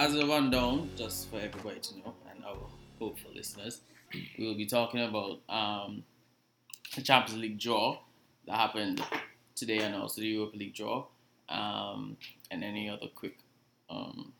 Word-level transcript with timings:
as 0.00 0.14
a 0.14 0.26
rundown, 0.26 0.88
just 0.96 1.28
for 1.28 1.36
everybody 1.36 1.78
to 1.78 1.98
know 1.98 2.14
and 2.32 2.42
our 2.42 2.56
hopeful 2.98 3.30
listeners, 3.34 3.82
we 4.38 4.46
will 4.46 4.56
be 4.56 4.64
talking 4.64 5.00
about 5.00 5.40
um, 5.46 6.02
the 6.96 7.02
Champions 7.02 7.38
League 7.38 7.60
draw 7.60 7.98
that 8.46 8.56
happened 8.56 9.04
today 9.54 9.80
and 9.80 9.94
also 9.94 10.22
the 10.22 10.28
Europa 10.28 10.56
League 10.56 10.74
draw, 10.74 11.04
um, 11.50 12.16
and 12.50 12.64
any 12.64 12.88
other 12.88 13.08
quick 13.14 13.36
um, 13.90 14.32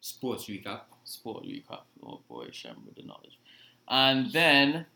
Sports 0.00 0.46
recap. 0.46 0.80
sport 1.04 1.44
recap. 1.44 1.82
Oh 2.02 2.20
boy, 2.26 2.46
Shem 2.50 2.76
with 2.86 2.94
the 2.94 3.02
knowledge. 3.02 3.38
And 3.88 4.32
then 4.32 4.86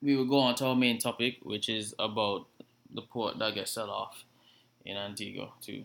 we 0.00 0.14
will 0.14 0.26
go 0.26 0.38
on 0.38 0.54
to 0.56 0.66
our 0.66 0.76
main 0.76 0.98
topic, 1.00 1.38
which 1.42 1.68
is 1.68 1.96
about 1.98 2.46
the 2.94 3.02
port 3.02 3.40
that 3.40 3.56
gets 3.56 3.72
sell 3.72 3.90
off 3.90 4.22
in 4.84 4.96
Antigua 4.96 5.48
to 5.62 5.84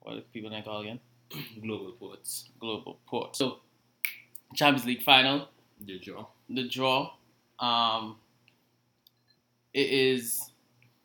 what 0.00 0.32
people 0.32 0.50
think 0.50 0.64
call 0.64 0.80
again? 0.80 0.98
Global 1.62 1.92
Ports. 1.92 2.48
Global 2.60 2.98
Port. 3.06 3.36
So 3.36 3.58
Champions 4.54 4.86
League 4.86 5.02
final, 5.02 5.48
The 5.80 5.98
draw. 5.98 6.26
the 6.48 6.68
draw. 6.68 7.12
Um 7.58 8.16
it 9.72 9.88
is 9.90 10.50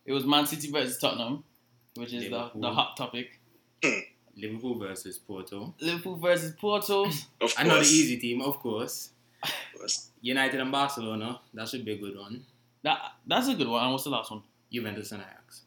it 0.05 0.11
was 0.13 0.25
Man 0.25 0.45
City 0.45 0.71
versus 0.71 0.97
Tottenham, 0.97 1.43
which 1.95 2.13
is 2.13 2.23
the, 2.23 2.29
Liverpool. 2.29 2.61
the 2.61 2.71
hot 2.71 2.97
topic. 2.97 3.39
Liverpool 4.35 4.79
versus 4.79 5.17
Porto. 5.19 5.73
Liverpool 5.81 6.15
versus 6.17 6.53
Porto. 6.59 7.05
Of 7.05 7.13
course. 7.39 7.55
I 7.57 7.63
know 7.63 7.75
the 7.75 7.85
easy 7.85 8.17
team, 8.17 8.41
of 8.41 8.57
course. 8.59 9.09
Of 9.43 9.51
course. 9.77 10.09
United 10.21 10.59
and 10.59 10.71
Barcelona. 10.71 11.39
That 11.53 11.67
should 11.67 11.83
be 11.85 11.93
a 11.93 11.97
good 11.97 12.17
one. 12.17 12.45
That 12.83 12.99
that's 13.27 13.47
a 13.49 13.55
good 13.55 13.67
one. 13.67 13.83
And 13.83 13.91
what's 13.91 14.03
the 14.05 14.09
last 14.11 14.31
one? 14.31 14.43
Juventus 14.71 15.11
and 15.11 15.21
Ajax. 15.21 15.63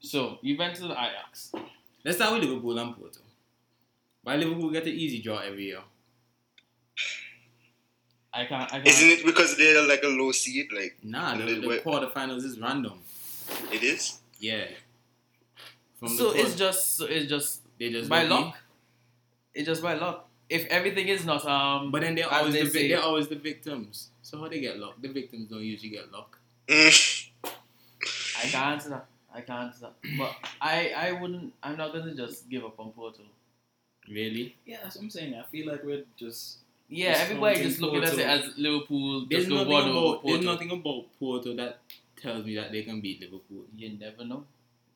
So 0.00 0.38
Juventus 0.42 0.80
and 0.80 0.92
Ajax. 0.92 1.52
Let's 2.04 2.16
start 2.18 2.34
with 2.34 2.44
Liverpool 2.48 2.78
and 2.78 2.94
Porto. 2.96 3.20
Why 4.26 4.34
Liverpool 4.34 4.70
get 4.70 4.82
an 4.82 4.92
easy 4.92 5.22
draw 5.22 5.38
every 5.38 5.66
year? 5.66 5.82
I 8.34 8.44
can't. 8.44 8.64
I 8.74 8.78
can't. 8.78 8.88
Isn't 8.88 9.08
it 9.10 9.24
because 9.24 9.56
they're 9.56 9.86
like 9.86 10.02
a 10.02 10.08
low 10.08 10.32
seed? 10.32 10.66
Like 10.74 10.96
Nah, 11.04 11.36
the, 11.36 11.60
the 11.60 11.68
wait. 11.68 11.84
quarterfinals 11.84 12.42
is 12.44 12.58
random. 12.58 12.98
it 13.72 13.84
is. 13.84 14.18
Yeah. 14.40 14.64
From 16.00 16.08
so 16.08 16.32
it's 16.34 16.56
just. 16.56 16.96
So 16.96 17.04
it's 17.06 17.28
just 17.30 17.60
they 17.78 17.90
just 17.92 18.08
by 18.10 18.24
lucky. 18.24 18.44
luck. 18.46 18.56
It's 19.54 19.66
just 19.66 19.80
by 19.80 19.94
luck. 19.94 20.28
If 20.50 20.66
everything 20.66 21.06
is 21.06 21.24
not 21.24 21.46
um. 21.46 21.92
But 21.92 22.00
then 22.02 22.16
they're 22.16 22.28
always 22.32 22.52
they 22.54 22.64
the 22.64 22.70
vi- 22.70 22.88
they're 22.88 23.02
always 23.02 23.28
the 23.28 23.36
victims. 23.36 24.08
So 24.22 24.40
how 24.40 24.48
they 24.48 24.58
get 24.60 24.76
luck? 24.76 24.94
The 25.00 25.08
victims 25.08 25.48
don't 25.48 25.62
usually 25.62 25.90
get 25.90 26.10
luck. 26.10 26.36
I 26.68 26.90
can't 28.42 28.72
answer 28.74 28.88
that. 28.90 29.06
I 29.32 29.40
can't 29.42 29.66
answer 29.68 29.82
that. 29.86 29.94
But 30.18 30.34
I 30.60 30.92
I 30.96 31.12
wouldn't. 31.12 31.52
I'm 31.62 31.76
not 31.76 31.92
gonna 31.92 32.12
just 32.16 32.50
give 32.50 32.64
up 32.64 32.80
on 32.80 32.90
Porto. 32.90 33.22
Really? 34.08 34.56
Yeah, 34.64 34.78
that's 34.82 34.96
what 34.96 35.02
I'm 35.02 35.10
saying. 35.10 35.34
I 35.34 35.42
feel 35.50 35.66
like 35.70 35.82
we're 35.84 36.04
just 36.16 36.58
Yeah, 36.88 37.12
Just 37.12 37.22
everybody 37.24 37.62
just 37.62 37.80
looking 37.80 38.04
at 38.04 38.14
it 38.14 38.20
as 38.20 38.56
Liverpool. 38.56 39.26
There's 39.28 39.44
Just 39.46 39.54
nothing 39.54 39.72
one 39.72 39.82
over 39.88 39.90
about 39.98 40.24
there's 40.24 40.36
Porto. 40.44 40.52
nothing 40.52 40.70
about 40.70 41.04
Porto 41.18 41.54
that 41.56 41.80
tells 42.20 42.44
me 42.46 42.54
that 42.56 42.70
they 42.72 42.82
can 42.82 43.00
beat 43.00 43.20
Liverpool. 43.20 43.64
You 43.76 43.98
never 43.98 44.24
know. 44.24 44.44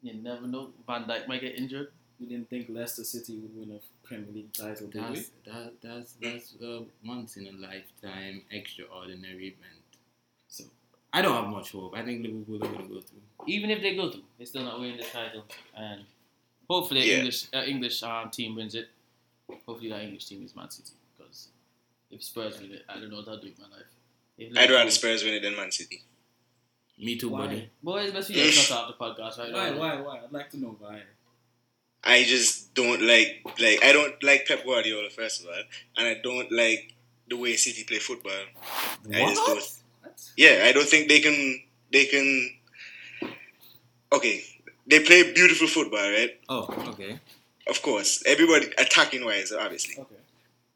You 0.02 0.14
never 0.14 0.46
know. 0.46 0.70
Van 0.86 1.04
Dijk 1.04 1.26
might 1.28 1.40
get 1.40 1.56
injured. 1.56 1.88
we 2.20 2.26
didn't 2.26 2.48
think 2.50 2.68
Leicester 2.68 3.02
City 3.04 3.36
would 3.38 3.54
win 3.56 3.76
a 3.76 4.06
Premier 4.06 4.30
League 4.32 4.52
title, 4.52 4.86
did 4.88 5.02
we? 5.10 5.16
That's 5.16 5.30
that, 5.46 5.72
that's 5.82 6.12
that's 6.22 6.54
a 6.62 6.84
once 7.04 7.36
in 7.36 7.46
a 7.48 7.52
lifetime 7.52 8.42
extraordinary 8.50 9.48
event. 9.48 9.82
So 10.48 10.64
I 11.12 11.22
don't 11.22 11.34
have 11.34 11.48
much 11.52 11.72
hope. 11.72 11.94
I 11.96 12.02
think 12.04 12.22
Liverpool 12.24 12.56
are 12.56 12.72
gonna 12.72 12.88
go 12.88 13.00
through. 13.00 13.20
Even 13.46 13.70
if 13.70 13.80
they 13.82 13.96
go 13.96 14.10
through, 14.10 14.22
they're 14.38 14.46
still 14.46 14.64
not 14.64 14.78
winning 14.80 14.98
the 14.98 15.04
title. 15.04 15.44
And 15.76 16.02
hopefully, 16.68 17.08
Yeah. 17.10 17.16
English 17.18 17.46
uh, 17.54 17.62
English 17.66 18.02
um, 18.02 18.30
team 18.30 18.54
wins 18.54 18.74
it. 18.74 18.88
Hopefully, 19.66 19.90
that 19.90 20.02
English 20.02 20.26
team 20.26 20.44
is 20.44 20.54
Man 20.56 20.70
City 20.70 20.92
because 21.16 21.48
if 22.10 22.22
Spurs 22.22 22.60
win 22.60 22.72
it, 22.72 22.84
I 22.88 22.94
don't 23.00 23.10
know 23.10 23.16
what 23.16 23.28
I'll 23.28 23.40
do 23.40 23.48
with 23.48 23.58
my 23.58 23.66
life. 23.76 23.86
If 24.38 24.50
I'd 24.52 24.54
rather 24.70 24.72
Liverpool- 24.72 24.90
Spurs 24.92 25.24
win 25.24 25.34
it 25.34 25.42
than 25.42 25.56
Man 25.56 25.70
City. 25.72 26.02
Me 26.98 27.16
too, 27.16 27.30
Why? 27.30 27.46
buddy. 27.46 27.70
Boys, 27.82 28.10
best 28.12 28.28
we 28.28 28.34
just 28.34 28.68
cut 28.68 28.78
off 28.78 28.98
the 28.98 29.04
podcast 29.04 29.38
right 29.38 29.52
Why, 29.52 29.70
now. 29.70 29.78
why, 29.78 30.00
why? 30.02 30.20
I'd 30.24 30.32
like 30.32 30.50
to 30.50 30.58
know 30.58 30.76
why. 30.78 31.00
I 32.04 32.24
just 32.24 32.72
don't 32.74 33.00
like 33.02 33.42
like 33.58 33.82
I 33.84 33.92
don't 33.92 34.22
like 34.22 34.46
Pep 34.46 34.64
Guardiola 34.64 35.08
first 35.10 35.40
of 35.42 35.46
all, 35.46 35.62
and 35.98 36.06
I 36.08 36.14
don't 36.22 36.50
like 36.52 36.94
the 37.28 37.36
way 37.36 37.56
City 37.56 37.84
play 37.84 37.98
football. 37.98 38.32
I 39.12 39.20
just 39.30 39.46
don't. 39.46 39.56
What? 40.02 40.20
Yeah, 40.36 40.62
I 40.64 40.72
don't 40.72 40.88
think 40.88 41.08
they 41.08 41.20
can. 41.20 41.62
They 41.92 42.06
can. 42.06 42.50
Okay, 44.12 44.42
they 44.86 45.00
play 45.00 45.32
beautiful 45.32 45.68
football, 45.68 46.00
right? 46.10 46.38
Oh, 46.48 46.66
okay. 46.88 47.18
Of 47.70 47.80
course, 47.82 48.22
everybody 48.26 48.66
attacking 48.78 49.24
wise, 49.24 49.52
obviously, 49.52 49.94
Okay. 50.02 50.16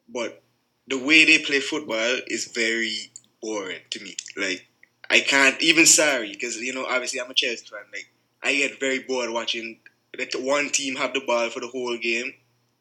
but 0.09 0.43
the 0.87 0.99
way 0.99 1.25
they 1.25 1.39
play 1.39 1.61
football 1.61 2.19
is 2.29 2.47
very 2.47 3.11
boring 3.43 3.81
to 3.91 3.99
me. 4.03 4.17
Like 4.37 4.67
I 5.11 5.21
can't 5.21 5.61
even 5.61 5.87
sorry 5.87 6.31
because 6.33 6.57
you 6.57 6.73
know 6.73 6.87
obviously 6.87 7.21
I'm 7.21 7.31
a 7.31 7.35
Chelsea 7.35 7.67
fan. 7.67 7.81
Like 7.93 8.09
I 8.43 8.55
get 8.55 8.79
very 8.81 9.01
bored 9.01 9.31
watching 9.31 9.81
the 10.17 10.27
t- 10.27 10.41
one 10.41 10.71
team 10.71 10.95
have 10.97 11.13
the 11.15 11.21
ball 11.27 11.51
for 11.51 11.61
the 11.61 11.67
whole 11.69 11.99
game, 11.99 12.33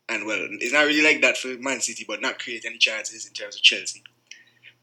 and 0.08 0.26
well, 0.28 0.46
it's 0.64 0.74
not 0.74 0.86
really 0.86 1.02
like 1.02 1.22
that 1.22 1.38
for 1.38 1.48
Man 1.58 1.82
City, 1.82 2.06
but 2.08 2.22
not 2.22 2.38
create 2.40 2.64
any 2.66 2.78
chances 2.78 3.26
in 3.26 3.34
terms 3.34 3.56
of 3.56 3.62
Chelsea. 3.64 4.04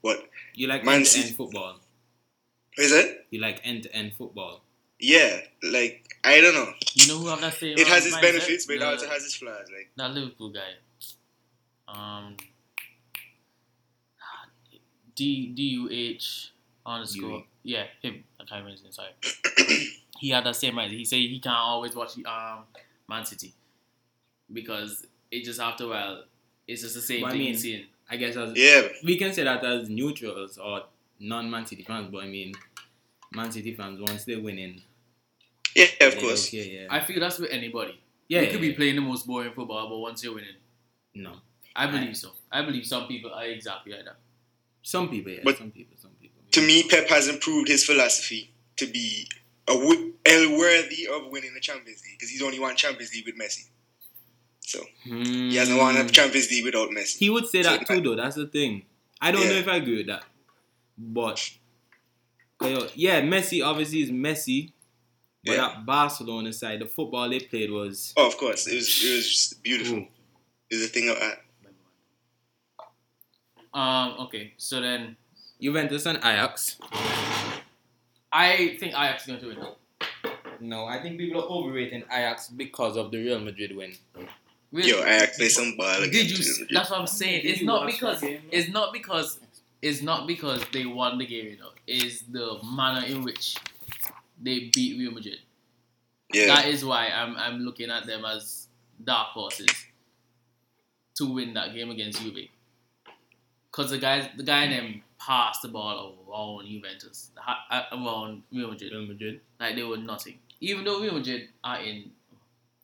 But 0.03 0.29
You 0.55 0.67
like 0.67 0.83
Man 0.85 1.05
City- 1.05 1.33
football. 1.35 1.79
is 2.77 2.91
it? 2.93 3.27
You 3.31 3.41
like 3.41 3.61
end 3.63 3.85
to 3.85 3.95
end 3.95 4.15
football. 4.15 4.63
Yeah, 5.01 5.41
like 5.63 6.17
I 6.23 6.41
don't 6.41 6.55
know. 6.55 6.73
You 6.95 7.09
know 7.09 7.19
who 7.19 7.27
have 7.29 7.41
that 7.41 7.55
same 7.55 7.77
It 7.79 7.87
has 7.89 8.05
its 8.07 8.15
mindset? 8.17 8.23
benefits, 8.23 8.67
but 8.67 8.77
it 8.77 8.83
also 8.83 9.09
has 9.09 9.25
its 9.25 9.35
flaws. 9.37 9.67
Like 9.75 9.91
that 9.97 10.11
Liverpool 10.13 10.51
guy. 10.51 10.73
Um, 11.89 12.37
D 15.15 15.47
D 15.49 15.63
U 15.63 15.89
H 15.91 16.51
underscore. 16.87 17.31
Dewey. 17.31 17.47
Yeah, 17.63 17.85
him. 18.03 18.25
I 18.39 18.45
can't 18.45 18.65
remember 18.65 18.71
his 18.71 18.83
name. 18.83 18.93
Sorry. 18.93 19.87
he 20.19 20.31
had 20.31 20.45
that 20.45 20.57
same 20.57 20.79
idea. 20.79 20.99
He 20.99 21.05
said 21.05 21.17
he 21.17 21.39
can't 21.41 21.57
always 21.57 21.95
watch 21.95 22.13
um 22.27 22.65
Man 23.09 23.25
City 23.25 23.53
because 24.53 25.07
it 25.31 25.45
just 25.45 25.61
after 25.61 25.85
a 25.85 25.89
while 25.89 26.25
it's 26.67 26.83
just 26.83 26.95
the 26.95 27.01
same 27.01 27.23
But 27.23 27.29
I 27.29 27.31
thing 27.33 27.39
mean- 27.41 27.49
he's 27.53 27.63
seeing. 27.63 27.85
I 28.13 28.17
guess 28.17 28.37
as 28.37 28.53
yeah, 28.57 28.83
we 29.05 29.17
can 29.17 29.33
say 29.33 29.45
that 29.45 29.65
as 29.65 29.89
neutrals 29.89 30.59
or 30.59 30.83
non 31.21 31.49
Man 31.51 31.65
City 31.65 31.85
fans, 31.85 32.09
but 32.11 32.25
I 32.25 32.27
mean 32.27 32.53
Man 33.33 33.53
City 33.53 33.73
fans 33.75 34.01
once 34.01 34.25
they're 34.25 34.41
winning. 34.41 34.83
Yeah, 35.77 35.85
of 35.85 35.99
they're 35.99 36.21
course. 36.21 36.49
Okay, 36.49 36.81
yeah. 36.83 36.87
I 36.91 37.01
feel 37.01 37.21
that's 37.21 37.39
with 37.39 37.51
anybody. 37.51 38.01
yeah, 38.29 38.41
you 38.41 38.47
yeah, 38.47 38.53
could 38.53 38.61
be 38.61 38.73
playing 38.73 38.97
the 38.97 39.01
most 39.03 39.27
boring 39.27 39.53
football, 39.53 39.89
but 39.89 39.99
once 39.99 40.23
you're 40.25 40.35
winning, 40.35 40.57
No. 41.15 41.33
I 41.77 41.87
believe 41.87 42.17
so. 42.17 42.31
I 42.51 42.63
believe 42.63 42.85
some 42.87 43.07
people 43.07 43.33
are 43.33 43.45
exactly 43.45 43.93
like 43.93 44.05
that. 44.05 44.17
Some 44.83 45.09
people, 45.09 45.31
yeah. 45.33 45.41
But 45.45 45.59
some 45.59 45.71
people, 45.71 45.97
some 46.01 46.11
people. 46.21 46.43
To 46.53 46.61
me, 46.67 46.83
Pep 46.89 47.09
has 47.09 47.29
improved 47.29 47.69
his 47.69 47.85
philosophy 47.85 48.51
to 48.77 48.87
be 48.87 49.29
a 49.69 49.75
w- 49.75 50.13
worthy 50.59 51.07
of 51.07 51.31
winning 51.31 51.55
the 51.55 51.61
Champions 51.61 52.03
League 52.05 52.19
because 52.19 52.31
he's 52.31 52.43
only 52.43 52.59
won 52.59 52.75
Champions 52.77 53.15
League 53.15 53.27
with 53.27 53.39
Messi. 53.39 53.69
So 54.61 54.81
he 55.05 55.55
hasn't 55.57 55.79
won 55.79 55.97
a 55.97 56.03
Hmm. 56.03 56.09
Champions 56.09 56.51
League 56.51 56.65
without 56.65 56.91
Messi. 56.91 57.19
He 57.19 57.31
would 57.31 57.47
say 57.47 57.63
that 57.63 57.87
So- 57.87 57.95
too, 57.95 58.01
though. 58.01 58.17
That's 58.17 58.37
the 58.37 58.47
thing. 58.47 58.83
I 59.21 59.31
don't 59.33 59.45
know 59.47 59.53
if 59.55 59.69
I 59.69 59.77
agree 59.77 59.99
with 59.99 60.07
that, 60.07 60.25
but 60.99 61.51
yo, 62.63 62.89
yeah, 62.95 63.21
Messi 63.21 63.65
obviously 63.65 64.01
is 64.03 64.11
Messi. 64.11 64.73
But 65.45 65.53
Yeah. 65.53 65.57
that 65.69 65.87
Barcelona 65.87 66.53
side, 66.53 66.81
the 66.81 66.87
football 66.87 67.29
they 67.29 67.41
played 67.41 67.71
was 67.71 68.13
Oh, 68.17 68.27
of 68.27 68.37
course, 68.37 68.67
it 68.67 68.75
was 68.77 68.89
it 69.05 69.17
was 69.17 69.29
just 69.29 69.63
beautiful. 69.63 69.99
Ooh. 69.99 70.07
It 70.71 70.77
was 70.77 70.85
a 70.85 70.89
thing 70.89 71.09
of 71.09 71.17
art. 71.21 71.39
Um. 73.73 74.27
Okay. 74.27 74.55
So 74.57 74.81
then, 74.81 75.17
Juventus 75.61 76.07
and 76.07 76.19
Ajax. 76.19 76.77
I 78.33 78.77
think 78.79 78.93
Ajax 78.93 79.23
is 79.23 79.29
going 79.29 79.41
to 79.41 79.47
win. 79.61 79.67
No, 80.61 80.85
I 80.85 81.01
think 81.01 81.19
people 81.19 81.41
are 81.43 81.47
overrating 81.49 82.03
Ajax 82.13 82.49
because 82.49 82.97
of 82.97 83.11
the 83.11 83.19
Real 83.19 83.41
Madrid 83.41 83.75
win. 83.75 83.95
Really? 84.73 84.91
Yo, 84.91 85.03
I 85.03 85.27
play 85.37 85.49
some 85.49 85.77
ball. 85.77 86.01
Did 86.01 86.15
you? 86.31 86.37
Real 86.37 86.41
s- 86.41 86.61
That's 86.71 86.91
what 86.91 87.01
I'm 87.01 87.07
saying. 87.07 87.43
Did 87.43 87.53
It's 87.53 87.63
not 87.63 87.87
because 87.87 88.21
game? 88.21 88.43
it's 88.51 88.69
not 88.71 88.93
because 88.93 89.41
it's 89.83 90.03
not 90.03 90.27
because 90.27 90.63
they 90.73 90.85
won 90.87 91.19
the 91.19 91.27
game. 91.27 91.47
You 91.47 91.59
know, 91.59 91.71
it's 91.87 92.23
the 92.23 92.59
manner 92.65 93.07
in 93.07 93.23
which 93.25 93.57
they 94.41 94.71
beat 94.75 94.99
Real 94.99 95.13
Madrid. 95.13 95.39
Yeah, 96.33 96.47
That 96.47 96.67
is 96.67 96.85
why 96.85 97.09
I'm 97.09 97.37
I'm 97.37 97.59
looking 97.61 97.91
at 97.91 98.07
them 98.07 98.25
as 98.25 98.69
dark 99.03 99.29
horses 99.29 99.67
to 101.17 101.33
win 101.33 101.55
that 101.55 101.75
game 101.75 101.91
against 101.91 102.21
Juve. 102.23 102.49
Cause 103.73 103.91
the 103.91 103.99
guys, 103.99 104.29
the 104.37 104.43
guy 104.43 104.65
in 104.65 104.71
them 104.71 105.03
passed 105.19 105.63
the 105.63 105.69
ball 105.69 106.17
around 106.29 106.67
Juventus, 106.67 107.31
ha- 107.37 107.65
uh, 107.71 107.97
around 107.97 108.43
Real 108.53 108.69
Madrid, 108.71 108.93
Real 108.93 109.07
Madrid. 109.07 109.41
like 109.61 109.77
they 109.77 109.83
were 109.85 109.97
nothing. 109.97 110.39
Even 110.61 110.85
though 110.85 111.01
Real 111.01 111.15
Madrid 111.15 111.49
are 111.63 111.81
in 111.81 112.11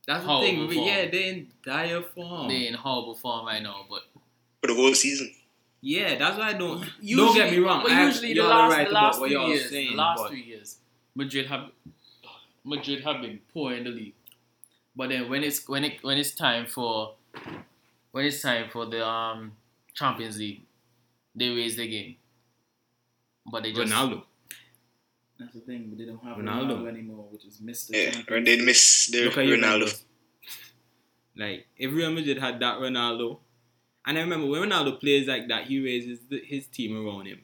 That's 0.06 0.24
the 0.24 0.40
thing. 0.40 0.70
form. 0.70 0.86
Yeah, 0.86 1.08
they're 1.10 1.32
in 1.32 1.48
dire 1.64 2.02
form. 2.02 2.48
They're 2.48 2.68
in 2.68 2.74
horrible 2.74 3.16
form 3.16 3.46
right 3.46 3.62
now, 3.62 3.84
but 3.90 4.02
for 4.60 4.68
the 4.68 4.74
whole 4.74 4.94
season. 4.94 5.32
Yeah, 5.80 6.16
that's 6.16 6.38
why 6.38 6.48
I 6.50 6.52
don't. 6.54 6.84
Usually, 7.00 7.26
don't 7.26 7.34
get 7.34 7.50
me 7.50 7.58
wrong. 7.58 7.82
But 7.82 7.92
I- 7.92 8.06
usually 8.06 8.34
the 8.34 8.42
last, 8.44 8.72
right 8.72 8.86
the 8.88 8.94
last 8.94 9.20
what 9.20 9.28
three 9.28 9.36
you're 9.38 9.48
years, 9.48 9.70
saying. 9.70 9.90
the 9.90 9.96
last 9.96 10.18
but 10.18 10.28
three 10.30 10.42
years, 10.42 10.76
Madrid 11.16 11.46
have 11.46 11.70
Madrid 12.64 13.02
have 13.02 13.22
been 13.22 13.40
poor 13.52 13.72
in 13.72 13.84
the 13.84 13.90
league. 13.90 14.14
But 14.94 15.08
then 15.08 15.28
when 15.30 15.42
it's 15.42 15.66
when 15.68 15.84
it 15.84 16.02
when 16.02 16.18
it's 16.18 16.32
time 16.32 16.66
for 16.66 17.14
when 18.12 18.24
it's 18.26 18.42
time 18.42 18.68
for 18.70 18.86
the 18.86 19.04
um 19.04 19.52
Champions 19.94 20.38
League, 20.38 20.62
they 21.34 21.48
raise 21.48 21.76
the 21.76 21.88
game. 21.88 22.16
But 23.50 23.62
they 23.62 23.72
just 23.72 23.92
Ronaldo. 23.92 24.22
That's 25.38 25.54
the 25.54 25.60
thing. 25.60 25.86
But 25.88 25.98
they 25.98 26.04
don't 26.04 26.22
have 26.22 26.36
Ronaldo. 26.36 26.82
Ronaldo, 26.82 26.88
anymore, 26.88 27.26
which 27.30 27.44
is 27.46 27.60
Mr. 27.60 27.90
Yeah, 27.92 28.22
Champions 28.28 28.44
they 28.44 28.60
miss 28.60 29.08
the 29.08 29.24
Look 29.24 29.38
at 29.38 29.46
Ronaldo. 29.46 30.02
Like 31.36 31.66
if 31.76 31.92
Real 31.92 32.10
Madrid 32.10 32.38
had 32.38 32.60
that 32.60 32.78
Ronaldo, 32.78 33.38
and 34.06 34.18
I 34.18 34.20
remember 34.20 34.46
when 34.46 34.68
Ronaldo 34.68 34.98
plays 35.00 35.26
like 35.28 35.48
that, 35.48 35.64
he 35.64 35.80
raises 35.80 36.20
the, 36.28 36.40
his 36.44 36.66
team 36.66 36.96
around 36.96 37.26
him. 37.26 37.40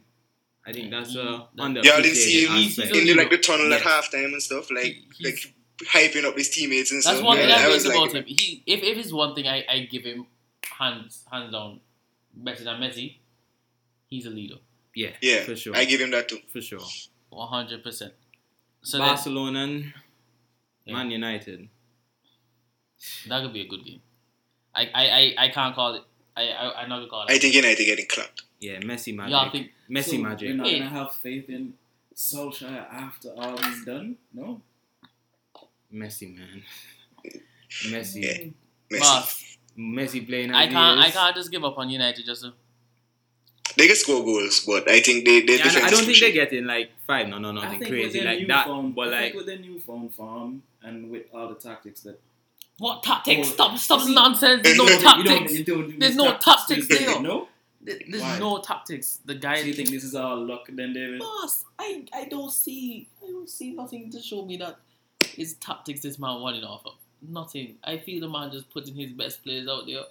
I 0.66 0.72
think 0.72 0.90
that's 0.90 1.16
uh, 1.16 1.22
he- 1.22 1.28
a 1.28 1.48
that- 1.56 1.62
under. 1.62 1.80
Yeah, 1.82 1.92
I 1.94 2.02
didn't 2.02 2.16
see 2.16 2.46
him 2.46 2.52
aspect. 2.52 2.94
in 2.96 3.06
the, 3.06 3.14
like 3.14 3.30
the 3.30 3.38
tunnel 3.38 3.68
Yes. 3.68 3.80
at 3.84 3.86
halftime 3.86 4.32
and 4.32 4.42
stuff, 4.42 4.70
like 4.70 4.96
He- 5.16 5.24
like 5.24 5.54
hyping 5.84 6.24
up 6.24 6.36
his 6.36 6.50
teammates 6.50 6.90
and 6.92 6.98
That's 6.98 7.06
stuff. 7.06 7.14
That's 7.16 7.24
one 7.26 7.38
yeah, 7.38 7.46
thing 7.56 7.64
I 7.64 7.68
was 7.68 7.84
rate 7.84 7.96
like, 7.96 8.10
about 8.10 8.16
him. 8.16 8.24
He, 8.26 8.62
if, 8.66 8.82
if 8.82 8.98
it's 8.98 9.12
one 9.12 9.34
thing 9.34 9.48
I, 9.48 9.64
I 9.68 9.78
give 9.90 10.04
him 10.04 10.26
hands 10.78 11.24
hands 11.30 11.50
down 11.52 11.80
better 12.34 12.62
than 12.64 12.80
Messi, 12.80 13.16
he's 14.08 14.26
a 14.26 14.30
leader, 14.30 14.56
Yeah, 14.94 15.10
Yeah, 15.20 15.42
for 15.42 15.56
sure, 15.56 15.74
I 15.76 15.84
give 15.84 16.00
him 16.00 16.10
that 16.12 16.28
too. 16.28 16.38
for 16.52 16.60
sure. 16.60 16.80
one 17.30 17.48
hundred 17.48 17.82
percent. 17.82 18.12
So 18.82 18.98
that, 18.98 19.06
Barcelona 19.06 19.60
and 19.64 19.92
Yeah. 20.84 20.94
Man 20.94 21.10
United. 21.10 21.68
that 23.28 23.42
could 23.42 23.52
be 23.52 23.62
a 23.62 23.66
good 23.68 23.84
game. 23.84 24.00
I 24.74 24.82
I, 24.94 25.04
I, 25.08 25.34
I 25.44 25.48
can't 25.48 25.74
call 25.74 25.94
it. 25.94 26.02
I 26.36 26.42
I 26.48 26.82
I'm 26.82 26.88
not 26.88 26.98
gonna 26.98 27.08
call 27.08 27.22
it. 27.26 27.30
I 27.32 27.38
think 27.38 27.54
United 27.54 27.84
getting 27.84 28.06
clapped. 28.06 28.42
Yeah, 28.60 28.78
Messi 28.80 29.14
magic. 29.14 29.32
Y'all 29.32 29.50
think 29.50 29.70
Messi 29.92 30.16
So 30.16 30.18
magic. 30.18 30.48
You're 30.48 30.56
not 30.56 30.66
Hey. 30.68 30.78
gonna 30.78 30.90
have 30.90 31.12
faith 31.16 31.48
in 31.50 31.74
Solskjaer 32.14 32.86
after 32.92 33.28
all 33.36 33.56
he's 33.62 33.84
done. 33.84 34.16
No. 34.32 34.60
Messi 35.92 36.34
man. 36.36 36.62
Messi. 37.92 38.22
Yeah. 38.22 38.50
Messi. 38.98 39.00
Boss, 39.00 39.56
Messi 39.78 40.26
playing. 40.26 40.52
I 40.54 40.66
can't 40.68 40.98
I 41.00 41.10
can't 41.10 41.34
just 41.36 41.50
give 41.50 41.64
up 41.64 41.76
on 41.78 41.90
United 41.90 42.24
just 42.24 42.42
to, 42.42 42.52
They 43.76 43.86
can 43.86 43.96
score 43.96 44.22
goals, 44.24 44.64
but 44.66 44.88
I 44.90 45.00
think 45.00 45.24
they 45.26 45.40
they 45.42 45.56
Yeah, 45.58 45.64
I- 45.66 45.90
don't 45.90 46.04
think 46.04 46.06
they're 46.06 46.14
shit. 46.14 46.34
getting 46.34 46.64
like 46.66 46.90
five. 47.06 47.28
No, 47.28 47.38
no, 47.38 47.50
I 47.50 47.52
nothing 47.54 47.80
crazy 47.88 48.20
like 48.20 48.46
that. 48.46 48.66
newfound- 48.66 48.94
But 48.94 49.08
I 49.08 49.10
like, 49.10 49.20
think 49.32 49.34
with 49.36 49.46
the 49.46 49.56
newfound 49.56 49.84
form 49.84 50.08
farm 50.10 50.62
and 50.82 51.10
with 51.10 51.24
all 51.32 51.48
the 51.48 51.54
tactics 51.54 52.00
that 52.02 52.20
what 52.78 53.02
tactics? 53.02 53.48
Oh, 53.48 53.52
Stop 53.52 53.78
stop 53.78 54.08
nonsense. 54.08 54.62
There's 54.62 54.76
no 54.78 54.84
You 54.84 54.90
You 54.96 55.02
don't- 55.02 55.24
tactics. 55.26 55.52
you 55.58 55.64
don't 55.64 55.98
There's 55.98 56.16
no 56.16 56.36
tactics 56.38 56.86
do 56.86 56.98
there. 56.98 57.20
No. 57.22 57.48
There- 57.82 57.98
There's 58.08 58.22
Why? 58.22 58.38
no 58.38 58.58
tactics. 58.60 59.18
The 59.24 59.34
guy 59.34 59.56
So 59.60 59.66
you 59.66 59.74
think 59.74 59.90
this 59.90 60.04
is 60.04 60.14
all 60.14 60.46
luck 60.46 60.66
then, 60.68 60.92
David? 60.92 61.18
Boss, 61.20 61.64
I, 61.78 62.04
I 62.14 62.24
don't 62.26 62.52
see 62.52 63.08
I 63.22 63.26
don't 63.30 63.48
see 63.50 63.72
nothing 63.72 64.10
to 64.12 64.20
show 64.20 64.44
me 64.44 64.56
that 64.58 64.76
his 65.26 65.54
tactics 65.54 66.00
this 66.02 66.18
man 66.18 66.40
wanting 66.40 66.64
off 66.64 66.82
of. 66.86 66.94
Nothing. 67.20 67.76
I 67.84 67.98
feel 67.98 68.20
the 68.20 68.28
man 68.28 68.50
just 68.52 68.70
putting 68.70 68.94
his 68.94 69.12
best 69.12 69.42
players 69.42 69.68
out 69.68 69.86
there. 69.86 70.02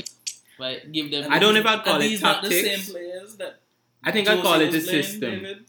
Right? 0.59 0.91
Give 0.91 1.09
them 1.11 1.31
I 1.31 1.39
don't 1.39 1.53
know 1.53 1.59
if 1.61 1.65
I'd 1.65 1.83
call 1.83 1.95
and 1.95 2.03
it 2.03 2.09
these 2.09 2.21
not 2.21 2.43
the 2.43 2.51
same 2.51 2.79
players 2.93 3.35
that 3.37 3.59
I 4.03 4.11
think 4.11 4.27
I 4.27 4.41
call 4.41 4.55
it 4.59 4.67
a 4.67 4.69
playing, 4.69 4.81
system. 5.03 5.19
David. 5.31 5.65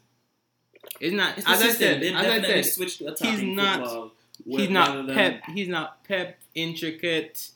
It's 1.00 1.14
not. 1.14 1.36
It's 1.38 1.46
the 1.46 1.52
as 1.52 1.62
I 1.62 1.66
system. 1.68 2.00
said, 2.02 2.14
as 2.14 2.26
I 2.44 2.62
said, 2.62 3.08
attacking 3.08 3.54
not- 3.54 4.12
he's 4.46 4.70
not 4.70 5.08
pep. 5.08 5.42
He's 5.54 5.68
not 5.68 6.04
pep. 6.04 6.38
Intricate. 6.54 7.50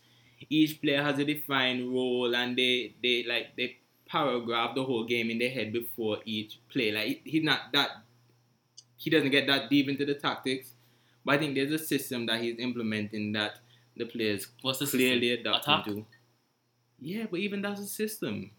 Each 0.49 0.81
player 0.81 1.03
has 1.03 1.19
a 1.19 1.25
defined 1.25 1.93
role, 1.93 2.35
and 2.35 2.57
they 2.57 2.95
they 3.03 3.25
like 3.25 3.57
they 3.57 3.79
paragraph 4.09 4.75
the 4.75 4.85
whole 4.85 5.05
game 5.05 5.31
in 5.31 5.39
their 5.39 5.51
head 5.51 5.73
before 5.73 6.19
each 6.25 6.59
play. 6.69 6.93
Like 6.93 7.07
he- 7.25 7.31
he's 7.31 7.43
not 7.45 7.73
that. 7.73 7.91
He 8.97 9.11
doesn't 9.11 9.31
get 9.31 9.47
that 9.47 9.69
deep 9.71 9.89
into 9.89 10.05
the 10.07 10.15
tactics, 10.15 10.71
but 11.25 11.35
I 11.35 11.39
think 11.39 11.55
there's 11.55 11.71
a 11.73 11.79
system 11.79 12.27
that 12.27 12.41
he's 12.41 12.59
implementing 12.59 13.33
that 13.33 13.59
the 13.97 14.07
players 14.07 14.47
what's 14.63 14.79
the 14.79 14.87
clearly 14.87 15.29
system? 15.37 15.47
adapt 15.53 15.65
Attack? 15.65 15.87
into. 15.89 16.07
Yeah, 17.01 17.27
but 17.31 17.41
even 17.41 17.61
that's 17.63 17.81
a 17.81 17.87
system. 17.87 18.51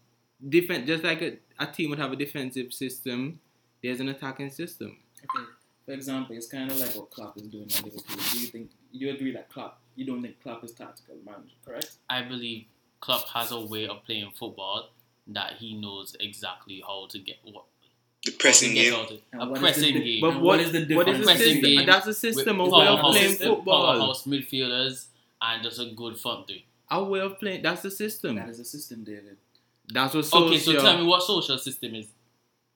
Defense, 0.48 0.86
just 0.86 1.02
like 1.02 1.20
a, 1.22 1.38
a 1.58 1.66
team 1.66 1.90
would 1.90 1.98
have 1.98 2.12
a 2.12 2.16
defensive 2.16 2.72
system, 2.72 3.40
there's 3.82 3.98
an 4.00 4.08
attacking 4.08 4.50
system. 4.50 4.96
Okay. 5.24 5.44
For 5.84 5.92
example, 5.92 6.36
it's 6.36 6.46
kind 6.46 6.70
of 6.70 6.78
like 6.78 6.94
what 6.94 7.10
Klopp 7.10 7.36
is 7.36 7.44
doing 7.48 7.64
at 7.64 7.82
Liverpool. 7.82 8.16
Do 8.32 8.38
you 8.40 8.46
think 8.46 8.70
you 8.92 9.10
agree 9.10 9.32
that 9.32 9.50
Klopp? 9.50 9.80
You 9.96 10.04
don't 10.06 10.22
think 10.22 10.40
Klopp 10.42 10.62
is 10.62 10.72
tactical 10.72 11.16
manager, 11.24 11.54
correct? 11.64 11.92
I 12.08 12.22
believe 12.22 12.66
Klopp 13.00 13.26
has 13.30 13.50
a 13.50 13.60
way 13.60 13.88
of 13.88 14.04
playing 14.04 14.30
football 14.38 14.90
that 15.28 15.54
he 15.58 15.74
knows 15.74 16.16
exactly 16.20 16.82
how 16.86 17.06
to 17.10 17.18
get 17.18 17.36
what 17.44 17.64
The 18.24 18.32
how 18.32 18.36
pressing 18.38 18.74
game. 18.74 18.94
out 18.94 19.10
of- 19.10 19.20
And 19.32 19.42
a 19.56 19.60
pressing 19.60 19.94
the- 19.94 20.00
game. 20.02 20.20
But 20.20 20.34
what 20.34 20.42
what 20.42 20.60
is 20.60 20.66
is 20.68 20.72
the 20.72 20.84
the 20.86 20.96
what 20.96 21.08
is 21.08 21.18
the 21.18 21.26
difference? 21.26 21.40
system? 21.62 21.86
That's 21.86 22.06
a 22.06 22.14
system, 22.14 22.60
a 22.60 22.64
way 22.64 22.70
of 22.86 22.98
powerhouse- 22.98 23.12
playing 23.16 23.34
football. 23.36 23.82
Powerhouse 23.92 24.24
midfielders 24.26 25.06
and 25.40 25.62
just 25.62 25.78
a 25.80 25.86
good 25.86 26.18
front 26.18 26.46
three. 26.46 26.64
A 26.90 27.04
way 27.04 27.20
of 27.20 27.38
playing. 27.38 27.62
That's 27.62 27.82
the 27.82 27.90
system. 27.90 28.36
That 28.36 28.48
is 28.48 28.60
a 28.60 28.64
system, 28.64 29.04
David. 29.04 29.36
That's 29.90 30.14
what 30.14 30.24
social. 30.24 30.48
Okay, 30.48 30.58
so 30.58 30.72
tell 30.80 30.98
me 30.98 31.04
what 31.06 31.22
social 31.22 31.58
system 31.58 31.94
is, 31.94 32.08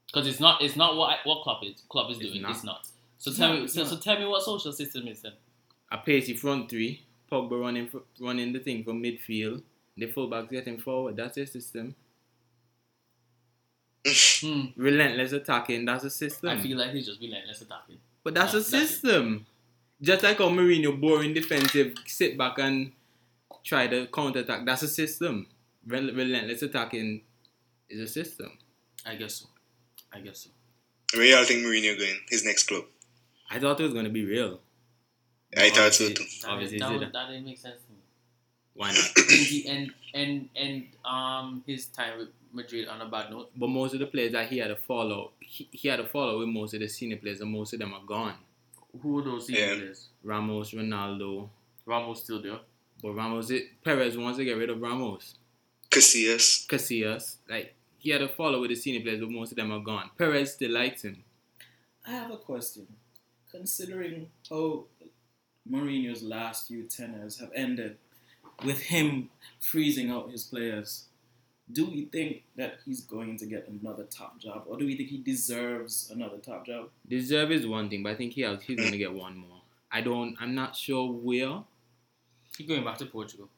because 0.06 0.26
it's 0.26 0.40
not 0.40 0.62
it's 0.62 0.76
not 0.76 0.96
what 0.96 1.18
what 1.24 1.42
Klopp 1.42 1.62
is 1.64 1.82
Klopp 1.88 2.10
is 2.10 2.18
It's 2.20 2.26
doing. 2.30 2.42
not. 2.42 2.50
It's 2.52 2.64
not. 2.64 2.86
So 3.18 3.30
It's 3.30 3.38
tell 3.38 3.48
not, 3.50 3.58
me 3.58 3.64
it's 3.64 3.74
so, 3.74 3.84
so 3.84 3.96
tell 3.96 4.18
me 4.18 4.26
what 4.26 4.42
social 4.42 4.72
system 4.72 5.06
is 5.08 5.22
then. 5.22 5.32
a 5.90 5.98
pacey 5.98 6.34
front 6.34 6.68
three. 6.70 7.02
Pogba 7.30 7.58
running 7.60 7.90
running 8.20 8.52
the 8.52 8.60
thing 8.60 8.84
from 8.84 9.02
midfield. 9.02 9.62
The 9.96 10.06
fullbacks 10.06 10.50
getting 10.50 10.78
forward. 10.78 11.16
That's 11.16 11.34
their 11.34 11.46
system. 11.46 11.94
Hmm. 14.04 14.64
Relentless 14.76 15.32
attacking. 15.32 15.84
That's 15.84 16.04
a 16.04 16.10
system. 16.10 16.48
I 16.50 16.58
feel 16.60 16.76
like 16.78 16.90
he's 16.92 17.06
just 17.06 17.20
relentless 17.20 17.62
attacking. 17.62 17.98
But 18.24 18.34
that's 18.34 18.52
a 18.54 18.56
That's- 18.58 18.70
that's 18.70 18.90
system. 18.90 19.46
Just 20.00 20.24
like 20.24 20.38
how 20.38 20.48
Mourinho 20.48 21.00
boring 21.00 21.32
defensive, 21.32 21.94
sit 22.06 22.36
back 22.36 22.58
and 22.58 22.90
try 23.62 23.86
to 23.86 24.06
counter 24.08 24.40
attack. 24.40 24.66
That's 24.66 24.82
a 24.82 24.88
system. 24.88 25.46
Rel- 25.86 26.12
relentless 26.12 26.62
attacking 26.62 27.22
is 27.88 28.00
a 28.00 28.08
system. 28.08 28.58
I 29.06 29.14
guess 29.14 29.34
so. 29.36 29.46
I 30.12 30.18
guess 30.20 30.38
so. 30.40 30.50
Where 31.16 31.26
y'all 31.26 31.44
think 31.44 31.64
Mourinho 31.64 31.96
going? 31.96 32.18
His 32.28 32.44
next 32.44 32.64
club? 32.64 32.84
I 33.50 33.60
thought 33.60 33.78
it 33.78 33.84
was 33.84 33.94
gonna 33.94 34.08
be 34.08 34.24
real. 34.24 34.60
I 35.56 35.70
thought 35.70 35.94
so 35.94 36.08
too. 36.08 36.24
That, 36.42 36.48
Obviously, 36.48 36.78
that, 36.78 36.90
it's 36.92 37.00
was- 37.04 37.12
that 37.12 37.26
didn't 37.28 37.44
make 37.44 37.58
sense 37.58 37.76
to 37.86 37.92
me. 37.92 37.98
Why 38.74 38.88
not? 38.92 38.98
I 38.98 39.22
think 39.22 39.46
he 39.48 39.66
end 39.68 39.92
end 40.14 40.48
end 40.56 40.86
um 41.04 41.62
his 41.66 41.86
time 41.86 42.18
with 42.18 42.28
Madrid 42.52 42.88
on 42.88 43.00
a 43.00 43.06
bad 43.08 43.30
note. 43.30 43.50
But 43.56 43.68
most 43.68 43.94
of 43.94 44.00
the 44.00 44.06
players 44.06 44.32
that 44.32 44.48
he 44.48 44.58
had 44.58 44.68
to 44.68 44.76
follow, 44.76 45.32
he, 45.40 45.68
he 45.72 45.88
had 45.88 45.96
to 45.96 46.04
follow 46.06 46.38
with 46.38 46.48
most 46.48 46.74
of 46.74 46.80
the 46.80 46.88
senior 46.88 47.16
players, 47.16 47.40
and 47.40 47.50
most 47.50 47.72
of 47.72 47.78
them 47.78 47.94
are 47.94 48.04
gone. 48.04 48.34
Who 49.00 49.18
are 49.18 49.22
those 49.24 49.46
senior 49.46 49.60
Yeah. 49.66 49.74
players? 49.76 50.08
Ramos, 50.22 50.70
Ronaldo, 50.72 51.48
Ramos 51.86 52.22
still 52.22 52.42
there. 52.42 52.60
but 53.02 53.12
Ramos, 53.14 53.50
it, 53.50 53.82
Perez 53.82 54.16
wants 54.16 54.38
to 54.38 54.44
get 54.44 54.56
rid 54.56 54.70
of 54.70 54.80
Ramos. 54.80 55.34
Casillas. 55.90 56.66
Casillas, 56.68 57.36
like 57.48 57.74
he 57.98 58.10
had 58.10 58.18
to 58.18 58.28
follow 58.28 58.60
with 58.60 58.70
the 58.70 58.76
senior 58.76 59.00
players, 59.00 59.20
but 59.20 59.30
most 59.30 59.52
of 59.52 59.56
them 59.56 59.72
are 59.72 59.80
gone. 59.80 60.10
Perez 60.16 60.52
still 60.52 60.70
likes 60.72 61.02
him. 61.02 61.22
I 62.06 62.10
have 62.12 62.30
a 62.30 62.36
question. 62.36 62.86
Considering 63.50 64.28
how 64.48 64.84
Mourinho's 65.70 66.22
last 66.22 66.68
few 66.68 66.84
tenors 66.84 67.38
have 67.40 67.50
ended 67.54 67.96
with 68.64 68.80
him 68.80 69.30
freezing 69.60 70.10
out 70.10 70.30
his 70.30 70.44
players, 70.44 71.06
do 71.70 71.86
we 71.86 72.06
think 72.06 72.42
that 72.56 72.78
he's 72.84 73.02
going 73.02 73.36
to 73.38 73.46
get 73.46 73.68
another 73.68 74.04
top 74.04 74.38
job, 74.38 74.64
or 74.66 74.76
do 74.78 74.84
we 74.86 74.96
think 74.96 75.08
he 75.10 75.18
deserves 75.18 76.10
another 76.12 76.38
top 76.38 76.66
job? 76.66 76.88
Deserve 77.08 77.52
is 77.52 77.66
one 77.66 77.88
thing, 77.88 78.02
but 78.02 78.12
I 78.12 78.14
think 78.16 78.32
he 78.32 78.40
has, 78.42 78.62
he's 78.62 78.76
gonna 78.76 78.98
get 78.98 79.12
one 79.12 79.36
more. 79.36 79.60
I 79.90 80.00
don't. 80.00 80.36
I'm 80.40 80.54
not 80.54 80.74
sure 80.76 81.10
where. 81.12 81.62
He 82.56 82.64
going 82.64 82.84
back 82.84 82.98
to 82.98 83.06
Portugal. 83.06 83.48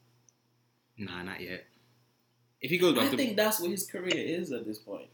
Nah, 0.98 1.22
not 1.22 1.40
yet. 1.40 1.64
If 2.60 2.70
he 2.70 2.78
goes 2.78 2.96
I 2.96 3.00
back 3.02 3.08
to 3.10 3.14
I 3.14 3.16
think 3.16 3.36
that's 3.36 3.60
what 3.60 3.70
his 3.70 3.86
career 3.86 4.14
is 4.16 4.52
at 4.52 4.64
this 4.64 4.78
point. 4.78 5.08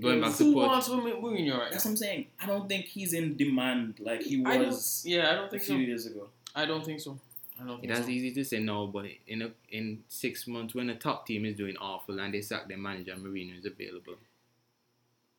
Going 0.00 0.20
back 0.20 0.30
Because- 0.32 0.38
to 0.38 0.44
Who 0.44 0.54
wants 0.54 0.88
Mourinho 0.88 1.58
right 1.58 1.70
That's 1.70 1.84
now? 1.84 1.90
what 1.90 1.92
I'm 1.92 1.96
saying. 1.96 2.26
I 2.40 2.46
don't 2.46 2.68
think 2.68 2.86
he's 2.86 3.12
in 3.12 3.36
demand 3.36 3.98
like 4.00 4.22
he 4.22 4.44
I 4.44 4.58
was 4.58 5.02
Yeah, 5.06 5.30
I 5.30 5.34
don't 5.36 5.46
a 5.46 5.50
think 5.50 5.62
few 5.62 5.74
so. 5.76 5.80
years 5.80 6.06
ago. 6.06 6.28
I 6.54 6.66
don't 6.66 6.84
think 6.84 7.00
so. 7.00 7.18
I 7.60 7.66
don't 7.66 7.86
That's 7.86 8.02
so. 8.04 8.08
easy 8.08 8.32
to 8.32 8.44
say 8.44 8.60
no, 8.60 8.86
but 8.86 9.06
in 9.26 9.42
a, 9.42 9.50
in 9.70 10.02
six 10.08 10.46
months 10.46 10.74
when 10.74 10.90
a 10.90 10.94
top 10.94 11.26
team 11.26 11.44
is 11.46 11.56
doing 11.56 11.76
awful 11.78 12.18
and 12.20 12.34
they 12.34 12.42
sack 12.42 12.68
their 12.68 12.76
manager, 12.76 13.14
Mourinho 13.14 13.58
is 13.58 13.64
available. 13.64 14.16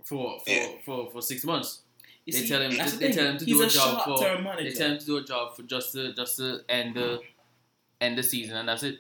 For 0.04 0.40
for, 0.40 0.50
Yeah. 0.50 0.68
for 0.86 1.12
for 1.12 1.22
six 1.22 1.44
months. 1.44 1.82
You 2.26 2.34
They 2.34 2.40
see, 2.40 2.48
tell 2.48 2.62
him- 2.62 2.76
that's 2.76 2.94
the 2.94 2.98
they 3.00 3.12
tell 3.12 3.28
him 3.28 3.38
to 3.38 3.46
he's 3.46 3.56
do 3.56 3.64
a 3.64 3.68
a 3.68 3.70
job 3.70 4.04
for- 4.04 4.18
short-term 4.18 4.48
They 4.58 4.72
tell 4.72 4.92
him 4.92 4.98
to 5.00 5.06
do 5.06 5.18
a 5.18 5.24
job 5.24 5.56
for 5.56 5.64
just 5.64 5.92
to 5.94 6.14
just 6.14 6.38
to 6.38 6.62
end 6.70 6.96
the 6.96 7.22
end 8.02 8.18
the 8.18 8.24
season 8.24 8.58
and 8.58 8.68
that's 8.70 8.84
it. 8.84 9.00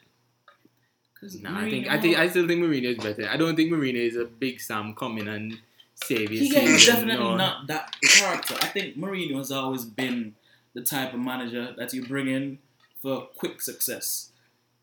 'Cause 1.19 1.41
Nah, 1.41 1.59
I 1.61 1.69
think 1.69 1.87
I 1.87 1.99
think 1.99 2.17
I 2.17 2.29
still 2.29 2.47
think 2.47 2.61
Mourinho 2.63 2.95
is 2.95 2.97
better. 2.97 3.27
I 3.27 3.37
don't 3.37 3.55
think 3.55 3.71
Mourinho 3.71 3.95
is 3.95 4.15
a 4.15 4.25
big 4.25 4.61
Sam 4.61 4.93
coming 4.93 5.27
and 5.27 5.59
save 5.95 6.29
his 6.29 6.41
He 6.41 6.55
is 6.55 6.85
definitely 6.85 7.23
No. 7.25 7.35
not 7.35 7.65
that 7.67 7.95
character. 8.03 8.55
I 8.61 8.67
think 8.67 8.95
Mourinho 8.97 9.37
has 9.37 9.51
always 9.51 9.83
been 9.85 10.35
the 10.73 10.81
type 10.83 11.13
of 11.13 11.19
manager 11.19 11.73
that 11.77 11.91
you 11.93 12.05
bring 12.05 12.27
in 12.27 12.59
for 13.01 13.27
quick 13.37 13.61
success. 13.61 14.31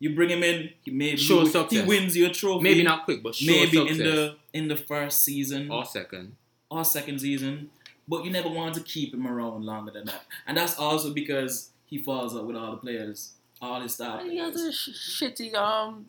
You 0.01 0.15
bring 0.15 0.29
him 0.31 0.43
in, 0.43 0.71
he 0.85 0.91
maybe 0.91 1.17
Show 1.17 1.41
he, 1.41 1.47
success. 1.51 1.71
he 1.71 1.83
wins 1.87 2.17
your 2.17 2.31
trophy. 2.31 2.63
Maybe 2.63 2.83
not 2.83 3.05
quick, 3.05 3.23
but 3.23 3.35
sure 3.35 3.55
maybe 3.55 3.77
success. 3.79 3.99
in 3.99 4.05
the 4.05 4.37
in 4.53 4.69
the 4.69 4.77
first 4.77 5.23
season 5.25 5.71
or 5.71 5.85
second. 5.85 6.37
or 6.71 6.85
second 6.85 7.21
season, 7.21 7.71
but 8.09 8.25
you 8.25 8.31
never 8.31 8.49
want 8.49 8.75
to 8.75 8.81
keep 8.83 9.15
him 9.15 9.27
around 9.27 9.65
longer 9.65 9.93
than 9.93 10.05
that. 10.07 10.23
And 10.47 10.57
that's 10.57 10.79
also 10.79 11.13
because 11.13 11.71
he 11.87 11.99
falls 11.99 12.37
out 12.37 12.47
with 12.47 12.57
all 12.57 12.73
the 12.73 12.77
players, 12.79 13.33
all 13.63 13.81
his 13.81 13.95
star 13.95 14.23
He 14.25 14.37
has 14.39 14.57
a 14.57 14.73
sh- 14.73 15.23
shitty 15.23 15.55
um 15.55 16.07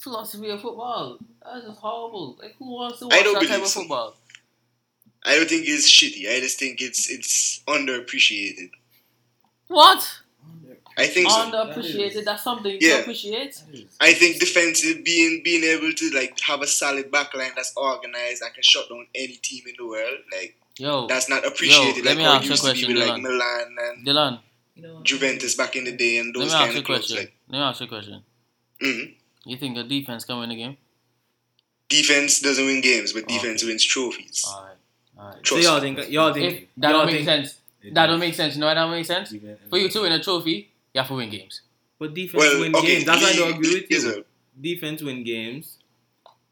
philosophy 0.00 0.50
of 0.50 0.60
football. 0.60 1.18
That's 1.44 1.64
just 1.66 1.78
horrible. 1.78 2.36
Like 2.42 2.56
who 2.58 2.70
wants 2.72 2.98
to 2.98 3.04
I 3.06 3.08
watch 3.08 3.24
don't 3.24 3.34
that 3.34 3.40
type 3.40 3.48
believe 3.50 3.62
of 3.62 3.68
so. 3.68 3.80
football? 3.80 4.14
I 5.24 5.36
don't 5.36 5.48
think 5.48 5.64
it's 5.68 5.88
shitty. 5.88 6.28
I 6.36 6.40
just 6.40 6.58
think 6.58 6.80
it's 6.82 7.08
it's 7.08 7.62
underappreciated. 7.68 8.70
What? 9.68 10.18
I 10.96 11.06
think 11.06 11.30
so. 11.30 11.36
Underappreciated. 11.36 12.24
That's 12.24 12.44
something 12.44 12.76
Yeah. 12.80 12.96
to 12.96 13.00
appreciate. 13.02 13.54
That 13.54 13.74
is- 13.74 13.96
I 14.00 14.12
think 14.12 14.38
defensive 14.40 15.04
being 15.04 15.42
being 15.42 15.64
able 15.64 15.92
to 15.92 16.10
like 16.10 16.38
have 16.40 16.60
a 16.62 16.66
solid 16.66 17.10
backline 17.10 17.54
that's 17.54 17.72
organized 17.76 18.42
and 18.42 18.52
can 18.54 18.62
shut 18.62 18.88
down 18.88 19.06
any 19.14 19.36
team 19.36 19.62
in 19.66 19.74
the 19.78 19.86
world, 19.86 20.18
like 20.32 20.56
Yo, 20.78 21.06
that's 21.06 21.28
not 21.28 21.44
appreciated 21.46 22.04
let 22.04 22.16
like 22.16 22.18
me 22.18 22.24
ask 22.24 22.42
it 22.42 22.44
you 22.44 22.50
a 22.50 22.52
used 22.52 22.62
to 22.64 22.68
be 22.68 22.72
question, 22.72 22.94
with 22.98 23.08
like 23.08 23.22
Milan 23.22 23.76
and 23.86 24.06
Dylan. 24.06 24.40
Juventus 25.04 25.54
back 25.54 25.76
in 25.76 25.84
the 25.84 25.92
day 25.92 26.16
and 26.18 26.34
Let 26.34 26.42
those 26.44 26.48
me 26.52 26.54
ask 26.54 26.58
kind 26.64 26.72
you 26.72 26.76
a 26.76 26.80
of 26.80 26.86
clubs. 26.86 27.06
question. 27.08 27.16
Like 27.26 27.32
Let 27.48 27.58
me 27.58 27.64
ask 27.64 27.80
you 27.80 27.86
a 27.86 27.88
question. 27.88 28.22
mhm. 28.82 29.14
You 29.44 29.56
think 29.58 29.76
a 29.78 29.82
defense 29.84 30.24
can 30.24 30.38
win 30.40 30.50
a 30.50 30.56
game? 30.56 30.76
defense 31.88 32.40
doesn't 32.40 32.64
win 32.64 32.80
games, 32.80 33.12
but 33.12 33.24
Okay. 33.24 33.34
defense 33.34 33.62
wins 33.64 33.84
trophies. 33.84 34.44
Alright. 34.48 34.76
Alright. 35.18 35.46
So 35.46 35.56
y'all 35.58 35.80
think 35.80 36.08
y'all 36.10 36.32
think 36.32 36.44
If 36.62 36.68
that 36.78 36.88
y'all 36.90 36.98
don't 37.00 37.06
make 37.06 37.16
think, 37.16 37.26
sense. 37.26 37.54
That 37.84 37.94
does. 37.94 38.08
don't 38.08 38.20
make 38.20 38.34
sense. 38.34 38.54
You 38.54 38.60
know 38.60 38.66
why 38.66 38.74
that 38.74 38.80
don't 38.80 38.90
make 38.92 39.04
sense? 39.06 39.34
For 39.68 39.76
you 39.78 39.88
to 39.88 40.00
win 40.00 40.12
a 40.12 40.22
trophy, 40.22 40.71
you 40.94 41.00
have 41.00 41.08
to 41.08 41.14
win 41.14 41.30
games. 41.30 41.62
But 41.98 42.14
defense 42.14 42.42
Well, 42.42 42.60
win 42.60 42.74
okay, 42.76 42.86
games. 42.86 43.04
That's 43.04 43.22
why 43.22 43.28
I 43.30 43.32
don't 43.36 43.46
league 43.48 43.56
agree 43.56 43.74
with 43.80 43.90
you. 43.90 44.10
a- 44.20 44.60
Defense 44.60 45.02
win 45.02 45.24
games. 45.24 45.78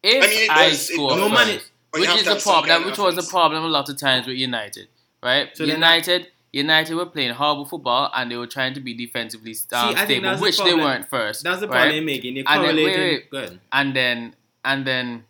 If 0.02 0.24
I 0.24 0.26
mean, 0.28 0.44
it 0.44 0.50
I 0.50 0.68
does- 0.70 0.90
it 0.90 0.94
score 0.94 1.10
does. 1.10 1.18
No 1.18 1.28
first, 1.28 1.34
money- 1.46 1.60
which 1.92 2.08
is 2.20 2.24
the 2.24 2.36
problem, 2.36 2.68
that, 2.68 2.80
of 2.80 2.86
which 2.86 2.98
was 2.98 3.16
the 3.16 3.22
problem 3.30 3.64
a 3.64 3.68
lot 3.68 3.88
of 3.88 3.96
times 3.98 4.26
with 4.26 4.36
United, 4.36 4.88
right? 5.22 5.54
So 5.56 5.66
then 5.66 5.74
United, 5.76 6.28
United 6.52 6.94
were 6.94 7.06
playing 7.06 7.32
horrible 7.34 7.64
football 7.66 8.10
and 8.14 8.30
they 8.30 8.36
were 8.36 8.46
trying 8.46 8.74
to 8.74 8.80
be 8.80 8.94
defensively 8.94 9.52
um, 9.72 9.90
I 9.90 9.94
think 9.94 10.06
stable, 10.06 10.22
that's 10.22 10.40
the 10.40 10.42
which 10.44 10.58
they 10.58 10.74
weren't 10.74 11.08
first. 11.10 11.42
That's 11.44 11.60
the 11.60 11.68
right? 11.68 11.82
point 11.82 11.94
you're 11.96 12.04
making. 12.04 12.36
You're 12.36 12.44
And 12.48 12.64
then- 12.64 12.76
wait, 12.76 12.98
wait. 12.98 13.30
Good. 13.30 13.60
and 13.72 13.94
then 13.94 14.34
and 14.64 14.86
then 14.86 15.24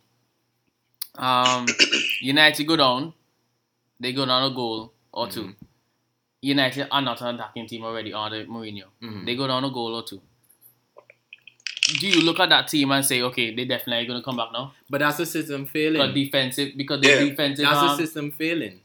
um 1.16 1.66
United 2.20 2.64
go 2.64 2.76
down, 2.76 3.14
they 3.98 4.12
go 4.12 4.24
down 4.26 4.50
a 4.50 4.54
goal 4.54 4.92
or 5.12 5.28
2 5.28 5.42
Mhm. 5.42 5.54
United 6.42 6.88
are 6.90 7.02
not 7.02 7.20
an 7.20 7.34
attacking 7.34 7.66
team 7.66 7.84
already 7.84 8.12
under 8.14 8.44
Mourinho. 8.46 8.84
Mhm. 9.02 9.26
They 9.26 9.36
go 9.36 9.46
down 9.46 9.64
a 9.64 9.70
goal 9.70 9.94
or 9.94 10.02
two. 10.04 10.20
Do 11.98 12.06
you 12.08 12.22
look 12.22 12.38
at 12.38 12.48
that 12.50 12.68
team 12.68 12.90
and 12.92 13.04
say, 13.04 13.20
okay, 13.22 13.54
they 13.54 13.64
definitely 13.64 14.06
gonna 14.06 14.22
come 14.22 14.36
back 14.36 14.50
now? 14.52 14.72
But 14.88 14.98
that's 15.00 15.18
the 15.18 15.26
system 15.26 15.62
Because 15.62 15.72
failing. 15.72 16.14
defensive, 16.14 16.72
because 16.76 17.00
Yeah. 17.02 17.16
the 17.24 17.30
defensive. 17.30 17.64
That's 17.64 17.80
the 17.80 17.86
Um, 17.88 17.96
system 17.98 18.30
failing. 18.32 18.80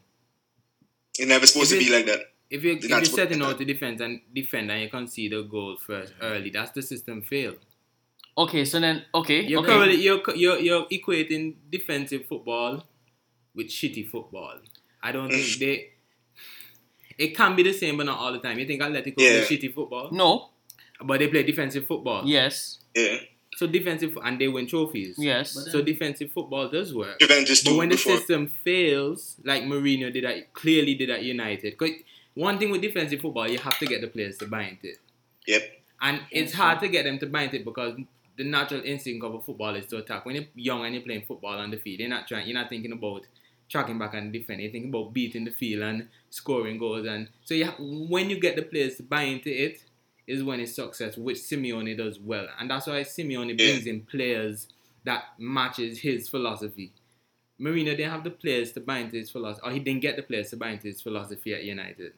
It's 1.17 1.27
never 1.27 1.45
supposed 1.45 1.71
If 1.73 1.79
to 1.79 1.85
be 1.85 1.91
like 1.95 2.05
that. 2.07 2.19
If 2.49 2.63
you 2.63 2.73
if 2.73 2.83
you're 2.83 2.97
what- 2.97 3.07
setting 3.07 3.41
out 3.41 3.57
to 3.59 3.65
defend 3.65 4.01
and 4.01 4.21
defend 4.33 4.71
and 4.71 4.81
you 4.81 4.89
concede 4.89 5.33
a 5.33 5.43
goal 5.43 5.77
first 5.77 6.13
early, 6.21 6.49
that's 6.49 6.71
the 6.71 6.81
system 6.81 7.21
fail. 7.21 7.55
okay, 8.37 8.65
so 8.65 8.79
then 8.79 9.05
okay, 9.13 9.45
You're 9.45 9.61
okay. 9.61 9.67
currently 9.71 10.01
you're, 10.01 10.21
you're 10.35 10.59
you're 10.59 10.85
equating 10.87 11.55
defensive 11.71 12.25
football 12.25 12.85
with 13.53 13.67
shitty 13.67 14.07
football. 14.09 14.59
I 15.01 15.11
don't 15.11 15.29
think 15.35 15.59
they. 15.59 15.91
It 17.17 17.35
can 17.35 17.55
be 17.55 17.63
the 17.63 17.73
same, 17.73 17.97
but 17.97 18.05
not 18.05 18.19
all 18.19 18.31
the 18.33 18.39
time. 18.39 18.59
You 18.59 18.65
think 18.65 18.81
Atletico 18.81 19.15
Yeah. 19.17 19.45
play 19.45 19.57
shitty 19.57 19.73
football, 19.73 20.09
no, 20.11 20.49
but 21.03 21.19
they 21.19 21.27
play 21.27 21.43
defensive 21.43 21.85
football. 21.87 22.25
yes, 22.27 22.79
Yeah. 22.95 23.17
So 23.57 23.67
defensive 23.67 24.17
and 24.21 24.37
they 24.39 24.49
win 24.49 24.67
trophies. 24.67 25.15
yes. 25.17 25.53
But 25.55 25.71
So 25.71 25.81
defensive 25.81 26.29
football 26.33 26.67
does 26.69 26.93
work. 26.93 27.19
Juventus 27.21 27.63
But 27.63 27.69
too 27.71 27.77
when 27.77 27.87
the 27.89 27.95
before. 27.95 28.17
system 28.17 28.47
fails, 28.65 29.37
like 29.45 29.63
Mourinho 29.63 30.11
did 30.11 30.25
at 30.25 30.53
clearly 30.53 30.93
did 30.95 31.09
at 31.09 31.23
United, 31.23 31.77
'cause 31.77 31.91
one 32.33 32.57
thing 32.59 32.69
with 32.69 32.81
defensive 32.81 33.21
football, 33.21 33.49
you 33.49 33.57
have 33.59 33.79
to 33.79 33.85
get 33.85 34.01
the 34.01 34.07
players 34.07 34.37
to 34.39 34.45
buy 34.47 34.63
into 34.63 34.89
it. 34.89 34.97
Yep. 35.47 35.81
And 36.01 36.19
it's 36.31 36.51
hard 36.51 36.81
to 36.81 36.89
get 36.89 37.03
them 37.05 37.17
to 37.19 37.27
buy 37.27 37.43
into 37.43 37.55
it 37.55 37.63
because 37.65 37.97
the 38.35 38.43
natural 38.43 38.81
instinct 38.83 39.23
of 39.23 39.33
a 39.35 39.39
footballer 39.39 39.77
is 39.79 39.85
to 39.85 39.97
attack. 39.99 40.25
When 40.25 40.35
you're 40.35 40.47
young 40.55 40.83
and 40.83 40.93
you're 40.93 41.03
playing 41.03 41.21
football 41.25 41.53
on 41.57 41.71
the 41.71 41.77
field, 41.77 42.01
you're 42.01 42.09
not 42.09 42.27
trying. 42.27 42.45
You're 42.47 42.55
not 42.61 42.67
thinking 42.67 42.91
about 42.91 43.23
tracking 43.69 43.97
back 43.99 44.13
and 44.13 44.31
defending. 44.31 44.65
You're 44.65 44.71
thinking 44.71 44.89
about 44.89 45.13
beating 45.13 45.45
the 45.45 45.51
field 45.51 45.83
and 45.83 46.07
scoring 46.29 46.77
goals. 46.77 47.05
And 47.07 47.29
so 47.43 47.53
you 47.53 47.65
ha- 47.65 47.75
when 47.79 48.29
you 48.29 48.39
get 48.39 48.55
the 48.55 48.61
players 48.61 48.95
to 48.97 49.03
buy 49.03 49.23
into 49.23 49.49
it, 49.49 49.81
is 50.27 50.43
when 50.43 50.59
it's 50.59 50.73
success, 50.75 51.17
which 51.17 51.37
Simeone 51.37 51.95
does 51.97 52.19
well. 52.19 52.47
And 52.59 52.69
that's 52.69 52.87
why 52.87 53.01
Simeone 53.01 53.49
Yeah. 53.49 53.55
brings 53.55 53.85
in 53.85 54.01
players 54.01 54.67
that 55.03 55.23
matches 55.37 55.99
his 55.99 56.27
philosophy. 56.29 56.93
Mourinho 57.61 57.95
didn't 57.95 58.09
have 58.11 58.23
the 58.23 58.31
players 58.31 58.71
to 58.73 58.79
buy 58.81 58.97
into 58.99 59.17
his 59.17 59.29
philosophy, 59.29 59.61
or 59.67 59.71
he 59.71 59.79
didn't 59.79 60.01
get 60.01 60.15
the 60.15 60.23
players 60.23 60.49
to 60.49 60.57
buy 60.57 60.71
into 60.71 60.87
his 60.87 61.01
philosophy 61.01 61.53
at 61.53 61.63
United, 61.63 62.13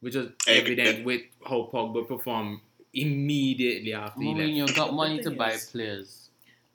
which 0.00 0.14
was 0.14 0.28
I 0.46 0.52
agree. 0.52 0.74
evident 0.78 1.04
with 1.06 1.22
how 1.48 1.68
Pogba 1.72 2.06
performed 2.06 2.60
immediately 2.92 3.92
after 3.92 4.20
he 4.20 4.28
left. 4.28 4.38
Mourinho 4.40 4.76
got 4.76 4.94
money 5.02 5.20
to 5.22 5.30
buy 5.30 5.52
is- 5.52 5.66
players. 5.66 6.28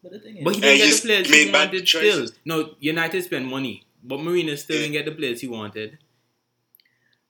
But 0.04 0.12
the 0.12 0.20
thing 0.20 0.38
is, 0.38 0.44
But 0.44 0.56
he 0.56 0.62
didn't 0.62 0.76
he 0.76 0.78
get 0.92 0.96
the 0.96 1.08
players 1.08 1.30
made 1.30 1.46
he 1.48 1.52
bad 1.52 1.68
wanted 1.70 1.86
choices. 1.86 2.30
still. 2.30 2.40
No, 2.46 2.76
United 2.80 3.24
spent 3.24 3.46
money, 3.48 3.84
but 4.08 4.20
Mourinho 4.20 4.58
still 4.58 4.78
didn't 4.78 4.94
get 4.94 5.06
the 5.06 5.12
players 5.12 5.42
he 5.42 5.48
wanted. 5.48 5.98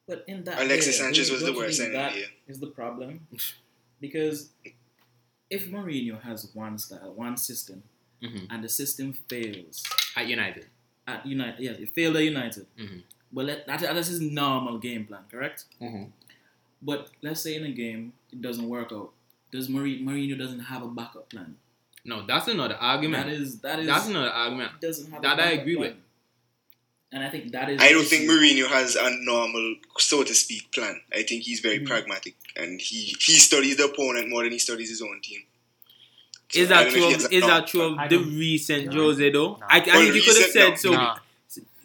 But 0.08 0.24
in 0.28 0.44
that 0.46 0.62
Alexis 0.62 1.00
way, 1.00 1.06
Sanchez 1.06 1.30
was 1.32 1.42
the 1.44 1.54
worst 1.54 1.80
think 1.80 1.92
signing 1.92 1.94
that 1.94 2.14
the 2.14 2.20
year. 2.20 2.28
is 2.48 2.60
the 2.60 2.68
problem 2.68 3.28
because 4.00 4.50
if 5.50 5.68
Mourinho 5.70 6.22
has 6.22 6.50
one 6.54 6.78
style, 6.78 7.14
one 7.14 7.36
system, 7.38 7.84
Mhm. 8.22 8.48
and 8.50 8.64
the 8.64 8.70
system 8.70 9.14
fails 9.14 9.84
At 10.16 10.28
United. 10.28 10.66
at 11.06 11.26
United, 11.26 11.60
yeah, 11.62 11.72
it 11.72 11.90
failed 11.94 12.16
at 12.16 12.24
United. 12.24 12.66
Mhm. 12.78 13.04
Well, 13.34 13.46
that, 13.48 13.68
that, 13.68 13.82
that's 13.82 14.08
his 14.08 14.22
normal 14.22 14.78
game 14.80 15.06
plan, 15.06 15.24
correct? 15.30 15.66
Mhm. 15.82 16.12
But 16.82 17.10
let's 17.22 17.42
say 17.42 17.56
in 17.56 17.64
a 17.66 17.72
game 17.72 18.14
it 18.32 18.42
doesn't 18.42 18.68
work 18.70 18.92
out. 18.94 19.12
Does 19.52 19.68
Mourinho, 19.68 20.04
Mourinho 20.04 20.38
doesn't 20.38 20.60
have 20.72 20.84
a 20.84 20.88
backup 20.88 21.30
plan? 21.30 21.58
No, 22.06 22.26
that's 22.26 22.48
another 22.48 22.76
argument. 22.76 23.26
That 23.26 23.34
is 23.34 23.60
that 23.60 23.80
is 23.80 23.88
that's 23.88 24.08
another 24.08 24.30
argument. 24.30 24.72
he 24.80 24.88
doesn't 24.88 25.12
have. 25.12 25.20
a 25.20 25.22
that 25.24 25.40
I 25.40 25.52
agree 25.52 25.76
plan. 25.76 25.90
with. 25.96 25.98
And 27.12 27.24
I 27.24 27.30
think 27.30 27.52
that 27.54 27.70
is. 27.70 27.82
I 27.82 27.92
don't 27.92 28.06
think 28.06 28.24
issue. 28.24 28.32
Mourinho 28.32 28.68
has 28.68 28.96
a 28.96 29.10
normal, 29.24 29.76
so 29.98 30.24
to 30.24 30.36
speak, 30.36 30.72
plan. 30.74 31.00
I 31.14 31.24
think 31.24 31.44
he's 31.44 31.62
very 31.62 31.80
Mhm. 31.80 31.88
pragmatic 31.88 32.36
and 32.58 32.82
he, 32.82 33.16
he 33.20 33.34
studies 33.38 33.78
the 33.78 33.86
opponent 33.86 34.28
more 34.30 34.44
than 34.44 34.52
he 34.52 34.60
studies 34.60 34.90
his 34.90 35.02
own 35.02 35.22
team. 35.22 35.44
So 36.50 36.60
Is 36.62 36.70
that 36.70 36.90
true? 36.90 37.04
Of, 37.04 37.08
he 37.08 37.14
has 37.14 37.26
a 37.26 37.34
is 37.36 37.42
normal 37.42 37.58
that 37.60 37.68
true 37.68 37.82
of 38.00 38.10
the 38.10 38.18
recent 38.18 38.86
No. 38.94 39.02
Jose 39.04 39.30
though? 39.32 39.48
No. 39.56 39.60
I, 39.70 39.80
I 39.80 39.86
Well, 39.86 40.02
think 40.02 40.16
you 40.16 40.22
could 40.22 40.36
have 40.36 40.46
recent, 40.46 40.56
no. 40.56 40.70
said 40.70 40.80
so. 40.80 40.92
Nah. 40.92 41.18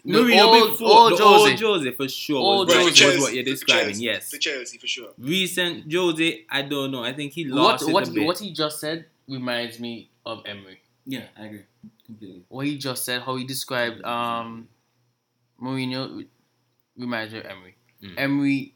The 0.05 0.11
Mourinho 0.11 0.43
old- 0.43 0.71
before 0.73 0.89
old 0.89 1.19
the 1.19 1.23
old 1.25 1.49
Jose. 1.51 1.65
Jose 1.65 1.91
for 1.93 2.09
sure 2.09 2.37
Old 2.39 2.67
was, 2.67 2.77
Right, 2.77 2.85
was 2.85 2.93
for 2.93 2.99
Chelsea, 3.05 3.21
what 3.21 3.35
you're 3.35 3.45
for 3.45 3.51
describing. 3.51 3.87
Chelsea, 3.91 4.03
Yes, 4.05 4.31
For 4.31 4.39
Chelsea, 4.39 4.79
for 4.79 4.87
sure. 4.89 5.13
recent 5.19 5.93
Jose, 5.93 6.45
I 6.51 6.63
don't 6.63 6.91
know. 6.91 7.05
I 7.05 7.13
think 7.13 7.33
he 7.35 7.45
What 7.49 7.55
lost 7.55 7.89
it 7.89 7.93
what 7.93 8.09
a 8.09 8.11
bit. 8.11 8.27
what 8.27 8.39
he 8.41 8.51
just 8.53 8.81
said 8.81 9.07
reminds 9.29 9.79
me 9.79 10.09
of 10.27 10.43
Emery. 10.45 10.81
Yeah, 11.07 11.27
I 11.39 11.47
agree 11.47 11.61
completely. 12.07 12.43
What 12.49 12.67
he 12.67 12.79
just 12.79 13.05
said, 13.05 13.23
how 13.23 13.37
he 13.37 13.45
described 13.45 14.05
um 14.05 14.67
Mourinho 15.63 16.27
me 16.97 17.05
of 17.05 17.35
Emery. 17.35 17.77
Mm. 18.03 18.15
Emery 18.19 18.75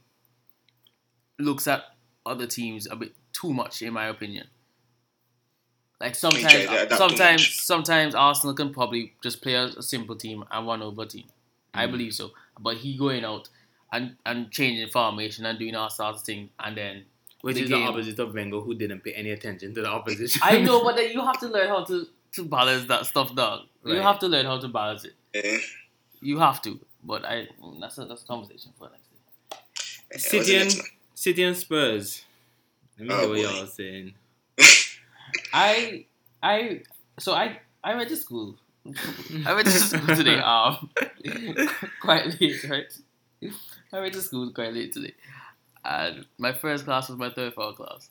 looks 1.38 1.66
at 1.66 1.82
other 2.24 2.46
teams 2.46 2.86
a 2.90 2.96
bit 2.96 3.12
too 3.32 3.52
much, 3.52 3.82
in 3.82 3.92
my 3.92 4.06
opinion. 4.06 4.46
Like 6.00 6.14
sometimes, 6.14 6.52
to 6.52 6.82
adapt 6.82 6.92
sometimes, 6.98 7.48
sometimes 7.54 8.14
Arsenal 8.14 8.54
can 8.54 8.72
probably 8.72 9.14
just 9.22 9.40
play 9.42 9.54
a, 9.54 9.64
a 9.64 9.82
simple 9.82 10.14
team 10.16 10.44
and 10.50 10.66
one 10.66 10.82
over 10.82 11.06
team. 11.06 11.24
I 11.72 11.86
Mm. 11.86 11.90
believe 11.92 12.14
so. 12.14 12.30
But 12.60 12.76
he 12.78 12.96
going 12.96 13.24
out 13.24 13.48
and 13.92 14.16
and 14.24 14.50
changing 14.50 14.88
formation 14.88 15.46
and 15.46 15.58
doing 15.58 15.74
all 15.74 15.90
sorts 15.90 16.20
of 16.20 16.26
things, 16.26 16.50
and 16.58 16.76
then 16.76 17.04
Which 17.40 17.56
the 17.56 17.62
is 17.62 17.68
game. 17.70 17.80
the 17.82 17.86
opposite 17.88 18.18
of 18.18 18.34
Wenger, 18.34 18.60
who 18.60 18.74
didn't 18.74 19.00
pay 19.04 19.12
any 19.12 19.30
attention 19.30 19.74
to 19.74 19.82
the 19.82 19.88
opposition. 19.88 20.40
I 20.44 20.58
know, 20.60 20.84
but 20.84 20.96
then 20.96 21.12
you 21.12 21.20
have 21.22 21.38
to 21.40 21.48
learn 21.48 21.68
how 21.68 21.84
to 21.84 22.06
to 22.32 22.44
balance 22.44 22.86
that 22.88 23.06
stuff, 23.06 23.34
dog. 23.34 23.62
You 23.84 23.96
have 23.96 24.18
to 24.18 24.28
learn 24.28 24.44
how 24.46 24.58
to 24.58 24.68
balance 24.68 25.04
it. 25.04 25.14
You 26.20 26.38
have 26.38 26.62
to. 26.62 26.80
But 27.02 27.24
I 27.24 27.48
that's 27.80 27.98
a 27.98 28.04
that's 28.04 28.22
a 28.22 28.26
conversation 28.26 28.72
for 28.78 28.88
next 28.90 29.08
day. 29.10 30.18
City 30.18 30.56
and? 30.56 30.72
City 31.14 31.42
and 31.42 31.56
Spurs. 31.56 32.24
Let 32.98 33.08
me 33.08 33.14
Oh, 33.14 33.20
hear 33.20 33.28
what 33.30 33.38
y'all 33.54 33.62
are 33.64 33.66
saying. 33.66 34.14
I 35.52 36.06
I 36.42 36.82
so 37.18 37.32
I 37.32 37.60
I 37.82 37.94
went 37.94 38.08
to 38.10 38.16
school. 38.16 38.56
I 39.46 39.54
went 39.54 39.66
to 39.66 39.72
school 39.78 40.14
today. 40.14 40.38
Um, 40.38 40.90
quite 42.00 42.40
late, 42.40 42.64
right? 42.68 42.92
I 43.92 44.00
went 44.00 44.14
to 44.14 44.22
school 44.22 44.52
quite 44.52 44.72
late 44.72 44.92
today, 44.92 45.14
and 45.84 46.26
my 46.38 46.52
first 46.52 46.84
class 46.84 47.08
was 47.08 47.18
my 47.18 47.30
third 47.30 47.54
form 47.54 47.74
class, 47.74 48.10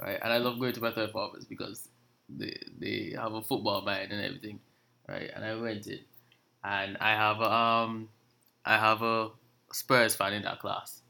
right? 0.00 0.18
And 0.22 0.32
I 0.32 0.38
love 0.38 0.58
going 0.58 0.72
to 0.74 0.80
my 0.80 0.92
third 0.92 1.10
formers 1.12 1.44
because 1.44 1.88
they 2.28 2.56
they 2.78 3.14
have 3.16 3.32
a 3.34 3.42
football 3.42 3.82
mind 3.82 4.12
and 4.12 4.24
everything, 4.24 4.60
right? 5.08 5.30
And 5.34 5.44
I 5.44 5.54
went 5.56 5.86
in, 5.86 6.00
and 6.64 6.96
I 7.00 7.10
have 7.14 7.40
a, 7.40 7.50
um 7.52 8.08
I 8.64 8.76
have 8.78 9.02
a 9.02 9.30
Spurs 9.72 10.14
fan 10.14 10.34
in 10.34 10.42
that 10.42 10.60
class, 10.60 11.00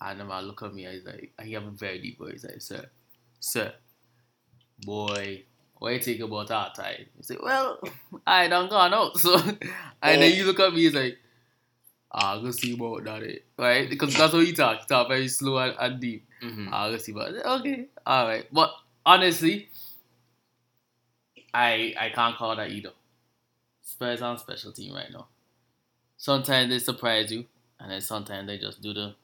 and 0.00 0.18
the 0.20 0.24
man 0.24 0.44
look 0.44 0.62
at 0.62 0.72
me. 0.74 0.84
and 0.86 0.94
He's 0.94 1.04
like, 1.04 1.32
he 1.42 1.52
have 1.52 1.66
a 1.66 1.70
very 1.70 2.00
deep 2.00 2.18
voice. 2.18 2.32
He's 2.42 2.44
like, 2.44 2.60
sir, 2.62 2.86
sir, 3.40 3.72
boy, 4.84 5.44
what 5.78 5.92
you 5.92 5.98
think 6.00 6.20
about 6.20 6.50
our 6.50 6.72
time? 6.72 7.06
You 7.16 7.22
say, 7.22 7.36
well, 7.42 7.78
I 8.26 8.48
done 8.48 8.68
gone 8.68 8.94
out. 8.94 9.18
So, 9.18 9.36
and 10.02 10.22
then 10.22 10.34
you 10.34 10.44
look 10.44 10.60
at 10.60 10.72
me, 10.72 10.82
he's 10.82 10.94
like, 10.94 11.18
ah, 12.10 12.38
go 12.40 12.50
see 12.50 12.74
about 12.74 13.04
that, 13.04 13.22
eh? 13.22 13.38
right? 13.58 13.88
Because 13.88 14.14
that's 14.16 14.32
how 14.32 14.40
he 14.40 14.52
talk. 14.52 14.80
He 14.80 14.86
talk 14.86 15.08
very 15.08 15.28
slow 15.28 15.58
and, 15.58 15.74
and 15.78 16.00
deep. 16.00 16.26
Mhm. 16.42 16.68
Ah, 16.72 16.90
go 16.90 16.96
see 16.98 17.12
about 17.12 17.34
it. 17.34 17.44
Okay, 17.44 17.86
all 18.06 18.26
right. 18.26 18.46
But 18.52 18.70
honestly, 19.04 19.68
I 21.52 21.94
I 21.98 22.10
can't 22.10 22.36
call 22.36 22.56
that 22.56 22.70
either. 22.70 22.92
Spurs 23.98 24.22
on 24.22 24.38
special 24.38 24.70
team 24.70 24.94
right 24.94 25.10
now. 25.12 25.26
Sometimes 26.16 26.70
they 26.70 26.78
surprise 26.78 27.32
you, 27.32 27.46
and 27.80 27.90
then 27.90 28.00
sometimes 28.00 28.46
they 28.46 28.56
just 28.56 28.80
do 28.80 28.94
the 28.94 29.16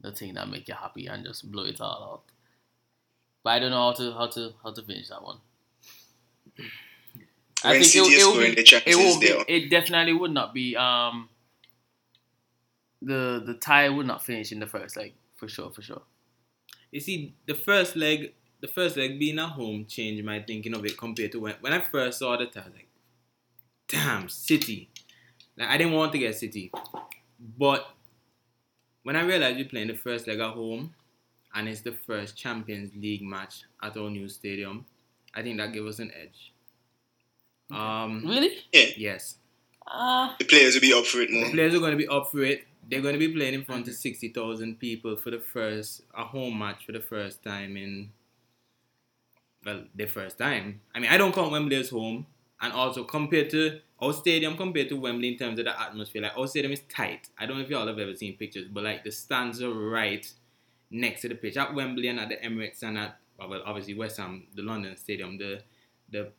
the 0.00 0.10
thing 0.12 0.32
that 0.34 0.48
make 0.48 0.66
you 0.68 0.74
happy 0.74 1.06
and 1.06 1.22
just 1.22 1.50
blow 1.52 1.64
it 1.64 1.80
all 1.82 2.02
out. 2.12 2.22
But 3.44 3.50
I 3.50 3.58
don't 3.58 3.70
know 3.70 3.82
how 3.88 3.92
to 3.92 4.12
how 4.12 4.26
to 4.28 4.54
how 4.62 4.72
to 4.72 4.82
finish 4.82 5.08
that 5.08 5.22
one. 5.22 5.36
I 7.62 7.72
when 7.72 7.80
think 7.80 7.92
City 7.92 8.14
is 8.14 8.22
scoring 8.22 8.54
the 8.54 8.62
chances 8.62 8.94
it 8.94 8.96
won't 8.96 9.20
be, 9.20 9.44
it 9.48 9.68
definitely 9.68 10.14
would 10.14 10.30
not 10.30 10.54
be 10.54 10.74
um 10.76 11.28
the 13.02 13.42
the 13.44 13.54
tie 13.54 13.90
would 13.90 14.06
not 14.06 14.24
finish 14.24 14.50
in 14.50 14.60
the 14.60 14.66
first 14.66 14.96
leg 14.96 15.12
for 15.36 15.46
sure 15.46 15.70
for 15.70 15.82
sure. 15.82 16.02
You 16.90 17.00
see, 17.00 17.34
the 17.46 17.54
first 17.54 17.96
leg, 17.96 18.32
the 18.62 18.68
first 18.68 18.96
leg 18.96 19.18
being 19.18 19.38
at 19.38 19.50
home 19.50 19.84
changed 19.86 20.24
my 20.24 20.40
thinking 20.40 20.74
of 20.74 20.86
it 20.86 20.96
compared 20.96 21.32
to 21.32 21.40
when 21.40 21.56
when 21.60 21.74
I 21.74 21.80
first 21.80 22.20
saw 22.20 22.36
the 22.38 22.46
tie. 22.46 22.62
I 22.62 22.64
was 22.64 22.74
like, 22.74 22.85
damn, 23.88 24.28
City. 24.28 24.88
Like 25.56 25.68
I 25.68 25.78
didn't 25.78 25.92
want 25.94 26.12
to 26.12 26.18
get 26.18 26.34
City, 26.36 26.70
but 27.58 27.88
when 29.02 29.16
I 29.16 29.22
realized 29.22 29.56
we're 29.56 29.64
playing 29.68 29.88
the 29.88 29.94
first 29.94 30.26
leg 30.26 30.38
at 30.40 30.52
home, 30.54 30.94
and 31.54 31.68
it's 31.68 31.80
the 31.80 31.92
first 31.92 32.36
Champions 32.36 32.92
League 32.94 33.22
match 33.22 33.62
at 33.82 33.96
our 33.96 34.10
new 34.10 34.28
stadium, 34.28 34.84
I 35.34 35.42
think 35.42 35.56
that 35.58 35.72
gave 35.72 35.86
us 35.86 35.98
an 35.98 36.10
edge. 36.20 36.52
Um, 37.70 38.22
Really? 38.26 38.50
yes, 38.72 39.36
Ah. 39.88 40.34
The 40.38 40.44
players 40.44 40.74
will 40.74 40.80
be 40.80 40.92
up 40.92 41.06
for 41.06 41.20
it 41.22 41.28
the 41.28 41.40
more. 41.40 41.50
players 41.50 41.74
are 41.74 41.78
going 41.78 41.92
to 41.92 41.96
be 41.96 42.08
up 42.08 42.30
for 42.32 42.42
it. 42.42 42.64
They're 42.88 43.00
going 43.00 43.14
to 43.14 43.18
be 43.18 43.32
playing 43.32 43.54
in 43.54 43.64
front 43.64 43.86
of 43.88 43.94
sixty 43.94 44.28
thousand 44.28 44.78
people 44.80 45.16
for 45.16 45.30
the 45.30 45.38
first 45.40 46.02
a 46.14 46.24
home 46.24 46.58
match 46.58 46.84
for 46.84 46.92
the 46.92 47.00
first 47.00 47.42
time 47.42 47.76
in 47.76 48.10
well, 49.64 49.84
the 49.94 50.06
first 50.06 50.38
time. 50.38 50.80
I 50.94 50.98
mean, 51.00 51.10
I 51.10 51.16
don't 51.16 51.32
count 51.34 51.50
Wembley 51.52 51.76
as 51.76 51.90
home, 51.90 52.26
and 52.60 52.72
also 52.72 53.04
compared 53.04 53.50
to 53.50 53.80
our 54.00 54.12
stadium 54.12 54.56
compared 54.56 54.88
to 54.90 54.96
Wembley 54.96 55.28
in 55.28 55.38
terms 55.38 55.58
of 55.58 55.64
the 55.64 55.80
atmosphere, 55.80 56.22
like 56.22 56.36
our 56.36 56.46
stadium 56.46 56.72
is 56.72 56.82
tight. 56.88 57.28
I 57.38 57.46
don't 57.46 57.56
know 57.56 57.64
if 57.64 57.70
y'all 57.70 57.86
have 57.86 57.98
ever 57.98 58.14
seen 58.14 58.36
pictures, 58.36 58.68
but 58.70 58.84
like 58.84 59.04
the 59.04 59.10
stands 59.10 59.62
are 59.62 59.72
right 59.72 60.30
next 60.90 61.22
to 61.22 61.28
the 61.28 61.34
pitch 61.34 61.56
at 61.56 61.74
Wembley 61.74 62.08
and 62.08 62.20
at 62.20 62.28
the 62.28 62.36
Emirates 62.36 62.82
and 62.82 62.98
at 62.98 63.18
well, 63.38 63.62
obviously 63.66 63.94
West 63.94 64.16
Ham, 64.18 64.46
the 64.54 64.62
London 64.62 64.96
Stadium. 64.96 65.38
The 65.38 65.62
the 66.10 66.32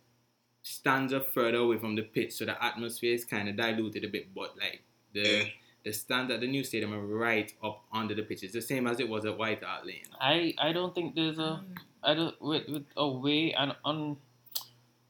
stands 0.62 1.13
are 1.13 1.21
further 1.21 1.59
away 1.59 1.77
from 1.77 1.95
the 1.95 2.03
pitch, 2.03 2.33
so 2.33 2.45
the 2.45 2.63
atmosphere 2.63 3.13
is 3.13 3.25
kind 3.25 3.50
of 3.50 3.55
diluted 3.55 4.03
a 4.03 4.07
bit. 4.07 4.33
But 4.33 4.55
like 4.57 4.83
the 5.13 5.47
the 5.83 5.93
stands 5.93 6.31
at 6.31 6.41
the 6.41 6.47
new 6.47 6.63
stadium 6.63 6.93
are 6.93 7.05
right 7.05 7.51
up 7.63 7.83
under 7.93 8.13
the 8.15 8.24
pitch. 8.24 8.43
It's 8.43 8.53
the 8.53 8.62
same 8.62 8.88
as 8.88 9.00
it 9.00 9.07
was 9.07 9.25
at 9.25 9.38
White 9.38 9.63
Hart 9.63 9.86
Lane. 9.86 10.05
I 10.19 10.53
I 10.57 10.74
don't 10.74 10.93
think 10.93 11.15
there's 11.15 11.39
a 11.39 11.63
mm. 11.63 11.77
I 12.03 12.13
don't 12.13 12.41
with 12.41 12.67
with 12.67 12.86
away 12.95 13.53
and 13.53 13.75
on 13.83 14.17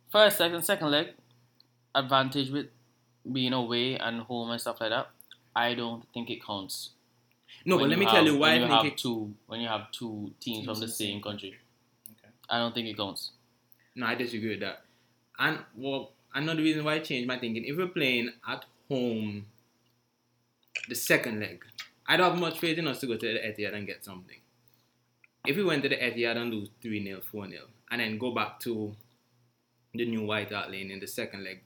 first 0.10 0.38
second 0.38 0.62
second 0.64 0.92
leg 0.92 1.08
advantage 1.96 2.50
with 2.50 2.68
being 3.32 3.54
away 3.54 3.98
and 3.98 4.22
home 4.22 4.52
and 4.52 4.62
stuff 4.62 4.80
like 4.80 4.90
that. 4.92 5.10
I 5.56 5.74
don't 5.74 6.04
think 6.14 6.30
it 6.30 6.44
counts. 6.46 6.92
No, 7.66 7.76
when 7.78 7.86
but 7.86 7.90
let 7.92 8.00
me 8.00 8.06
have- 8.06 8.14
tell 8.14 8.26
you 8.26 8.38
why 8.38 8.52
I 8.52 8.56
you 8.56 8.68
think 8.68 8.86
it, 8.94 8.98
two 8.98 9.34
when 9.48 9.60
you 9.62 9.68
have 9.68 9.92
two 9.92 10.32
teams 10.40 10.66
from 10.66 10.76
the 10.76 10.82
Teams 10.82 11.00
in 11.02 11.08
the 11.08 11.12
same 11.14 11.22
country. 11.22 11.56
Okay. 12.12 12.30
I 12.50 12.60
don't 12.60 12.74
think 12.74 12.88
it 12.88 12.98
counts. 12.98 13.32
No, 13.96 14.06
I 14.06 14.16
disagree 14.16 14.50
with 14.52 14.60
that. 14.62 14.84
And 15.40 15.60
well, 15.76 16.12
another 16.34 16.62
reason 16.62 16.84
why 16.86 16.96
I 16.96 17.00
changed 17.00 17.28
my 17.28 17.38
thinking, 17.40 17.66
if 17.66 17.76
we're 17.76 17.88
playing 17.88 18.32
at 18.48 18.66
home 18.90 19.46
the 20.88 20.96
second 20.96 21.40
leg, 21.40 21.64
I 22.08 22.16
don't 22.18 22.32
have 22.32 22.40
much 22.40 22.60
faith 22.60 22.78
in 22.78 22.88
us 22.88 23.00
to 23.02 23.08
go 23.08 23.18
to 23.18 23.26
the 23.34 23.40
Etihad 23.40 23.74
and 23.74 23.86
get 23.88 24.06
something. 24.06 24.38
If 25.46 25.56
we 25.58 25.64
went 25.64 25.84
to 25.84 25.90
the 25.90 25.96
Etihad 25.98 26.38
and 26.38 26.54
lose 26.54 26.70
3 26.82 27.04
0, 27.04 27.22
4 27.22 27.50
0, 27.50 27.62
and 27.92 28.02
then 28.02 28.18
go 28.18 28.32
back 28.32 28.60
to 28.62 28.96
the 29.98 30.06
new 30.06 30.24
White 30.24 30.52
Hart 30.52 30.72
Lane 30.72 30.92
in 30.92 31.00
the 31.00 31.08
second 31.08 31.44
leg, 31.44 31.62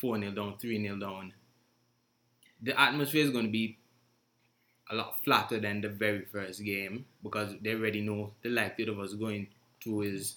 4 0.00 0.18
0 0.18 0.32
down, 0.32 0.58
3 0.58 0.82
0 0.82 0.96
down, 0.96 1.32
the 2.62 2.78
atmosphere 2.78 3.24
is 3.24 3.30
going 3.30 3.46
to 3.46 3.50
be 3.50 3.78
a 4.90 4.94
lot 4.94 5.22
flatter 5.24 5.60
than 5.60 5.80
the 5.80 5.88
very 5.88 6.24
first 6.24 6.64
game 6.64 7.06
because 7.22 7.54
they 7.62 7.74
already 7.74 8.00
know 8.00 8.32
the 8.42 8.48
likelihood 8.48 8.94
of 8.94 9.00
us 9.00 9.14
going 9.14 9.46
through 9.82 10.02
is 10.02 10.36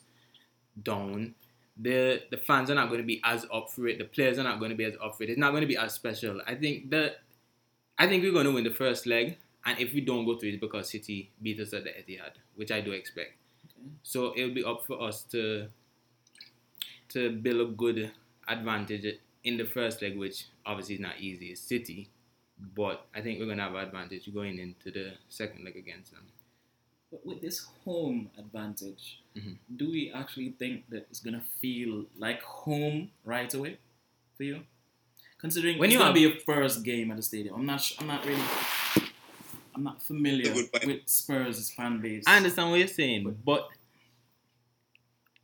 down. 0.81 1.35
The 1.75 2.21
the 2.29 2.37
fans 2.37 2.69
are 2.69 2.75
not 2.75 2.89
going 2.89 3.01
to 3.01 3.07
be 3.07 3.19
as 3.23 3.45
up 3.51 3.71
for 3.71 3.87
it. 3.87 3.97
The 3.97 4.05
players 4.05 4.37
are 4.37 4.43
not 4.43 4.59
going 4.59 4.69
to 4.69 4.77
be 4.77 4.85
as 4.85 4.93
up 5.03 5.17
for 5.17 5.23
it. 5.23 5.29
It's 5.29 5.39
not 5.39 5.51
going 5.51 5.61
to 5.61 5.67
be 5.67 5.77
as 5.77 5.93
special. 5.93 6.39
I 6.45 6.55
think 6.55 6.91
the 6.91 7.15
I 7.97 8.07
think 8.07 8.23
we're 8.23 8.31
going 8.31 8.45
to 8.45 8.51
win 8.51 8.63
the 8.63 8.71
first 8.71 9.07
leg, 9.07 9.37
and 9.65 9.79
if 9.79 9.93
we 9.93 10.01
don't 10.01 10.25
go 10.25 10.37
through, 10.37 10.49
it's 10.49 10.61
because 10.61 10.89
City 10.89 11.31
beat 11.41 11.59
us 11.59 11.73
at 11.73 11.83
the 11.83 11.89
Etihad, 11.89 12.33
which 12.55 12.71
I 12.71 12.81
do 12.81 12.91
expect. 12.91 13.33
Okay. 13.65 13.89
So 14.03 14.33
it'll 14.35 14.53
be 14.53 14.63
up 14.63 14.85
for 14.85 15.01
us 15.01 15.23
to 15.31 15.67
to 17.13 17.31
build 17.31 17.61
a 17.69 17.71
good 17.71 18.11
advantage 18.47 19.05
in 19.43 19.57
the 19.57 19.65
first 19.65 20.01
leg, 20.01 20.17
which 20.17 20.45
obviously 20.65 20.95
is 20.95 21.01
not 21.01 21.19
easy. 21.19 21.47
It's 21.47 21.61
City, 21.61 22.09
but 22.75 23.05
I 23.15 23.21
think 23.21 23.39
we're 23.39 23.45
going 23.45 23.57
to 23.57 23.63
have 23.63 23.75
an 23.75 23.85
advantage 23.85 24.33
going 24.33 24.57
into 24.59 24.91
the 24.91 25.13
second 25.29 25.63
leg 25.65 25.75
against 25.75 26.11
them. 26.11 26.23
But 27.11 27.25
with 27.25 27.41
this 27.41 27.59
home 27.85 28.29
advantage, 28.37 29.19
Mhm. 29.35 29.57
do 29.75 29.91
we 29.91 30.11
actually 30.11 30.51
think 30.57 30.89
that 30.89 31.05
it's 31.11 31.19
gonna 31.19 31.43
feel 31.61 32.05
like 32.17 32.41
home 32.41 33.11
right 33.23 33.53
away 33.53 33.77
for 34.35 34.43
you? 34.43 34.63
Considering 35.37 35.77
When 35.77 35.89
it's 35.89 35.93
you 35.93 35.99
gonna 35.99 36.07
have- 36.09 36.15
be 36.15 36.21
your 36.21 36.39
first 36.39 36.83
game 36.83 37.11
at 37.11 37.17
the 37.17 37.23
stadium, 37.23 37.53
I'm 37.55 37.65
not. 37.67 37.81
sh- 37.81 37.95
I'm 37.99 38.07
not 38.07 38.25
really. 38.25 38.41
I'm 39.75 39.83
not 39.83 40.01
familiar 40.01 40.51
A 40.51 40.53
good 40.55 40.71
point. 40.71 40.85
with 40.87 41.07
Spurs' 41.07 41.69
fan 41.71 41.99
base. 42.01 42.23
I 42.25 42.37
understand 42.37 42.69
what 42.71 42.77
you're 42.79 42.87
saying, 42.87 43.37
but 43.45 43.69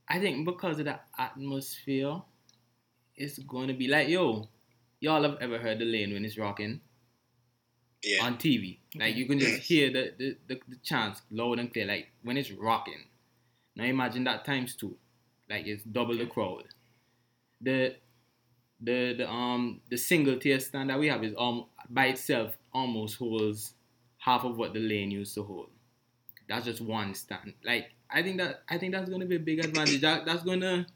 I 0.09 0.19
think 0.19 0.45
because 0.45 0.79
of 0.79 0.85
the 0.85 0.99
atmosphere, 1.17 2.21
it's 3.15 3.39
going 3.39 3.67
to 3.67 3.73
be 3.73 3.87
like, 3.87 4.07
yo, 4.09 4.49
y'all 4.99 5.23
have 5.23 5.37
ever 5.41 5.59
heard 5.59 5.79
the 5.79 5.85
lane 5.85 6.13
when 6.13 6.25
it's 6.25 6.37
rocking 6.37 6.81
Yeah. 8.03 8.23
on 8.25 8.37
TV? 8.37 8.79
Like, 8.95 9.15
you 9.15 9.25
can 9.27 9.39
just 9.39 9.61
hear 9.67 9.91
the, 9.91 10.13
the, 10.17 10.37
the, 10.47 10.61
the 10.67 10.75
chants 10.77 11.21
loud 11.31 11.59
and 11.59 11.71
clear, 11.71 11.85
like 11.85 12.11
when 12.23 12.37
it's 12.37 12.51
rocking. 12.51 13.05
Now 13.75 13.85
imagine 13.85 14.23
that 14.25 14.45
times 14.45 14.75
two, 14.75 14.97
like 15.49 15.65
it's 15.65 15.83
double 15.83 16.17
the 16.17 16.25
crowd. 16.25 16.65
The 17.61 17.95
the 18.81 19.13
the 19.17 19.29
um 19.29 19.81
the 19.89 19.97
single 19.97 20.37
tier 20.37 20.59
stand 20.59 20.89
that 20.89 20.99
we 20.99 21.07
have 21.07 21.23
is 21.23 21.33
um 21.37 21.65
by 21.89 22.07
itself 22.07 22.57
almost 22.73 23.17
holds 23.17 23.73
half 24.17 24.43
of 24.43 24.57
what 24.57 24.73
the 24.73 24.79
lane 24.79 25.11
used 25.11 25.35
to 25.35 25.43
hold. 25.43 25.69
That's 26.47 26.65
just 26.65 26.81
one 26.81 27.13
stand. 27.13 27.53
Like 27.63 27.91
I 28.11 28.23
think 28.23 28.37
that 28.37 28.63
I 28.67 28.77
think 28.77 28.93
that's 28.93 29.09
gonna 29.09 29.25
be 29.25 29.35
a 29.35 29.39
big 29.39 29.59
advantage. 29.59 30.01
That 30.01 30.25
that's 30.25 30.43
gonna 30.43 30.87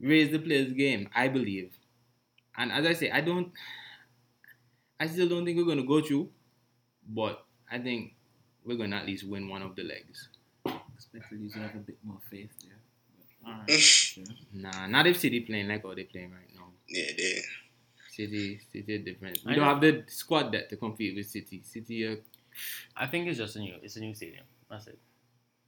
raise 0.00 0.30
the 0.30 0.38
players' 0.38 0.72
game, 0.72 1.08
I 1.14 1.28
believe. 1.28 1.76
And 2.56 2.72
as 2.72 2.86
I 2.86 2.92
say, 2.94 3.10
I 3.10 3.20
don't 3.20 3.52
I 4.98 5.06
still 5.06 5.28
don't 5.28 5.44
think 5.44 5.58
we're 5.58 5.66
gonna 5.66 5.86
go 5.86 6.00
through, 6.00 6.30
but 7.08 7.44
I 7.70 7.78
think 7.78 8.14
we're 8.64 8.76
gonna 8.78 8.96
at 8.96 9.06
least 9.06 9.24
win 9.28 9.48
one 9.48 9.62
of 9.62 9.76
the 9.76 9.82
legs. 9.82 10.28
expected 10.94 11.40
you 11.40 11.50
to 11.50 11.58
have 11.58 11.74
a 11.74 11.78
bit 11.78 11.98
more 12.02 12.18
faith 12.30 12.50
there. 12.62 12.78
But, 13.42 13.50
all 13.50 13.58
right. 13.68 14.18
Nah, 14.52 14.86
not 14.86 15.06
if 15.06 15.18
City 15.18 15.40
playing 15.40 15.68
like 15.68 15.82
how 15.82 15.94
they 15.94 16.04
playing 16.04 16.32
right 16.32 16.48
now. 16.54 16.68
Yeah, 16.88 17.10
they, 17.16 17.42
City, 18.08 18.60
City 18.72 18.94
is 18.94 19.04
different. 19.04 19.40
I 19.44 19.54
don't 19.54 19.64
know. 19.64 19.70
have 19.70 19.80
the 19.80 20.04
squad 20.06 20.52
depth 20.52 20.70
to 20.70 20.76
compete 20.76 21.16
with 21.16 21.26
City. 21.26 21.62
City, 21.64 22.06
uh, 22.06 22.16
I 22.96 23.06
think 23.06 23.26
it's 23.26 23.38
just 23.38 23.56
a 23.56 23.58
new 23.58 23.74
it's 23.82 23.96
a 23.96 24.00
new 24.00 24.14
stadium. 24.14 24.44
That's 24.70 24.86
it. 24.86 24.98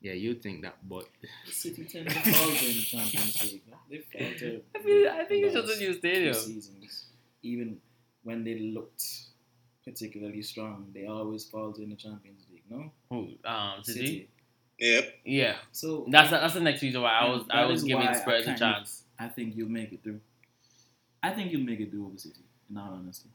Yeah, 0.01 0.13
you 0.13 0.35
think 0.35 0.63
that, 0.63 0.77
but 0.89 1.07
City 1.47 1.85
tend 1.85 2.09
to 2.09 2.15
falter 2.15 2.67
in 2.67 2.75
the 2.77 2.83
Champions 2.83 3.43
League. 3.45 3.63
no? 3.71 3.77
They 3.91 3.99
falter. 3.99 4.61
I 4.75 4.83
mean, 4.85 5.09
I 5.09 5.25
think 5.25 5.45
it's 5.47 5.55
the 5.55 5.61
just 5.63 5.69
a 5.69 5.73
last 5.73 5.81
new 5.81 5.93
stadium. 5.95 6.35
Seasons, 6.35 7.05
even 7.43 7.79
when 8.25 8.45
they 8.45 8.59
looked 8.59 9.05
particularly 9.85 10.43
strong, 10.43 10.87
they 10.93 11.07
always 11.07 11.45
fall 11.45 11.73
in 11.75 11.91
the 11.91 11.97
Champions 11.97 12.45
League. 12.53 12.63
No, 12.69 12.91
Who? 13.11 13.29
Um, 13.45 13.83
City. 13.85 14.29
yep. 14.79 15.15
Yeah, 15.25 15.55
So 15.73 16.07
that's 16.11 16.31
that's 16.31 16.55
the 16.55 16.61
next 16.61 16.83
reason 16.83 17.01
why 17.03 17.13
I 17.13 17.29
was 17.29 17.45
I 17.51 17.65
was 17.65 17.85
giving 17.85 18.13
Spurs 18.15 18.47
a 18.49 18.57
chance. 18.59 19.05
I 19.19 19.29
think 19.29 19.57
you'll 19.57 19.69
make 19.71 19.93
it 19.93 20.03
through. 20.03 20.21
I 21.23 21.31
think 21.31 21.53
you'll 21.53 21.63
make 21.65 21.81
it 21.81 21.91
through 21.91 22.07
over 22.07 22.19
City. 22.19 22.41
In 22.69 22.77
all 22.77 22.93
honesty, 22.93 23.31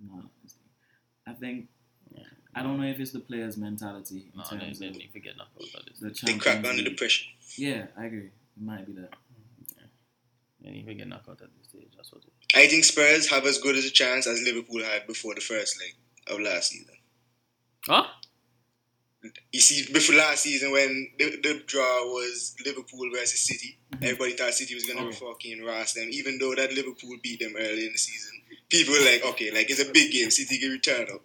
in 0.00 0.08
all 0.10 0.22
honesty, 0.40 0.60
I 1.26 1.32
think. 1.32 1.68
Yeah. 2.54 2.60
I 2.60 2.62
don't 2.62 2.80
know 2.80 2.86
if 2.86 2.98
it's 2.98 3.12
the 3.12 3.20
players' 3.20 3.56
mentality 3.56 4.30
in 4.32 4.38
No, 4.38 4.44
they, 4.50 4.58
terms 4.58 4.78
they 4.78 4.88
of 4.88 4.96
need 4.96 5.12
to 5.12 5.20
get 5.20 5.36
knocked 5.36 5.56
out 5.60 5.80
of 5.80 5.86
this. 6.00 6.20
the 6.20 6.26
They 6.26 6.38
crack 6.38 6.64
under 6.64 6.82
the 6.82 6.94
pressure. 6.94 7.24
Yeah, 7.56 7.86
I 7.96 8.06
agree. 8.06 8.26
It 8.56 8.62
might 8.62 8.86
be 8.86 8.92
that. 8.94 9.10
They 10.60 10.70
need 10.70 10.86
to 10.86 10.94
get 10.94 11.06
knocked 11.08 11.28
out 11.28 11.40
at 11.40 11.48
this 11.56 11.68
stage. 11.68 11.88
That's 11.96 12.10
what 12.12 12.22
it 12.22 12.56
I 12.56 12.66
think 12.66 12.84
Spurs 12.84 13.30
have 13.30 13.44
as 13.46 13.58
good 13.58 13.76
as 13.76 13.84
a 13.84 13.90
chance 13.90 14.26
as 14.26 14.42
Liverpool 14.42 14.82
had 14.82 15.06
before 15.06 15.34
the 15.34 15.40
first 15.40 15.78
leg 15.80 15.94
of 16.26 16.40
last 16.44 16.70
season. 16.70 16.94
Huh? 17.86 18.04
You 19.52 19.60
see, 19.60 19.92
before 19.92 20.16
last 20.16 20.42
season 20.42 20.70
when 20.72 21.08
the, 21.18 21.30
the 21.42 21.62
draw 21.66 22.04
was 22.06 22.54
Liverpool 22.64 23.08
versus 23.12 23.40
City, 23.40 23.78
mm-hmm. 23.92 24.04
everybody 24.04 24.32
thought 24.32 24.54
City 24.54 24.74
was 24.74 24.84
gonna 24.84 25.06
Oh. 25.08 25.12
fucking 25.12 25.62
roast 25.64 25.94
them. 25.96 26.08
Even 26.10 26.38
though 26.38 26.54
that 26.54 26.72
Liverpool 26.72 27.16
beat 27.22 27.40
them 27.40 27.54
early 27.58 27.86
in 27.86 27.92
the 27.92 27.98
season, 27.98 28.32
people 28.68 28.94
were 28.94 29.04
like, 29.04 29.24
okay, 29.24 29.50
like 29.52 29.70
it's 29.70 29.80
a 29.80 29.92
big 29.92 30.12
game. 30.12 30.30
City 30.30 30.58
can 30.58 30.70
return 30.70 31.06
up, 31.12 31.22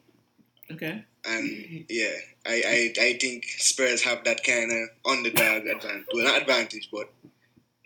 Okay. 0.73 1.03
and 1.25 1.85
yeah, 1.89 2.15
I 2.45 2.93
I, 2.97 3.01
I 3.01 3.17
think 3.19 3.45
Spurs 3.45 4.01
have 4.03 4.23
that 4.25 4.43
kind 4.43 4.71
of 4.71 4.89
underdog 5.11 5.65
advantage. 5.67 6.05
Well, 6.13 6.23
not 6.25 6.41
advantage, 6.41 6.89
but 6.91 7.11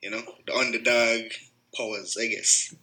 you 0.02 0.10
know, 0.12 0.22
the 0.46 0.54
underdog 0.56 1.32
powers, 1.76 2.18
I 2.20 2.28
guess. 2.28 2.74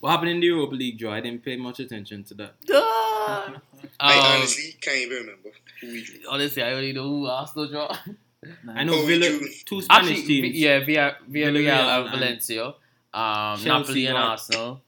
What 0.00 0.10
happened 0.10 0.30
in 0.30 0.40
the 0.40 0.46
Europa 0.46 0.74
League 0.74 0.98
draw? 0.98 1.12
I 1.12 1.20
didn't 1.20 1.44
pay 1.44 1.56
much 1.56 1.80
attention 1.80 2.24
to 2.24 2.34
that. 2.34 2.54
Um, 3.26 3.60
I 3.98 4.36
honestly 4.36 4.76
can't 4.80 4.98
even 4.98 5.16
remember 5.18 5.48
who 5.80 5.88
we 5.88 6.04
drew. 6.04 6.20
honestly, 6.30 6.62
I 6.62 6.72
only 6.74 6.92
know 6.92 7.02
who 7.08 7.26
Arsenal 7.26 7.66
draw. 7.68 7.96
I 8.72 8.84
know 8.84 8.94
Oh, 8.94 9.04
Villa, 9.04 9.28
drew- 9.28 9.48
two 9.64 9.82
Spanish 9.82 10.10
Actually, 10.10 10.26
teams. 10.26 10.52
Vi- 10.54 10.58
yeah, 10.60 10.84
Via, 10.84 11.16
Villarreal 11.28 11.52
Villarreal 11.52 11.98
and 11.98 12.06
and 12.06 12.10
Valencia. 12.20 12.66
Um, 12.66 13.58
Chelsea 13.58 13.66
Napoli 13.68 14.06
and 14.06 14.14
got- 14.14 14.30
Arsenal. 14.30 14.80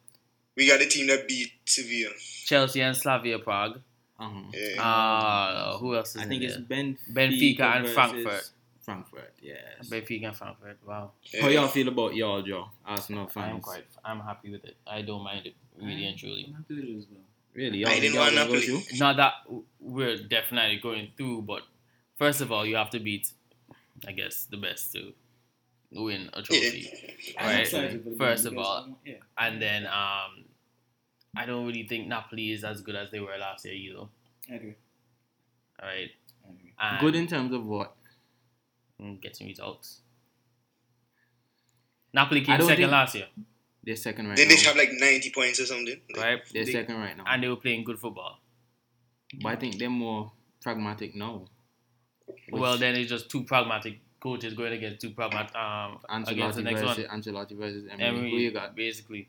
We 0.57 0.69
got 0.69 0.79
the 0.79 0.87
team 0.87 1.09
that 1.09 1.27
beat 1.27 1.51
Sevilla. 1.65 2.11
Chelsea 2.45 2.81
and 2.81 2.97
Slavia 2.97 3.41
Prague. 3.41 3.81
Uh-huh. 4.19 4.41
Yeah. 4.53 4.83
Uh, 4.83 5.79
who 5.79 5.95
else 5.95 6.17
is 6.17 6.23
I 6.23 6.27
think 6.27 6.43
there? 6.43 6.51
it's 6.51 6.59
Benfica, 6.59 7.13
Benfica 7.13 7.77
and 7.77 7.89
Frankfurt. 7.89 8.51
Frankfurt, 8.81 9.35
yes. 9.43 9.89
Benfica 9.89 10.29
and 10.29 10.37
Frankfurt. 10.37 10.79
Wow. 10.87 11.13
yeah. 11.25 11.43
How 11.43 11.49
y'all 11.49 11.69
feel 11.69 11.89
about 11.89 12.15
y'all 12.15 12.43
draw, 12.43 12.69
Arsenal 12.87 13.27
fans? 13.29 13.53
I'm 13.55 13.61
quite. 13.61 13.85
I'm 14.05 14.21
happy 14.21 14.51
with 14.51 14.65
it. 14.65 14.77
I 14.87 15.03
don't 15.03 15.23
mind 15.23 15.47
it 15.47 15.55
really 15.81 16.07
and 16.07 16.17
truly. 16.19 16.47
I'm 16.49 16.55
happy 16.55 16.75
with 16.77 16.85
it 16.85 16.97
as 16.99 17.07
well. 17.11 17.21
Really? 17.55 17.79
Y'all 17.79 17.91
I 17.91 18.01
didn't 18.01 18.15
y'all 18.15 18.23
want 18.25 18.35
gonna 18.35 18.47
go 18.49 18.55
Napoli. 18.55 18.81
through? 18.81 18.99
Not 18.99 19.17
that 19.19 19.33
we're 19.81 20.17
definitely 20.17 20.79
going 20.79 21.09
through, 21.17 21.43
but 21.43 21.63
first 22.17 22.41
of 22.41 22.51
all, 22.51 22.65
you 22.65 22.77
have 22.77 22.91
to 22.91 22.99
beat, 23.01 23.31
I 24.07 24.13
guess, 24.13 24.47
the 24.51 24.57
best 24.57 24.93
to 24.95 25.13
win 25.93 26.31
a 26.33 26.43
trophy. 26.43 26.91
I'm 27.39 27.47
Right. 27.47 27.61
excited 27.61 28.05
First 28.19 28.47
of 28.47 28.57
all, 28.59 28.99
yeah. 29.05 29.15
And 29.37 29.61
then 29.61 29.87
um, 29.87 30.45
I 31.37 31.47
don't 31.47 31.67
really 31.67 31.87
think 31.87 32.09
Napoli 32.09 32.51
is 32.53 32.65
as 32.65 32.81
good 32.81 32.97
as 32.97 33.11
they 33.11 33.21
were 33.21 33.37
last 33.39 33.65
year 33.65 33.75
either. 33.75 34.07
I 34.51 34.55
agree. 34.55 34.75
All 35.81 35.89
right. 35.89 36.11
I 36.45 36.49
agree. 36.51 36.73
And 36.81 37.01
Good 37.01 37.15
in 37.17 37.27
terms 37.27 37.53
of 37.53 37.65
what? 37.65 37.95
mm, 39.01 39.21
getting 39.21 39.47
results. 39.47 40.01
Napoli 42.13 42.41
came 42.41 42.59
second 42.61 42.77
think- 42.77 42.91
last 42.91 43.15
year, 43.15 43.27
They're 43.85 43.97
second 43.97 44.27
right 44.29 44.37
Then 44.37 44.49
now. 44.49 44.55
they 44.57 44.63
have 44.63 44.77
like 44.77 44.91
90 44.93 45.31
points 45.31 45.61
or 45.61 45.67
something. 45.67 46.01
Like, 46.15 46.25
right? 46.25 46.43
They're 46.53 46.65
They- 46.65 46.73
second 46.73 46.97
right 46.97 47.17
now. 47.17 47.25
and 47.27 47.43
they 47.43 47.49
were 47.49 47.57
playing 47.57 47.85
good 47.85 47.99
football. 47.99 48.41
but 49.43 49.49
I 49.53 49.57
think 49.57 49.77
they're 49.79 49.91
more 49.91 50.33
pragmatic 50.63 51.15
now. 51.15 51.47
Which- 52.27 52.37
Well, 52.61 52.79
then 52.79 52.97
it's 52.97 53.11
just 53.11 53.31
two 53.31 53.45
pragmatic 53.45 54.01
coaches 54.21 54.55
going 54.55 54.73
against 54.73 55.01
two 55.03 55.11
pragmatic 55.11 55.55
um 55.55 56.01
against 56.09 56.57
the 56.59 56.63
Ancelotti 56.63 56.65
next 56.65 56.81
versus 56.81 57.07
one. 57.09 57.21
Ancelotti 57.21 57.57
versus 57.57 57.87
Emery. 57.91 58.05
Emery, 58.07 58.31
Who 58.31 58.37
you 58.39 58.51
got? 58.51 58.75
basically. 58.75 59.29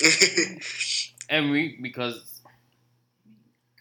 Emery 1.30 1.78
because 1.80 2.40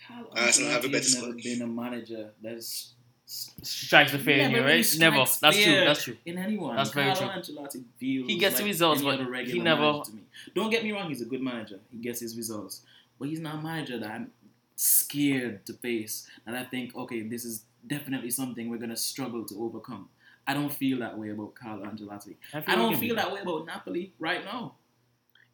Carlo 0.08 0.30
Arsenal 0.36 0.72
have 0.72 0.86
a 0.86 0.88
better 0.88 0.98
has 1.00 1.16
never 1.16 1.28
squad. 1.32 1.44
been 1.44 1.62
a 1.62 1.68
manager 1.68 2.32
that's 2.42 2.94
strikes 3.26 4.12
the 4.12 4.18
fear 4.20 4.36
in 4.40 4.52
Never 4.52 4.58
you, 4.58 4.64
right? 4.64 4.96
Never. 4.98 5.26
strikes 5.26 5.38
That's 5.40 5.64
true. 5.64 5.74
That's 5.86 6.04
true. 6.04 6.18
in 6.26 6.38
anyone. 6.38 6.76
That's 6.76 6.90
very 6.92 7.14
Carlo 7.14 7.34
Ancelotti 7.34 7.84
feels 7.98 8.28
He 8.28 8.38
gets 8.38 8.58
the 8.58 8.64
results, 8.64 9.02
but 9.04 9.20
he 9.46 9.60
never- 9.60 10.02
To 10.04 10.12
me. 10.14 10.22
Don't 10.56 10.70
get 10.72 10.84
me 10.84 10.92
wrong, 10.92 11.10
he's 11.10 11.22
a 11.22 11.26
good 11.26 11.42
manager. 11.42 11.80
He 11.92 11.98
gets 11.98 12.20
his 12.20 12.36
results, 12.38 12.82
but 13.20 13.28
he's 13.30 13.40
not 13.40 13.56
a 13.56 13.62
manager 13.62 14.00
that 14.00 14.10
I'm 14.10 14.32
scared 14.76 15.66
to 15.68 15.74
face. 15.74 16.28
And 16.48 16.56
I 16.58 16.64
think, 16.64 16.96
okay, 16.96 17.22
this 17.22 17.46
is 17.46 17.66
definitely 17.86 18.32
something 18.32 18.70
we're 18.70 18.78
gonna 18.78 18.96
struggle 18.98 19.46
to 19.46 19.64
overcome. 19.64 20.10
I 20.48 20.56
don't 20.56 20.74
feel 20.74 20.98
that 21.00 21.16
way 21.18 21.30
about 21.30 21.54
Carlo 21.54 21.86
Ancelotti. 21.86 22.36
I 22.54 22.76
don't 22.76 22.96
feel 22.98 23.16
that 23.16 23.32
way 23.32 23.42
about 23.42 23.68
Napoli 23.68 24.14
right 24.18 24.44
now. 24.44 24.74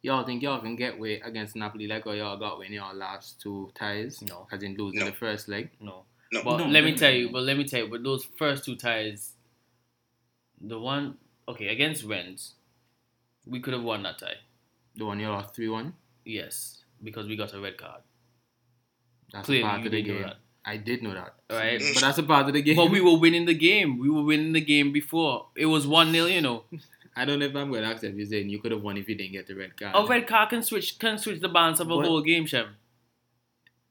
Y'all 0.06 0.22
think 0.24 0.40
y'all 0.40 0.60
can 0.60 0.76
get 0.76 0.94
away 0.94 1.18
against 1.18 1.56
Napoli 1.56 1.88
like 1.88 2.04
how 2.04 2.12
y'all 2.12 2.36
got 2.36 2.60
when 2.60 2.72
y'all 2.72 2.94
last 2.94 3.40
two 3.40 3.72
ties? 3.74 4.22
No. 4.22 4.46
As 4.52 4.62
in 4.62 4.76
losing 4.76 5.00
No. 5.00 5.06
the 5.06 5.12
first 5.12 5.48
leg. 5.48 5.70
No. 5.80 6.04
No. 6.32 6.44
But 6.44 6.58
No, 6.58 6.66
let 6.66 6.84
me 6.84 6.92
definitely 6.92 6.94
tell 6.94 7.10
you, 7.12 7.30
but 7.30 7.42
let 7.42 7.56
me 7.56 7.64
tell 7.64 7.80
you, 7.80 7.90
but 7.90 8.04
those 8.04 8.24
first 8.38 8.64
two 8.64 8.76
ties, 8.76 9.32
the 10.60 10.78
one 10.78 11.16
okay 11.48 11.66
against 11.66 12.04
Rennes, 12.04 12.54
we 13.46 13.58
could 13.58 13.74
have 13.74 13.82
won 13.82 14.04
that 14.04 14.20
tie. 14.20 14.36
The 14.94 15.04
one 15.04 15.18
you 15.18 15.28
lost 15.28 15.56
3 15.56 15.68
1. 15.70 15.92
Yes, 16.24 16.84
because 17.02 17.26
we 17.26 17.34
got 17.34 17.52
a 17.52 17.60
red 17.60 17.76
card. 17.76 18.02
That's 19.32 19.46
Clearly, 19.46 19.64
a 19.64 19.66
part 19.66 19.86
of 19.86 19.90
the 19.90 20.02
game. 20.02 20.30
I 20.64 20.76
did 20.76 21.02
know 21.02 21.14
that. 21.14 21.34
Right. 21.50 21.82
But 21.94 22.00
that's 22.00 22.18
a 22.18 22.22
part 22.22 22.46
of 22.46 22.54
the 22.54 22.62
game. 22.62 22.76
But 22.76 22.92
we 22.92 23.00
were 23.00 23.18
winning 23.18 23.44
the 23.46 23.54
game. 23.54 23.98
We 23.98 24.08
were 24.08 24.22
winning 24.22 24.52
the 24.52 24.60
game 24.60 24.92
before. 24.92 25.48
It 25.56 25.66
was 25.66 25.84
1 25.84 26.12
0, 26.12 26.26
you 26.26 26.42
know. 26.42 26.62
I 27.18 27.24
don't 27.24 27.38
know 27.38 27.46
if 27.46 27.56
I'm 27.56 27.70
going 27.70 27.82
to 27.82 27.90
accept 27.90 28.14
you 28.14 28.26
saying 28.26 28.50
you 28.50 28.58
could 28.60 28.72
have 28.72 28.82
won 28.82 28.96
if 28.98 29.08
you 29.08 29.14
didn't 29.14 29.32
get 29.32 29.46
the 29.46 29.54
red 29.54 29.76
card. 29.78 29.94
A 29.96 30.06
red 30.06 30.26
card 30.26 30.50
can 30.50 30.62
switch 30.62 30.98
can 30.98 31.16
switch 31.18 31.40
the 31.40 31.48
balance 31.48 31.80
of 31.80 31.90
a 31.90 31.96
What? 31.96 32.06
whole 32.06 32.20
game, 32.22 32.44
Shem. 32.46 32.68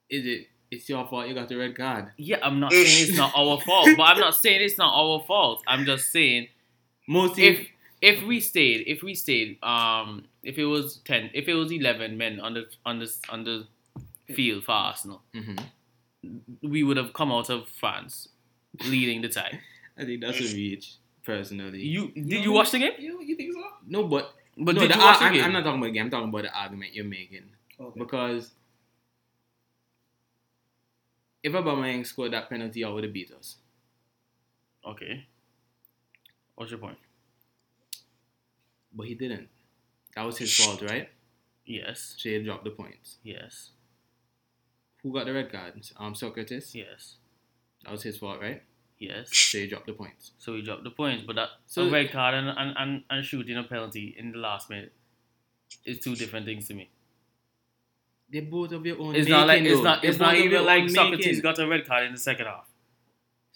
Is 0.09 0.25
it? 0.25 0.47
It's 0.71 0.89
your 0.89 1.07
fault 1.07 1.27
you 1.27 1.33
got 1.35 1.47
the 1.49 1.55
red 1.57 1.75
card. 1.75 2.11
Yeah, 2.17 2.37
I'm 2.43 2.59
not 2.59 2.71
saying 2.71 3.09
it's 3.09 3.17
not 3.17 3.31
our 3.35 3.59
fault, 3.61 3.89
but 3.97 4.03
I'm 4.03 4.19
not 4.19 4.35
saying 4.43 4.61
it's 4.61 4.77
not 4.77 4.93
our 4.93 5.21
fault. 5.25 5.63
I'm 5.67 5.85
just 5.85 6.11
saying 6.11 6.47
Most 7.07 7.37
if 7.39 7.67
if 8.01 8.23
we 8.23 8.39
stayed, 8.39 8.83
if 8.87 9.01
we 9.01 9.15
stayed, 9.15 9.57
um, 9.63 10.25
if 10.43 10.57
it 10.57 10.65
was 10.65 10.97
ten, 11.05 11.29
if 11.33 11.47
it 11.47 11.53
was 11.53 11.71
eleven 11.71 12.17
men 12.17 12.39
on 12.39 12.53
the 12.55 12.65
on 12.85 12.99
the 12.99 13.11
on 13.29 13.43
the 13.43 13.65
field 14.33 14.63
for 14.63 14.71
Arsenal, 14.73 15.21
Mhm. 15.33 15.59
we 16.61 16.83
would 16.83 16.97
have 16.97 17.13
come 17.13 17.31
out 17.31 17.49
of 17.49 17.67
France 17.69 18.29
leading 18.85 19.21
the 19.21 19.29
tie. 19.29 19.59
I 19.97 20.03
think 20.03 20.21
that's 20.21 20.39
a 20.39 20.53
reach, 20.53 20.95
personally. 21.25 21.81
You 21.81 22.11
did 22.11 22.29
don't 22.29 22.43
you 22.43 22.51
watch 22.51 22.71
the 22.71 22.79
game? 22.79 22.93
You, 22.99 23.21
you 23.21 23.35
think 23.35 23.53
so? 23.53 23.61
no, 23.87 24.03
but, 24.07 24.33
But 24.57 24.75
no, 24.75 24.81
did 24.81 24.91
the 24.91 24.95
you 24.95 25.01
watch 25.01 25.15
ar- 25.15 25.19
the 25.19 25.25
I'm, 25.25 25.33
game? 25.33 25.43
I'm 25.43 25.53
not 25.53 25.63
talking 25.63 25.79
about 25.79 25.87
the 25.87 25.91
game. 25.93 26.03
I'm 26.05 26.09
talking 26.11 26.29
about 26.29 26.43
the 26.43 26.57
argument 26.57 26.93
you're 26.93 27.05
making. 27.05 27.43
Okay. 27.79 27.99
Because 27.99 28.51
if 31.43 31.53
Aubameyang 31.53 32.05
scored 32.05 32.33
that 32.33 32.49
penalty, 32.49 32.83
I 32.83 32.89
would 32.89 33.03
have 33.03 33.13
beat 33.13 33.31
us. 33.31 33.57
Okay. 34.87 35.25
What's 36.55 36.71
your 36.71 36.79
point? 36.79 36.97
But 38.93 39.07
he 39.07 39.15
didn't. 39.15 39.49
That 40.15 40.25
was 40.25 40.37
his 40.37 40.55
fault, 40.57 40.81
right? 40.81 41.09
Yes. 41.65 42.15
So 42.17 42.29
he 42.29 42.41
dropped 42.43 42.63
the 42.63 42.69
points. 42.69 43.17
Yes. 43.23 43.71
Who 45.03 45.11
got 45.11 45.25
the 45.25 45.33
red 45.33 45.51
card? 45.51 45.73
Um, 45.97 46.13
Sokratis. 46.13 46.73
Yes. 46.73 47.15
That 47.83 47.91
was 47.91 48.03
his 48.03 48.17
fault, 48.17 48.39
right? 48.39 48.63
Yes. 48.97 49.35
So 49.35 49.57
he 49.57 49.67
dropped 49.67 49.87
the 49.87 49.93
points. 49.93 50.31
So 50.37 50.53
we 50.53 50.61
dropped 50.61 50.83
the 50.83 50.89
points, 50.91 51.23
but 51.27 51.35
that 51.35 51.49
So- 51.67 51.87
a 51.87 51.91
red 51.91 52.11
card 52.11 52.33
and, 52.35 52.47
and, 52.49 52.73
and, 52.77 53.03
and 53.09 53.25
shooting 53.25 53.57
a 53.57 53.63
penalty 53.63 54.15
in 54.17 54.31
the 54.31 54.37
last 54.37 54.69
minute 54.69 54.93
is 55.83 55.99
two 55.99 56.15
different 56.15 56.45
things 56.45 56.67
to 56.69 56.73
me. 56.73 56.89
They're 58.29 58.41
both 58.41 58.71
of 58.71 58.85
your 58.85 58.99
own. 58.99 59.15
It's 59.15 59.25
making, 59.25 59.31
not 59.31 59.47
like 59.47 59.61
it's 59.61 59.75
though. 59.77 59.83
not 59.83 60.01
They're 60.01 60.11
it's 60.11 60.19
not 60.19 60.31
both 60.33 60.39
of 60.45 60.51
your 60.51 60.53
even 60.53 60.65
like 60.65 60.81
own 60.83 60.87
Sokratis 60.89 61.17
making. 61.19 61.39
got 61.41 61.59
a 61.59 61.67
red 61.67 61.85
card 61.87 62.05
in 62.05 62.11
the 62.13 62.17
second 62.17 62.45
half. 62.47 62.67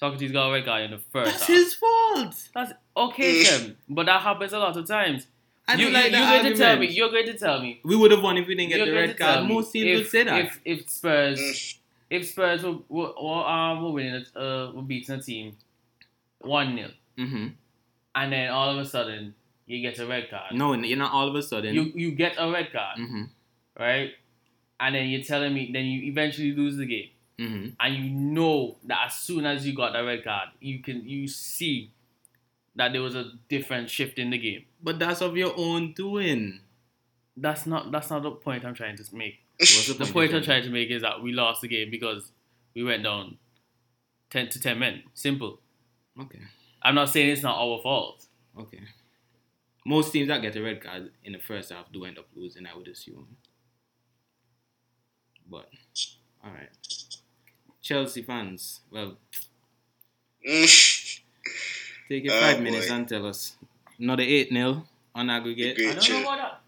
Sokratis 0.01 0.31
got 0.31 0.49
a 0.49 0.53
red 0.53 0.65
card 0.65 0.83
in 0.83 0.91
the 0.91 0.97
first 0.99 1.31
That's 1.31 1.39
half. 1.41 1.47
his 1.47 1.73
fault. 1.73 2.35
That's 2.53 2.73
okay, 2.95 3.41
eh. 3.41 3.43
Shem, 3.45 3.77
but 3.89 4.05
that 4.05 4.21
happens 4.21 4.53
a 4.53 4.59
lot 4.59 4.77
of 4.77 4.87
times. 4.87 5.25
I 5.67 5.75
you, 5.75 5.85
don't 5.85 5.93
like 5.93 6.05
you, 6.05 6.11
that 6.11 6.31
you're 6.33 6.41
going 6.43 6.53
to 6.53 6.57
tell 6.59 6.77
me. 6.79 6.87
You're 6.87 7.09
going 7.11 7.25
to 7.27 7.37
tell 7.37 7.61
me. 7.61 7.79
We 7.83 7.95
would 7.95 8.11
have 8.11 8.21
won 8.23 8.37
if 8.37 8.47
we 8.47 8.55
didn't 8.55 8.69
get 8.69 8.77
you're 8.77 8.87
the 8.87 8.93
red 8.93 9.17
card. 9.17 9.45
me 9.47 9.53
Most 9.55 9.71
teams 9.71 9.85
if, 9.87 9.97
would 9.97 10.07
say 10.11 10.23
that. 10.23 10.45
If, 10.45 10.59
if 10.65 10.89
Spurs. 10.89 11.78
If 12.09 12.27
Spurs 12.27 12.63
were, 12.63 12.77
were, 12.87 13.13
were, 13.21 13.47
um, 13.47 13.83
were 13.83 13.91
winning, 13.91 14.25
a- 14.35 14.39
uh, 14.39 14.71
were 14.71 14.81
beating 14.81 15.15
a 15.15 15.21
team 15.21 15.55
one 16.39 16.75
0 16.75 16.89
mm-hmm. 17.17 17.47
and 18.15 18.33
then 18.33 18.49
all 18.49 18.69
of 18.69 18.77
a 18.77 18.85
sudden 18.85 19.35
you 19.65 19.81
get 19.81 19.99
a 19.99 20.07
red 20.07 20.29
card. 20.29 20.53
No, 20.53 20.73
you're 20.73 20.97
not 20.97 21.13
all 21.13 21.27
of 21.27 21.35
a 21.35 21.43
sudden. 21.43 21.75
You 21.75 21.91
you 21.93 22.11
get 22.11 22.35
a 22.37 22.49
red 22.51 22.71
card, 22.71 22.97
mm-hmm. 22.97 23.23
right? 23.77 24.11
And 24.79 24.95
then 24.95 25.09
you're 25.09 25.23
telling 25.23 25.53
me, 25.53 25.69
then 25.71 25.85
you 25.85 26.09
eventually 26.09 26.53
lose 26.53 26.77
the 26.77 26.85
game, 26.85 27.09
Mm-hmm. 27.39 27.69
and 27.79 27.95
you 27.95 28.09
know 28.09 28.77
that 28.83 29.05
as 29.07 29.15
soon 29.15 29.45
as 29.45 29.65
you 29.65 29.73
got 29.73 29.93
that 29.93 30.01
red 30.01 30.23
card, 30.25 30.49
you 30.59 30.79
can 30.79 31.07
you 31.07 31.27
see 31.27 31.91
that 32.75 32.91
there 32.91 33.01
was 33.01 33.15
a 33.15 33.31
different 33.47 33.89
shift 33.89 34.19
in 34.19 34.29
the 34.31 34.37
game. 34.37 34.65
But 34.81 34.99
that's 34.99 35.21
of 35.21 35.37
your 35.37 35.53
own 35.55 35.93
doing. 35.93 36.61
That's 37.37 37.65
not 37.65 37.91
that's 37.91 38.09
not 38.09 38.23
the 38.23 38.31
point 38.31 38.65
I'm 38.65 38.73
trying 38.73 38.97
to 38.97 39.03
make. 39.15 39.39
What's 39.59 39.87
The 39.97 40.05
point 40.05 40.33
I'm 40.33 40.41
trying 40.43 40.63
to 40.63 40.69
make 40.69 40.89
is 40.89 41.01
that 41.01 41.21
we 41.21 41.33
lost 41.33 41.61
the 41.61 41.67
game 41.67 41.89
because 41.91 42.31
we 42.73 42.83
went 42.83 43.03
down 43.03 43.37
ten 44.29 44.47
to 44.49 44.59
ten 44.59 44.79
men. 44.79 45.03
Simple. 45.13 45.59
Okay. 46.19 46.39
I'm 46.81 46.95
not 46.95 47.09
saying 47.09 47.29
it's 47.29 47.43
not 47.43 47.57
our 47.57 47.81
fault. 47.81 48.25
Okay. 48.57 48.79
Most 49.85 50.11
teams 50.13 50.27
that 50.29 50.41
get 50.41 50.55
a 50.55 50.61
red 50.61 50.81
card 50.81 51.11
in 51.23 51.33
the 51.33 51.39
first 51.39 51.71
half 51.71 51.91
do 51.91 52.05
end 52.05 52.17
up 52.17 52.27
losing, 52.35 52.65
I 52.65 52.75
would 52.77 52.87
assume. 52.87 53.35
But, 55.49 55.69
all 56.43 56.51
right. 56.51 56.69
Chelsea 57.81 58.21
fans, 58.21 58.81
well, 58.91 59.17
take 60.45 62.23
your 62.23 62.33
Oh, 62.33 62.39
five 62.41 62.61
minutes 62.61 62.87
boy. 62.87 62.95
and 62.95 63.07
tell 63.07 63.25
us. 63.25 63.55
Another 63.97 64.23
8 64.23 64.49
0 64.51 64.83
on 65.15 65.29
aggregate. 65.29 65.77
I 65.79 65.93
don't 65.95 66.09
know 66.09 66.21
about 66.21 66.37
that. 66.37 66.61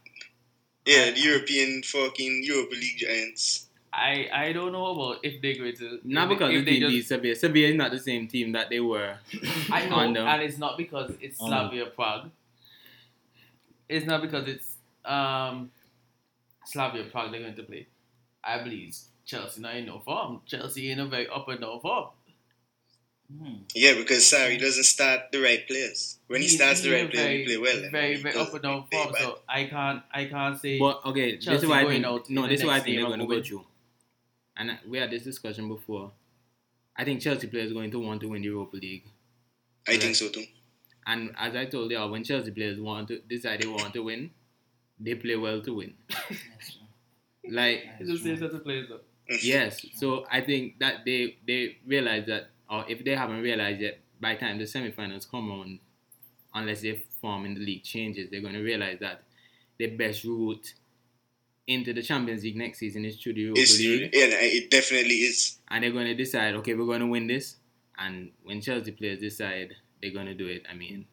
Yeah, 0.86 1.12
the 1.12 1.20
European 1.20 1.84
fucking 1.84 2.44
Europa 2.44 2.76
League 2.76 2.98
giants. 2.98 3.68
I 3.94 4.30
I 4.34 4.54
don't 4.54 4.72
know 4.72 4.86
about 4.88 5.20
if 5.24 5.42
they're 5.42 5.56
going 5.58 5.76
to. 5.78 6.00
Not 6.04 6.24
if- 6.32 6.38
because 6.40 6.54
if 6.56 6.66
the 6.66 6.72
they 6.72 6.80
team 6.80 6.90
beat 6.90 6.98
just- 6.98 7.10
Sevilla. 7.10 7.36
Sevilla 7.36 7.68
is 7.68 7.76
not 7.76 7.92
the 7.92 8.00
same 8.00 8.28
team 8.28 8.52
that 8.54 8.70
they 8.70 8.80
were. 8.80 9.18
I 9.72 9.86
know, 9.88 9.96
on 9.96 10.18
and 10.18 10.42
it's 10.42 10.58
not 10.58 10.78
because 10.78 11.12
it's 11.22 11.40
On 11.42 11.50
Slavia 11.50 11.86
Prague. 11.88 12.30
It's 13.90 14.06
not 14.06 14.22
because 14.22 14.48
it's 14.48 14.78
um 15.06 15.72
Slavia 16.66 17.04
Prague 17.06 17.32
they're 17.32 17.42
going 17.42 17.56
to 17.56 17.64
play. 17.64 17.88
I 18.44 18.64
believe 18.64 18.96
Chelsea 19.26 19.62
not 19.62 19.76
in 19.76 19.86
no 19.86 20.00
form. 20.00 20.42
Chelsea 20.48 20.90
in 20.92 21.00
a 21.00 21.06
very 21.06 21.28
up 21.28 21.48
and 21.50 21.60
down 21.62 21.80
form. 21.82 22.08
Hmm. 23.40 23.54
Yeah, 23.74 23.94
because 23.96 24.32
uh, 24.34 24.38
Sarri 24.38 24.60
doesn't 24.60 24.84
start 24.84 25.32
the 25.32 25.40
right 25.42 25.66
players. 25.68 26.18
When 26.28 26.42
he 26.42 26.48
He's- 26.48 26.58
starts 26.60 26.82
the 26.82 26.92
right 26.92 27.06
a 27.06 27.10
players, 27.10 27.40
he 27.40 27.46
play 27.46 27.58
well. 27.58 27.90
Very, 27.92 28.16
very 28.18 28.34
doesn't, 28.34 28.42
up 28.42 28.54
and 28.54 28.64
down 28.64 28.84
form. 28.92 29.16
So 29.18 29.40
I 29.48 29.64
can't, 29.66 30.04
I 30.12 30.26
can't 30.26 30.60
say. 30.60 30.80
But 30.80 31.06
okay, 31.06 31.38
this 31.38 31.48
is 31.64 31.66
why 31.68 31.80
I 31.80 31.84
going 31.84 31.94
think 32.04 32.06
out 32.06 32.30
no, 32.30 32.48
this 32.48 32.60
is 32.62 32.66
why 32.66 32.76
I 32.76 32.80
think 32.82 32.98
they're 32.98 33.06
going 33.08 33.20
to 33.20 33.24
of 33.24 33.30
go 33.30 33.36
win. 33.36 33.44
through. 33.44 33.66
And 34.58 34.72
uh, 34.72 34.76
we 34.88 34.98
had 34.98 35.12
this 35.12 35.24
discussion 35.24 35.68
before. 35.70 36.12
I 36.96 37.06
think 37.06 37.22
Chelsea 37.22 37.48
players 37.48 37.72
are 37.72 37.74
going 37.74 37.92
to 37.92 38.00
want 38.00 38.22
to 38.22 38.28
win 38.30 38.42
the 38.42 38.48
Europa 38.50 38.76
League. 38.78 39.06
I 39.88 39.98
think 39.98 40.16
so 40.16 40.30
too. 40.30 40.44
And 41.08 41.32
as 41.38 41.56
I 41.56 41.66
told 41.66 41.90
you, 41.90 41.98
uh, 41.98 42.08
when 42.08 42.24
Chelsea 42.24 42.52
players 42.52 42.80
want 42.80 43.08
to 43.08 43.20
decide 43.28 43.62
they 43.62 43.68
want 43.68 43.94
to 43.94 44.04
win, 44.04 44.30
they 45.00 45.16
play 45.16 45.36
well 45.36 45.62
to 45.62 45.74
win. 45.74 45.94
Like 47.50 47.84
It's 48.00 48.10
the 48.10 48.18
same 48.20 48.38
set 48.38 48.52
of 48.52 48.64
players 48.64 48.88
though. 48.88 49.00
yes, 49.42 49.84
so 49.96 50.26
I 50.30 50.42
think 50.42 50.78
that 50.80 51.06
they 51.06 51.38
they 51.48 51.78
realize 51.88 52.26
that, 52.28 52.50
or 52.72 52.86
if 52.88 53.04
they 53.04 53.16
haven't 53.16 53.42
realized 53.42 53.82
yet, 53.82 54.00
by 54.20 54.34
the 54.34 54.40
time 54.40 54.58
the 54.58 54.64
semifinals 54.64 55.30
come 55.30 55.52
on, 55.52 55.80
unless 56.54 56.82
they 56.82 57.04
form 57.22 57.46
in 57.46 57.54
the 57.54 57.60
league 57.60 57.84
changes, 57.84 58.30
they're 58.32 58.42
going 58.42 58.54
to 58.54 58.62
realize 58.62 58.98
that 59.02 59.24
the 59.78 59.88
best 59.88 60.24
route 60.24 60.74
into 61.68 61.94
the 61.94 62.02
Champions 62.02 62.44
League 62.44 62.56
next 62.58 62.80
season 62.80 63.06
is 63.06 63.16
through 63.18 63.34
the 63.34 63.42
Europa 63.42 63.62
It's, 63.62 63.78
League. 63.80 64.10
yeah, 64.14 64.28
it 64.32 64.70
definitely 64.72 65.16
is. 65.16 65.58
and 65.70 65.84
they're 65.84 65.92
going 65.92 66.08
to 66.08 66.16
decide, 66.16 66.56
okay, 66.56 66.74
we're 66.74 66.86
going 66.86 67.02
to 67.02 67.08
win 67.08 67.28
this. 67.28 67.58
And 67.98 68.32
when 68.44 68.62
Chelsea 68.62 68.92
players 68.92 69.20
decide 69.20 69.76
they're 70.02 70.12
going 70.12 70.26
to 70.26 70.34
do 70.34 70.48
it, 70.48 70.66
I 70.72 70.74
mean, 70.76 71.06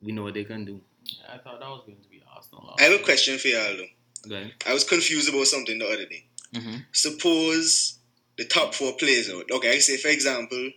we 0.00 0.12
know 0.12 0.22
what 0.22 0.34
they 0.34 0.44
can 0.44 0.64
do. 0.64 0.80
I 1.28 1.38
thought 1.38 1.60
that 1.60 1.68
was 1.68 1.82
going 1.86 1.98
to 2.02 2.08
be 2.08 2.22
Arsenal. 2.34 2.74
I 2.78 2.82
have 2.84 3.00
a 3.00 3.04
question 3.04 3.36
for 3.38 3.48
y'all 3.48 3.76
though. 3.76 4.28
Go 4.28 4.34
ahead. 4.36 4.52
I 4.66 4.72
was 4.72 4.84
confused 4.84 5.28
about 5.28 5.46
something 5.46 5.78
the 5.78 5.86
other 5.86 6.06
day. 6.06 6.24
Mm-hmm. 6.54 6.76
Suppose 6.92 7.98
the 8.36 8.44
top 8.44 8.74
four 8.74 8.92
plays 8.94 9.30
out. 9.30 9.50
Okay, 9.50 9.70
I 9.70 9.78
say 9.78 9.96
for 9.96 10.08
example, 10.08 10.70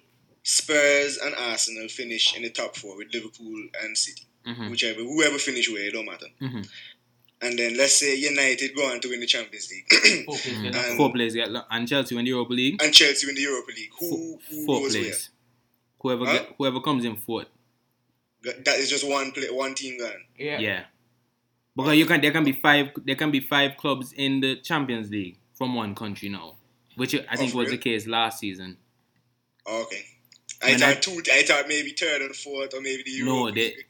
Spurs 0.44 1.18
and 1.18 1.36
Arsenal 1.36 1.88
finish 1.90 2.36
in 2.36 2.44
the 2.44 2.50
top 2.50 2.76
four 2.76 2.98
with 2.98 3.14
Liverpool 3.14 3.68
and 3.84 3.98
City. 3.98 4.24
Mm-hmm. 4.48 4.70
Whichever, 4.70 5.02
whoever 5.02 5.38
finish 5.38 5.70
where, 5.70 5.88
it 5.88 5.94
don't 5.94 6.06
matter. 6.06 6.28
Mhm. 6.42 6.68
And 7.42 7.60
then 7.60 7.78
let's 7.78 7.94
say 7.98 8.16
United 8.16 8.76
go 8.76 8.90
on 8.92 9.00
to 9.02 9.10
win 9.10 9.20
the 9.20 9.26
Champions 9.28 9.70
League, 9.72 10.24
Four 10.26 10.38
players 10.42 10.62
get 10.64 10.76
And- 10.76 10.98
Four 10.98 11.12
players 11.14 11.34
get 11.36 11.52
lo- 11.52 11.64
and 11.70 11.88
Chelsea 11.88 12.16
win 12.16 12.26
the 12.26 12.32
Europa 12.32 12.54
League. 12.54 12.82
and 12.82 12.94
Chelsea 12.94 13.28
win 13.28 13.36
the 13.36 13.42
Europa 13.42 13.72
League. 13.76 13.90
Who, 14.00 14.10
Four, 14.10 14.40
who 14.50 14.66
four 14.66 14.80
goes 14.82 14.96
players. 14.96 15.30
Whoever 16.00 16.26
Huh? 16.26 16.34
get, 16.34 16.56
whoever 16.58 16.80
comes 16.82 17.04
in 17.06 17.16
fourth. 17.18 17.48
That 18.44 18.78
is 18.80 18.90
just 18.90 19.08
one 19.08 19.32
play, 19.34 19.50
one 19.52 19.76
team 19.76 20.00
gone. 20.00 20.24
Yeah. 20.38 20.60
Yeah. 20.60 20.84
Because 21.76 21.96
you 21.98 22.06
can 22.06 22.22
there 22.22 22.32
can 22.32 22.44
be 22.44 22.54
five 22.54 22.90
there 23.06 23.16
can 23.16 23.30
be 23.32 23.40
five 23.42 23.76
clubs 23.78 24.14
in 24.14 24.40
the 24.40 24.56
Champions 24.62 25.10
League 25.12 25.38
from 25.56 25.76
one 25.76 25.94
country 25.94 26.30
now, 26.30 26.56
which 26.98 27.16
I 27.16 27.36
think 27.38 27.56
Oh, 27.56 27.60
was 27.60 27.70
the 27.70 27.78
case 27.78 28.06
last 28.08 28.40
season. 28.40 28.78
Oh, 29.66 29.84
okay. 29.84 30.04
I 30.62 30.72
When 30.72 30.80
thought 30.80 30.90
I- 30.90 31.00
two. 31.00 31.22
I 31.32 31.44
thought 31.44 31.68
maybe 31.68 31.92
third 31.92 32.22
or 32.24 32.34
fourth 32.34 32.74
or 32.74 32.82
maybe 32.82 33.04
the 33.04 33.24
No, 33.24 33.48
Europa 33.48 33.56
they- 33.56 33.62
League. 33.76 33.86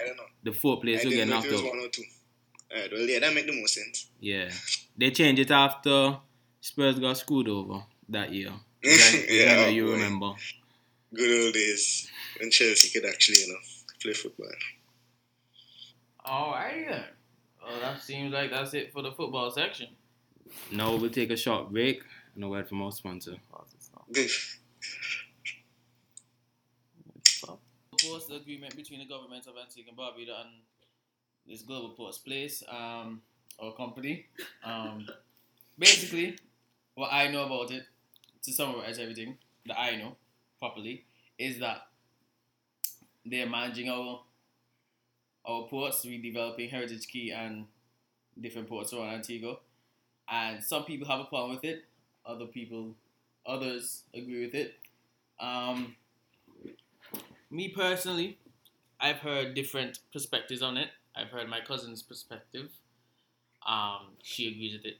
I 0.00 0.06
don't 0.06 0.16
know. 0.16 0.26
The 0.42 0.52
four 0.52 0.80
players 0.80 1.00
I 1.00 1.04
who 1.04 1.10
get 1.10 1.16
didn't 1.16 1.30
knocked 1.30 1.46
if 1.46 1.52
it 1.52 1.54
was 1.56 1.62
out. 1.64 1.68
one 1.70 1.78
or 1.80 1.88
two. 1.88 2.04
Alright, 2.72 2.92
well, 2.92 3.00
yeah, 3.02 3.18
that 3.20 3.34
make 3.34 3.46
the 3.46 3.60
most 3.60 3.74
sense. 3.74 4.06
Yeah, 4.20 4.50
they 4.96 5.10
changed 5.10 5.40
it 5.40 5.50
after 5.50 6.18
Spurs 6.60 6.98
got 6.98 7.16
screwed 7.18 7.48
over 7.48 7.84
that 8.08 8.32
year. 8.32 8.52
Which 8.82 9.00
I, 9.00 9.12
which 9.18 9.30
I 9.30 9.34
Yeah, 9.34 9.56
know 9.56 9.68
you 9.68 9.84
boy. 9.86 9.92
remember. 9.92 10.32
Good 11.14 11.44
old 11.44 11.54
days 11.54 12.10
when 12.38 12.50
Chelsea 12.50 12.88
could 12.98 13.08
actually, 13.08 13.38
you 13.42 13.48
know, 13.52 13.58
play 14.02 14.12
football. 14.14 14.50
All 16.24 16.52
right 16.52 16.84
then. 16.88 17.04
Well, 17.62 17.80
that 17.80 18.02
seems 18.02 18.32
like 18.32 18.50
that's 18.50 18.74
it 18.74 18.92
for 18.92 19.02
the 19.02 19.12
football 19.12 19.50
section. 19.50 19.88
Now 20.72 20.94
we'll 20.96 21.10
take 21.10 21.30
a 21.30 21.36
short 21.36 21.70
break 21.72 22.02
and 22.36 22.44
a 22.44 22.48
word 22.48 22.68
from 22.68 22.82
our 22.82 22.92
sponsor. 22.92 23.34
Good. 24.12 24.30
Post 27.98 28.28
the 28.28 28.36
agreement 28.36 28.76
between 28.76 29.00
the 29.00 29.06
government 29.06 29.46
of 29.46 29.54
Antigua 29.60 29.88
and 29.88 29.98
Barbuda 29.98 30.42
and 30.42 30.50
this 31.48 31.62
Global 31.62 31.90
Ports 31.90 32.18
Place, 32.18 32.62
um, 32.68 33.22
our 33.58 33.72
company. 33.72 34.26
Um, 34.62 35.08
basically, 35.78 36.36
what 36.94 37.10
I 37.12 37.28
know 37.28 37.46
about 37.46 37.70
it, 37.70 37.84
to 38.42 38.52
summarize 38.52 38.98
everything 38.98 39.38
that 39.66 39.80
I 39.80 39.96
know 39.96 40.16
properly, 40.58 41.04
is 41.38 41.58
that 41.60 41.88
they're 43.24 43.48
managing 43.48 43.88
our 43.88 44.20
our 45.46 45.66
ports, 45.68 46.04
redeveloping 46.04 46.70
Heritage 46.70 47.06
Quay 47.08 47.30
and 47.30 47.66
different 48.38 48.68
ports 48.68 48.92
around 48.92 49.14
Antigua. 49.14 49.56
And 50.28 50.62
some 50.62 50.84
people 50.84 51.08
have 51.08 51.20
a 51.20 51.24
problem 51.24 51.54
with 51.54 51.64
it, 51.64 51.84
other 52.26 52.46
people, 52.46 52.94
others 53.46 54.04
agree 54.14 54.44
with 54.44 54.54
it. 54.54 54.74
Um, 55.40 55.96
me 57.50 57.68
personally, 57.68 58.38
I've 59.00 59.18
heard 59.18 59.54
different 59.54 60.00
perspectives 60.12 60.62
on 60.62 60.76
it. 60.76 60.88
I've 61.14 61.28
heard 61.28 61.48
my 61.48 61.60
cousin's 61.60 62.02
perspective. 62.02 62.70
Um, 63.66 64.16
she 64.22 64.48
agrees 64.48 64.74
with 64.74 64.84
it 64.84 64.98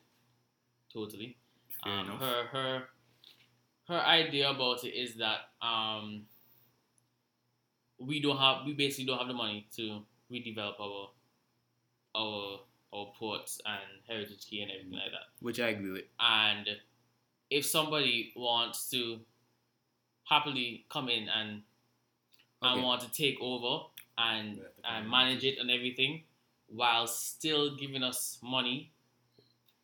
totally. 0.92 1.36
Um, 1.84 2.06
her 2.18 2.44
her 2.50 2.82
her 3.88 4.00
idea 4.00 4.50
about 4.50 4.84
it 4.84 4.90
is 4.90 5.16
that 5.16 5.50
um, 5.62 6.22
we 7.98 8.20
don't 8.20 8.38
have 8.38 8.64
we 8.64 8.72
basically 8.72 9.04
don't 9.04 9.18
have 9.18 9.28
the 9.28 9.34
money 9.34 9.66
to 9.76 10.00
redevelop 10.32 10.80
our 10.80 11.10
our 12.14 12.60
our 12.94 13.12
ports 13.18 13.60
and 13.66 14.02
Heritage 14.08 14.46
Quay 14.48 14.60
and 14.60 14.70
everything 14.70 14.92
like 14.92 15.12
that. 15.12 15.44
Which 15.44 15.60
I 15.60 15.68
agree 15.68 15.90
with. 15.90 16.04
And 16.18 16.66
if 17.50 17.64
somebody 17.64 18.32
wants 18.36 18.90
to 18.90 19.20
happily 20.24 20.84
come 20.88 21.08
in 21.08 21.28
and 21.28 21.62
and 22.62 22.72
Okay. 22.78 22.82
want 22.82 23.00
to 23.02 23.10
take 23.12 23.38
over 23.40 23.86
and 24.18 24.60
and 24.84 25.08
manage 25.10 25.44
it 25.44 25.58
and 25.58 25.70
everything 25.70 26.24
while 26.68 27.06
still 27.06 27.76
giving 27.76 28.02
us 28.02 28.38
money 28.42 28.90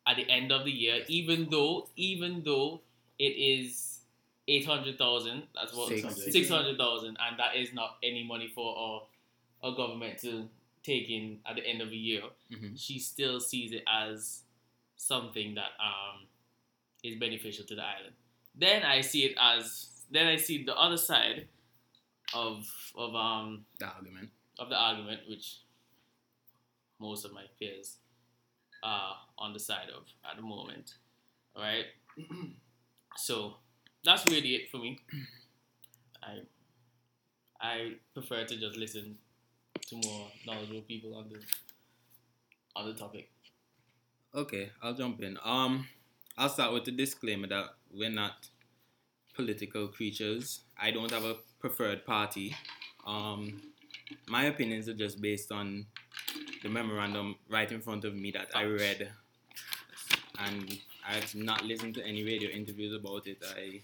at 0.05 0.17
the 0.17 0.29
end 0.29 0.51
of 0.51 0.65
the 0.65 0.71
year, 0.71 1.05
even 1.07 1.49
though 1.49 1.89
even 1.95 2.43
though 2.43 2.81
it 3.19 3.35
is 3.37 4.01
eight 4.47 4.65
hundred 4.65 4.97
thousand, 4.97 5.43
that's 5.55 5.73
what 5.73 5.89
Six. 5.89 6.49
hundred 6.49 6.77
thousand, 6.77 7.17
and 7.21 7.39
that 7.39 7.55
is 7.55 7.73
not 7.73 7.97
any 8.03 8.23
money 8.23 8.47
for 8.49 8.75
our 8.77 9.07
our 9.63 9.75
government 9.75 10.19
to 10.19 10.49
take 10.83 11.09
in 11.09 11.39
at 11.45 11.55
the 11.55 11.65
end 11.65 11.81
of 11.81 11.89
the 11.89 11.95
year. 11.97 12.23
Mhm. 12.51 12.77
She 12.77 12.99
still 12.99 13.39
sees 13.39 13.71
it 13.71 13.83
as 13.87 14.43
something 14.97 15.55
that 15.55 15.71
um 15.79 16.27
is 17.03 17.17
beneficial 17.19 17.65
to 17.65 17.75
the 17.75 17.81
island. 17.83 18.15
Then 18.55 18.83
I 18.83 19.01
see 19.01 19.25
it 19.25 19.35
as 19.39 19.89
then 20.11 20.27
I 20.27 20.35
see 20.37 20.63
the 20.63 20.75
other 20.77 20.97
side 20.97 21.47
of 22.33 22.65
of 22.95 23.15
um 23.15 23.65
The 23.79 23.87
argument. 23.87 24.29
of 24.59 24.69
the 24.69 24.75
argument, 24.75 25.21
which 25.29 25.59
most 26.99 27.25
of 27.25 27.33
my 27.33 27.43
peers 27.59 27.97
are 28.83 29.15
on 29.37 29.53
the 29.53 29.59
side 29.59 29.89
of 29.95 30.03
at 30.29 30.35
the 30.37 30.41
moment. 30.43 30.95
Alright? 31.55 31.85
so 33.17 33.55
that's 34.03 34.25
really 34.25 34.55
it 34.55 34.69
for 34.71 34.77
me. 34.77 34.99
I 36.23 36.41
I 37.59 37.93
prefer 38.13 38.45
to 38.45 38.57
just 38.57 38.77
listen 38.77 39.17
to 39.87 39.95
more 39.95 40.27
knowledgeable 40.45 40.81
people 40.81 41.15
on 41.15 41.29
the 41.29 41.39
on 42.75 42.87
the 42.87 42.93
topic. 42.93 43.29
Okay, 44.35 44.71
I'll 44.81 44.95
jump 44.95 45.21
in. 45.21 45.37
Um, 45.43 45.87
I'll 46.35 46.49
start 46.49 46.73
with 46.73 46.85
the 46.85 46.91
disclaimer 46.91 47.47
that 47.47 47.65
we're 47.93 48.09
not 48.09 48.49
political 49.35 49.87
creatures. 49.87 50.61
I 50.81 50.89
don't 50.89 51.11
have 51.11 51.23
a 51.23 51.35
preferred 51.59 52.05
party. 52.05 52.55
Um, 53.05 53.61
my 54.27 54.45
opinions 54.45 54.89
are 54.89 54.95
just 54.95 55.21
based 55.21 55.51
on 55.51 55.85
the 56.63 56.69
memorandum 56.69 57.35
right 57.49 57.71
in 57.71 57.81
front 57.81 58.03
of 58.03 58.15
me 58.15 58.31
that 58.31 58.47
I 58.55 58.63
read, 58.63 59.11
and 60.39 60.79
I've 61.07 61.35
not 61.35 61.63
listened 61.63 61.93
to 61.95 62.05
any 62.05 62.23
radio 62.23 62.49
interviews 62.49 62.95
about 62.95 63.27
it. 63.27 63.37
I 63.55 63.81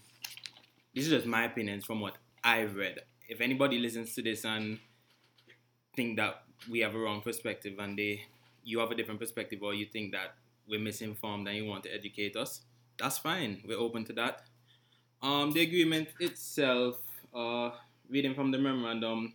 this 0.95 1.05
is 1.05 1.11
just 1.11 1.27
my 1.27 1.43
opinions 1.43 1.85
from 1.85 2.01
what 2.01 2.15
I've 2.43 2.75
read. 2.75 2.99
If 3.27 3.41
anybody 3.41 3.77
listens 3.77 4.15
to 4.15 4.23
this 4.23 4.43
and 4.43 4.79
think 5.95 6.17
that 6.17 6.43
we 6.69 6.79
have 6.79 6.95
a 6.95 6.99
wrong 6.99 7.21
perspective 7.21 7.77
and 7.77 7.97
they 7.97 8.23
you 8.63 8.79
have 8.79 8.89
a 8.89 8.95
different 8.95 9.19
perspective 9.19 9.61
or 9.61 9.75
you 9.75 9.85
think 9.85 10.13
that 10.13 10.33
we're 10.69 10.79
misinformed 10.79 11.47
and 11.47 11.57
you 11.57 11.65
want 11.65 11.83
to 11.83 11.93
educate 11.93 12.35
us, 12.35 12.61
that's 12.97 13.17
fine. 13.17 13.61
We're 13.67 13.79
open 13.79 14.05
to 14.05 14.13
that. 14.13 14.43
Um, 15.21 15.51
the 15.51 15.61
agreement 15.61 16.09
itself, 16.19 17.01
uh, 17.33 17.71
reading 18.09 18.33
from 18.33 18.51
the 18.51 18.57
memorandum, 18.57 19.33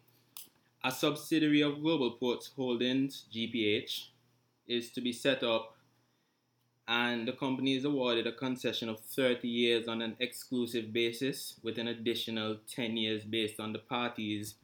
a 0.82 0.90
subsidiary 0.90 1.62
of 1.62 1.80
Global 1.80 2.12
Ports 2.12 2.50
Holdings 2.54 3.24
(GPH) 3.34 4.08
is 4.66 4.90
to 4.92 5.00
be 5.00 5.12
set 5.12 5.42
up, 5.42 5.76
and 6.86 7.26
the 7.26 7.32
company 7.32 7.76
is 7.76 7.84
awarded 7.84 8.26
a 8.26 8.32
concession 8.32 8.88
of 8.88 9.00
30 9.00 9.48
years 9.48 9.88
on 9.88 10.02
an 10.02 10.16
exclusive 10.20 10.92
basis, 10.92 11.54
with 11.62 11.78
an 11.78 11.88
additional 11.88 12.58
10 12.68 12.96
years 12.96 13.24
based 13.24 13.60
on 13.60 13.72
the 13.72 13.78
parties' 13.78 14.54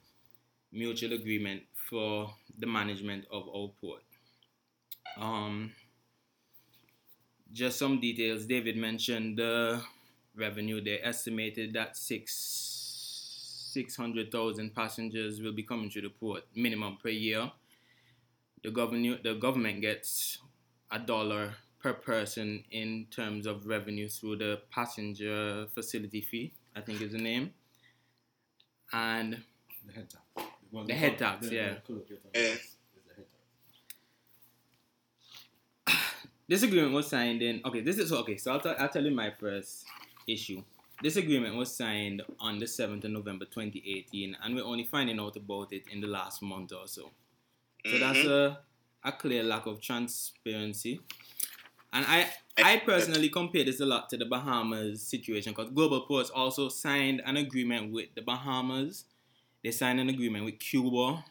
mutual 0.71 1.13
agreement 1.13 1.63
for 1.89 2.33
the 2.57 2.67
management 2.67 3.25
of 3.31 3.47
our 3.49 3.71
port. 3.81 4.03
Um, 5.17 5.73
just 7.53 7.77
some 7.79 7.99
details. 7.99 8.45
David 8.45 8.77
mentioned 8.77 9.37
the 9.37 9.81
revenue. 10.35 10.81
They 10.81 10.99
estimated 11.01 11.73
that 11.73 11.97
six 11.97 12.33
600,000 13.73 14.75
passengers 14.75 15.39
will 15.41 15.53
be 15.53 15.63
coming 15.63 15.89
to 15.91 16.01
the 16.01 16.09
port 16.09 16.43
minimum 16.55 16.97
per 17.01 17.07
year. 17.09 17.51
The 18.63 18.71
government 18.71 19.23
the 19.23 19.33
government 19.35 19.79
gets 19.81 20.39
a 20.91 20.99
dollar 20.99 21.55
per 21.79 21.93
person 21.93 22.63
in 22.69 23.07
terms 23.09 23.45
of 23.47 23.65
revenue 23.65 24.09
through 24.09 24.35
the 24.37 24.61
passenger 24.71 25.67
facility 25.73 26.19
fee. 26.21 26.53
I 26.75 26.81
think 26.81 27.01
is 27.01 27.13
the 27.13 27.17
name. 27.17 27.53
And 28.91 29.41
The 29.85 29.93
head 29.93 30.09
tax. 30.09 30.23
Well, 30.71 30.83
The 30.85 30.93
head 30.93 31.17
tax, 31.17 31.47
the- 31.47 31.55
yeah. 31.55 31.73
the 31.75 31.81
colloquial 31.81 32.19
term 32.19 32.31
Yeah. 32.35 32.41
is- 32.41 32.59
is 32.59 33.03
the 33.07 33.13
head 33.15 33.27
tax. 35.87 35.97
This 36.51 36.63
agreement 36.63 36.93
was 36.93 37.07
signed 37.07 37.41
in 37.41 37.61
okay 37.63 37.79
this 37.79 37.97
is 37.97 38.11
okay 38.11 38.35
so 38.35 38.51
I'll, 38.51 38.59
tell 38.59 38.75
I'll 38.77 38.89
tell 38.89 39.05
you 39.05 39.11
my 39.15 39.31
first 39.31 39.85
issue. 40.27 40.61
This 41.01 41.15
agreement 41.15 41.55
was 41.55 41.73
signed 41.73 42.21
on 42.41 42.59
the 42.59 42.65
7th 42.67 43.05
of 43.05 43.11
november 43.11 43.45
2018 43.45 44.35
and 44.43 44.53
we're 44.55 44.65
only 44.65 44.83
finding 44.83 45.17
out 45.17 45.37
about 45.37 45.71
it 45.71 45.83
in 45.87 46.01
the 46.01 46.07
last 46.07 46.41
month 46.41 46.73
or 46.73 46.87
so. 46.87 47.09
So 47.85 47.97
that's 47.97 48.19
Mhm. 48.19 48.27
a, 48.27 48.59
a 49.05 49.11
clear 49.13 49.43
lack 49.43 49.65
of 49.65 49.79
transparency. 49.81 50.99
And 51.93 52.05
i 52.05 52.29
i 52.57 52.77
personally 52.79 53.29
compare 53.29 53.63
this 53.63 53.79
a 53.79 53.85
lot 53.85 54.09
to 54.09 54.17
the 54.17 54.25
bahamas 54.25 55.01
situation 55.01 55.53
because 55.53 55.71
global 55.71 56.01
ports 56.01 56.29
also 56.29 56.67
signed 56.67 57.21
an 57.25 57.37
agreement 57.37 57.93
with 57.93 58.13
the 58.13 58.21
bahamas. 58.21 59.05
They 59.63 59.71
signed 59.71 60.01
an 60.01 60.09
agreement 60.09 60.43
with 60.43 60.59
cuba 60.59 61.23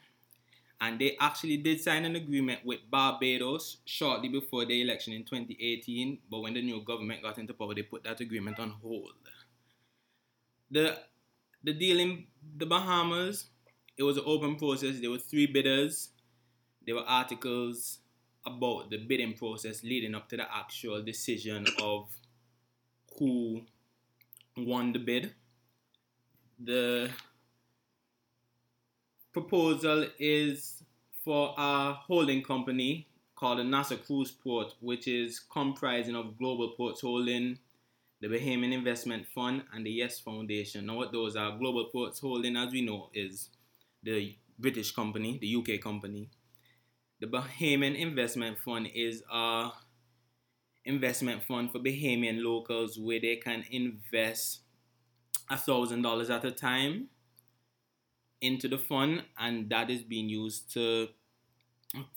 and 0.81 0.99
they 0.99 1.17
actually 1.21 1.59
did 1.59 1.81
sign 1.81 2.05
an 2.05 2.17
agreement 2.17 2.61
with 2.65 2.79
Barbados 2.91 3.79
shortly 3.85 4.29
before 4.29 4.65
the 4.65 4.81
election 4.81 5.13
in 5.13 5.25
2018. 5.25 6.19
But 6.31 6.41
when 6.41 6.55
the 6.55 6.63
new 6.63 6.83
government 6.83 7.23
got 7.23 7.39
into 7.39 7.53
power, 7.53 7.75
they 7.75 7.83
put 7.83 8.05
that 8.05 8.21
agreement 8.21 8.59
on 8.59 8.71
hold. 8.71 9.13
The 10.71 10.99
the 11.63 11.75
deal 11.75 12.01
in 12.01 12.25
the 12.57 12.65
Bahamas, 12.65 13.51
it 13.99 14.03
was 14.03 14.17
an 14.17 14.23
open 14.25 14.57
process. 14.57 14.99
There 15.01 15.11
were 15.11 15.19
three 15.19 15.47
bidders. 15.47 16.11
There 16.87 16.95
were 16.95 17.05
articles 17.07 17.99
about 18.47 18.89
the 18.89 18.97
bidding 18.97 19.35
process 19.35 19.83
leading 19.85 20.15
up 20.15 20.31
to 20.31 20.39
the 20.39 20.47
actual 20.55 21.03
decision 21.03 21.67
of 21.83 22.09
who 23.19 23.61
won 24.57 24.95
the 24.95 24.99
bid. 24.99 25.35
The 26.59 27.11
proposal 29.33 30.07
is 30.19 30.83
for 31.25 31.55
a 31.57 31.93
holding 31.93 32.43
company 32.43 33.07
called 33.37 33.59
the 33.59 33.65
Nassau 33.65 33.97
Cruise 33.97 34.31
Port, 34.31 34.75
which 34.81 35.09
is 35.09 35.41
comprising 35.41 36.15
of 36.15 36.37
Global 36.39 36.71
Ports 36.77 37.01
Holding, 37.01 37.59
the 38.21 38.29
Bahamian 38.29 38.73
Investment 38.73 39.27
Fund, 39.35 39.65
and 39.73 39.87
the 39.87 39.91
Yes 39.91 40.21
Foundation. 40.21 40.87
Now, 40.87 40.97
what 40.97 41.13
those 41.13 41.37
are, 41.37 41.57
Global 41.57 41.87
Ports 41.87 42.21
Holding, 42.21 42.57
as 42.57 42.73
we 42.73 42.83
know, 42.83 43.09
is 43.15 43.49
the 44.03 44.37
British 44.59 44.93
company, 44.93 45.39
the 45.41 45.57
UK 45.57 45.81
company. 45.81 46.29
The 47.21 47.27
Bahamian 47.27 47.99
Investment 47.99 48.59
Fund 48.59 48.89
is 48.95 49.23
a 49.33 49.71
investment 50.85 51.43
fund 51.45 51.71
for 51.71 51.79
Bahamian 51.79 52.43
locals 52.43 52.99
where 52.99 53.21
they 53.21 53.37
can 53.37 53.65
invest 53.71 54.61
a 55.51 55.57
thousand 55.57 56.03
dollars 56.03 56.31
at 56.31 56.45
a 56.45 56.51
time 56.51 57.09
into 58.41 58.69
the 58.69 58.79
fund, 58.79 59.25
and 59.39 59.69
that 59.71 59.91
is 59.91 60.03
being 60.03 60.29
used 60.29 60.73
to 60.75 61.09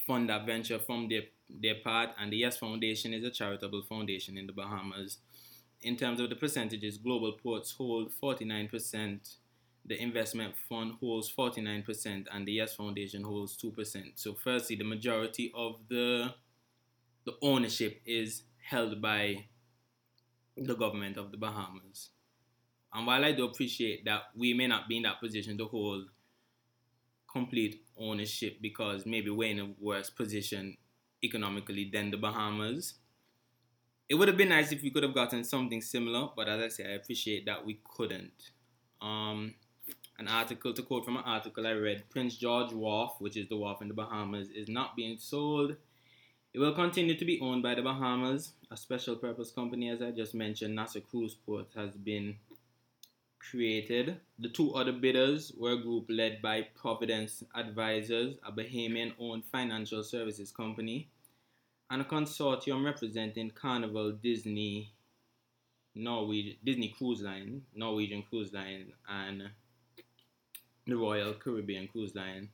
fund 0.05 0.29
that 0.29 0.45
venture 0.45 0.79
from 0.79 1.09
their 1.09 1.23
their 1.49 1.75
part. 1.83 2.09
And 2.19 2.31
the 2.31 2.37
Yes 2.37 2.57
Foundation 2.57 3.13
is 3.13 3.23
a 3.23 3.29
charitable 3.29 3.83
foundation 3.83 4.37
in 4.37 4.47
the 4.47 4.53
Bahamas. 4.53 5.17
In 5.81 5.97
terms 5.97 6.19
of 6.19 6.29
the 6.29 6.35
percentages, 6.35 6.97
Global 6.97 7.33
Ports 7.33 7.71
hold 7.71 8.11
49%, 8.23 9.35
the 9.85 10.01
investment 10.01 10.55
fund 10.69 10.93
holds 10.99 11.31
49%, 11.31 12.27
and 12.31 12.47
the 12.47 12.53
Yes 12.53 12.75
Foundation 12.75 13.23
holds 13.23 13.57
2%. 13.57 14.13
So, 14.15 14.33
firstly, 14.33 14.77
the 14.77 14.85
majority 14.85 15.51
of 15.53 15.75
the 15.89 16.33
the 17.25 17.35
ownership 17.41 18.01
is 18.05 18.43
held 18.61 19.01
by 19.01 19.45
the 20.57 20.75
government 20.75 21.17
of 21.17 21.31
the 21.31 21.37
Bahamas. 21.37 22.09
And 22.93 23.07
while 23.07 23.25
I 23.25 23.31
do 23.31 23.45
appreciate 23.45 24.05
that 24.05 24.23
we 24.35 24.53
may 24.53 24.67
not 24.67 24.87
be 24.87 24.97
in 24.97 25.03
that 25.03 25.19
position 25.19 25.57
to 25.57 25.65
hold 25.65 26.09
complete 27.31 27.81
ownership 27.97 28.57
because 28.61 29.05
maybe 29.05 29.29
we're 29.29 29.49
in 29.49 29.59
a 29.59 29.73
worse 29.79 30.09
position 30.09 30.77
economically 31.23 31.89
than 31.91 32.11
the 32.11 32.17
Bahamas, 32.17 32.95
it 34.07 34.15
would 34.15 34.27
have 34.27 34.37
been 34.37 34.49
nice 34.49 34.71
if 34.71 34.83
we 34.83 34.91
could 34.91 35.03
have 35.03 35.15
gotten 35.15 35.43
something 35.43 35.81
similar. 35.81 36.29
But 36.35 36.47
as 36.47 36.61
I 36.61 36.67
say, 36.67 36.85
I 36.85 36.95
appreciate 36.95 37.45
that 37.47 37.65
we 37.65 37.79
couldn't. 37.83 38.51
Um, 39.01 39.55
an 40.19 40.27
article 40.27 40.73
to 40.73 40.83
quote 40.83 41.05
from 41.05 41.17
an 41.17 41.23
article 41.25 41.65
I 41.65 41.71
read: 41.71 42.03
Prince 42.09 42.37
George 42.37 42.71
Wharf, 42.71 43.13
which 43.19 43.35
is 43.35 43.49
the 43.49 43.57
wharf 43.57 43.81
in 43.81 43.87
the 43.87 43.93
Bahamas, 43.93 44.49
is 44.49 44.69
not 44.69 44.95
being 44.95 45.17
sold. 45.17 45.75
It 46.53 46.59
will 46.59 46.73
continue 46.73 47.17
to 47.17 47.25
be 47.25 47.39
owned 47.41 47.63
by 47.63 47.73
the 47.73 47.81
Bahamas. 47.81 48.53
A 48.69 48.77
special 48.77 49.15
purpose 49.15 49.51
company, 49.51 49.89
as 49.89 50.03
I 50.03 50.11
just 50.11 50.35
mentioned, 50.35 50.75
Nassau 50.75 50.99
Cruise 50.99 51.35
Port, 51.45 51.67
has 51.75 51.95
been 51.95 52.35
created. 53.49 54.17
The 54.39 54.49
two 54.49 54.73
other 54.73 54.91
bidders 54.91 55.51
were 55.57 55.73
a 55.73 55.81
group 55.81 56.05
led 56.09 56.41
by 56.41 56.67
Providence 56.75 57.43
Advisors, 57.55 58.35
a 58.45 58.51
Bahamian 58.51 59.13
owned 59.19 59.45
financial 59.45 60.03
services 60.03 60.51
company, 60.51 61.09
and 61.89 62.01
a 62.01 62.05
consortium 62.05 62.85
representing 62.85 63.51
Carnival 63.51 64.11
Disney, 64.11 64.93
Norwegian, 65.95 66.57
Disney 66.63 66.89
Cruise 66.97 67.21
Line, 67.21 67.61
Norwegian 67.75 68.23
Cruise 68.23 68.53
Line, 68.53 68.93
and 69.07 69.49
the 70.87 70.95
Royal 70.95 71.33
Caribbean 71.33 71.87
Cruise 71.87 72.15
Line. 72.15 72.49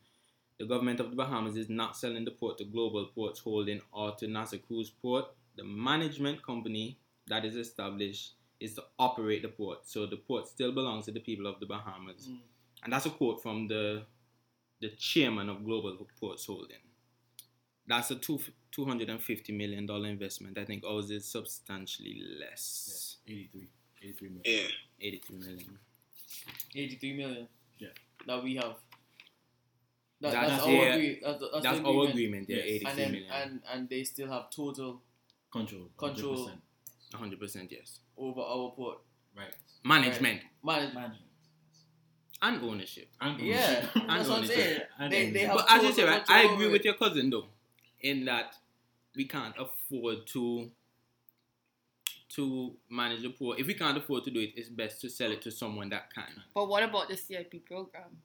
The 0.59 0.65
government 0.65 0.99
of 0.99 1.09
the 1.09 1.15
Bahamas 1.15 1.55
is 1.55 1.69
not 1.69 1.95
selling 1.95 2.25
the 2.25 2.31
port 2.31 2.57
to 2.57 2.65
Global 2.65 3.05
Ports 3.15 3.39
Holding 3.39 3.81
or 3.93 4.13
to 4.15 4.27
Nassau 4.27 4.57
Cruise 4.57 4.89
Port. 4.89 5.25
The 5.55 5.63
management 5.63 6.43
company 6.43 6.99
that 7.27 7.45
is 7.45 7.55
established 7.55 8.33
is 8.59 8.75
to 8.75 8.83
operate 8.97 9.41
the 9.41 9.47
port. 9.49 9.79
So 9.87 10.05
the 10.05 10.17
port 10.17 10.47
still 10.47 10.71
belongs 10.71 11.05
to 11.05 11.11
the 11.11 11.19
people 11.19 11.47
of 11.47 11.59
the 11.59 11.65
Bahamas. 11.65 12.27
Mm. 12.27 12.37
And 12.83 12.93
that's 12.93 13.05
a 13.05 13.09
quote 13.09 13.41
from 13.41 13.67
the 13.67 14.03
the 14.81 14.89
chairman 14.97 15.49
of 15.49 15.65
Global 15.65 15.97
Ports 16.19 16.45
Holding. 16.45 16.77
That's 17.85 18.11
a 18.11 18.15
two, 18.15 18.39
$250 18.77 19.57
million 19.57 19.89
investment. 20.05 20.57
I 20.57 20.63
think 20.63 20.83
ours 20.85 21.09
is 21.11 21.25
substantially 21.25 22.21
less. 22.39 23.17
Yeah, 23.25 23.35
83. 23.35 23.67
83 24.03 24.29
million. 24.29 24.41
Yeah. 24.45 25.07
83 25.07 25.37
million. 25.37 25.79
83 26.75 27.13
million. 27.17 27.47
Yeah. 27.79 27.87
That 28.27 28.43
we 28.43 28.55
have. 28.55 28.75
That, 30.21 30.31
That's 30.33 30.49
that's, 30.49 30.65
their- 30.65 30.81
our 30.81 30.89
agree, 30.93 31.19
that's, 31.23 31.39
that's, 31.39 31.63
That's 31.63 31.79
the 31.79 31.85
our 31.85 32.07
agreement. 32.07 32.09
agreement, 32.09 32.49
yeah, 32.49 32.55
Yes. 32.57 32.65
83 32.65 32.89
And 32.91 32.99
then 32.99 33.11
million. 33.11 33.31
and 33.31 33.61
and 33.73 33.89
they 33.89 34.03
still 34.03 34.27
have 34.31 34.49
total 34.49 35.01
Control. 35.51 35.89
Control. 35.97 36.47
100%. 36.49 36.51
100% 37.13 37.71
yes. 37.71 37.99
over 38.17 38.41
our 38.41 38.71
port 38.75 38.99
Right. 39.37 39.53
Management 39.85 40.41
management. 40.63 40.95
Management. 40.95 41.13
and 42.41 42.63
ownership. 42.63 43.09
And 43.21 43.39
Yeah, 43.39 43.55
ownership. 43.95 44.07
that's 44.07 44.29
what 44.29 44.39
I'm 44.39 44.45
saying. 44.45 44.81
And 44.99 45.13
They, 45.13 45.29
they 45.31 45.39
have 45.45 45.55
But 45.57 45.71
as 45.71 45.83
you 45.83 45.93
say, 45.93 46.03
right, 46.03 46.23
I 46.27 46.41
agree 46.53 46.67
with 46.69 46.83
your 46.83 46.95
cousin 46.95 47.29
though, 47.29 47.45
in 48.01 48.25
that 48.25 48.55
we 49.15 49.25
can't 49.25 49.55
afford 49.57 50.27
to 50.27 50.71
to 52.35 52.75
manage 52.89 53.21
the 53.23 53.29
poor. 53.29 53.55
If 53.57 53.65
we 53.67 53.73
can't 53.73 53.97
afford 53.97 54.23
to 54.25 54.31
do 54.31 54.39
it, 54.39 54.51
it's 54.55 54.69
best 54.69 55.01
to 55.01 55.09
sell 55.09 55.31
it 55.31 55.41
to 55.43 55.51
someone 55.51 55.89
that 55.89 56.13
can. 56.13 56.43
But 56.53 56.67
what 56.69 56.83
about 56.83 57.09
the 57.09 57.17
CIP 57.17 57.65
program? 57.65 58.17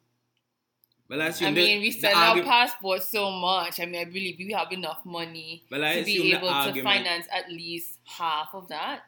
Well, 1.09 1.21
I 1.21 1.33
I 1.43 1.51
mean, 1.51 1.81
we 1.83 1.91
sell 1.91 2.15
our 2.17 2.37
argu- 2.37 2.45
passports 2.45 3.09
so 3.11 3.31
much. 3.31 3.79
I 3.79 3.85
mean, 3.85 4.01
I 4.01 4.05
believe 4.05 4.37
we 4.39 4.53
have 4.53 4.73
enough 4.73 5.05
money 5.05 5.63
Well, 5.71 5.85
I 5.85 5.99
to 6.01 6.05
be 6.05 6.33
able 6.33 6.49
to 6.49 6.55
argument- 6.55 6.85
finance 6.85 7.27
at 7.31 7.51
least 7.53 7.99
half 8.05 8.55
of 8.55 8.69
that. 8.69 9.03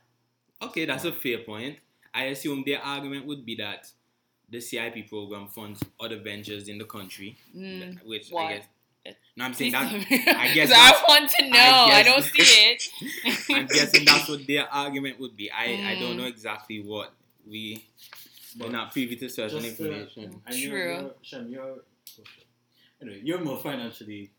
Okay, 0.60 0.84
that's 0.84 1.04
a 1.04 1.12
fair 1.12 1.38
point. 1.38 1.78
I 2.14 2.24
assume 2.24 2.62
their 2.66 2.80
argument 2.82 3.26
would 3.26 3.44
be 3.46 3.54
that 3.56 3.90
the 4.48 4.60
CIP 4.60 5.08
program 5.08 5.48
funds 5.48 5.82
other 5.98 6.18
ventures 6.18 6.68
in 6.68 6.78
the 6.78 6.84
country, 6.84 7.36
Mm, 7.56 8.04
which 8.06 8.28
what? 8.30 8.44
I 8.44 8.54
guess. 8.58 8.66
No, 9.36 9.44
I'm 9.44 9.54
saying 9.54 9.72
that. 9.72 9.86
I 9.92 10.52
guess 10.54 10.70
I 10.74 11.02
want 11.08 11.30
to 11.30 11.48
know. 11.48 11.58
I, 11.58 12.02
guess- 12.02 12.06
don't 12.06 12.24
see 12.46 12.70
it. 12.70 12.88
I'm 13.50 13.66
guessing 13.66 14.04
that's 14.04 14.28
what 14.28 14.46
their 14.46 14.66
argument 14.72 15.18
would 15.20 15.36
be. 15.36 15.50
I, 15.50 15.92
I 15.92 15.94
don't 16.00 16.14
Mm. 16.14 16.18
know 16.18 16.26
exactly 16.26 16.80
what 16.82 17.12
we. 17.48 17.84
We're 18.58 18.70
not 18.70 18.92
privy 18.92 19.16
to 19.16 19.28
certain 19.28 19.60
Just, 19.60 19.80
uh, 19.80 19.84
information. 19.84 20.42
And 20.46 20.56
you're, 20.56 20.70
True. 20.70 20.92
you're, 21.00 21.14
Shem, 21.22 21.48
you're, 21.48 21.62
oh, 21.64 21.80
anyway, 23.02 23.20
you're 23.22 23.40
more 23.40 23.58
financially 23.58 24.30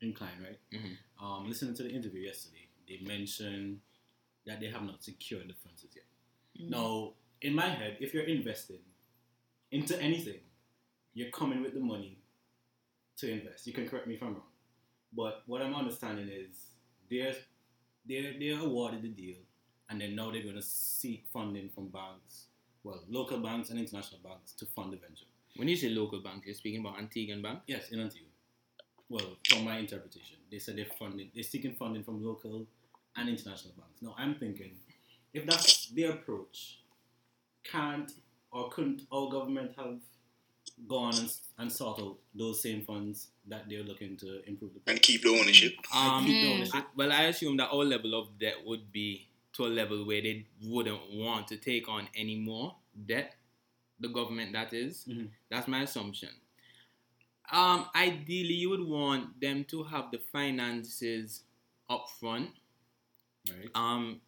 inclined, 0.00 0.40
right? 0.42 0.58
Mhm. 0.72 0.96
Um, 1.20 1.48
listening 1.48 1.74
to 1.74 1.82
the 1.82 1.90
interview 1.90 2.22
yesterday, 2.22 2.68
they 2.88 2.98
mentioned 2.98 3.80
that 4.44 4.60
they 4.60 4.68
have 4.68 4.82
not 4.82 5.02
secured 5.02 5.48
the 5.48 5.54
funds 5.54 5.84
as 5.84 5.94
yet. 5.96 6.04
Mm. 6.60 6.70
Now, 6.70 7.14
in 7.40 7.54
my 7.54 7.68
head, 7.68 7.96
if 8.00 8.14
you're 8.14 8.24
investing 8.24 8.78
into 9.70 10.00
anything, 10.00 10.40
you're 11.14 11.30
coming 11.30 11.62
with 11.62 11.74
the 11.74 11.80
money 11.80 12.18
to 13.16 13.30
invest. 13.30 13.66
You 13.66 13.72
can 13.72 13.88
correct 13.88 14.06
me 14.06 14.14
if 14.14 14.22
I'm 14.22 14.34
wrong. 14.34 14.52
But 15.12 15.42
what 15.46 15.62
I'm 15.62 15.74
understanding 15.74 16.28
is 16.28 16.74
they're, 17.10 17.34
they're, 18.06 18.34
they're 18.38 18.60
awarded 18.60 19.02
the 19.02 19.08
deal, 19.08 19.38
and 19.88 20.00
then 20.00 20.14
now 20.14 20.30
they're 20.30 20.42
going 20.42 20.56
to 20.56 20.62
seek 20.62 21.24
funding 21.32 21.70
from 21.70 21.88
banks, 21.88 22.46
well, 22.86 23.00
local 23.08 23.38
banks 23.38 23.70
and 23.70 23.78
international 23.80 24.20
banks 24.22 24.52
to 24.52 24.64
fund 24.66 24.92
the 24.92 24.96
venture. 24.96 25.24
When 25.56 25.66
you 25.68 25.76
say 25.76 25.88
local 25.88 26.20
banks, 26.20 26.46
you're 26.46 26.54
speaking 26.54 26.80
about 26.80 26.98
Antiguan 26.98 27.42
Bank. 27.42 27.60
Yes, 27.66 27.88
in 27.90 28.00
Antigua. 28.00 28.28
Well, 29.08 29.36
from 29.48 29.64
my 29.64 29.78
interpretation, 29.78 30.36
they 30.50 30.58
said 30.58 30.76
they're 30.76 30.86
funding, 30.98 31.30
they're 31.34 31.42
seeking 31.44 31.74
funding 31.74 32.04
from 32.04 32.24
local 32.24 32.66
and 33.16 33.28
international 33.28 33.74
banks. 33.76 34.02
Now, 34.02 34.14
I'm 34.16 34.34
thinking, 34.36 34.72
if 35.32 35.46
that's 35.46 35.86
their 35.88 36.12
approach, 36.12 36.78
can't 37.64 38.12
or 38.52 38.68
couldn't 38.70 39.02
our 39.12 39.28
government 39.28 39.72
have 39.76 39.98
gone 40.86 41.14
and, 41.16 41.32
and 41.58 41.72
sought 41.72 41.98
out 42.00 42.16
those 42.34 42.62
same 42.62 42.82
funds 42.82 43.28
that 43.48 43.64
they're 43.68 43.82
looking 43.82 44.16
to 44.18 44.46
improve 44.48 44.72
the 44.74 44.90
and 44.90 45.00
keep 45.02 45.22
the 45.22 45.30
ownership. 45.30 45.74
Um, 45.94 46.24
keep 46.24 46.40
the 46.42 46.46
Mm. 46.48 46.54
ownership? 46.54 46.74
I- 46.74 46.84
well, 46.94 47.12
I 47.12 47.22
assume 47.24 47.56
that 47.56 47.68
our 47.70 47.84
level 47.84 48.14
of 48.14 48.38
debt 48.38 48.56
would 48.64 48.92
be 48.92 49.26
to 49.56 49.66
a 49.66 49.68
level 49.68 50.06
where 50.06 50.20
they 50.22 50.46
wouldn't 50.62 51.00
want 51.12 51.48
to 51.48 51.56
take 51.56 51.88
on 51.88 52.08
any 52.14 52.36
more 52.36 52.76
debt. 53.06 53.34
The 54.00 54.08
government, 54.08 54.52
that 54.52 54.72
is. 54.74 55.04
Mhm. 55.06 55.30
That's 55.50 55.68
my 55.68 55.82
assumption. 55.82 56.30
Um, 57.50 57.88
ideally, 57.94 58.54
you 58.54 58.70
would 58.70 58.84
want 58.86 59.40
them 59.40 59.64
to 59.66 59.84
have 59.84 60.10
the 60.10 60.18
finances 60.18 61.42
up 61.88 62.08
front. 62.10 62.50
right? 63.48 63.70
Um, 63.76 64.20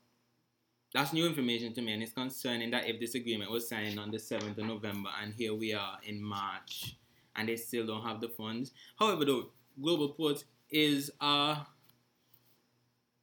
that's 0.94 1.12
new 1.12 1.26
information 1.26 1.74
to 1.74 1.82
me, 1.82 1.92
and 1.92 2.02
it's 2.02 2.12
concerning 2.12 2.70
that 2.70 2.86
if 2.88 3.00
this 3.00 3.14
agreement 3.16 3.50
was 3.50 3.68
signed 3.68 3.98
on 3.98 4.10
the 4.12 4.18
7th 4.18 4.56
of 4.58 4.64
November, 4.66 5.10
and 5.20 5.34
here 5.34 5.52
we 5.54 5.74
are 5.74 5.98
in 6.04 6.22
March, 6.22 6.96
and 7.34 7.48
they 7.48 7.56
still 7.56 7.84
don't 7.84 8.04
have 8.04 8.20
the 8.20 8.28
funds. 8.28 8.72
However, 8.96 9.24
though, 9.24 9.50
Global 9.82 10.10
Ports 10.10 10.44
is 10.70 11.10
a 11.20 11.66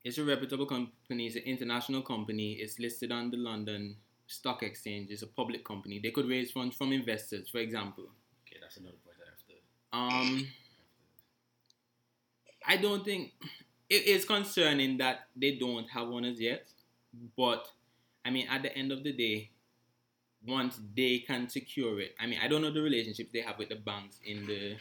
it's 0.06 0.18
a 0.20 0.24
reputable 0.24 0.68
company. 0.68 1.26
It's 1.26 1.36
an 1.36 1.42
international 1.42 2.04
company. 2.04 2.54
It's 2.54 2.80
listed 2.80 3.12
on 3.12 3.32
the 3.32 3.38
London 3.38 3.96
Stock 4.28 4.62
Exchange. 4.62 5.10
It's 5.10 5.24
a 5.24 5.28
public 5.28 5.66
company. 5.66 6.00
They 6.00 6.12
could 6.12 6.30
raise 6.30 6.52
funds 6.52 6.78
from 6.78 6.94
investors, 6.94 7.50
for 7.50 7.58
example. 7.58 8.06
Okay, 8.48 8.58
that's 8.62 8.78
another 8.78 8.98
point 9.04 9.18
I 9.20 9.30
have 9.32 9.40
to. 10.22 10.30
Um, 10.32 10.48
I 12.68 12.78
don't 12.78 13.04
think 13.04 13.34
it 13.90 14.06
is 14.06 14.26
concerning 14.26 15.00
that 15.00 15.28
they 15.36 15.56
don't 15.56 15.90
have 15.90 16.08
one 16.08 16.24
as 16.24 16.40
yet, 16.40 16.68
but 17.36 17.68
I 18.24 18.30
mean, 18.30 18.48
at 18.48 18.62
the 18.62 18.78
end 18.78 18.92
of 18.92 19.04
the 19.04 19.12
day, 19.12 19.50
once 20.48 20.80
they 20.96 21.18
can 21.20 21.50
secure 21.50 22.00
it, 22.00 22.16
I 22.20 22.28
mean, 22.28 22.40
I 22.44 22.48
don't 22.48 22.62
know 22.62 22.72
the 22.72 22.82
relationships 22.82 23.32
they 23.34 23.42
have 23.42 23.58
with 23.58 23.70
the 23.70 23.76
banks 23.76 24.20
in 24.24 24.46
the 24.46 24.78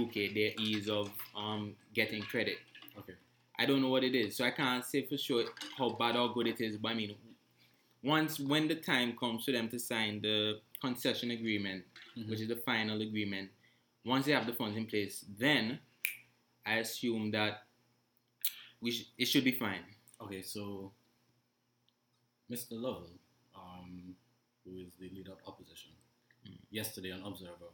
UK, 0.00 0.32
their 0.32 0.52
ease 0.60 0.88
of 0.88 1.10
um 1.36 1.74
getting 1.92 2.22
credit. 2.22 2.58
Okay. 2.96 3.14
I 3.60 3.66
don't 3.66 3.82
know 3.82 3.90
what 3.90 4.04
it 4.04 4.14
is, 4.14 4.36
so 4.36 4.44
I 4.44 4.50
can't 4.52 4.82
say 4.84 5.04
for 5.04 5.18
sure 5.18 5.44
how 5.76 5.90
bad 5.90 6.16
or 6.16 6.32
good 6.32 6.46
it 6.46 6.60
is. 6.62 6.78
But 6.78 6.92
I 6.92 6.94
mean, 6.94 7.14
once 8.02 8.40
when 8.40 8.66
the 8.68 8.76
time 8.76 9.14
comes 9.18 9.44
for 9.44 9.52
them 9.52 9.68
to 9.68 9.78
sign 9.78 10.22
the 10.22 10.60
concession 10.80 11.30
agreement, 11.30 11.84
Mhm. 12.16 12.28
which 12.30 12.40
is 12.40 12.48
the 12.48 12.56
final 12.56 13.02
agreement, 13.02 13.50
once 14.02 14.24
they 14.24 14.32
have 14.32 14.46
the 14.46 14.54
funds 14.54 14.78
in 14.78 14.86
place, 14.86 15.26
then 15.28 15.78
I 16.64 16.76
assume 16.76 17.30
that 17.32 17.66
we 18.80 18.92
sh- 18.92 19.10
it 19.18 19.26
should 19.26 19.44
be 19.44 19.52
fine. 19.52 19.84
Okay, 20.22 20.40
so 20.42 20.94
Mr. 22.50 22.72
Lovell, 22.80 23.18
um, 23.54 24.16
who 24.64 24.78
is 24.78 24.94
the 24.96 25.10
leader 25.10 25.32
of 25.32 25.38
opposition, 25.46 25.92
Mm. 26.46 26.58
yesterday 26.70 27.10
on 27.12 27.22
Observer, 27.22 27.72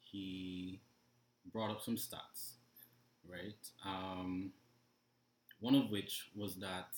he 0.00 0.80
brought 1.52 1.70
up 1.70 1.80
some 1.80 1.96
stats, 1.96 2.54
right? 3.24 3.70
Um, 3.84 4.52
one 5.60 5.74
of 5.74 5.90
which 5.90 6.28
was 6.34 6.56
that 6.56 6.88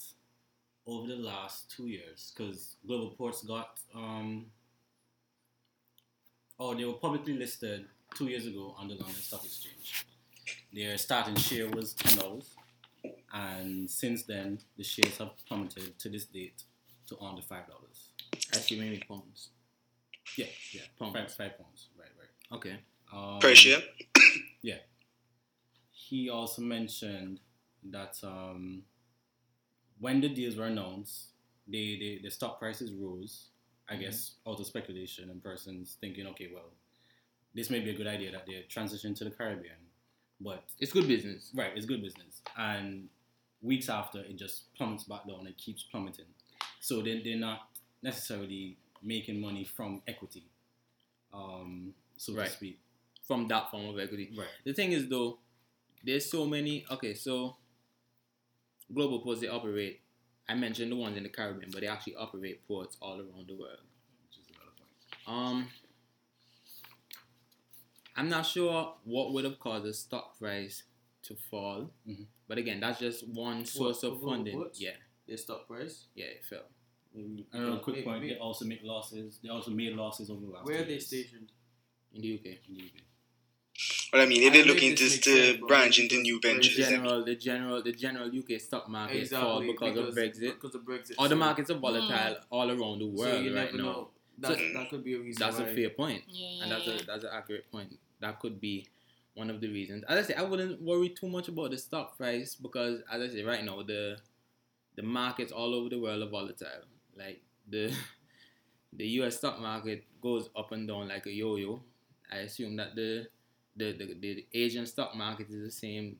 over 0.87 1.07
the 1.09 1.17
last 1.17 1.71
two 1.71 1.87
years, 1.87 2.33
because 2.35 2.77
Global 2.87 3.11
Ports 3.11 3.43
got, 3.43 3.79
um, 3.95 4.47
oh, 6.59 6.75
they 6.75 6.85
were 6.85 6.95
publicly 6.95 7.35
listed 7.35 7.85
two 8.15 8.27
years 8.29 8.47
ago 8.47 8.75
on 8.79 8.89
the 8.89 8.95
London 8.95 9.15
Stock 9.15 9.45
Exchange. 9.45 10.07
Their 10.73 10.97
starting 10.99 11.37
share 11.37 11.69
was 11.69 11.95
ten 11.95 12.19
dollars 12.19 12.55
and 13.33 13.89
since 13.91 14.25
then 14.25 14.59
the 14.77 14.83
shares 14.85 15.19
have 15.19 15.31
plummeted 15.47 15.99
to 15.99 16.09
this 16.09 16.25
date 16.25 16.63
to 17.09 17.19
under 17.21 17.43
five 17.43 17.67
dollars. 17.67 18.09
I 18.53 18.59
see 18.59 18.79
maybe 18.79 19.03
pounds. 19.09 19.49
Yeah, 20.37 20.47
yeah, 20.73 20.83
Pounds. 20.99 21.15
five 21.15 21.33
five 21.33 21.59
pounds. 21.59 21.89
Right, 21.99 22.09
right. 22.19 22.57
Okay. 22.57 22.77
Um, 23.13 23.39
Per 23.41 23.55
share. 23.55 23.81
yeah. 24.63 24.77
He 25.93 26.29
also 26.31 26.63
mentioned 26.63 27.41
that 27.91 28.17
um, 28.23 28.83
when 29.99 30.21
the 30.21 30.29
deals 30.29 30.57
were 30.57 30.67
announced, 30.67 31.29
they, 31.67 31.97
they 31.99 32.21
the 32.23 32.31
stock 32.31 32.59
prices 32.59 32.93
rose. 32.93 33.47
I 33.89 33.97
guess 33.97 34.35
out 34.47 34.61
of 34.61 34.67
speculation 34.67 35.31
and 35.31 35.43
persons 35.43 35.97
thinking, 36.01 36.25
okay, 36.29 36.49
well, 36.55 36.71
this 37.55 37.71
may 37.71 37.81
be 37.81 37.91
a 37.91 37.95
good 37.95 38.07
idea 38.07 38.31
that 38.31 38.47
they 38.47 38.65
transition 38.69 39.15
to 39.15 39.25
the 39.25 39.31
Caribbean, 39.31 39.75
but 40.41 40.63
It's 40.79 40.93
good 40.93 41.09
business. 41.09 41.51
Right, 41.57 41.73
it's 41.75 41.87
good 41.87 42.01
business. 42.01 42.41
And 42.57 43.09
weeks 43.63 43.89
after, 43.89 44.21
it 44.21 44.37
just 44.39 44.73
plummets 44.75 45.03
back 45.05 45.27
down. 45.27 45.45
It 45.49 45.59
keeps 45.59 45.83
plummeting. 45.83 46.27
So 46.79 47.03
they, 47.03 47.21
they're 47.25 47.37
not 47.37 47.63
necessarily 48.01 48.77
making 49.03 49.41
money 49.41 49.65
from 49.65 50.03
equity, 50.07 50.45
um, 51.35 51.93
so 52.17 52.35
Right. 52.35 52.47
to 52.47 52.53
speak. 52.53 52.79
From 53.27 53.49
that 53.49 53.71
form 53.73 53.87
of 53.89 53.99
equity. 53.99 54.31
Right. 54.37 54.47
The 54.65 54.73
thing 54.73 54.93
is 54.93 55.09
though, 55.09 55.39
there's 56.05 56.31
so 56.31 56.47
many 56.47 56.85
okay, 56.93 57.15
so 57.15 57.57
global 58.93 59.21
ports 59.21 59.41
they 59.41 59.49
operate 59.49 60.01
I 60.49 60.55
mentioned 60.55 60.91
the 60.91 60.97
ones 60.97 61.17
in 61.17 61.23
the 61.23 61.29
Caribbean, 61.29 61.71
but 61.71 61.81
they 61.81 61.87
actually 61.87 62.17
operate 62.17 62.67
ports 62.67 62.97
all 63.01 63.21
around 63.21 63.47
the 63.47 63.55
world. 63.55 63.79
Which 64.27 64.39
is 64.41 64.47
another 64.49 64.73
point. 64.77 65.29
Um, 65.29 65.69
I'm 68.17 68.29
not 68.29 68.45
sure 68.47 68.95
what 69.05 69.33
would 69.33 69.45
have 69.45 69.59
caused 69.61 69.85
the 69.85 69.95
stock 69.95 70.39
price 70.39 70.83
to 71.23 71.37
fall, 71.37 71.93
Mhm. 72.09 72.27
but 72.49 72.59
again, 72.59 72.81
that's 72.81 72.99
just 72.99 73.29
one 73.29 73.65
source 73.65 74.03
of 74.03 74.21
funding. 74.23 74.55
ports? 74.57 74.81
Yeah, 74.81 74.97
Their 75.27 75.37
stock 75.37 75.69
price. 75.69 76.07
yeah, 76.15 76.25
it 76.27 76.45
fell 76.45 76.65
Maybe. 77.15 77.47
Another 77.53 77.79
quick 77.81 77.97
Wait, 77.97 78.05
point: 78.05 78.23
wait, 78.23 78.29
they 78.31 78.39
also 78.39 78.65
make 78.65 78.83
losses. 78.83 79.39
They 79.43 79.49
also 79.49 79.71
made 79.73 79.95
losses 79.95 80.31
over 80.31 80.41
the 80.47 80.51
last. 80.53 80.65
Where 80.67 80.77
two 80.79 80.83
are 80.83 80.87
they 80.87 80.93
years. 80.93 81.07
stationed? 81.07 81.53
in 82.13 82.23
the 82.23 82.29
UK. 82.35 82.47
In 82.69 82.75
the 82.75 82.81
UK. 82.83 83.03
Well, 84.13 84.23
I 84.23 84.27
mean, 84.27 84.43
if 84.43 84.51
I 84.51 84.55
they're 84.55 84.65
think 84.65 84.75
looking 84.75 84.91
this 84.91 84.99
to, 84.99 85.05
makes 85.05 85.19
to 85.25 85.47
sense, 85.47 85.59
but 85.61 85.69
branch 85.69 85.99
into 86.01 86.21
new 86.21 86.41
ventures. 86.41 86.77
The 86.77 86.83
ventures. 86.83 86.99
I 86.99 87.03
mean, 87.03 87.05
general, 87.05 87.25
the 87.25 87.35
general, 87.37 87.83
the 87.83 87.93
general 87.93 88.29
UK 88.29 88.61
stock 88.61 88.89
market 88.89 89.29
fall 89.29 89.61
Exactly 89.61 89.73
because, 89.73 89.97
of 89.97 90.15
Brexit. 90.15 90.41
Because 90.41 90.75
of 90.75 90.83
Brexit. 90.83 91.15
All 91.19 91.29
the 91.29 91.37
markets 91.37 91.71
are 91.71 91.79
volatile 91.79 92.35
hmm. 92.35 92.43
all 92.51 92.71
around 92.71 92.99
the 92.99 93.17
so 93.17 93.23
world 93.23 93.45
you 93.45 93.55
right 93.55 93.73
never 93.73 93.77
now. 93.77 93.83
know. 93.85 94.09
That, 94.39 94.57
So- 94.57 94.73
that 94.75 94.91
could 94.91 95.05
be 95.05 95.15
a 95.15 95.19
reason. 95.21 95.41
That's 95.41 95.59
why. 95.59 95.67
a 95.67 95.75
fair 95.75 95.91
point. 95.91 96.23
Yeah, 96.29 96.63
and 96.63 96.73
that's 96.73 96.87
a 96.87 97.07
that's 97.07 97.25
an 97.25 97.31
accurate 97.33 97.71
point. 97.71 97.99
That 98.21 98.41
could 98.41 98.61
be 98.61 98.87
one 99.35 99.51
of 99.51 99.61
the 99.61 99.69
reasons. 99.69 100.05
As 100.09 100.25
I 100.25 100.29
say, 100.29 100.35
I 100.35 100.43
wouldn't 100.43 100.83
worry 100.83 101.11
too 101.11 101.29
much 101.29 101.49
about 101.49 101.71
the 101.71 101.79
stock 101.79 102.17
price 102.17 102.55
because, 102.55 103.03
as 103.11 103.23
I 103.23 103.29
say, 103.29 103.43
right 103.45 103.65
now 103.65 103.83
the 103.83 104.19
the 104.97 105.03
markets 105.03 105.53
all 105.53 105.75
over 105.75 105.89
the 105.89 105.99
world 105.99 106.23
are 106.23 106.29
volatile. 106.29 106.85
Like 107.17 107.43
the 107.69 107.93
the 108.93 109.07
U.S. 109.21 109.39
stock 109.39 109.61
market 109.61 110.05
goes 110.21 110.51
up 110.57 110.73
and 110.73 110.89
down 110.89 111.09
like 111.09 111.27
a 111.27 111.33
yo-yo. 111.33 111.83
I 112.33 112.39
assume 112.39 112.77
that 112.77 112.95
the 112.95 113.29
the 113.81 113.93
the, 113.93 114.07
the 114.21 114.47
Asian 114.55 114.87
stock 114.87 115.15
market 115.15 115.49
is 115.51 115.63
the 115.63 115.71
same. 115.71 116.17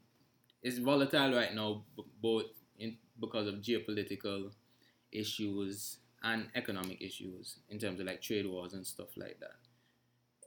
It's 0.63 0.79
volatile 0.79 1.35
right 1.35 1.55
now, 1.55 1.85
both 2.23 2.47
in 2.79 2.97
because 3.21 3.47
of 3.47 3.57
geopolitical 3.57 4.51
issues 5.13 5.99
and 6.23 6.49
economic 6.55 7.01
issues 7.01 7.57
in 7.71 7.79
terms 7.79 8.01
of 8.01 8.07
like 8.07 8.21
trade 8.21 8.47
wars 8.47 8.75
and 8.75 8.87
stuff 8.87 9.09
like 9.17 9.39
that 9.41 9.57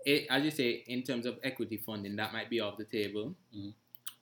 it, 0.05 0.27
as 0.29 0.43
you 0.43 0.51
say, 0.51 0.83
in 0.87 1.03
terms 1.03 1.25
of 1.25 1.39
equity 1.43 1.77
funding, 1.77 2.15
that 2.17 2.33
might 2.33 2.49
be 2.49 2.59
off 2.59 2.77
the 2.77 2.83
table. 2.85 3.35
Mhm. 3.55 3.73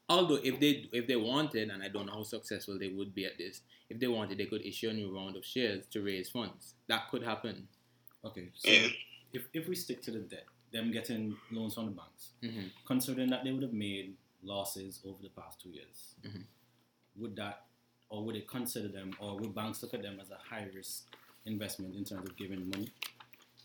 Although, 0.10 0.40
if 0.44 0.60
they 0.60 0.90
if 0.92 1.08
they 1.08 1.16
wanted, 1.16 1.70
and 1.70 1.82
I 1.82 1.88
don't 1.88 2.06
know 2.06 2.14
how 2.14 2.24
successful 2.24 2.78
they 2.78 2.90
would 2.90 3.16
be 3.16 3.26
at 3.26 3.38
this, 3.38 3.62
if 3.90 4.00
they 4.00 4.08
wanted, 4.08 4.38
they 4.38 4.46
could 4.46 4.66
issue 4.66 4.90
a 4.90 4.94
new 4.94 5.16
round 5.16 5.36
of 5.36 5.46
shares 5.46 5.88
to 5.88 6.02
raise 6.02 6.30
funds. 6.30 6.76
That 6.88 7.10
could 7.10 7.24
happen. 7.24 7.68
Okay, 8.24 8.50
so 8.56 8.70
if, 9.34 9.48
if 9.54 9.68
we 9.68 9.76
stick 9.76 10.02
to 10.04 10.12
the 10.12 10.20
debt, 10.20 10.46
them 10.72 10.92
getting 10.92 11.36
loans 11.52 11.74
from 11.74 11.86
the 11.88 11.92
banks, 11.92 12.32
hmm 12.42 12.68
considering 12.86 13.30
that 13.30 13.44
they 13.44 13.52
would 13.52 13.64
have 13.64 13.74
made 13.74 14.16
losses 14.44 15.00
over 15.06 15.22
the 15.22 15.30
past 15.30 15.62
two 15.62 15.70
years, 15.70 16.16
Mhm. 16.24 16.44
would 17.18 17.36
that, 17.36 17.66
or 18.10 18.24
would 18.26 18.36
it 18.36 18.48
consider 18.48 18.88
them, 18.88 19.14
or 19.20 19.38
would 19.38 19.54
banks 19.54 19.82
look 19.84 19.94
at 19.94 20.02
them 20.02 20.20
as 20.20 20.30
a 20.32 20.38
high 20.38 20.68
risk 20.74 21.06
investment 21.46 21.96
in 21.96 22.04
terms 22.06 22.28
of 22.30 22.36
giving 22.38 22.70
money? 22.70 22.90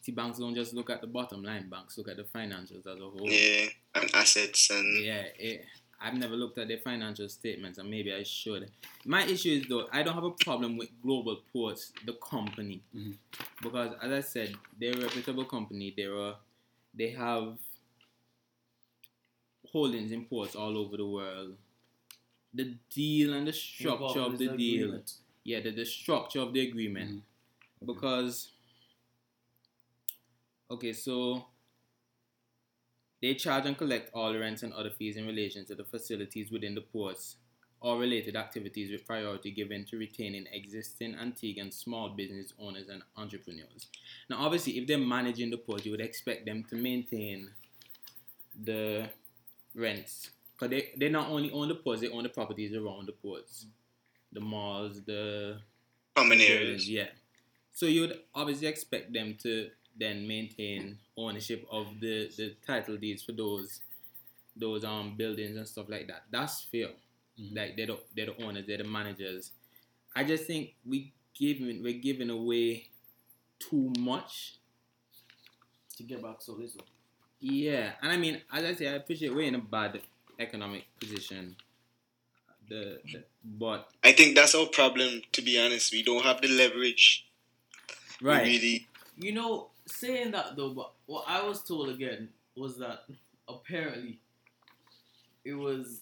See, 0.03 0.13
banks 0.13 0.39
don't 0.39 0.55
just 0.55 0.73
look 0.75 0.91
at 0.91 1.01
the 1.01 1.07
bottom 1.09 1.43
line. 1.43 1.69
Banks 1.69 1.99
look 1.99 2.09
at 2.09 2.17
the 2.17 2.23
financials 2.25 2.87
as 2.87 2.99
a 3.01 3.09
whole. 3.11 3.29
yeah, 3.29 3.69
and 3.95 4.11
assets 4.15 4.71
and 4.71 5.05
Yeah, 5.05 5.23
it, 5.39 5.65
I've 6.01 6.15
never 6.15 6.37
looked 6.37 6.59
at 6.59 6.69
their 6.69 6.79
financial 6.79 7.29
statements, 7.29 7.79
and 7.79 7.91
maybe 7.91 8.13
I 8.13 8.23
should. 8.23 8.71
My 9.05 9.25
issue 9.27 9.61
is 9.63 9.67
though, 9.69 9.89
I 9.91 10.03
don't 10.03 10.15
have 10.15 10.25
a 10.25 10.31
problem 10.31 10.77
with 10.77 10.91
Global 11.03 11.37
Ports, 11.53 11.93
the 12.05 12.13
company, 12.15 12.83
Mhm. 12.95 13.17
because 13.63 13.97
as 14.03 14.13
I 14.13 14.21
said, 14.21 14.55
they're 14.79 14.93
a 14.93 15.01
reputable 15.01 15.45
company. 15.47 15.93
They're 15.97 16.15
a, 16.15 16.37
they 16.97 17.11
have 17.11 17.59
holdings 19.73 20.13
in 20.13 20.25
ports 20.25 20.55
all 20.55 20.77
over 20.79 20.97
the 20.97 21.07
world. 21.07 21.57
The 22.55 22.77
deal 22.91 23.35
and 23.35 23.47
the 23.47 23.53
structure 23.53 24.21
of 24.21 24.39
the 24.39 24.49
deal, 24.57 25.03
yeah, 25.45 25.61
the, 25.61 25.71
the 25.71 25.85
structure 25.85 26.41
of 26.41 26.53
the 26.53 26.61
agreement, 26.69 27.23
Mhm. 27.83 27.87
because 27.87 28.53
okay, 30.71 30.93
so 30.93 31.47
They 33.21 33.35
charge 33.35 33.67
and 33.67 33.77
collect 33.77 34.11
all 34.15 34.35
rents 34.37 34.63
and 34.63 34.73
other 34.73 34.91
fees 34.91 35.17
in 35.17 35.27
relation 35.27 35.65
to 35.67 35.75
the 35.75 35.85
facilities 35.85 36.51
within 36.51 36.75
the 36.75 36.81
ports 36.83 37.37
or 37.81 37.99
related 37.99 38.37
activities 38.37 38.91
with 38.91 39.07
priority 39.07 39.51
given 39.51 39.85
to 39.85 39.99
retaining 39.99 40.47
existing 40.53 41.15
Antiguan 41.15 41.73
small 41.73 42.09
business 42.09 42.53
owners 42.59 42.89
and 42.89 43.03
entrepreneurs. 43.17 43.87
Now, 44.31 44.39
obviously, 44.39 44.79
if 44.79 44.87
they're 44.87 44.99
managing 44.99 45.51
the 45.51 45.59
port, 45.59 45.85
you 45.85 45.91
would 45.93 46.01
expect 46.01 46.47
them 46.47 46.65
to 46.71 46.77
maintain 46.77 47.51
the 48.65 49.09
rents. 49.75 50.31
Because 50.53 50.71
they, 50.71 50.91
they 50.97 51.11
not 51.11 51.29
only 51.29 51.51
own 51.53 51.69
the 51.69 51.75
ports, 51.75 52.01
they 52.01 52.09
own 52.09 52.23
the 52.23 52.31
properties 52.31 52.75
around 52.75 53.07
the 53.07 53.13
ports. 53.13 53.67
The 54.33 54.41
malls, 54.41 55.03
the 55.03 55.61
Common 56.15 56.41
areas. 56.41 56.89
yeah. 56.89 57.09
So 57.73 57.87
you 57.87 58.03
would 58.03 58.21
obviously 58.35 58.69
expect 58.69 59.13
them 59.13 59.37
to 59.43 59.69
then 59.99 60.27
maintain 60.27 60.99
ownership 61.17 61.67
of 61.71 62.01
the, 62.01 62.31
the 62.37 62.55
title 62.67 62.97
deeds 62.97 63.23
for 63.23 63.33
those 63.33 63.81
those 64.59 64.85
um 64.85 65.15
buildings 65.17 65.57
and 65.57 65.69
stuff 65.69 65.87
like 65.89 66.07
that. 66.09 66.23
That's 66.31 66.63
fair. 66.63 66.89
Like 67.53 67.77
they're 67.77 67.87
the, 67.87 67.99
they're 68.15 68.27
the 68.27 68.45
owners, 68.45 68.65
they're 68.67 68.79
the 68.79 68.85
managers. 68.85 69.53
I 70.15 70.25
just 70.25 70.45
think 70.45 70.75
we 70.87 71.13
giving 71.39 71.83
we're 71.83 72.01
giving 72.01 72.31
away 72.31 72.89
too 73.59 73.93
much. 73.99 74.55
To 75.97 76.03
get 76.03 76.23
back 76.23 76.37
so 76.41 76.53
little. 76.53 76.83
Yeah, 77.41 77.93
and 78.03 78.13
I 78.13 78.17
mean, 78.17 78.43
as 78.53 78.65
I 78.65 78.75
say, 78.75 78.89
I 78.89 78.93
appreciate 78.93 79.35
we're 79.35 79.49
in 79.49 79.55
a 79.55 79.61
bad 79.61 80.01
economic 80.39 80.85
position. 81.01 81.57
The, 82.69 82.99
the 83.13 83.25
but 83.45 83.89
I 84.03 84.13
think 84.13 84.35
that's 84.35 84.55
our 84.55 84.67
problem. 84.67 85.23
To 85.33 85.43
be 85.43 85.59
honest, 85.59 85.93
we 85.93 86.03
don't 86.03 86.25
have 86.25 86.41
the 86.43 86.49
leverage. 86.49 87.27
We 88.21 88.29
right, 88.29 88.47
really. 88.47 88.87
You 89.19 89.33
know, 89.33 89.69
saying 89.87 90.33
that 90.33 90.57
though, 90.57 90.75
but 90.75 90.93
what 91.07 91.25
I 91.27 91.43
was 91.43 91.63
told 91.63 91.89
again 91.89 92.29
was 92.57 92.79
that 92.79 93.05
apparently 93.49 94.19
it 95.45 95.55
was 95.55 96.01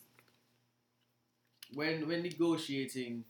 when 1.74 2.06
when 2.08 2.22
negotiating 2.22 3.24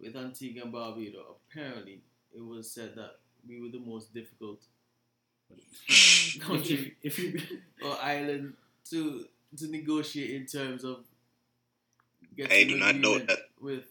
with 0.00 0.16
Antigua 0.16 0.64
and 0.64 0.72
Barbuda. 0.72 1.20
Apparently, 1.50 2.00
it 2.34 2.44
was 2.44 2.70
said 2.70 2.94
that 2.96 3.18
we 3.48 3.60
were 3.60 3.70
the 3.70 3.80
most 3.80 4.14
difficult 4.14 4.60
country 6.40 6.94
if 7.02 7.18
you 7.18 7.40
or 7.84 7.96
island 8.02 8.54
to 8.90 9.24
to 9.56 9.66
negotiate 9.70 10.30
in 10.30 10.46
terms 10.46 10.84
of 10.84 11.04
getting 12.36 12.52
I 12.58 12.64
do 12.64 12.76
not 12.78 12.96
know 12.96 13.18
that. 13.18 13.38
with. 13.60 13.84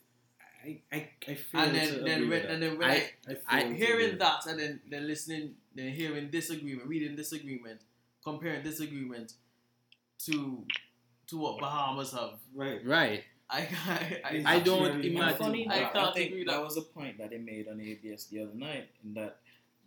I, 0.65 0.81
I, 0.91 1.09
I 1.29 1.33
feel 1.35 1.61
And 1.61 1.75
then 1.75 2.03
then 2.03 2.23
agree 2.23 2.29
when, 2.29 2.41
and 2.45 2.61
that. 2.63 2.69
then 2.69 2.77
when 2.79 2.89
I- 2.89 2.93
I, 2.93 3.11
I, 3.27 3.33
feel 3.33 3.37
I- 3.47 3.59
to 3.61 3.65
agree 3.67 3.77
hearing 3.85 4.17
that 4.17 4.45
and 4.47 4.59
then, 4.59 4.79
then 4.89 5.07
listening, 5.07 5.55
then 5.75 5.89
hearing 5.93 6.29
disagreement 6.29 6.87
reading 6.89 7.15
disagreement 7.15 7.81
comparing 8.23 8.63
disagreement 8.63 9.33
to 10.25 10.63
to 11.27 11.37
what 11.37 11.59
Bahamas 11.59 12.11
have, 12.11 12.39
right. 12.55 12.85
right. 12.85 13.23
I 13.49 13.59
I, 13.87 14.21
I, 14.25 14.43
I 14.55 14.59
don't 14.59 15.03
imagine- 15.03 15.71
I 15.71 15.89
I, 15.89 16.11
think 16.13 16.31
agree 16.31 16.43
that 16.45 16.51
that- 16.51 16.63
was 16.63 16.77
a 16.77 16.81
point 16.81 17.17
that 17.19 17.29
they 17.29 17.37
made 17.37 17.67
on 17.67 17.79
ABS 17.79 18.25
the 18.25 18.41
other 18.41 18.53
night, 18.53 18.89
in 19.03 19.13
that 19.13 19.37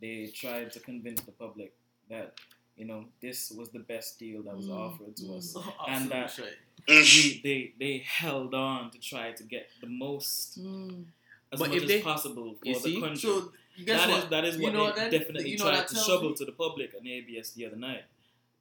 they 0.01 0.27
tried 0.35 0.73
to 0.73 0.81
convince 0.81 1.21
the 1.23 1.33
public 1.33 1.73
that 2.09 2.35
you 2.77 2.87
know 2.87 3.05
this 3.21 3.51
was 3.51 3.69
the 3.71 3.81
best 3.81 4.19
deal 4.19 4.43
that 4.45 4.57
was 4.57 4.67
Mm, 4.67 4.79
offered 4.79 5.15
to 5.17 5.35
us. 5.37 5.45
So 5.53 5.63
And 5.89 6.11
that- 6.11 6.31
straight. 6.31 6.57
we, 6.89 7.41
they 7.45 7.73
they 7.79 7.99
held 7.99 8.55
on 8.55 8.91
to 8.93 8.99
try 8.99 9.33
to 9.33 9.43
get 9.45 9.69
the 9.83 9.87
most 9.89 10.59
Mm. 10.59 11.05
as 11.53 11.61
But 11.61 11.69
much 11.69 11.83
as 11.83 11.89
they- 11.89 12.01
possible 12.03 12.55
for 12.55 12.65
the 12.65 12.75
see? 12.75 13.01
country. 13.01 13.19
So 13.21 13.53
That 13.87 14.09
is 14.09 14.15
what? 14.15 14.31
that 14.31 14.45
is 14.45 14.55
what 14.59 14.73
they 14.73 14.93
that- 15.01 15.11
definitely 15.11 15.57
tried 15.57 15.87
to 15.89 15.95
shovel 15.97 16.31
me- 16.31 16.37
to 16.37 16.45
the 16.47 16.53
public 16.65 16.95
on 16.99 17.07
ABS 17.07 17.53
the 17.57 17.67
other 17.67 17.77
night, 17.77 18.05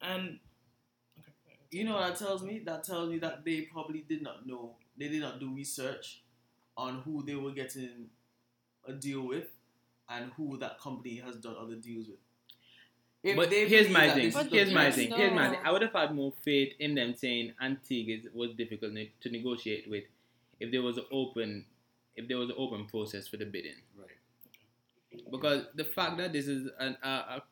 and 0.01 0.39
You 1.71 1.83
know 1.85 1.95
what 1.95 2.07
that 2.09 2.17
tells 2.25 2.41
me? 2.43 2.59
That 2.65 2.83
tells 2.83 3.09
me 3.09 3.19
that 3.19 3.45
they 3.45 3.61
probably 3.61 4.01
did 4.07 4.21
not 4.23 4.45
know. 4.47 4.75
They 4.97 5.07
did 5.07 5.21
not 5.21 5.39
do 5.39 5.53
research 5.53 6.21
on 6.75 7.01
who 7.01 7.23
they 7.23 7.35
were 7.35 7.51
getting 7.51 8.07
a 8.87 8.93
deal 8.93 9.27
with 9.27 9.47
and 10.09 10.31
who 10.37 10.57
that 10.57 10.79
company 10.79 11.17
has 11.17 11.35
done 11.35 11.55
other 11.59 11.75
deals 11.75 12.07
with. 12.07 12.17
If 13.21 13.35
But 13.35 13.49
they 13.49 13.67
here's 13.67 13.89
my 13.89 14.09
thing. 14.09 14.25
this 14.25 14.27
is 14.27 14.33
But 14.33 14.49
the 14.49 14.55
Here's 14.57 14.73
my 14.73 14.91
thing. 14.91 15.09
no. 15.09 15.17
Here's 15.17 15.33
my 15.33 15.49
thing. 15.49 15.59
I 15.63 15.71
would 15.71 15.81
have 15.81 15.93
had 15.93 16.15
more 16.15 16.33
faith 16.43 16.73
in 16.79 16.95
them 16.95 17.13
saying 17.13 17.53
Antigua 17.61 18.17
was 18.33 18.51
difficult 18.55 18.93
to 18.93 19.29
negotiate 19.29 19.89
with 19.89 20.05
if 20.59 20.71
there 20.71 20.81
was 20.81 20.97
an 20.97 21.05
open, 21.11 21.65
if 22.15 22.27
there 22.27 22.37
was 22.37 22.49
an 22.49 22.55
open 22.57 22.85
process 22.85 23.27
for 23.27 23.37
the 23.37 23.45
bidding. 23.45 23.75
Right. 23.97 25.21
Because 25.31 25.65
the 25.75 25.83
fact 25.83 26.17
that 26.17 26.33
this 26.33 26.47
is 26.47 26.69
an, 26.79 26.97
a, 27.03 27.07
a 27.09 27.43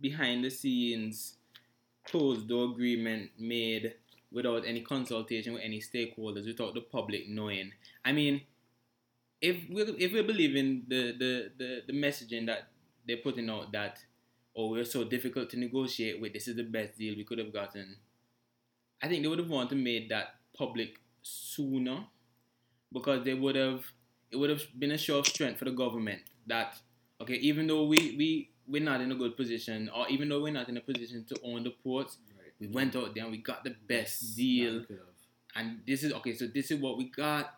behind 0.00 0.44
the 0.44 0.50
scenes 0.50 1.34
closed 2.04 2.48
door 2.48 2.70
agreement 2.70 3.30
made 3.38 3.94
without 4.30 4.66
any 4.66 4.80
consultation 4.80 5.54
with 5.54 5.62
any 5.62 5.80
stakeholders, 5.80 6.46
without 6.46 6.74
the 6.74 6.80
public 6.80 7.28
knowing. 7.28 7.72
I 8.04 8.12
mean, 8.12 8.42
if 9.40 9.56
we 9.70 9.82
if 9.82 10.12
we 10.12 10.22
believe 10.22 10.56
in 10.56 10.84
the, 10.88 11.12
the, 11.18 11.50
the, 11.56 11.82
the 11.86 11.92
messaging 11.92 12.46
that 12.46 12.68
they're 13.06 13.18
putting 13.18 13.48
out 13.50 13.72
that 13.72 13.98
oh 14.56 14.70
we're 14.70 14.84
so 14.84 15.04
difficult 15.04 15.50
to 15.50 15.58
negotiate 15.58 16.20
with, 16.20 16.32
this 16.32 16.48
is 16.48 16.56
the 16.56 16.62
best 16.64 16.98
deal 16.98 17.16
we 17.16 17.24
could 17.24 17.38
have 17.38 17.52
gotten. 17.52 17.96
I 19.02 19.08
think 19.08 19.22
they 19.22 19.28
would 19.28 19.38
have 19.38 19.50
wanted 19.50 19.70
to 19.70 19.76
make 19.76 20.08
that 20.08 20.36
public 20.56 21.00
sooner 21.22 22.04
because 22.92 23.24
they 23.24 23.34
would 23.34 23.56
have 23.56 23.84
it 24.30 24.36
would 24.36 24.50
have 24.50 24.62
been 24.78 24.92
a 24.92 24.98
show 24.98 25.18
of 25.18 25.26
strength 25.26 25.58
for 25.58 25.64
the 25.64 25.70
government 25.70 26.22
that 26.46 26.78
okay, 27.20 27.34
even 27.34 27.66
though 27.66 27.84
we, 27.84 28.16
we 28.18 28.50
we're 28.68 28.82
not 28.82 29.00
in 29.00 29.12
a 29.12 29.14
good 29.14 29.36
position, 29.36 29.90
or 29.94 30.08
even 30.08 30.28
though 30.28 30.42
we're 30.42 30.52
not 30.52 30.68
in 30.68 30.76
a 30.76 30.80
position 30.80 31.24
to 31.24 31.36
own 31.44 31.64
the 31.64 31.70
ports, 31.70 32.18
Right. 32.38 32.52
we 32.60 32.66
went 32.68 32.96
out 32.96 33.14
there 33.14 33.24
and 33.24 33.32
we 33.32 33.38
got 33.38 33.64
the 33.64 33.74
best 33.88 34.36
deal. 34.36 34.72
that 34.72 34.80
we 34.80 34.86
could 34.86 34.98
have. 34.98 35.06
And 35.56 35.80
this 35.86 36.02
is 36.02 36.12
okay, 36.12 36.34
so 36.34 36.46
this 36.46 36.70
is 36.70 36.80
what 36.80 36.96
we 36.98 37.04
got. 37.10 37.54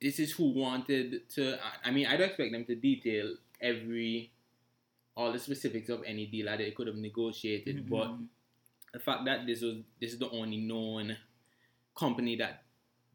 This 0.00 0.18
is 0.18 0.32
who 0.32 0.50
wanted 0.52 1.28
to. 1.30 1.58
I- 1.84 1.90
mean, 1.90 2.06
I 2.06 2.16
don't 2.16 2.28
expect 2.28 2.52
them 2.52 2.64
to 2.66 2.74
detail 2.74 3.36
every, 3.60 4.32
all 5.16 5.32
the 5.32 5.38
specifics 5.38 5.88
of 5.88 6.02
any 6.04 6.26
deal 6.26 6.46
that 6.46 6.58
they 6.58 6.70
could 6.72 6.86
have 6.88 6.96
negotiated, 6.96 7.76
mm-hmm. 7.86 7.90
but 7.90 8.14
the 8.92 8.98
fact 8.98 9.24
that 9.26 9.46
this 9.46 9.62
was 9.62 9.76
this 10.00 10.12
is 10.12 10.18
the 10.18 10.30
only 10.30 10.58
known 10.58 11.16
company 11.94 12.36
that 12.36 12.62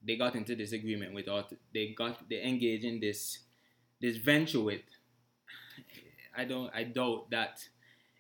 they 0.04 0.16
got 0.16 0.36
into 0.36 0.56
this 0.56 0.72
agreement 0.72 1.14
with, 1.14 1.28
or 1.28 1.44
they 1.74 1.94
got 1.98 2.28
they 2.30 2.42
engaged 2.44 2.86
in 2.86 3.00
this 3.00 3.40
this 4.00 4.18
venture 4.18 4.62
with. 4.62 4.82
I 6.36 6.46
don't. 6.46 6.72
I 6.74 6.84
doubt 6.84 7.30
that 7.32 7.60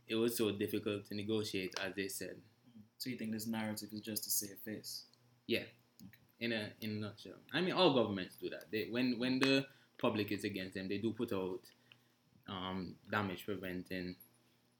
it 0.08 0.16
was 0.16 0.36
so 0.38 0.52
difficult 0.52 1.06
to 1.08 1.16
negotiate 1.16 1.74
as 1.86 1.94
they 1.96 2.08
said. 2.08 2.36
so 2.98 3.10
you 3.10 3.18
think 3.18 3.32
this 3.32 3.48
narrative 3.48 3.90
is 3.94 4.02
just 4.02 4.24
to 4.26 4.30
save 4.30 4.58
face? 4.66 5.04
Yeah. 5.48 5.64
In 6.40 6.52
a 6.54 6.70
in 6.82 6.92
a 6.92 6.94
nutshell. 6.94 7.40
I 7.54 7.62
mean, 7.62 7.74
all 7.74 7.94
governments 7.94 8.36
do 8.36 8.50
that. 8.50 8.66
They 8.72 8.88
when 8.90 9.18
when 9.20 9.40
the 9.40 9.66
public 9.98 10.32
is 10.32 10.44
against 10.44 10.74
them, 10.76 10.88
they 10.88 10.98
do 10.98 11.12
put 11.14 11.32
out 11.32 11.60
um, 12.50 12.96
damage 13.12 13.46
preventing 13.46 14.16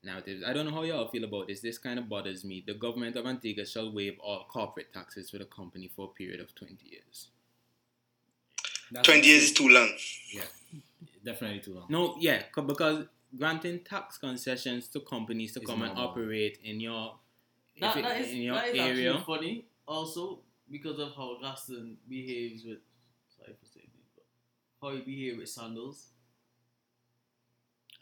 narratives. 0.04 0.44
I 0.46 0.54
don't 0.54 0.66
know 0.66 0.72
how 0.72 0.82
y'all 0.84 1.08
feel 1.10 1.24
about 1.24 1.48
this. 1.48 1.62
This 1.62 1.78
kind 1.78 2.00
of 2.00 2.10
bothers 2.10 2.44
me. 2.44 2.64
The 2.66 2.74
government 2.74 3.16
of 3.16 3.26
Antigua 3.28 3.66
shall 3.66 3.92
waive 3.94 4.18
all 4.20 4.46
corporate 4.50 4.92
taxes 4.92 5.30
for 5.30 5.38
the 5.38 5.46
company 5.46 5.88
for 5.96 6.06
a 6.06 6.10
period 6.10 6.40
of 6.40 6.54
twenty 6.56 6.88
years. 6.90 7.28
That's 8.92 9.08
20 9.08 9.26
years 9.26 9.44
is 9.44 9.54
too 9.54 9.70
long. 9.70 9.90
Yeah, 10.34 10.42
definitely 11.24 11.60
too 11.60 11.76
long. 11.76 11.86
No, 11.90 12.18
yeah, 12.20 12.44
because 12.54 13.06
granting 13.38 13.80
tax 13.84 14.18
concessions 14.18 14.88
to 14.90 15.00
companies 15.02 15.54
to 15.54 15.60
It's 15.62 15.70
come 15.70 15.82
and 15.84 15.94
normal. 15.96 16.12
operate 16.12 16.60
in 16.64 16.80
your 16.80 17.18
That, 17.80 17.98
it- 17.98 18.02
that 18.04 18.22
is, 18.22 18.30
in 18.32 18.38
your 18.42 18.56
that 18.56 18.68
is 18.70 18.80
area. 18.80 19.14
actually 19.16 19.24
funny 19.26 19.66
also 19.88 20.42
because 20.70 21.00
of 21.00 21.14
how 21.16 21.38
Gaston 21.42 21.98
behaves 22.08 22.64
with 22.66 22.80
sorry 23.36 23.54
for 23.60 23.66
saying 23.66 23.90
this, 23.96 24.08
but 24.16 24.26
how 24.82 24.96
he 24.96 25.02
behaves 25.02 25.38
with 25.38 25.50
Sandals 25.50 26.10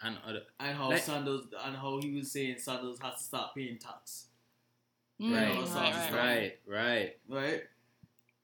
and 0.02 0.18
other 0.26 0.42
and 0.60 0.78
how 0.78 0.90
Like- 0.90 1.04
Sandals 1.04 1.48
and 1.64 1.76
how 1.76 2.00
he 2.02 2.12
was 2.16 2.32
saying 2.32 2.58
Sandals 2.58 3.00
has 3.02 3.16
to 3.18 3.24
start 3.24 3.56
paying 3.56 3.78
tax. 3.78 4.28
Mm, 5.22 5.34
right, 5.36 5.50
right, 5.50 5.66
right, 5.66 5.74
right. 5.74 6.14
right. 6.14 6.60
right, 6.66 7.18
right. 7.28 7.42
right? 7.44 7.64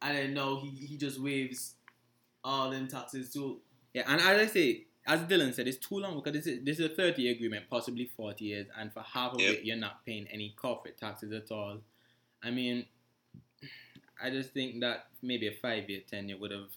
And 0.01 0.17
then 0.17 0.33
now 0.33 0.57
he, 0.59 0.69
he 0.69 0.97
just 0.97 1.19
waves 1.21 1.75
all 2.43 2.69
them 2.69 2.88
taxes 2.88 3.31
too. 3.31 3.61
Yeah, 3.93 4.03
and 4.07 4.19
as 4.19 4.41
I 4.41 4.45
say, 4.51 4.86
as 5.08 5.22
Dylan 5.22 5.53
said, 5.53 5.68
it's 5.68 5.78
too 5.86 5.99
long 5.99 6.16
because 6.16 6.34
this 6.34 6.47
is 6.47 6.64
this 6.66 6.80
is 6.80 6.86
a 6.91 6.95
30 6.95 7.22
year 7.22 7.34
agreement, 7.36 7.66
possibly 7.70 8.06
40 8.06 8.45
years, 8.45 8.68
and 8.78 8.91
for 8.91 9.01
half 9.01 9.34
of 9.34 9.41
Yep. 9.41 9.53
it, 9.53 9.64
you're 9.66 9.78
not 9.78 10.06
paying 10.06 10.28
any 10.32 10.53
corporate 10.56 10.97
taxes 10.97 11.32
at 11.32 11.51
all. 11.51 11.82
I 12.43 12.51
mean, 12.51 12.86
I 14.22 14.30
just 14.30 14.51
think 14.51 14.80
that 14.82 15.08
maybe 15.22 15.47
a 15.47 15.51
five 15.53 15.89
year, 15.89 16.01
10 16.10 16.30
year 16.30 16.38
would 16.38 16.51
have 16.51 16.70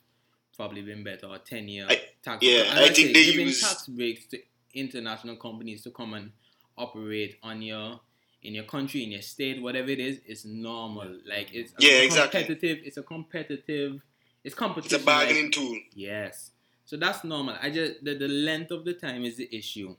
probably 0.57 0.83
been 0.83 1.05
better, 1.05 1.27
or 1.27 1.39
10 1.39 1.69
year 1.69 1.87
I- 1.89 2.03
tax. 2.23 2.43
yeah, 2.43 2.63
As 2.67 2.79
I 2.91 2.93
think 2.93 2.97
say, 3.09 3.13
they 3.13 3.25
giving 3.33 3.47
use- 3.47 3.61
tax 3.61 3.87
breaks 3.87 4.27
to 4.27 4.39
international 4.75 5.37
companies 5.37 5.83
to 5.83 5.91
come 5.91 6.15
and 6.15 6.33
operate 6.77 7.39
on 7.43 7.63
your 7.63 8.01
in 8.43 8.55
your 8.55 8.65
country, 8.65 9.03
in 9.03 9.11
your 9.11 9.23
state, 9.23 9.61
whatever 9.61 9.91
it 9.91 9.99
is, 9.99 10.21
is 10.25 10.45
normal. 10.45 11.19
Like 11.27 11.53
it's 11.53 11.73
Yeah, 11.81 11.93
a 12.03 12.05
exactly. 12.05 12.41
competitive. 12.45 12.79
It's 12.85 12.97
a 12.97 13.03
competitive. 13.03 13.95
It's 13.97 14.03
It's 14.45 14.55
competition. 14.55 14.95
a 14.95 14.99
like- 14.99 15.07
bargaining 15.07 15.51
tool. 15.51 15.77
Yes. 15.95 16.53
So 16.89 16.97
that's 16.97 17.23
normal. 17.23 17.55
I 17.61 17.69
just 17.69 18.03
the, 18.03 18.15
the 18.15 18.29
length 18.29 18.71
of 18.71 18.87
the 18.87 18.95
time 18.95 19.27
is 19.27 19.37
the 19.37 19.55
issue. 19.55 19.95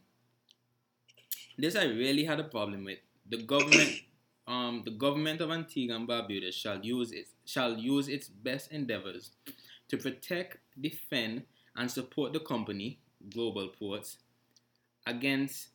This 1.56 1.76
I 1.76 1.84
really 1.84 2.24
had 2.24 2.40
a 2.40 2.44
problem 2.44 2.84
with. 2.84 2.98
The 3.30 3.44
government 3.44 3.92
um, 4.48 4.82
the 4.84 4.90
government 4.90 5.40
of 5.40 5.52
Antigua 5.52 5.96
and 5.98 6.08
Barbuda 6.10 6.52
shall 6.52 6.84
use 6.84 7.12
its 7.12 7.34
shall 7.46 7.78
use 7.78 8.08
its 8.08 8.28
best 8.28 8.72
endeavors 8.72 9.30
to 9.90 9.98
protect, 9.98 10.58
defend, 10.82 11.44
and 11.76 11.92
support 11.92 12.34
the 12.34 12.40
company, 12.40 12.98
Global 13.30 13.68
Ports, 13.68 14.18
against 15.06 15.68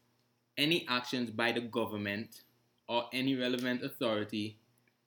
any 0.59 0.85
actions 0.89 1.31
by 1.31 1.53
the 1.53 1.61
government 1.61 2.41
or 2.89 3.05
any 3.13 3.37
relevant 3.37 3.85
authority 3.85 4.59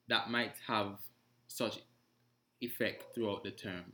that 0.08 0.30
might 0.30 0.54
have 0.66 1.00
such 1.48 1.80
effect 2.62 3.14
throughout 3.14 3.44
the 3.44 3.50
term. 3.50 3.92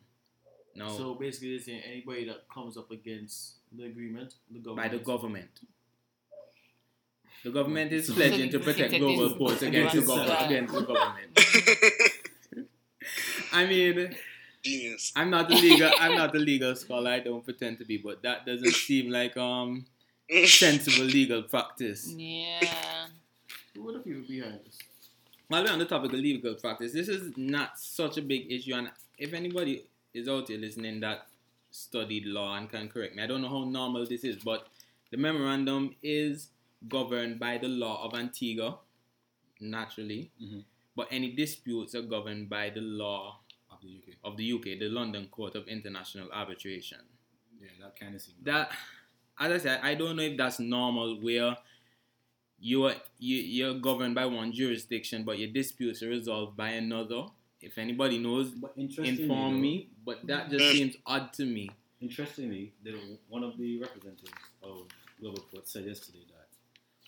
Now, 0.77 0.89
So 0.89 1.15
basically, 1.15 1.51
they're 1.57 1.61
saying 1.65 1.83
anybody 1.89 2.25
that 2.27 2.49
comes 2.53 2.77
up 2.77 2.91
against 2.91 3.55
the 3.73 3.85
agreement, 3.85 4.35
the 4.51 4.59
government. 4.59 4.91
by 4.93 4.97
the 4.99 5.03
government. 5.05 5.51
The 7.45 7.51
government 7.51 7.93
is 7.93 8.11
pledging 8.15 8.51
to 8.51 8.59
protect 8.59 8.93
So- 8.93 8.99
global 8.99 9.31
so- 9.31 9.37
ports 9.37 9.63
against 9.63 9.95
the, 9.95 10.03
so- 10.03 10.17
gov- 10.17 10.47
against 10.47 10.75
the 10.75 10.81
government. 10.83 11.39
I 13.53 13.67
mean, 13.67 14.17
Genius. 14.65 15.13
I'm 15.15 15.31
not 15.31 15.51
a 15.51 15.55
legal 15.55 15.91
I'm 16.01 16.17
not 16.17 16.35
a 16.35 16.39
legal 16.39 16.75
scholar. 16.75 17.11
I 17.11 17.21
don't 17.21 17.45
pretend 17.45 17.79
to 17.79 17.85
be, 17.85 17.99
but 17.99 18.23
that 18.23 18.47
doesn't 18.47 18.73
seem 18.73 19.11
like 19.11 19.37
um 19.37 19.85
sensible 20.47 21.05
legal 21.05 21.43
practice. 21.43 22.13
Yeah. 22.17 22.61
Who 23.75 23.89
are 23.89 23.93
the 23.93 23.99
people 23.99 24.23
behind 24.27 24.61
this? 24.65 24.79
While 25.49 25.65
we're 25.65 25.71
on 25.73 25.79
the 25.79 25.85
topic 25.85 26.13
of 26.15 26.19
legal 26.19 26.55
practice, 26.55 26.93
this 26.93 27.09
is 27.09 27.33
not 27.37 27.79
such 27.79 28.17
a 28.17 28.23
big 28.23 28.51
issue. 28.51 28.75
And 28.75 28.91
if 29.19 29.35
anybody 29.35 29.85
is 30.15 30.29
out 30.29 30.49
here 30.49 30.59
listening 30.59 31.01
that 31.01 31.27
studied 31.71 32.25
law 32.27 32.57
and 32.57 32.71
can 32.71 32.89
correct 32.89 33.17
me, 33.17 33.23
I 33.23 33.27
don't 33.27 33.43
know 33.43 33.49
how 33.49 33.65
normal 33.65 34.07
this 34.07 34.25
is, 34.25 34.37
but 34.37 34.69
the 35.11 35.17
memorandum 35.17 35.95
is 36.03 36.49
governed 36.89 37.39
by 37.41 37.59
the 37.59 37.69
law 37.69 38.05
of 38.05 38.15
Antigua, 38.15 38.79
naturally. 39.61 40.31
Mhm. 40.41 40.65
But 40.97 41.09
any 41.11 41.33
disputes 41.33 41.95
are 41.95 42.03
governed 42.03 42.49
by 42.49 42.71
the 42.71 42.81
law 42.81 43.41
of 43.71 43.81
the 43.83 43.89
UK. 43.89 44.15
of 44.23 44.37
the 44.37 44.45
UK, 44.45 44.79
the 44.79 44.89
London 44.89 45.27
Court 45.29 45.57
of 45.57 45.67
International 45.69 46.31
Arbitration. 46.33 47.01
Yeah, 47.61 47.69
that 47.81 47.99
kind 47.99 48.15
of 48.15 48.21
seems. 48.21 48.39
That, 48.43 48.71
as 49.39 49.53
I 49.53 49.59
said, 49.59 49.81
I 49.83 49.95
don't 49.95 50.17
know 50.17 50.23
if 50.23 50.37
that's 50.37 50.61
normal 50.61 51.21
where 51.21 51.57
you 52.59 52.85
are 52.85 52.95
you, 53.19 53.37
you're 53.37 53.75
governed 53.75 54.15
by 54.15 54.27
one 54.27 54.53
jurisdiction, 54.53 55.25
but 55.25 55.39
your 55.39 55.51
disputes 55.51 56.03
are 56.03 56.09
resolved 56.09 56.57
by 56.57 56.71
another. 56.71 57.27
If 57.65 57.79
anybody 57.79 58.19
knows, 58.19 58.53
inform 58.77 59.61
me. 59.61 59.89
But 60.05 60.27
that 60.27 60.51
just 60.51 60.65
seems 60.73 60.97
odd 61.07 61.33
to 61.35 61.45
me. 61.47 61.71
Interestingly, 62.01 62.73
the, 62.83 63.19
one 63.29 63.43
of 63.43 63.57
the 63.57 63.81
representatives 63.81 64.33
of 64.63 64.87
Globalport 65.23 65.67
said 65.67 65.87
yesterday 65.87 66.25
that 66.29 66.49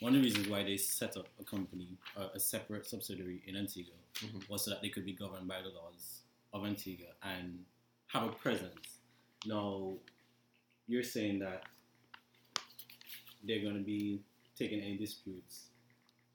one 0.00 0.14
of 0.14 0.22
the 0.22 0.24
reasons 0.28 0.48
why 0.48 0.62
they 0.62 0.76
set 0.78 1.16
up 1.16 1.26
a 1.40 1.44
company, 1.44 1.88
uh, 2.16 2.28
a 2.34 2.40
separate 2.40 2.86
subsidiary 2.86 3.42
in 3.46 3.56
Antigua, 3.56 3.94
Mhm. 4.14 4.48
was 4.48 4.64
so 4.64 4.70
that 4.70 4.80
they 4.80 4.88
could 4.88 5.04
be 5.04 5.12
governed 5.12 5.46
by 5.46 5.60
the 5.60 5.68
laws 5.68 6.22
of 6.54 6.64
Antigua 6.64 7.08
and 7.22 7.64
have 8.08 8.24
a 8.24 8.32
presence. 8.32 8.98
Now, 9.44 9.98
you're 10.88 11.02
saying 11.02 11.38
that 11.40 11.64
they're 13.44 13.60
going 13.62 13.76
to 13.76 13.82
be 13.84 14.22
taking 14.58 14.80
any 14.80 14.96
disputes 14.96 15.66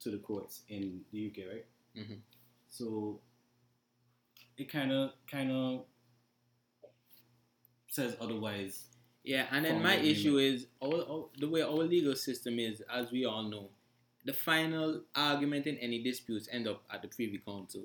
to 0.01 0.11
the 0.11 0.17
courts 0.19 0.61
in 0.69 1.03
the 1.11 1.19
UK, 1.27 1.47
right? 1.47 1.65
Mhm. 1.95 2.19
So 2.69 3.19
it 4.57 4.71
kind 4.71 4.91
of 4.91 5.11
kind 5.29 5.51
of 5.51 5.85
says 7.87 8.15
otherwise 8.21 8.85
Yeah, 9.23 9.45
and 9.51 9.65
then 9.65 9.81
my 9.83 9.95
of 9.95 10.03
issue 10.05 10.37
is 10.37 10.67
our, 10.81 10.95
our, 11.09 11.25
the 11.37 11.47
way 11.47 11.61
our 11.61 11.83
legal 11.83 12.15
system 12.15 12.57
is, 12.59 12.81
as 12.91 13.11
we 13.11 13.25
all 13.25 13.43
know, 13.43 13.69
the 14.25 14.33
final 14.33 15.01
argument 15.15 15.67
in 15.67 15.77
any 15.77 16.01
disputes 16.03 16.47
end 16.51 16.67
up 16.67 16.83
at 16.91 17.01
the 17.01 17.07
Privy 17.07 17.37
Council 17.45 17.83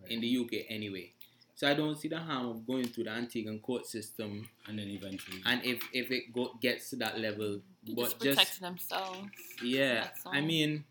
right? 0.00 0.10
in 0.10 0.20
the 0.20 0.38
UK 0.38 0.66
anyway. 0.68 1.12
So 1.54 1.68
I 1.68 1.74
don't 1.74 1.96
see 1.98 2.06
the 2.08 2.18
harm 2.18 2.46
of 2.48 2.66
going 2.66 2.86
through 2.86 3.04
the 3.04 3.10
Antiguan 3.10 3.60
court 3.60 3.86
system, 3.86 4.48
and 4.68 4.78
then 4.78 4.86
eventually 4.88 5.42
and 5.44 5.64
if 5.64 5.82
if 5.92 6.12
it 6.12 6.32
go, 6.32 6.52
gets 6.62 6.90
to 6.90 6.96
that 6.96 7.18
level, 7.18 7.60
They 7.84 7.94
but 7.94 8.04
just 8.04 8.20
just 8.20 8.38
protect 8.38 8.60
themselves. 8.60 9.28
yeah, 9.64 10.08
I 10.26 10.40
mean, 10.40 10.84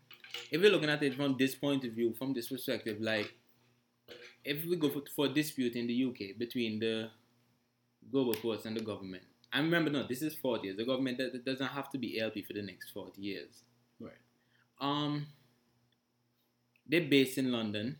if 0.50 0.60
we're 0.60 0.70
looking 0.70 0.90
at 0.90 1.02
it 1.02 1.14
from 1.14 1.36
this 1.38 1.54
point 1.54 1.84
of 1.84 1.92
view, 1.92 2.12
from 2.12 2.34
this 2.34 2.48
perspective, 2.48 2.98
like 3.00 3.32
if 4.48 4.64
we 4.64 4.76
go 4.76 4.88
for, 4.88 5.02
for 5.14 5.26
a 5.26 5.28
dispute 5.28 5.76
in 5.76 5.86
the 5.86 6.04
UK 6.04 6.38
between 6.38 6.78
the 6.78 7.10
global 8.10 8.34
ports 8.34 8.64
and 8.64 8.74
the 8.74 8.80
government, 8.80 9.22
I 9.52 9.58
remember, 9.58 9.90
no, 9.90 10.06
this 10.06 10.22
is 10.22 10.34
40 10.34 10.66
years. 10.66 10.76
The 10.78 10.86
government 10.86 11.18
that 11.18 11.44
doesn't 11.44 11.66
have 11.66 11.90
to 11.90 11.98
be 11.98 12.18
LP 12.18 12.42
for 12.42 12.54
the 12.54 12.62
next 12.62 12.90
40 12.90 13.20
years. 13.20 13.62
Right. 14.00 14.12
Um, 14.80 15.26
they're 16.86 17.08
based 17.08 17.36
in 17.36 17.52
London. 17.52 17.98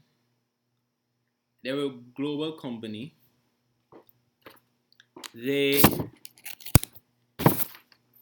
They're 1.62 1.78
a 1.78 1.90
global 2.16 2.52
company. 2.52 3.14
They, 5.34 5.82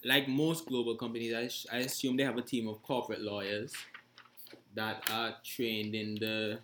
like 0.05 0.29
most 0.29 0.66
global 0.66 0.97
companies, 0.97 1.33
I, 1.33 1.49
sh- 1.49 1.66
I 1.72 1.77
assume 1.79 2.16
they 2.16 2.24
have 2.24 2.39
a 2.39 2.43
team 2.43 2.66
of 2.66 2.83
corporate 2.83 3.20
lawyers 3.20 3.72
that 4.74 5.05
are 5.12 5.35
trained 5.45 5.95
in 5.95 6.16
the 6.16 6.59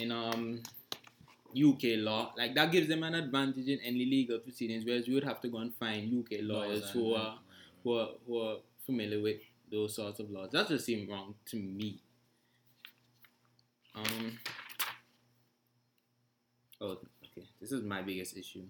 in 0.00 0.12
um 0.12 0.62
UK 1.54 1.96
law. 1.98 2.32
Like 2.36 2.54
that 2.54 2.70
gives 2.72 2.88
them 2.88 3.02
an 3.02 3.14
advantage 3.14 3.68
in 3.68 3.80
any 3.80 4.04
legal 4.06 4.38
proceedings, 4.38 4.84
whereas 4.84 5.08
we 5.08 5.14
would 5.14 5.24
have 5.24 5.40
to 5.40 5.48
go 5.48 5.58
and 5.58 5.74
find 5.74 6.12
UK 6.12 6.40
lawyers 6.42 6.82
laws 6.82 6.90
who 6.90 7.14
and- 7.14 7.22
are 7.22 7.38
who 7.82 7.98
are, 7.98 8.08
who 8.26 8.38
are 8.42 8.56
familiar 8.84 9.20
with 9.20 9.40
those 9.70 9.94
sorts 9.96 10.20
of 10.20 10.30
laws. 10.30 10.50
That 10.52 10.68
just 10.68 10.84
seems 10.84 11.08
wrong 11.08 11.34
to 11.46 11.56
me. 11.56 12.00
Um. 13.94 14.38
Oh, 16.80 16.98
okay. 17.24 17.46
This 17.60 17.72
is 17.72 17.82
my 17.82 18.02
biggest 18.02 18.36
issue. 18.36 18.62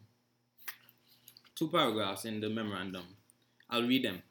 Two 1.54 1.68
paragraphs 1.68 2.24
in 2.24 2.40
the 2.40 2.48
memorandum. 2.48 3.04
I'll 3.68 3.86
read 3.86 4.04
them. 4.04 4.22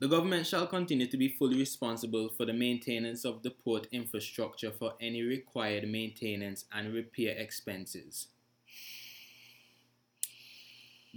The 0.00 0.08
government 0.08 0.46
shall 0.46 0.66
continue 0.66 1.06
to 1.06 1.16
be 1.16 1.28
fully 1.28 1.56
responsible 1.56 2.28
for 2.28 2.44
the 2.44 2.52
maintenance 2.52 3.24
of 3.24 3.42
the 3.42 3.50
port 3.50 3.86
infrastructure 3.92 4.72
for 4.72 4.94
any 5.00 5.22
required 5.22 5.88
maintenance 5.88 6.64
and 6.72 6.92
repair 6.92 7.36
expenses. 7.36 8.26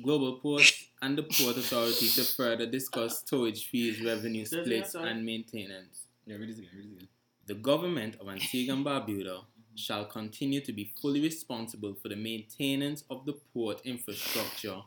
Global 0.03 0.39
Ports 0.39 0.89
and 1.01 1.17
the 1.17 1.23
Port 1.23 1.57
Authority 1.57 2.07
to 2.09 2.23
further 2.23 2.67
discuss 2.67 3.19
storage 3.19 3.67
fees, 3.67 3.99
revenue 4.03 4.45
splits, 4.45 4.93
and 4.93 5.25
maintenance. 5.25 6.05
Yeah, 6.27 6.35
read 6.35 6.49
this 6.49 6.59
again. 6.59 6.69
Read 6.75 6.85
this 6.85 6.93
again. 6.97 7.07
The 7.47 7.55
government 7.55 8.17
of 8.21 8.29
Antigua 8.29 8.75
and 8.75 8.85
Barbuda 8.85 9.45
shall 9.73 10.05
continue 10.05 10.61
to 10.61 10.71
be 10.71 10.93
fully 11.01 11.19
responsible 11.19 11.95
for 11.95 12.09
the 12.09 12.15
maintenance 12.15 13.03
of 13.09 13.25
the 13.25 13.33
port 13.53 13.81
infrastructure 13.85 14.81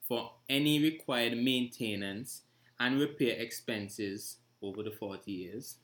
for 0.00 0.32
any 0.48 0.80
required 0.82 1.36
maintenance 1.36 2.42
and 2.80 3.00
repair 3.00 3.36
expenses 3.38 4.36
over 4.62 4.82
the 4.82 4.90
40 4.90 5.30
years. 5.30 5.76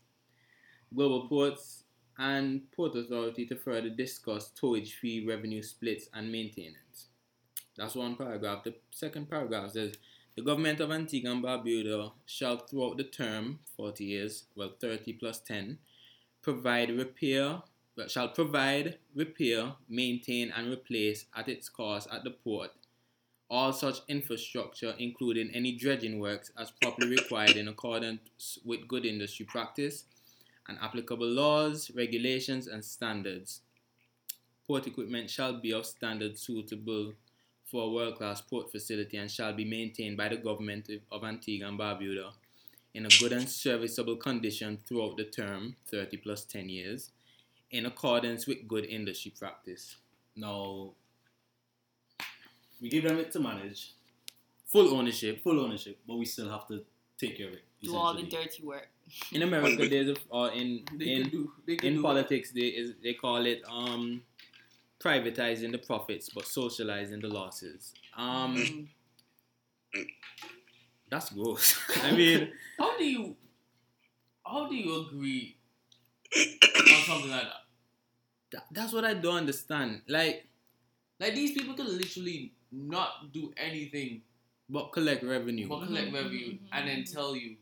Global 0.95 1.28
Ports 1.28 1.84
and 2.18 2.70
Port 2.72 2.95
Authority 2.95 3.47
to 3.47 3.57
further 3.57 3.90
discuss 3.90 4.53
towage 4.61 4.92
fee, 4.92 5.24
revenue 5.26 5.62
splits, 5.62 6.09
and 6.14 6.30
maintenance. 6.30 7.09
That's 7.76 7.97
one 7.97 8.16
paragraph. 8.16 8.62
The 8.64 8.74
second 8.90 9.28
paragraph 9.28 9.72
says 9.72 9.95
the 10.36 10.42
government 10.42 10.80
of 10.80 10.92
Antigua 10.92 11.32
and 11.32 11.42
Barbuda 11.42 12.12
shall, 12.26 12.59
throughout 12.59 12.97
the 12.97 13.05
term, 13.05 13.59
40 13.76 14.05
years, 14.05 14.45
well, 14.55 14.72
30 14.80 15.14
plus 15.14 15.40
10, 15.40 15.78
provide 16.42 16.90
repair, 16.97 17.62
shall 18.07 18.28
provide, 18.28 18.99
repair, 19.14 19.72
maintain, 19.88 20.53
and 20.57 20.72
replace 20.72 21.26
at 21.36 21.49
its 21.49 21.68
cost 21.68 22.09
at 22.12 22.22
the 22.22 22.30
port 22.30 22.70
all 23.55 23.72
such 23.72 24.00
infrastructure, 24.09 24.96
including 24.98 25.48
any 25.55 25.70
dredging 25.70 26.18
works, 26.18 26.50
as 26.59 26.72
properly 26.82 27.11
required 27.11 27.57
in 27.57 27.68
accordance 27.68 28.59
with 28.64 28.88
good 28.88 29.07
industry 29.07 29.46
practice 29.46 30.07
and 30.68 30.76
applicable 30.82 31.28
laws, 31.28 31.88
regulations, 31.94 32.66
and 32.66 32.84
standards. 32.84 33.61
Port 34.66 34.88
equipment 34.88 35.30
shall 35.30 35.61
be 35.61 35.72
of 35.72 35.86
standard 35.86 36.36
suitable 36.36 37.12
for 37.64 37.84
a 37.84 37.90
world 37.90 38.16
class 38.16 38.40
port 38.40 38.72
facility 38.72 39.18
and 39.18 39.30
shall 39.30 39.52
be 39.52 39.64
maintained 39.64 40.16
by 40.16 40.28
the 40.28 40.36
government 40.36 40.90
of 41.12 41.22
Antigua 41.22 41.68
and 41.68 41.78
Barbuda 41.78 42.32
in 42.92 43.07
a 43.07 43.18
good 43.20 43.32
and 43.32 43.48
serviceable 43.48 44.16
condition 44.16 44.78
throughout 44.84 45.16
the 45.16 45.26
term, 45.26 45.76
30 45.86 46.16
plus 46.16 46.44
10 46.44 46.68
years, 46.68 47.12
in 47.70 47.86
accordance 47.86 48.48
with 48.48 48.66
good 48.66 48.84
industry 48.84 49.32
practice. 49.38 49.94
Now, 50.34 50.94
we 52.85 52.91
give 52.91 53.05
them 53.05 53.18
it 53.18 53.32
to 53.32 53.41
manage, 53.41 53.95
Full 54.66 54.95
ownership. 54.99 55.43
full 55.43 55.59
ownership, 55.61 55.99
but 56.07 56.16
we 56.18 56.26
still 56.26 56.51
have 56.51 56.66
to 56.68 56.85
take 57.18 57.39
care 57.39 57.49
of 57.49 57.55
it. 57.55 57.64
Do 57.82 57.97
all 57.97 58.12
the 58.14 58.24
dirty 58.24 58.62
work. 58.62 58.89
In 59.32 59.41
America, 59.43 59.89
there's 59.93 60.11
a, 60.11 60.16
or 60.28 60.51
in 60.53 60.85
They 60.99 61.07
in 61.14 61.28
do. 61.30 61.53
They 61.66 61.74
in 61.89 61.95
do 61.95 62.03
politics, 62.03 62.51
they 62.53 62.68
is 62.80 62.93
they 63.03 63.14
call 63.14 63.47
it 63.47 63.62
um 63.70 64.22
privatizing 65.01 65.72
the 65.72 65.78
profits 65.78 66.28
but 66.35 66.47
socializing 66.47 67.20
the 67.20 67.28
losses. 67.28 67.93
Um, 68.16 68.55
Mm. 68.57 68.89
that's 71.11 71.30
gross. 71.30 71.78
I 72.03 72.11
mean, 72.12 72.51
How 72.78 72.99
do 72.99 73.05
you? 73.05 73.37
How 74.47 74.68
do 74.68 74.74
you 74.74 75.07
agree 75.07 75.57
or 76.37 76.99
something 77.07 77.30
like 77.30 77.43
that. 77.43 77.62
That, 78.53 78.64
that's 78.72 78.93
what 78.93 79.05
I 79.05 79.14
don't 79.14 79.37
understand. 79.37 80.03
Like, 80.09 80.47
Like 81.20 81.35
these 81.35 81.53
people 81.53 81.74
can 81.74 81.87
literally 81.97 82.53
not 82.75 83.33
do 83.33 83.53
anything 83.57 84.22
but 84.68 84.93
collect 84.93 85.22
revenue. 85.22 85.68
but 85.68 85.85
collect 85.87 86.09
Mhm, 86.09 86.14
revenue 86.14 86.53
mhm, 86.53 86.59
and 86.72 86.89
then 86.89 87.05
tell 87.05 87.37
you, 87.37 87.57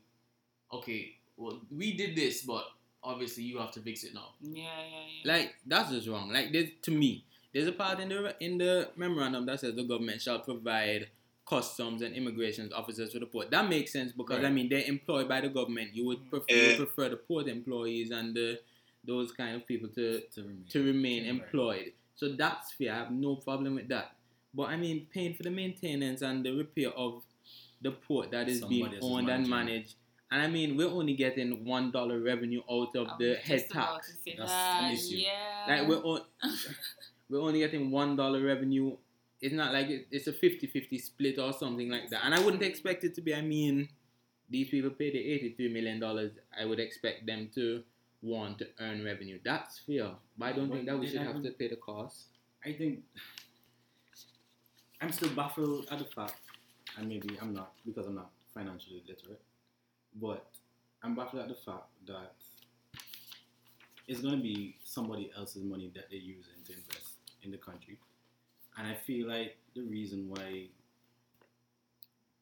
okay, 0.72 1.16
well 1.36 1.60
we 1.70 1.92
did 1.94 2.16
this, 2.16 2.42
but 2.42 2.64
obviously 3.02 3.42
you 3.44 3.58
have 3.58 3.72
to 3.72 3.80
fix 3.80 4.04
it 4.04 4.14
now. 4.14 4.34
Yeah, 4.40 4.62
yeah, 4.62 5.04
yeah. 5.24 5.32
Like 5.32 5.54
that's 5.66 5.90
just 5.90 6.08
wrong. 6.08 6.30
Like 6.32 6.52
there's, 6.52 6.70
to 6.82 6.90
me, 6.90 7.24
there's 7.52 7.66
a 7.68 7.72
part 7.72 8.00
in 8.00 8.08
the 8.08 8.36
in 8.40 8.58
the 8.58 8.90
memorandum 8.96 9.46
that 9.46 9.60
says 9.60 9.74
the 9.74 9.84
government 9.84 10.22
shall 10.22 10.38
provide 10.40 11.08
customs 11.44 12.02
and 12.02 12.14
immigration 12.14 12.72
officers 12.72 13.10
to 13.10 13.18
the 13.18 13.26
port. 13.26 13.50
That 13.50 13.68
makes 13.68 13.92
sense 13.92 14.12
because 14.12 14.44
I 14.44 14.50
mean 14.50 14.68
they're 14.68 14.84
employed 14.86 15.28
by 15.28 15.40
the 15.40 15.48
government. 15.48 15.94
You 15.94 16.06
would 16.06 16.30
prefer, 16.30 16.54
you 16.54 16.76
prefer 16.76 17.08
the 17.08 17.16
port 17.16 17.48
employees 17.48 18.10
and 18.12 18.34
the 18.34 18.60
those 19.04 19.32
kind 19.32 19.56
of 19.56 19.66
people 19.66 19.88
to 19.88 20.20
To 20.20 20.42
remain. 20.42 20.64
to 20.70 20.82
remain 20.84 21.22
Right. 21.24 21.30
employed. 21.30 21.92
So 22.14 22.28
that's 22.36 22.72
fair. 22.74 22.92
I 22.92 22.98
have 22.98 23.10
no 23.10 23.34
problem 23.36 23.74
with 23.74 23.88
that. 23.88 24.14
But 24.54 24.64
I 24.70 24.76
mean, 24.76 25.06
paying 25.12 25.34
for 25.34 25.42
the 25.42 25.50
maintenance 25.50 26.22
and 26.22 26.44
the 26.44 26.52
repair 26.56 26.90
of 26.90 27.22
the 27.80 27.90
port 27.92 28.30
that 28.32 28.48
is 28.48 28.60
being 28.64 28.84
Somebody 28.84 28.96
else 28.96 29.04
is 29.06 29.10
owned 29.10 29.28
and 29.30 29.48
managing 29.48 29.52
it. 29.52 29.72
managed. 29.74 29.94
And 30.30 30.42
I 30.42 30.46
mean, 30.48 30.76
we're 30.76 30.88
only 30.88 31.14
getting 31.14 31.64
one 31.64 31.90
dollar 31.90 32.18
revenue 32.20 32.62
out 32.70 32.94
of 32.96 33.08
I 33.08 33.16
the 33.18 33.28
was 33.30 33.38
head 33.38 33.58
just 33.60 33.70
about 33.72 33.94
tax. 33.96 34.06
to 34.08 34.12
say 34.22 34.34
That's 34.38 34.50
that, 34.50 34.80
an 34.84 34.92
issue. 34.92 35.16
Yeah. 35.16 35.64
Like 35.68 35.88
we're 35.88 36.02
on, 36.02 36.20
we're 37.28 37.40
only 37.40 37.58
getting 37.60 37.90
one 37.90 38.16
dollar 38.16 38.40
revenue. 38.42 38.96
It's 39.40 39.54
not 39.54 39.72
like 39.72 39.88
it, 39.88 40.06
it's 40.10 40.28
a 40.28 40.32
50-50 40.32 41.00
split 41.02 41.38
or 41.38 41.52
something 41.52 41.90
like 41.90 42.08
that. 42.10 42.24
And 42.24 42.32
I 42.34 42.40
wouldn't 42.40 42.62
expect 42.62 43.02
it 43.04 43.14
to 43.16 43.20
be. 43.20 43.34
I 43.34 43.40
mean, 43.42 43.88
these 44.48 44.68
people 44.68 44.90
pay 44.90 45.10
the 45.10 45.18
eighty-three 45.18 45.72
million 45.72 45.98
dollars. 45.98 46.32
I 46.58 46.64
would 46.64 46.78
expect 46.78 47.26
them 47.26 47.50
to 47.56 47.82
want 48.22 48.58
to 48.58 48.68
earn 48.80 49.04
revenue. 49.04 49.38
That's 49.44 49.80
fair. 49.80 50.10
But 50.38 50.46
I 50.46 50.52
don't 50.52 50.68
But 50.68 50.74
think 50.76 50.86
that 50.86 50.98
we 50.98 51.06
should 51.08 51.18
have 51.18 51.28
haven't- 51.28 51.44
to 51.44 51.50
pay 51.52 51.68
the 51.68 51.76
cost. 51.76 52.26
I 52.64 52.72
think 52.72 53.00
I'm 55.02 55.10
still 55.10 55.30
baffled 55.30 55.88
at 55.90 55.98
the 55.98 56.04
fact, 56.04 56.36
and 56.96 57.08
maybe 57.08 57.36
I'm 57.42 57.52
not 57.52 57.72
because 57.84 58.06
I'm 58.06 58.14
not 58.14 58.30
financially 58.54 59.02
literate, 59.08 59.40
but 60.14 60.46
I'm 61.02 61.16
baffled 61.16 61.42
at 61.42 61.48
the 61.48 61.56
fact 61.56 61.86
that 62.06 62.34
it's 64.06 64.20
going 64.20 64.36
to 64.36 64.42
be 64.42 64.76
somebody 64.84 65.32
else's 65.36 65.64
money 65.64 65.90
that 65.96 66.04
they're 66.08 66.20
using 66.20 66.52
to 66.66 66.72
invest 66.72 67.14
in 67.42 67.50
the 67.50 67.56
country. 67.56 67.98
And 68.78 68.86
I 68.86 68.94
feel 68.94 69.28
like 69.28 69.56
the 69.74 69.82
reason 69.82 70.28
why 70.28 70.66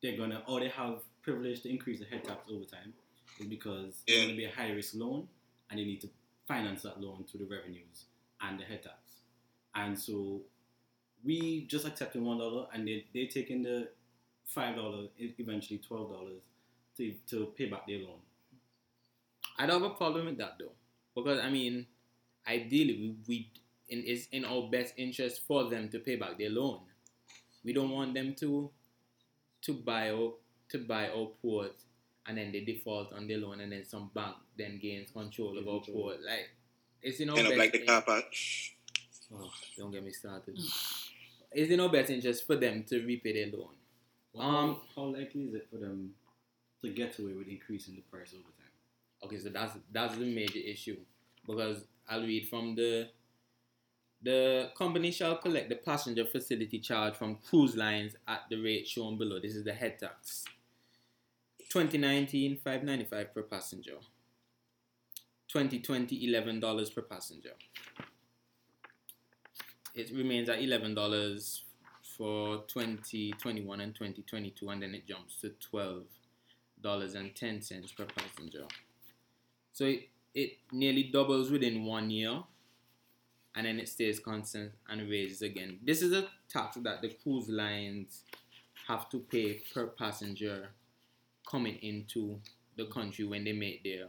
they're 0.02 0.18
going 0.18 0.30
to, 0.30 0.42
or 0.46 0.60
they 0.60 0.68
have 0.68 0.98
privilege 1.22 1.62
to 1.62 1.70
increase 1.70 2.00
the 2.00 2.06
head 2.06 2.24
tax 2.24 2.40
over 2.52 2.64
time 2.64 2.92
is 3.38 3.46
because 3.46 4.02
it's 4.06 4.18
going 4.18 4.28
to 4.28 4.36
be 4.36 4.44
a 4.44 4.50
high 4.50 4.70
risk 4.70 4.94
loan 4.96 5.26
and 5.70 5.80
they 5.80 5.84
need 5.84 6.02
to 6.02 6.10
finance 6.46 6.82
that 6.82 7.00
loan 7.00 7.24
through 7.24 7.46
the 7.46 7.54
revenues 7.54 8.04
and 8.42 8.60
the 8.60 8.64
head 8.64 8.82
tax. 8.82 8.96
And 9.74 9.98
so 9.98 10.42
we 11.24 11.66
just 11.66 11.86
accepted 11.86 12.22
one 12.22 12.38
dollar, 12.38 12.66
and 12.72 12.86
they 12.86 13.04
they 13.14 13.26
taking 13.26 13.62
the 13.62 13.88
five 14.46 14.76
dollar, 14.76 15.06
eventually 15.18 15.78
twelve 15.78 16.10
dollars 16.10 16.42
to 16.96 17.12
to 17.28 17.46
pay 17.56 17.66
back 17.66 17.86
their 17.86 17.98
loan. 17.98 18.18
I 19.58 19.66
don't 19.66 19.82
have 19.82 19.90
a 19.92 19.94
problem 19.94 20.26
with 20.26 20.38
that 20.38 20.56
though, 20.58 20.72
because 21.14 21.38
I 21.40 21.50
mean, 21.50 21.86
ideally 22.48 22.94
we, 22.96 23.16
we 23.28 23.50
in, 23.88 24.04
it's 24.06 24.26
in 24.32 24.44
our 24.44 24.68
best 24.70 24.94
interest 24.96 25.42
for 25.46 25.68
them 25.68 25.88
to 25.90 25.98
pay 25.98 26.16
back 26.16 26.38
their 26.38 26.50
loan. 26.50 26.80
We 27.64 27.72
don't 27.72 27.90
want 27.90 28.14
them 28.14 28.34
to 28.36 28.70
to 29.62 29.72
buy 29.74 30.10
our 30.10 30.32
to 30.70 30.78
buy 30.78 31.08
our 31.10 31.26
port 31.42 31.72
and 32.26 32.38
then 32.38 32.52
they 32.52 32.60
default 32.60 33.12
on 33.12 33.26
their 33.26 33.38
loan 33.38 33.60
and 33.60 33.72
then 33.72 33.84
some 33.84 34.10
bank 34.14 34.36
then 34.56 34.78
gains 34.80 35.10
control 35.10 35.58
of 35.58 35.66
our 35.68 35.80
Control. 35.82 36.02
port. 36.04 36.18
Like 36.24 36.48
it's 37.02 37.20
in 37.20 37.28
our 37.28 37.36
End 37.36 37.46
up 37.48 37.50
best 37.52 37.58
like 37.58 37.72
the 37.72 37.80
in- 37.82 37.86
car 37.86 38.02
park. 38.02 38.24
Oh, 39.34 39.50
don't 39.76 39.90
get 39.92 40.04
me 40.04 40.10
started. 40.12 40.58
It's 41.52 41.70
in 41.70 41.78
no 41.78 41.88
best 41.88 42.10
interest 42.10 42.46
for 42.46 42.56
them 42.56 42.84
to 42.84 43.04
repay 43.04 43.32
their 43.32 43.58
loan. 43.58 43.74
Well, 44.32 44.46
Um, 44.46 44.80
how, 44.94 45.02
how 45.02 45.02
likely 45.16 45.42
is 45.44 45.54
it 45.54 45.68
for 45.70 45.78
them 45.78 46.14
to 46.82 46.90
get 46.90 47.18
away 47.18 47.32
with 47.32 47.48
increasing 47.48 47.96
the 47.96 48.02
price 48.02 48.32
over 48.34 48.42
time? 48.42 48.70
Okay, 49.24 49.38
so 49.38 49.48
that's 49.50 49.76
that's 49.92 50.16
the 50.16 50.24
major 50.24 50.60
issue 50.60 50.96
because 51.46 51.84
I'll 52.08 52.22
read 52.22 52.48
from 52.48 52.74
the 52.74 53.08
the 54.22 54.70
company 54.76 55.10
shall 55.10 55.36
collect 55.38 55.68
the 55.70 55.76
passenger 55.76 56.24
facility 56.26 56.78
charge 56.78 57.14
from 57.14 57.36
cruise 57.36 57.74
lines 57.76 58.14
at 58.28 58.42
the 58.50 58.56
rate 58.62 58.86
shown 58.86 59.16
below. 59.16 59.40
This 59.40 59.56
is 59.56 59.64
the 59.64 59.72
head 59.72 59.98
tax. 59.98 60.44
2019 61.70 62.56
595 62.56 63.34
per 63.34 63.42
passenger. 63.42 63.96
2020 65.48 66.28
$11 66.28 66.94
per 66.94 67.02
passenger. 67.02 67.52
It 69.94 70.10
remains 70.12 70.48
at 70.48 70.60
$11 70.60 71.60
for 72.16 72.64
2021 72.68 73.80
and 73.80 73.94
2022 73.94 74.68
and 74.68 74.82
then 74.82 74.94
it 74.94 75.06
jumps 75.06 75.36
to 75.40 75.50
12 75.70 76.04
dollars 76.82 77.14
and 77.14 77.34
ten 77.34 77.60
cents 77.60 77.92
per 77.92 78.06
passenger. 78.06 78.64
So 79.72 79.84
it, 79.84 80.08
it 80.34 80.52
nearly 80.72 81.04
doubles 81.04 81.50
within 81.50 81.84
one 81.84 82.10
year 82.10 82.42
and 83.54 83.66
then 83.66 83.78
it 83.78 83.88
stays 83.88 84.20
constant 84.20 84.72
and 84.88 85.08
raises 85.08 85.42
again. 85.42 85.78
This 85.84 86.02
is 86.02 86.12
a 86.12 86.28
tax 86.48 86.76
that 86.82 87.02
the 87.02 87.10
cruise 87.22 87.48
lines 87.48 88.22
have 88.86 89.08
to 89.10 89.18
pay 89.18 89.60
per 89.74 89.86
passenger 89.88 90.68
coming 91.48 91.76
into 91.82 92.38
the 92.76 92.86
country 92.86 93.24
when 93.24 93.44
they 93.44 93.52
make 93.52 93.82
their 93.82 94.06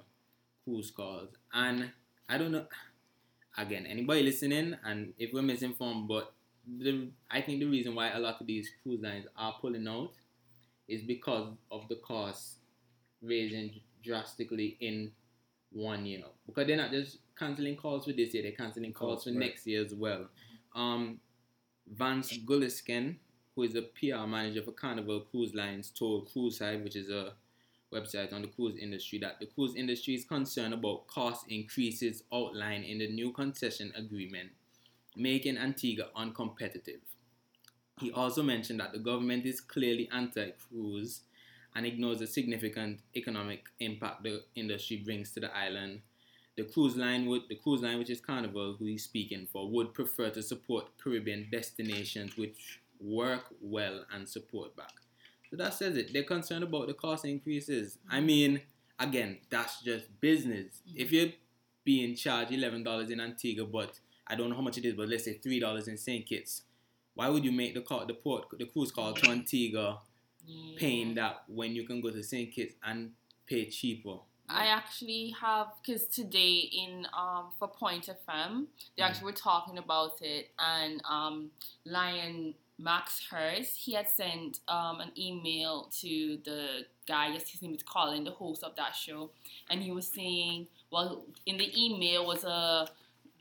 cruise 0.63 0.91
calls. 0.91 1.29
And 1.53 1.91
I 2.29 2.37
don't 2.37 2.51
know 2.51 2.65
again, 3.57 3.85
anybody 3.85 4.23
listening 4.23 4.75
and 4.85 5.13
if 5.17 5.33
we're 5.33 5.41
misinformed, 5.41 6.07
but 6.07 6.33
the 6.79 7.09
I 7.29 7.41
think 7.41 7.59
the 7.59 7.65
reason 7.65 7.95
why 7.95 8.11
a 8.11 8.19
lot 8.19 8.39
of 8.39 8.47
these 8.47 8.69
cruise 8.81 9.01
lines 9.01 9.25
are 9.35 9.55
pulling 9.59 9.87
out 9.87 10.13
is 10.87 11.01
because 11.01 11.53
of 11.71 11.87
the 11.89 11.95
cost 11.95 12.57
raising 13.21 13.71
drastically 14.03 14.77
in 14.79 15.11
one 15.71 16.05
year. 16.05 16.21
Because 16.45 16.67
they're 16.67 16.77
not 16.77 16.91
just 16.91 17.19
cancelling 17.37 17.75
calls 17.77 18.05
for 18.05 18.13
this 18.13 18.33
year, 18.33 18.43
they're 18.43 18.51
cancelling 18.51 18.93
calls 18.93 19.09
Calls, 19.11 19.23
for 19.23 19.29
right. 19.31 19.39
next 19.39 19.65
year 19.67 19.83
as 19.83 19.93
well. 19.93 20.27
Um, 20.75 21.19
Vance 21.87 22.37
Gulliksen, 22.45 23.15
who 23.55 23.63
is 23.63 23.75
a 23.75 23.81
PR 23.81 24.27
manager 24.27 24.63
for 24.63 24.71
Carnival 24.71 25.21
Cruise 25.31 25.53
Lines, 25.53 25.89
told 25.91 26.31
Cruise 26.31 26.57
Side, 26.57 26.83
which 26.83 26.95
is 26.95 27.09
a 27.09 27.33
website 27.93 28.33
on 28.33 28.41
the 28.41 28.47
cruise 28.47 28.77
industry, 28.77 29.19
that 29.19 29.39
the 29.39 29.45
cruise 29.45 29.75
industry 29.75 30.15
is 30.15 30.23
concerned 30.23 30.73
about 30.73 31.07
cost 31.07 31.45
increases 31.49 32.23
outlined 32.33 32.85
in 32.85 32.99
the 32.99 33.07
new 33.07 33.31
concession 33.31 33.91
agreement, 33.95 34.49
making 35.15 35.57
Antigua 35.57 36.05
uncompetitive. 36.15 37.01
He 37.99 38.11
also 38.11 38.41
mentioned 38.41 38.79
that 38.79 38.93
the 38.93 38.99
government 38.99 39.45
is 39.45 39.61
clearly 39.61 40.09
anti-cruise 40.11 41.21
and 41.75 41.85
ignores 41.85 42.19
the 42.19 42.27
significant 42.27 42.99
economic 43.15 43.67
impact 43.79 44.23
the 44.23 44.43
industry 44.55 44.97
brings 44.97 45.31
to 45.33 45.39
the 45.39 45.55
island. 45.55 46.01
The 46.57 46.63
cruise 46.63 46.97
line 46.97 47.27
would 47.27 47.43
the 47.47 47.55
cruise 47.55 47.81
line, 47.81 47.99
which 47.99 48.09
is 48.09 48.19
Carnival, 48.19 48.75
who 48.77 48.85
he's 48.85 49.03
speaking 49.03 49.47
for, 49.51 49.69
would 49.69 49.93
prefer 49.93 50.29
to 50.31 50.41
support 50.41 50.97
Caribbean 51.01 51.47
destinations 51.51 52.37
which 52.37 52.81
work 52.99 53.45
well 53.61 54.05
and 54.13 54.27
support 54.27 54.75
back. 54.75 55.00
So 55.51 55.57
that 55.57 55.73
says 55.73 55.97
it. 55.97 56.13
They're 56.13 56.23
concerned 56.23 56.63
about 56.63 56.87
the 56.87 56.93
cost 56.93 57.25
increases. 57.25 57.97
I 58.09 58.21
mean, 58.21 58.61
again, 58.97 59.39
that's 59.49 59.81
just 59.81 60.05
business. 60.21 60.81
If 60.95 61.11
you're 61.11 61.29
being 61.83 62.15
charged 62.15 62.51
eleven 62.53 62.83
dollars 62.83 63.09
in 63.09 63.19
Antigua, 63.19 63.65
but 63.65 63.99
I 64.25 64.35
don't 64.35 64.49
know 64.49 64.55
how 64.55 64.61
much 64.61 64.77
it 64.77 64.85
is, 64.85 64.93
but 64.93 65.09
let's 65.09 65.25
say 65.25 65.33
three 65.33 65.59
dollars 65.59 65.89
in 65.89 65.97
St. 65.97 66.25
Kitts, 66.25 66.61
why 67.15 67.27
would 67.27 67.43
you 67.43 67.51
make 67.51 67.73
the 67.73 67.81
call, 67.81 68.05
the 68.05 68.13
port, 68.13 68.45
the 68.57 68.65
cruise 68.65 68.91
call 68.91 69.13
to 69.13 69.29
Antigua 69.29 69.99
Yeah. 70.45 70.77
paying 70.79 71.15
that 71.15 71.43
when 71.47 71.75
you 71.75 71.83
can 71.85 71.99
go 72.01 72.09
to 72.11 72.23
St. 72.23 72.51
Kitts 72.51 72.75
and 72.83 73.11
pay 73.45 73.65
cheaper? 73.69 74.19
I 74.49 74.67
actually 74.67 75.33
have 75.39 75.67
because 75.85 76.07
today 76.07 76.59
in 76.59 77.07
um 77.13 77.51
for 77.57 77.67
Pointe 77.69 78.09
FM 78.27 78.67
they 78.97 79.03
actually 79.03 79.25
were 79.25 79.31
talking 79.49 79.77
about 79.77 80.21
it 80.21 80.49
and 80.59 81.01
um 81.09 81.51
Lion 81.85 82.53
Max 82.81 83.21
Hurst 83.29 83.77
he 83.77 83.93
had 83.93 84.07
sent 84.09 84.59
um 84.67 84.99
an 84.99 85.11
email 85.17 85.89
to 86.01 86.37
the 86.43 86.85
guy 87.07 87.27
yes 87.33 87.49
his 87.49 87.61
name 87.61 87.73
is 87.73 87.83
Colin 87.83 88.23
the 88.23 88.31
host 88.31 88.63
of 88.63 88.75
that 88.75 88.95
show 88.95 89.31
and 89.69 89.81
he 89.81 89.91
was 89.91 90.07
saying 90.07 90.67
well 90.91 91.25
in 91.45 91.57
the 91.57 91.69
email 91.79 92.25
was 92.25 92.43
a 92.43 92.87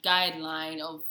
guideline 0.04 0.80
of 0.80 1.02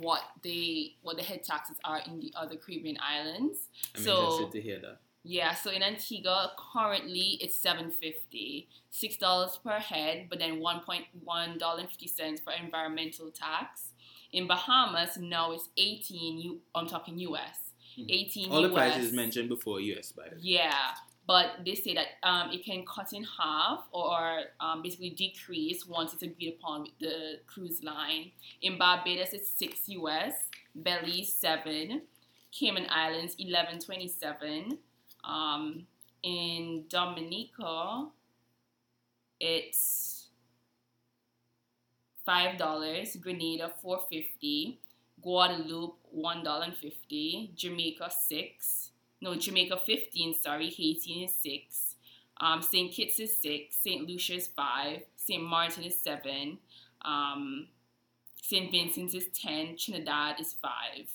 what 0.00 0.22
they 0.42 0.94
what 1.02 1.16
the 1.16 1.22
head 1.22 1.42
taxes 1.44 1.76
are 1.84 2.00
in 2.06 2.18
the 2.20 2.32
other 2.36 2.56
Caribbean 2.56 2.98
islands 3.00 3.68
I'm 3.94 4.02
so 4.02 4.22
interested 4.22 4.52
to 4.52 4.60
hear 4.60 4.80
that. 4.80 4.98
yeah, 5.22 5.54
so 5.54 5.70
in 5.70 5.82
Antigua 5.82 6.52
currently 6.72 7.38
it's 7.40 7.56
seven 7.56 7.90
fifty, 7.90 8.68
six 8.90 9.16
dollars 9.16 9.58
per 9.62 9.78
head, 9.78 10.26
but 10.28 10.38
then 10.38 10.60
one 10.60 10.80
point 10.80 11.04
one 11.24 11.58
dollar 11.58 11.80
and 11.80 11.88
fifty 11.88 12.08
cents 12.08 12.40
for 12.40 12.52
environmental 12.52 13.30
tax. 13.30 13.92
In 14.32 14.46
Bahamas 14.46 15.16
now 15.18 15.52
it's 15.52 15.68
eighteen. 15.76 16.38
You 16.38 16.60
I'm 16.74 16.86
talking 16.88 17.18
U.S. 17.18 17.65
Mhm. 17.98 18.06
Eighteen. 18.10 18.50
All 18.52 18.62
the 18.62 18.70
prices 18.70 19.12
mentioned 19.12 19.48
before 19.48 19.80
US, 19.80 20.12
by 20.12 20.28
the 20.28 20.36
way. 20.36 20.42
Yeah, 20.42 20.94
but 21.26 21.64
they 21.64 21.74
say 21.74 21.94
that 21.94 22.06
um, 22.22 22.50
it 22.52 22.64
can 22.64 22.84
cut 22.84 23.12
in 23.12 23.24
half 23.24 23.86
or 23.90 24.42
um, 24.60 24.82
basically 24.82 25.10
decrease 25.10 25.86
once 25.86 26.12
it's 26.14 26.22
agreed 26.22 26.56
upon 26.60 26.82
with 26.82 26.98
the 27.00 27.40
cruise 27.46 27.82
line. 27.82 28.32
In 28.62 28.78
Barbados, 28.78 29.32
it's 29.32 29.48
six 29.48 29.88
US, 29.88 30.34
Belize 30.74 31.32
seven, 31.32 32.02
Cayman 32.52 32.86
Islands 32.90 33.34
eleven 33.38 33.78
twenty 33.80 34.08
seven. 34.08 34.78
Um, 35.24 35.86
in 36.22 36.84
Dominica, 36.88 38.06
it's 39.40 40.28
five 42.24 42.58
dollars. 42.58 43.16
Grenada 43.16 43.72
four 43.82 44.00
fifty. 44.10 44.78
Guadeloupe 45.26 45.98
one 46.12 46.44
dollar 46.44 46.66
and 46.66 46.76
fifty. 46.76 47.50
Jamaica 47.56 48.10
six. 48.10 48.90
No, 49.20 49.34
Jamaica 49.34 49.76
fifteen. 49.84 50.32
Sorry, 50.34 50.70
Haiti 50.70 51.24
is 51.24 51.34
six. 51.34 51.96
Um, 52.40 52.62
Saint 52.62 52.92
Kitts 52.92 53.18
is 53.18 53.36
six. 53.36 53.76
Saint 53.82 54.06
Lucia 54.08 54.34
is 54.34 54.46
five. 54.46 55.02
Saint 55.16 55.42
Martin 55.42 55.82
is 55.82 55.98
seven. 55.98 56.58
Um, 57.02 57.66
Saint 58.40 58.70
Vincent 58.70 59.14
is 59.14 59.26
ten. 59.34 59.76
Trinidad 59.76 60.40
is 60.40 60.52
five. 60.52 61.08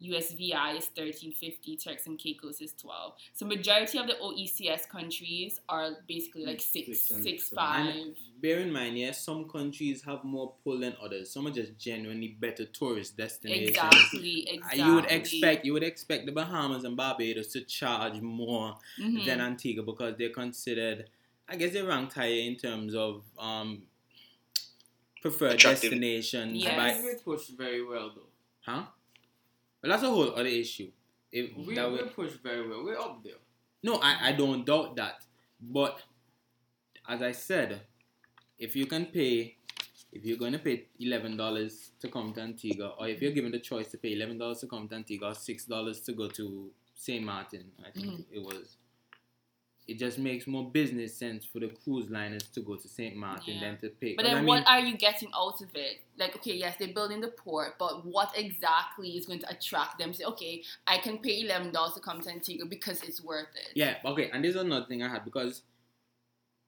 USVI 0.00 0.78
is 0.78 0.88
1350, 0.96 1.76
Turks 1.76 2.06
and 2.08 2.18
Caicos 2.18 2.60
is 2.60 2.72
12. 2.72 3.12
So 3.34 3.46
majority 3.46 3.98
of 3.98 4.08
the 4.08 4.14
OECS 4.14 4.88
countries 4.88 5.60
are 5.68 5.90
basically 6.08 6.44
like 6.44 6.60
six, 6.60 6.86
Six 7.02 7.22
six, 7.22 7.50
seven. 7.50 7.56
five. 7.56 8.16
And 8.42 8.50
bear 8.50 8.60
in 8.60 8.72
mind, 8.72 8.98
yes, 8.98 9.24
some 9.24 9.48
countries 9.48 10.02
have 10.04 10.24
more 10.24 10.54
pull 10.64 10.80
than 10.80 10.94
others. 11.02 11.30
Some 11.30 11.46
are 11.46 11.50
just 11.50 11.78
genuinely 11.78 12.28
better 12.28 12.64
tourist 12.64 13.16
destinations. 13.16 13.68
Exactly, 13.70 14.48
Uh, 14.50 14.54
exactly. 14.54 14.82
You 14.82 14.94
would 14.94 15.04
expect 15.10 15.64
you 15.64 15.72
would 15.72 15.82
expect 15.82 16.26
the 16.26 16.32
Bahamas 16.32 16.84
and 16.84 16.96
Barbados 16.96 17.48
to 17.52 17.60
charge 17.62 18.20
more 18.20 18.76
Mhm. 18.98 19.24
than 19.24 19.40
Antigua 19.40 19.84
because 19.84 20.16
they're 20.18 20.30
considered, 20.30 21.08
I 21.48 21.56
guess 21.56 21.72
they're 21.72 21.86
ranked 21.86 22.14
higher 22.14 22.40
in 22.50 22.56
terms 22.56 22.94
of 22.94 23.24
um, 23.38 23.86
preferred 25.20 25.52
Attractive. 25.54 25.90
destinations. 25.90 26.54
Yes. 26.62 26.76
By, 26.76 27.00
We're 27.02 27.18
pushed 27.18 27.50
very 27.56 27.82
well 27.84 28.12
though. 28.14 28.28
huh? 28.62 28.86
But 29.80 29.88
that's 29.88 30.02
a 30.02 30.10
whole 30.10 30.30
other 30.34 30.46
issue. 30.46 30.90
If 31.30 31.56
We, 31.56 31.74
that 31.76 31.90
we're 31.90 32.06
pushed 32.06 32.40
very 32.42 32.68
well. 32.68 32.84
We're 32.84 32.98
up 32.98 33.22
there. 33.24 33.38
no, 33.82 33.96
I, 33.96 34.28
I 34.28 34.32
don't 34.32 34.64
doubt 34.66 34.96
that. 34.96 35.24
But 35.60 36.02
as 37.08 37.22
I 37.22 37.32
said, 37.32 37.82
if 38.62 38.76
you 38.76 38.86
can 38.86 39.06
pay, 39.06 39.56
if 40.12 40.24
you're 40.24 40.38
going 40.38 40.52
to 40.52 40.58
pay 40.58 40.84
eleven 41.00 41.36
dollars 41.36 41.90
to 42.00 42.08
come 42.08 42.32
to 42.34 42.40
Antigua, 42.40 42.94
or 42.98 43.08
if 43.08 43.20
you're 43.20 43.32
given 43.32 43.50
the 43.50 43.58
choice 43.58 43.88
to 43.90 43.98
pay 43.98 44.12
eleven 44.12 44.38
dollars 44.38 44.60
to 44.60 44.66
come 44.68 44.86
to 44.88 44.94
Antigua, 44.94 45.30
or 45.30 45.34
six 45.34 45.64
dollars 45.64 46.00
to 46.02 46.12
go 46.12 46.28
to 46.28 46.70
Saint 46.94 47.24
Martin, 47.24 47.64
I 47.84 47.90
think 47.90 48.06
Mhm. 48.06 48.24
it 48.30 48.38
was. 48.42 48.76
It 49.88 49.98
just 49.98 50.16
makes 50.16 50.46
more 50.46 50.70
business 50.70 51.12
sense 51.16 51.44
for 51.44 51.58
the 51.58 51.66
cruise 51.68 52.08
liners 52.08 52.44
to 52.54 52.60
go 52.60 52.76
to 52.76 52.88
Saint 52.88 53.16
Martin 53.16 53.54
Yeah. 53.54 53.62
than 53.62 53.78
to 53.80 53.88
pay. 53.88 54.14
But 54.14 54.24
then, 54.26 54.36
I 54.36 54.40
mean, 54.40 54.46
what 54.46 54.64
are 54.68 54.78
you 54.78 54.96
getting 54.96 55.28
out 55.34 55.60
of 55.60 55.74
it? 55.74 56.02
Like, 56.16 56.36
okay, 56.36 56.54
yes, 56.54 56.76
they're 56.78 56.94
building 56.94 57.20
the 57.20 57.32
port, 57.44 57.78
but 57.80 58.06
what 58.06 58.30
exactly 58.38 59.16
is 59.16 59.26
going 59.26 59.40
to 59.40 59.50
attract 59.50 59.98
them? 59.98 60.14
Say, 60.14 60.22
okay, 60.24 60.62
I 60.86 60.98
can 60.98 61.18
pay 61.18 61.40
eleven 61.40 61.72
dollars 61.72 61.94
to 61.94 62.00
come 62.00 62.20
to 62.20 62.30
Antigua 62.30 62.64
because 62.66 63.02
it's 63.02 63.20
worth 63.24 63.48
it. 63.56 63.72
Yeah, 63.74 63.98
okay, 64.04 64.30
and 64.30 64.44
there's 64.44 64.54
another 64.54 64.86
thing 64.86 65.02
I 65.02 65.08
had 65.08 65.24
because 65.24 65.62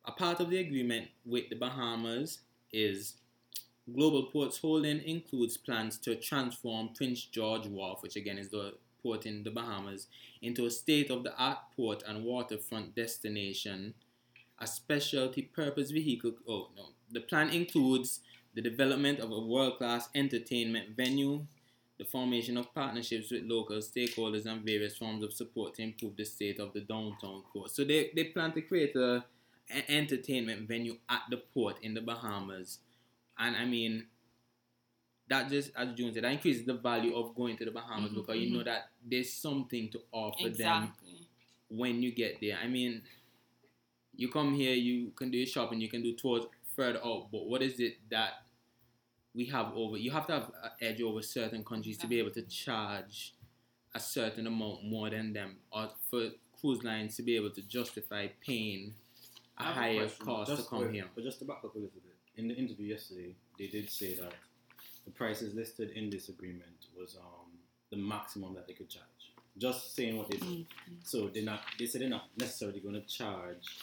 a 0.05 0.12
part 0.12 0.40
of 0.40 0.50
the 0.50 0.59
agreement 0.59 1.09
with 1.24 1.48
the 1.48 1.57
Bahamas 1.57 2.40
is 2.72 3.14
Global 3.92 4.24
Ports 4.24 4.59
Holding 4.59 5.00
includes 5.02 5.57
plans 5.57 5.98
to 5.98 6.16
transform 6.16 6.90
Prince 6.94 7.24
George 7.24 7.66
Wharf, 7.66 8.02
which 8.02 8.16
again 8.16 8.38
is 8.38 8.48
the 8.48 8.74
port 9.02 9.26
in 9.26 9.42
the 9.42 9.50
Bahamas, 9.50 10.07
into 10.40 10.66
a 10.66 10.70
state 10.70 11.11
of 11.11 11.22
the 11.22 11.36
art 11.36 11.59
port 11.76 12.02
and 12.07 12.24
waterfront 12.24 12.94
destination, 12.94 13.94
a 14.59 14.66
specialty 14.66 15.42
purpose 15.42 15.90
vehicle. 15.90 16.32
Oh, 16.48 16.68
no. 16.76 16.86
The 17.11 17.20
plan 17.20 17.50
includes 17.50 18.20
the 18.55 18.62
development 18.62 19.20
of 19.20 19.30
a 19.30 19.40
world 19.40 19.78
class 19.78 20.09
entertainment 20.14 20.96
venue, 20.96 21.46
the 21.98 22.05
formation 22.05 22.57
of 22.57 22.74
partnerships 22.74 23.30
with 23.30 23.44
local 23.44 23.76
stakeholders 23.78 24.46
and 24.46 24.64
various 24.64 24.96
forms 24.96 25.22
of 25.22 25.32
support 25.32 25.74
to 25.74 25.82
improve 25.82 26.16
the 26.16 26.24
state 26.24 26.59
of 26.59 26.72
the 26.72 26.80
downtown 26.80 27.42
core. 27.52 27.68
So 27.68 27.84
they, 27.84 28.11
they 28.16 28.24
plan 28.24 28.52
to 28.52 28.62
create 28.62 28.96
a, 28.96 29.24
entertainment 29.89 30.69
venue 30.69 30.99
at 31.09 31.23
the 31.31 31.39
port 31.39 31.77
in 31.83 31.95
the 31.95 32.01
Bahamas. 32.01 32.79
And 33.39 33.57
I 33.57 33.65
mean, 33.65 34.07
that 35.29 35.49
just, 35.49 35.71
as 35.77 35.95
June 35.95 36.12
said, 36.12 36.25
that 36.25 36.33
increases 36.33 36.65
the 36.67 36.75
value 36.75 37.15
of 37.17 37.35
going 37.35 37.57
to 37.57 37.65
the 37.65 37.71
Bahamas 37.71 38.12
Mhm, 38.12 38.17
because 38.17 38.39
you 38.39 38.51
know 38.53 38.62
that 38.65 38.91
there's 39.05 39.33
something 39.33 39.89
to 39.91 40.01
offer 40.12 40.49
them 40.51 40.93
when 41.69 42.03
you 42.03 42.12
get 42.12 42.41
there. 42.41 42.59
I 42.62 42.69
mean, 42.69 43.03
you 44.17 44.29
come 44.29 44.55
here, 44.55 44.75
you 44.75 45.11
can 45.17 45.31
do 45.31 45.39
your 45.39 45.47
shopping, 45.47 45.81
you 45.81 45.89
can 45.89 46.03
do 46.03 46.15
tours 46.15 46.45
further 46.77 47.01
out, 47.05 47.29
but 47.33 47.47
what 47.47 47.62
is 47.62 47.81
it 47.81 47.97
that 48.11 48.45
we 49.35 49.47
have 49.47 49.73
over? 49.75 49.97
You 49.97 50.11
have 50.12 50.27
to 50.29 50.33
have 50.35 50.53
an 50.62 50.71
edge 50.81 51.03
over 51.03 51.23
certain 51.23 51.65
countries 51.65 51.99
to 51.99 52.07
be 52.07 52.19
able 52.19 52.31
to 52.33 52.43
charge 52.43 53.35
a 53.95 54.01
certain 54.01 54.47
amount 54.47 54.85
more 54.85 55.11
than 55.11 55.33
them, 55.33 55.57
or 55.73 55.91
for 56.11 56.31
cruise 56.61 56.83
lines 56.85 57.17
to 57.17 57.23
be 57.23 57.37
able 57.37 57.51
to 57.51 57.62
justify 57.62 58.29
paying 58.47 58.95
a 59.59 59.62
I 59.62 59.64
have 59.66 59.76
a 59.76 59.80
higher 59.80 59.98
question. 60.00 60.26
cost 60.26 60.50
Just 60.50 60.62
to 60.64 60.68
come 60.68 60.80
wait, 60.80 60.92
here. 60.92 61.05
But 61.14 61.24
just 61.24 61.38
to 61.40 61.44
back 61.44 61.59
up 61.64 61.74
a 61.74 61.78
little 61.78 61.90
bit, 62.02 62.14
in 62.36 62.48
the 62.48 62.55
interview 62.55 62.86
yesterday, 62.94 63.34
they 63.59 63.66
did 63.68 63.88
say 63.90 64.14
that 64.16 64.32
the 65.05 65.11
prices 65.11 65.55
listed 65.55 65.90
in 65.90 66.11
this 66.11 66.28
agreement 66.28 66.86
was 66.98 67.16
um, 67.20 67.50
the 67.90 67.96
maximum 67.96 68.55
that 68.55 68.66
they 68.66 68.72
could 68.72 68.88
charge. 68.88 69.05
Just 69.57 69.94
saying 69.94 70.16
what 70.18 70.30
they 70.30 70.38
said. 70.38 70.48
Mm-hmm. 70.48 70.94
So 71.05 71.28
they're 71.32 71.44
not. 71.44 71.61
They 71.78 71.86
said 71.86 72.00
they're 72.00 72.09
not 72.09 72.24
necessarily 72.36 72.80
going 72.80 72.94
to 72.96 73.02
charge 73.02 73.78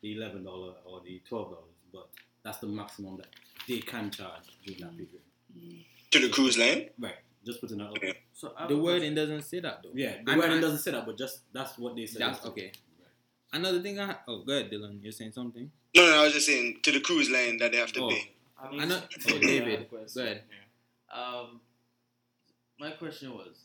the 0.00 0.16
eleven 0.16 0.42
dollar 0.44 0.72
or 0.84 1.00
the 1.04 1.22
twelve 1.28 1.50
dollars, 1.50 1.76
but 1.92 2.08
that's 2.42 2.58
the 2.58 2.66
maximum 2.66 3.18
that 3.18 3.28
they 3.68 3.78
can 3.78 4.10
charge 4.10 4.42
during 4.66 4.80
that 4.80 4.96
period. 4.96 5.84
To 6.10 6.18
the 6.18 6.28
cruise 6.28 6.58
line? 6.58 6.88
Right. 6.98 7.14
Just 7.46 7.60
putting 7.60 7.78
that 7.78 7.84
up. 7.90 7.98
Yeah. 8.02 8.12
So 8.32 8.52
The 8.68 8.76
wording 8.76 9.14
doesn't 9.14 9.42
say 9.42 9.60
that 9.60 9.80
though. 9.84 9.90
Yeah, 9.94 10.16
the 10.24 10.32
And- 10.32 10.40
wording 10.40 10.52
and- 10.54 10.62
doesn't 10.62 10.78
say 10.78 10.90
that, 10.90 11.06
but 11.06 11.16
just 11.16 11.42
that's 11.52 11.78
what 11.78 11.94
they 11.94 12.06
said. 12.06 12.22
That's 12.22 12.44
okay. 12.46 12.72
Another 13.52 13.80
thing 13.82 14.00
I 14.00 14.16
oh 14.28 14.42
go 14.44 14.52
ahead, 14.52 14.70
Dylan, 14.70 15.02
you're 15.02 15.12
saying 15.12 15.32
something? 15.32 15.70
No, 15.94 16.06
no, 16.06 16.20
I 16.20 16.24
was 16.24 16.32
just 16.32 16.46
saying 16.46 16.80
to 16.82 16.92
the 16.92 17.00
cruise 17.00 17.30
line 17.30 17.58
that 17.58 17.72
they 17.72 17.78
have 17.78 17.92
to 17.92 18.00
Oh. 18.04 18.08
pay. 18.08 18.32
I 18.58 18.66
I 18.68 18.84
know- 18.86 19.00
question. 19.00 19.32
oh, 19.36 19.38
David, 19.40 19.78
have 19.80 19.90
go 19.90 20.22
ahead. 20.22 20.44
Um, 21.12 21.60
my 22.78 22.90
question 22.92 23.32
was, 23.34 23.64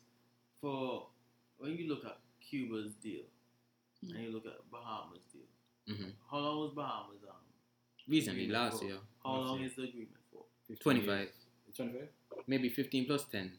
for 0.60 1.08
when 1.58 1.78
you 1.78 1.88
look 1.88 2.04
at 2.06 2.20
Cuba's 2.42 2.94
deal 2.96 3.24
and 4.02 4.20
you 4.24 4.32
look 4.32 4.46
at 4.46 4.70
Bahamas 4.70 5.22
deal, 5.32 5.48
Mhm. 5.96 6.12
how 6.30 6.40
long 6.40 6.60
was 6.60 6.74
Bahamas 6.74 7.24
um? 7.24 7.36
Recently, 8.08 8.48
last 8.48 8.80
for? 8.80 8.86
year, 8.86 9.00
How 9.24 9.38
Last 9.38 9.48
long 9.50 9.60
year. 9.60 9.68
is 9.70 9.76
the 9.76 9.84
agreement 9.84 10.18
for? 10.32 10.46
15 10.68 10.78
25. 10.84 11.20
years. 11.20 11.76
25? 11.76 12.10
maybe 12.48 12.70
15 12.70 13.06
plus 13.06 13.26
10. 13.26 13.58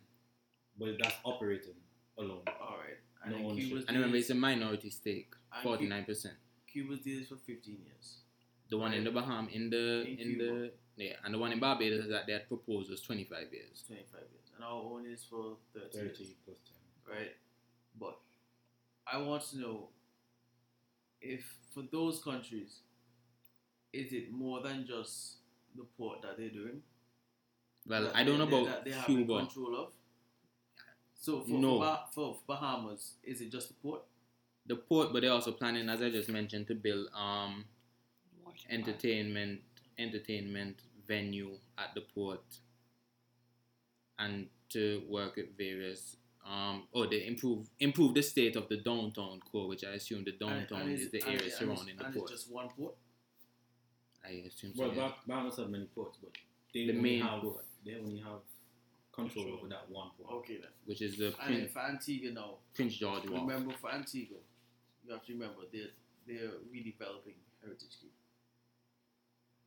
But 0.79 0.99
that's 0.99 1.17
operating 1.25 1.75
alone. 2.19 2.43
All 2.61 2.79
right, 2.79 2.99
and 3.25 3.33
No 3.35 3.49
ownership. 3.51 3.69
Cuba's 3.69 3.85
And 3.87 3.97
remember, 3.97 4.17
it's 4.17 4.31
a 4.31 4.35
minority 4.35 4.91
stake, 4.91 5.33
49%. 5.65 6.27
Cuba's 6.73 7.01
deal 7.01 7.21
is 7.23 7.29
for 7.29 7.37
fifteen 7.37 7.79
years. 7.85 8.19
The 8.71 8.77
one 8.77 8.93
in 8.93 9.03
the 9.05 9.11
Bahamas, 9.11 9.53
in 9.55 9.71
the 9.71 10.05
In 10.07 10.19
in 10.19 10.39
the 10.39 10.73
yeah, 10.97 11.15
and 11.25 11.33
the 11.35 11.39
one 11.39 11.53
in 11.53 11.59
Barbados 11.61 12.09
that 12.09 12.27
they 12.27 12.33
had 12.35 12.47
proposed 12.49 12.91
was 12.91 13.01
25 13.03 13.53
years. 13.53 13.83
Twenty 13.87 14.03
five 14.13 14.23
years, 14.31 14.51
and 14.55 14.65
our 14.65 14.73
own 14.83 15.07
is 15.07 15.25
for 15.25 15.57
thirty. 15.73 15.99
30 16.09 16.23
years. 16.25 16.35
plus 16.45 16.59
10. 17.07 17.17
right? 17.17 17.35
But 17.99 18.19
I 19.11 19.19
want 19.19 19.43
to 19.51 19.59
know 19.59 19.89
if 21.21 21.43
for 21.75 21.83
those 21.91 22.23
countries, 22.23 22.81
is 23.93 24.13
it 24.13 24.31
more 24.31 24.61
than 24.61 24.87
just 24.87 25.37
the 25.75 25.85
port 25.97 26.21
that 26.23 26.37
they're 26.37 26.51
doing? 26.51 26.83
Well, 27.87 28.03
that 28.05 28.17
I 28.17 28.23
don't 28.25 28.39
know 28.39 28.47
they- 28.47 28.57
about 28.63 28.67
that 28.67 28.85
they 28.85 28.91
have 28.93 29.07
Cuba. 29.07 29.39
control 29.39 29.77
of. 29.77 29.93
So 31.19 31.43
for, 31.43 31.51
No. 31.59 31.79
for, 31.79 31.81
Bah- 31.81 32.07
for 32.15 32.39
Bahamas, 32.47 33.15
is 33.25 33.41
it 33.41 33.51
just 33.51 33.69
the 33.69 33.75
port? 33.75 34.03
The 34.67 34.77
port, 34.77 35.13
but 35.13 35.23
they're 35.23 35.33
also 35.33 35.53
planning, 35.53 35.89
as 35.89 36.01
I 36.01 36.11
just 36.11 36.29
mentioned, 36.29 36.67
to 36.69 36.75
build 36.75 37.09
um 37.15 37.65
entertainment 38.71 39.61
entertainment 39.99 40.77
venue 41.07 41.59
at 41.77 41.95
the 41.95 42.03
port, 42.03 42.45
and 44.19 44.49
to 44.71 45.03
work 45.09 45.37
with 45.37 45.57
various 45.57 46.17
um 46.47 46.87
oh 46.95 47.07
they 47.07 47.27
improve 47.27 47.69
improve 47.81 48.15
the 48.15 48.23
state 48.23 48.57
of 48.57 48.69
the 48.69 48.77
downtown 48.77 49.41
core, 49.51 49.69
which 49.69 49.85
I 49.85 49.91
assume 49.91 50.25
the 50.25 50.33
downtown 50.33 50.83
and 50.83 50.93
is 50.93 51.11
the 51.11 51.23
area 51.27 51.43
and 51.43 51.53
surrounding 51.53 51.89
it's, 51.89 51.99
the 51.99 52.05
and 52.05 52.15
port. 52.15 52.31
It's 52.31 52.43
just 52.43 52.53
one 52.53 52.69
port. 52.77 52.95
I 54.25 54.31
assume 54.47 54.75
so. 54.75 54.83
Well, 54.83 54.95
yeah. 54.95 55.13
Bahamas 55.27 55.57
have 55.57 55.71
many 55.71 55.87
ports, 55.87 56.19
but 56.23 56.33
they 56.75 56.87
The 56.87 56.91
only 56.93 57.03
main 57.03 57.23
have, 57.23 57.41
port. 57.41 57.65
They 57.85 57.95
only 57.95 58.19
have 58.19 58.41
control, 59.23 59.45
Control. 59.45 59.59
over 59.61 59.69
that 59.69 59.91
one 59.91 60.09
port. 60.17 60.31
Okay 60.41 60.57
then. 60.61 60.71
which 60.87 61.03
is 61.03 61.17
the 61.17 61.27
And 61.43 61.55
then 61.55 61.61
Prince, 61.61 61.73
for 61.73 61.81
Antigua 61.81 62.31
now, 62.33 62.51
Prince 62.75 62.95
George 62.97 63.25
Wharf. 63.29 63.43
remember 63.43 63.73
for 63.81 63.91
Antigua, 63.93 64.39
you 65.05 65.13
have 65.13 65.25
to 65.27 65.33
remember 65.33 65.63
they're 65.73 65.93
they're 66.27 66.53
redeveloping 66.75 67.37
Heritage 67.63 67.95
Quay. 68.01 68.09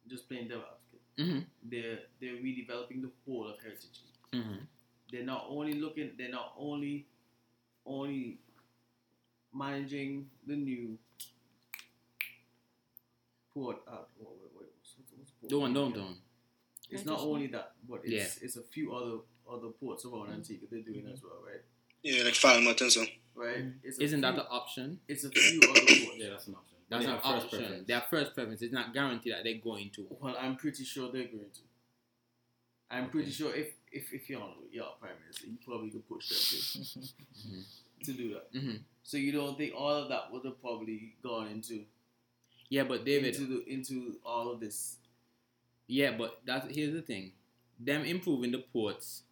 Just 0.07 0.27
playing 0.27 0.47
devil 0.47 0.63
advocate. 0.65 1.03
hmm 1.17 1.39
They're 1.69 1.99
they're 2.19 2.39
redeveloping 2.41 3.01
the 3.01 3.11
whole 3.25 3.47
of 3.49 3.59
Heritage 3.61 3.99
Quay. 4.31 4.39
hmm 4.41 4.57
they're 5.11 5.25
not 5.25 5.45
only 5.49 5.73
looking 5.73 6.11
they're 6.17 6.31
not 6.31 6.53
only 6.57 7.05
only 7.85 8.37
managing 9.53 10.29
the 10.47 10.55
new 10.55 10.97
port. 13.53 13.77
Uh, 13.87 13.91
what, 14.17 14.29
what, 14.31 14.37
what, 14.53 14.65
what's, 14.77 14.95
what's 15.17 15.31
port 15.31 15.49
The 15.49 15.59
one 15.59 15.73
called? 15.73 15.95
downtown. 15.95 16.15
It's 16.89 17.05
not 17.05 17.19
only 17.19 17.47
that, 17.47 17.71
but 17.89 18.01
it's 18.03 18.11
Yeah. 18.13 18.45
it's 18.45 18.57
a 18.57 18.61
few 18.63 18.93
other 18.93 19.17
other 19.51 19.69
ports 19.69 20.05
mm-hmm. 20.05 20.15
around 20.15 20.33
Antigua 20.33 20.67
they're 20.71 20.81
doing 20.81 21.07
as 21.11 21.21
well, 21.23 21.39
right? 21.45 21.61
Yeah, 22.03 22.23
like 22.23 22.35
Falmouth 22.35 22.81
and 22.81 22.91
so. 22.91 23.05
Right? 23.35 23.57
Mm-hmm. 23.57 23.69
It's 23.83 23.99
a 23.99 24.03
Isn't 24.03 24.21
that 24.21 24.35
the 24.35 24.47
option? 24.49 24.99
It's 25.07 25.23
a 25.23 25.29
few 25.29 25.59
other 25.61 25.79
ports. 25.79 26.07
Yeah, 26.17 26.29
that's 26.31 26.47
an 26.47 26.55
option. 26.55 26.77
That's 26.89 27.05
They 27.05 27.11
an 27.11 27.17
first 27.17 27.45
option. 27.45 27.59
preference. 27.59 27.87
Their 27.87 28.03
first 28.09 28.35
preference. 28.35 28.61
It's 28.61 28.73
not 28.73 28.93
guaranteed 28.93 29.33
that 29.33 29.43
they're 29.43 29.61
going 29.63 29.91
to. 29.95 30.07
Well, 30.19 30.35
I'm 30.39 30.57
pretty 30.57 30.83
sure 30.83 31.11
they're 31.11 31.23
going 31.23 31.51
to. 31.53 31.61
I'm 32.91 33.09
pretty 33.09 33.31
sure 33.31 33.55
if 33.55 33.69
if 33.91 34.11
if 34.13 34.29
you're 34.29 34.41
on 34.41 34.51
your 34.71 34.87
prime 34.99 35.13
minister, 35.23 35.47
you 35.47 35.57
probably 35.65 35.89
could 35.89 36.07
push 36.09 36.27
them 36.27 36.37
to, 36.37 36.99
mm-hmm. 36.99 37.61
to 38.03 38.11
do 38.11 38.33
that. 38.33 38.59
hmm 38.59 38.75
So 39.03 39.15
you 39.17 39.31
don't 39.31 39.57
think 39.57 39.73
all 39.75 39.93
of 39.93 40.09
that 40.09 40.31
would 40.31 40.43
have 40.43 40.61
probably 40.61 41.15
gone 41.23 41.47
into 41.47 41.85
Yeah, 42.69 42.83
but 42.83 43.05
David. 43.05 43.35
into 43.35 43.47
the, 43.47 43.63
into 43.71 44.17
all 44.25 44.51
of 44.51 44.59
this? 44.59 44.97
Yeah, 45.87 46.11
but 46.17 46.41
that's 46.45 46.67
here's 46.75 46.93
the 46.93 47.01
thing. 47.01 47.31
Them 47.79 48.03
improving 48.03 48.51
the 48.51 48.59
ports, 48.59 49.23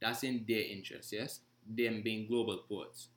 that's 0.00 0.22
in 0.24 0.44
their 0.48 0.62
interest, 0.62 1.12
yes? 1.12 1.40
Them 1.68 2.02
being 2.02 2.26
global 2.28 2.58
ports. 2.68 3.08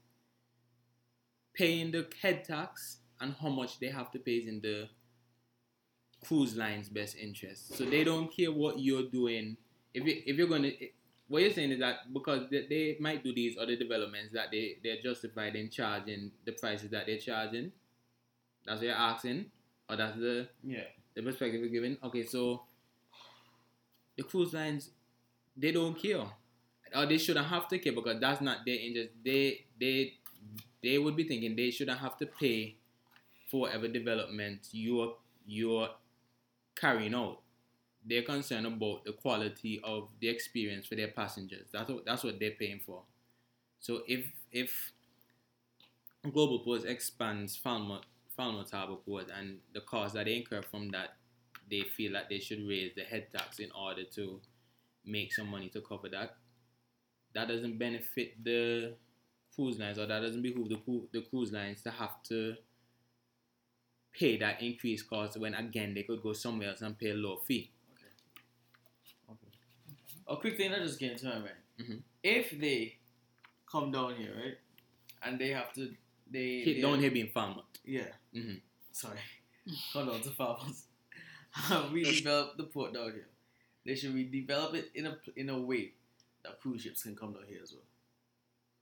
Paying 1.53 1.91
the 1.91 2.07
head 2.21 2.43
tax 2.45 2.97
and 3.19 3.35
how 3.41 3.49
much 3.49 3.79
they 3.79 3.87
have 3.87 4.11
to 4.11 4.19
pay 4.19 4.33
is 4.37 4.47
in 4.47 4.61
the 4.61 4.87
cruise 6.25 6.55
line's 6.55 6.89
best 6.89 7.15
interest. 7.17 7.75
So 7.75 7.85
they 7.85 8.03
don't 8.03 8.35
care 8.35 8.51
what 8.51 8.79
you're 8.79 9.07
doing. 9.09 9.57
If 9.93 10.05
you 10.05 10.21
if 10.25 10.37
you're 10.37 10.47
gonna 10.47 10.71
what 11.27 11.41
you're 11.41 11.51
saying 11.51 11.71
is 11.71 11.79
that 11.79 12.11
because 12.13 12.49
they, 12.49 12.65
they 12.67 12.97
might 12.99 13.23
do 13.23 13.33
these 13.33 13.57
other 13.57 13.75
developments 13.75 14.33
that 14.33 14.51
they, 14.51 14.77
they're 14.83 15.01
justified 15.01 15.55
in 15.55 15.69
charging 15.69 16.31
the 16.45 16.51
prices 16.53 16.89
that 16.91 17.05
they're 17.05 17.17
charging. 17.17 17.71
That's 18.65 18.79
what 18.79 18.87
you're 18.87 18.95
asking? 18.95 19.45
Or 19.89 19.95
that's 19.97 20.17
the 20.17 20.47
Yeah. 20.63 20.83
the 21.15 21.21
perspective 21.21 21.61
you're 21.61 21.69
giving. 21.69 21.97
Okay, 22.03 22.23
so 22.25 22.63
the 24.17 24.23
cruise 24.23 24.53
lines, 24.53 24.89
they 25.57 25.71
don't 25.71 25.97
care, 25.97 26.25
or 26.95 27.05
they 27.05 27.17
shouldn't 27.17 27.47
have 27.47 27.67
to 27.69 27.79
care 27.79 27.93
because 27.93 28.19
that's 28.19 28.41
not 28.41 28.59
their 28.65 28.75
interest. 28.79 29.09
They 29.23 29.65
they 29.79 30.13
they 30.83 30.97
would 30.97 31.15
be 31.15 31.23
thinking 31.23 31.55
they 31.55 31.71
shouldn't 31.71 31.99
have 31.99 32.17
to 32.17 32.25
pay 32.25 32.75
for 33.49 33.61
whatever 33.61 33.87
development 33.87 34.67
you're 34.71 35.15
you're 35.45 35.89
carrying 36.75 37.13
out. 37.15 37.39
They're 38.03 38.23
concerned 38.23 38.65
about 38.65 39.05
the 39.05 39.13
quality 39.13 39.79
of 39.83 40.09
the 40.19 40.29
experience 40.29 40.87
for 40.87 40.95
their 40.95 41.09
passengers. 41.09 41.67
That's 41.71 41.89
what 41.89 42.05
that's 42.05 42.23
what 42.23 42.39
they're 42.39 42.51
paying 42.51 42.79
for. 42.79 43.03
So 43.79 44.01
if 44.07 44.25
if 44.51 44.91
Global 46.31 46.59
Ports 46.59 46.85
expands 46.85 47.55
Falmouth 47.55 48.05
Falmouth 48.35 48.71
Harbour 48.71 48.97
and 49.35 49.59
the 49.73 49.81
cost 49.81 50.13
that 50.13 50.25
they 50.25 50.37
incur 50.37 50.61
from 50.61 50.89
that, 50.89 51.15
they 51.69 51.81
feel 51.81 52.13
that 52.13 52.29
they 52.29 52.39
should 52.39 52.67
raise 52.67 52.93
the 52.95 53.03
head 53.03 53.27
tax 53.31 53.59
in 53.59 53.71
order 53.71 54.03
to 54.15 54.39
make 55.05 55.33
some 55.33 55.47
money 55.47 55.69
to 55.69 55.81
cover 55.81 56.09
that. 56.09 56.35
That 57.33 57.47
doesn't 57.47 57.77
benefit 57.77 58.43
the 58.43 58.95
cruise 59.55 59.79
lines, 59.79 59.97
or 59.99 60.05
that 60.05 60.19
doesn't 60.19 60.41
behoove 60.41 60.69
the 60.69 60.79
the 61.11 61.21
cruise 61.21 61.51
lines 61.51 61.81
to 61.83 61.91
have 61.91 62.21
to 62.23 62.55
pay 64.13 64.37
that 64.37 64.61
increased 64.61 65.09
cost 65.09 65.37
when 65.39 65.53
again 65.53 65.93
they 65.93 66.03
could 66.03 66.21
go 66.21 66.33
somewhere 66.33 66.69
else 66.69 66.81
and 66.81 66.97
pay 66.97 67.11
a 67.11 67.13
low 67.13 67.37
fee. 67.37 67.71
Okay. 67.93 69.31
Okay. 69.31 69.51
A 70.27 70.37
quick 70.37 70.57
thing 70.57 70.71
that 70.71 70.81
just 70.81 70.99
came 70.99 71.15
to 71.15 71.25
my 71.25 71.35
mind. 71.39 71.61
Mhm. 71.79 72.01
If 72.23 72.51
they 72.59 72.97
come 73.71 73.91
down 73.91 74.15
here, 74.15 74.33
right, 74.35 74.57
and 75.23 75.39
they 75.39 75.49
have 75.49 75.71
to, 75.73 75.95
they, 76.29 76.61
Hit 76.61 76.75
they 76.75 76.81
down 76.81 76.99
here 76.99 77.11
being 77.11 77.29
Falmouth. 77.29 77.65
Yeah. 77.85 78.11
Mhm. 78.33 78.59
Sorry. 78.91 79.19
Hold 79.93 80.09
on 80.09 80.21
to 80.21 80.29
farmers. 80.31 80.85
we 81.93 82.03
develop 82.03 82.57
the 82.57 82.63
port 82.63 82.93
down 82.93 83.11
here. 83.11 83.27
They 83.85 83.95
should 83.95 84.13
redevelop 84.13 84.75
it 84.75 84.91
in 84.93 85.07
a 85.07 85.17
in 85.35 85.49
a 85.49 85.59
way 85.59 85.93
that 86.43 86.59
cruise 86.59 86.81
ships 86.81 87.03
can 87.03 87.15
come 87.15 87.33
down 87.33 87.43
here 87.47 87.59
as 87.61 87.73
well. 87.73 87.83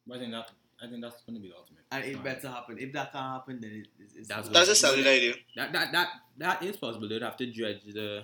But 0.08 0.18
I 0.18 0.20
think 0.20 0.32
that 0.32 0.52
I 0.82 0.88
think 0.88 1.02
that's 1.02 1.22
going 1.24 1.36
to 1.36 1.42
be 1.42 1.50
the 1.50 1.56
ultimate. 1.56 1.84
And 1.92 2.04
it 2.06 2.24
better 2.24 2.48
happen. 2.48 2.78
If 2.80 2.94
that 2.94 3.12
can't 3.12 3.34
happen, 3.34 3.60
then 3.60 3.72
it, 3.72 3.88
it's, 4.00 4.16
it's 4.16 4.28
That's 4.30 4.48
That's 4.50 4.70
a 4.70 4.76
solid 4.76 5.06
idea. 5.06 5.34
That 5.56 5.74
that 5.74 5.92
that 5.92 6.08
that 6.38 6.64
is 6.64 6.78
possible. 6.78 7.10
They'd 7.10 7.22
have 7.22 7.38
to 7.38 7.52
dredge 7.52 7.84
the 7.84 8.24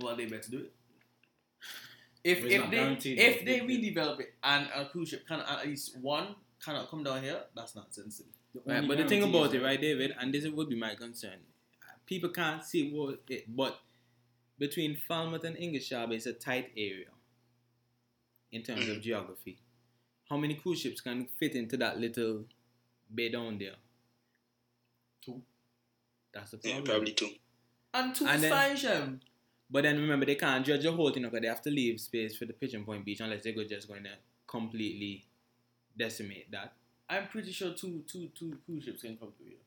well, 0.00 0.16
they 0.16 0.26
better 0.26 0.50
do 0.50 0.58
it. 0.58 0.72
If 2.22 2.44
if 2.44 2.70
they 2.70 3.12
if 3.12 3.44
they 3.44 3.60
they- 3.60 3.60
redevelop 3.60 4.20
it 4.20 4.34
and 4.42 4.68
a 4.74 4.86
cruise 4.86 5.10
ship 5.10 5.26
can 5.26 5.40
at 5.40 5.66
least 5.66 5.96
one 5.98 6.34
cannot 6.62 6.90
come 6.90 7.02
down 7.04 7.22
here, 7.22 7.40
that's 7.54 7.74
nonsense. 7.74 8.22
The 8.52 8.60
Right, 8.64 8.88
but 8.88 8.96
the 8.98 9.06
thing 9.06 9.22
about 9.22 9.54
it, 9.54 9.62
right, 9.62 9.80
David, 9.80 10.14
and 10.18 10.32
this 10.32 10.46
would 10.48 10.68
be 10.68 10.76
my 10.76 10.94
concern. 10.94 11.38
People 12.06 12.30
can't 12.30 12.64
see 12.64 12.90
what 12.90 13.20
it, 13.28 13.44
but 13.54 13.78
between 14.58 14.96
Falmouth 14.96 15.44
and 15.44 15.56
English 15.56 15.90
Harbour 15.90 16.14
is 16.14 16.26
a 16.26 16.32
tight 16.32 16.70
area 16.76 17.06
in 18.52 18.62
terms 18.62 18.88
of 18.88 19.00
geography. 19.00 19.58
How 20.28 20.36
many 20.36 20.54
cruise 20.54 20.80
ships 20.80 21.00
can 21.00 21.26
fit 21.38 21.54
into 21.54 21.76
that 21.78 21.98
little 22.00 22.44
bay 23.14 23.28
down 23.28 23.58
there? 23.58 23.76
Two. 25.24 25.42
That's 26.32 26.50
the 26.52 26.60
Yeah, 26.64 26.80
probably 26.84 27.12
two. 27.12 27.30
And 27.94 28.14
two 28.14 28.26
And 28.26 28.42
then- 28.42 28.76
fine, 28.76 29.20
But 29.68 29.82
then 29.82 29.96
remember, 30.00 30.26
they 30.26 30.36
can't 30.36 30.64
judge 30.64 30.82
the 30.84 30.92
whole 30.92 31.10
thing 31.10 31.24
because 31.24 31.40
they 31.40 31.48
have 31.48 31.62
to 31.62 31.70
leave 31.70 32.00
space 32.00 32.36
for 32.36 32.44
the 32.44 32.52
Pigeon 32.52 32.84
Point 32.84 33.04
Beach 33.04 33.20
unless 33.20 33.42
they're 33.42 33.64
just 33.64 33.88
going 33.88 34.04
to 34.04 34.12
completely 34.46 35.24
decimate 35.96 36.50
that. 36.52 36.74
I'm 37.08 37.26
pretty 37.28 37.50
sure 37.52 37.72
two 37.72 38.04
two 38.06 38.28
two 38.34 38.58
cruise 38.64 38.84
ships 38.84 39.02
can 39.02 39.16
come 39.16 39.32
through 39.36 39.46
here. 39.46 39.58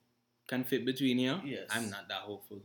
Can 0.48 0.64
fit 0.64 0.86
between 0.86 1.18
here. 1.18 1.42
Yes. 1.46 1.68
I'm 1.70 1.90
not 1.90 2.08
that 2.08 2.22
hopeful. 2.22 2.62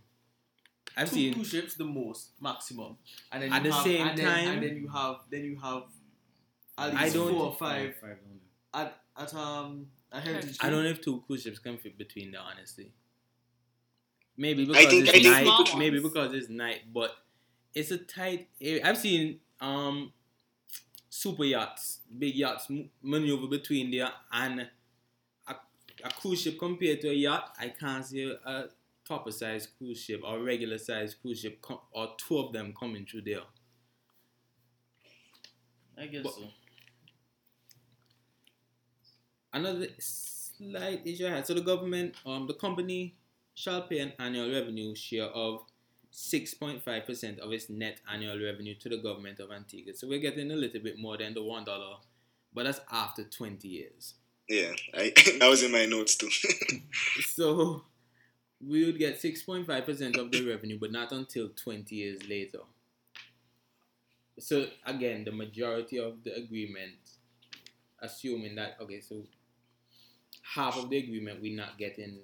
I've 0.96 1.08
two 1.10 1.16
seen 1.16 1.34
cruise 1.34 1.48
ships 1.50 1.74
the 1.74 1.84
most 1.84 2.30
maximum, 2.40 2.98
and 3.32 3.42
then 3.42 3.52
At 3.52 3.64
you 3.64 3.70
the 3.70 3.74
have, 3.74 3.84
same 3.84 4.06
and 4.08 4.18
then, 4.18 4.26
time- 4.26 4.48
and 4.54 4.62
then 4.62 4.76
you 4.76 4.88
have 4.88 5.16
then 5.30 5.44
you 5.44 5.58
have 5.60 5.84
at 6.78 6.94
I 6.94 7.04
least 7.04 7.14
don't- 7.14 7.30
four 7.32 7.46
or 7.46 7.54
five 7.54 7.96
five 7.96 8.18
down 8.20 8.40
at 8.74 9.00
at 9.16 9.34
um 9.34 9.86
a 10.12 10.20
heritage. 10.20 10.56
I 10.60 10.70
don't 10.70 10.84
know 10.84 10.90
if 10.90 11.00
two 11.00 11.22
cruise 11.26 11.42
ships 11.42 11.58
can 11.58 11.78
fit 11.78 11.96
between 11.98 12.32
there, 12.32 12.40
honestly. 12.40 12.92
Maybe 14.36 14.62
I 14.62 14.66
because 14.66 14.86
think- 14.86 15.02
it's 15.04 15.12
think 15.12 15.24
night. 15.26 15.44
we 15.44 15.64
could- 15.64 15.78
Maybe 15.78 16.00
because 16.00 16.32
it's 16.34 16.48
night, 16.48 16.92
but 16.92 17.16
it's 17.74 17.90
a 17.90 17.98
tight 17.98 18.48
area. 18.60 18.82
I've 18.84 18.98
seen 18.98 19.40
um 19.60 20.12
super 21.08 21.44
yachts, 21.44 22.00
big 22.18 22.34
yachts 22.34 22.66
maneuver 23.02 23.46
between 23.46 23.90
there 23.92 24.10
and 24.32 24.68
a, 25.48 25.54
a 26.04 26.10
cruise 26.10 26.42
ship 26.42 26.58
compared 26.58 27.00
to 27.02 27.08
a 27.10 27.14
yacht. 27.14 27.54
I 27.58 27.68
can't 27.68 28.04
see 28.04 28.24
a, 28.28 28.34
a 28.50 28.68
proper 29.04 29.30
sized 29.30 29.68
cruise 29.78 30.00
ship 30.02 30.22
or 30.24 30.42
regular 30.42 30.78
sized 30.78 31.20
cruise 31.20 31.40
ship 31.40 31.60
com- 31.62 31.78
or 31.92 32.14
two 32.18 32.38
of 32.38 32.52
them 32.52 32.72
coming 32.78 33.06
through 33.06 33.22
there. 33.22 33.42
I 35.96 36.06
guess 36.06 36.24
But- 36.24 36.34
so. 36.34 36.48
Another 39.54 39.86
slight 39.98 41.06
issue 41.06 41.26
I 41.26 41.30
had. 41.30 41.46
So 41.46 41.54
the 41.54 41.62
government, 41.62 42.16
um, 42.26 42.46
the 42.46 42.54
company 42.54 43.14
shall 43.54 43.82
pay 43.82 44.00
an 44.00 44.12
annual 44.18 44.52
revenue 44.52 44.94
share 44.94 45.26
of 45.26 45.60
6.5% 46.12 47.38
of 47.38 47.52
its 47.52 47.70
net 47.70 48.00
annual 48.12 48.38
revenue 48.38 48.74
to 48.76 48.88
the 48.88 48.98
government 48.98 49.40
of 49.40 49.50
Antigua. 49.50 49.94
So 49.94 50.06
we're 50.08 50.20
getting 50.20 50.50
a 50.50 50.56
little 50.56 50.80
bit 50.80 50.98
more 50.98 51.16
than 51.16 51.34
the 51.34 51.40
$1, 51.40 51.64
but 52.52 52.64
that's 52.64 52.80
after 52.90 53.24
20 53.24 53.66
years. 53.66 54.14
Yeah, 54.48 54.72
I 54.92 55.12
that 55.40 55.48
was 55.48 55.62
in 55.62 55.72
my 55.72 55.86
notes 55.86 56.16
too. 56.16 56.28
So 57.22 57.84
we 58.60 58.84
would 58.84 58.98
get 58.98 59.20
6.5% 59.20 60.18
of 60.18 60.30
the 60.30 60.46
revenue, 60.46 60.78
but 60.78 60.92
not 60.92 61.12
until 61.12 61.48
20 61.48 61.94
years 61.94 62.28
later. 62.28 62.60
So 64.38 64.66
again, 64.86 65.24
the 65.24 65.32
majority 65.32 65.98
of 65.98 66.22
the 66.24 66.34
agreement, 66.34 66.94
assuming 68.00 68.56
that, 68.56 68.76
okay, 68.80 69.00
so 69.00 69.22
half 70.54 70.76
of 70.76 70.90
the 70.90 70.98
agreement 70.98 71.40
we're 71.40 71.56
not 71.56 71.78
getting 71.78 72.18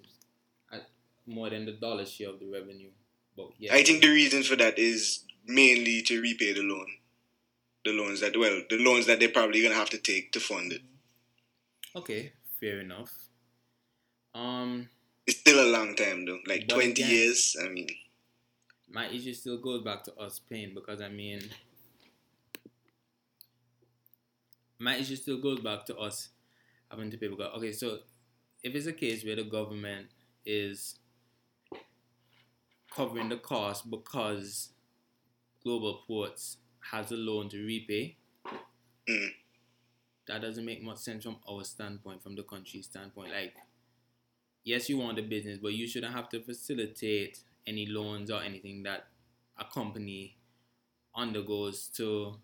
at 0.73 0.87
more 1.27 1.49
than 1.51 1.65
the 1.67 1.73
dollar 1.73 2.05
share 2.07 2.29
of 2.31 2.39
the 2.39 2.47
revenue. 2.47 2.91
But 3.37 3.51
yeah, 3.59 3.75
I 3.75 3.83
think 3.83 4.03
the 4.03 4.11
reason 4.11 4.43
for 4.43 4.57
that 4.57 4.79
is 4.79 5.25
mainly 5.47 6.03
to 6.03 6.21
repay 6.21 6.53
the 6.53 6.63
loan, 6.63 6.87
the 7.85 7.93
loans 7.93 8.21
that 8.21 8.37
well, 8.37 8.63
the 8.69 8.79
loans 8.79 9.07
that 9.07 9.19
they're 9.21 9.31
probably 9.31 9.63
gonna 9.63 9.75
have 9.75 9.91
to 9.91 9.99
take 9.99 10.33
to 10.33 10.41
fund 10.41 10.73
it. 10.73 10.83
okay, 11.97 12.33
fair 12.61 12.81
enough. 12.81 13.13
Um, 14.35 14.89
It's 15.27 15.39
still 15.41 15.65
a 15.65 15.71
long 15.71 15.95
time 15.97 16.27
though, 16.27 16.41
like 16.47 16.69
twenty 16.69 17.03
again- 17.03 17.11
years. 17.11 17.57
I 17.63 17.69
mean, 17.69 17.89
my 18.91 19.09
issue 19.09 19.33
still 19.35 19.59
goes 19.59 19.83
back 19.83 20.05
to 20.05 20.15
us 20.17 20.41
paying 20.41 20.75
because 20.75 21.01
I 21.01 21.09
mean, 21.09 21.41
my 24.79 24.97
issue 24.97 25.17
still 25.17 25.39
goes 25.41 25.61
back 25.61 25.85
to 25.87 25.97
us 25.97 26.29
having 26.91 27.11
to 27.11 27.17
pay 27.17 27.29
because 27.29 27.53
okay, 27.57 27.73
so 27.73 27.99
if 28.63 28.75
it's 28.75 28.87
a 28.87 28.93
case 28.93 29.25
where 29.25 29.37
the 29.37 29.45
government 29.45 30.09
is 30.45 30.97
covering 32.91 33.29
the 33.29 33.37
cost 33.37 33.91
because 33.91 34.71
Global 35.63 36.03
Ports 36.07 36.59
has 36.93 37.11
a 37.13 37.17
loan 37.17 37.49
to 37.51 37.65
repay, 37.65 38.17
Mm. 39.09 39.35
that 40.27 40.41
doesn't 40.43 40.65
make 40.65 40.83
much 40.83 40.99
sense 40.99 41.25
from 41.25 41.37
our 41.49 41.65
standpoint, 41.65 42.23
from 42.23 42.37
the 42.37 42.43
country's 42.45 42.87
standpoint. 42.87 43.33
Like, 43.33 43.55
yes, 44.65 44.89
you 44.89 44.99
want 44.99 45.17
the 45.17 45.23
business, 45.23 45.59
but 45.59 45.73
you 45.75 45.87
shouldn't 45.87 46.15
have 46.15 46.29
to 46.31 46.41
facilitate 46.41 47.41
any 47.67 47.87
loans 47.87 48.31
or 48.31 48.43
anything 48.43 48.83
that 48.85 49.09
a 49.59 49.65
company 49.65 50.37
undergoes 51.15 51.89
to 51.97 52.39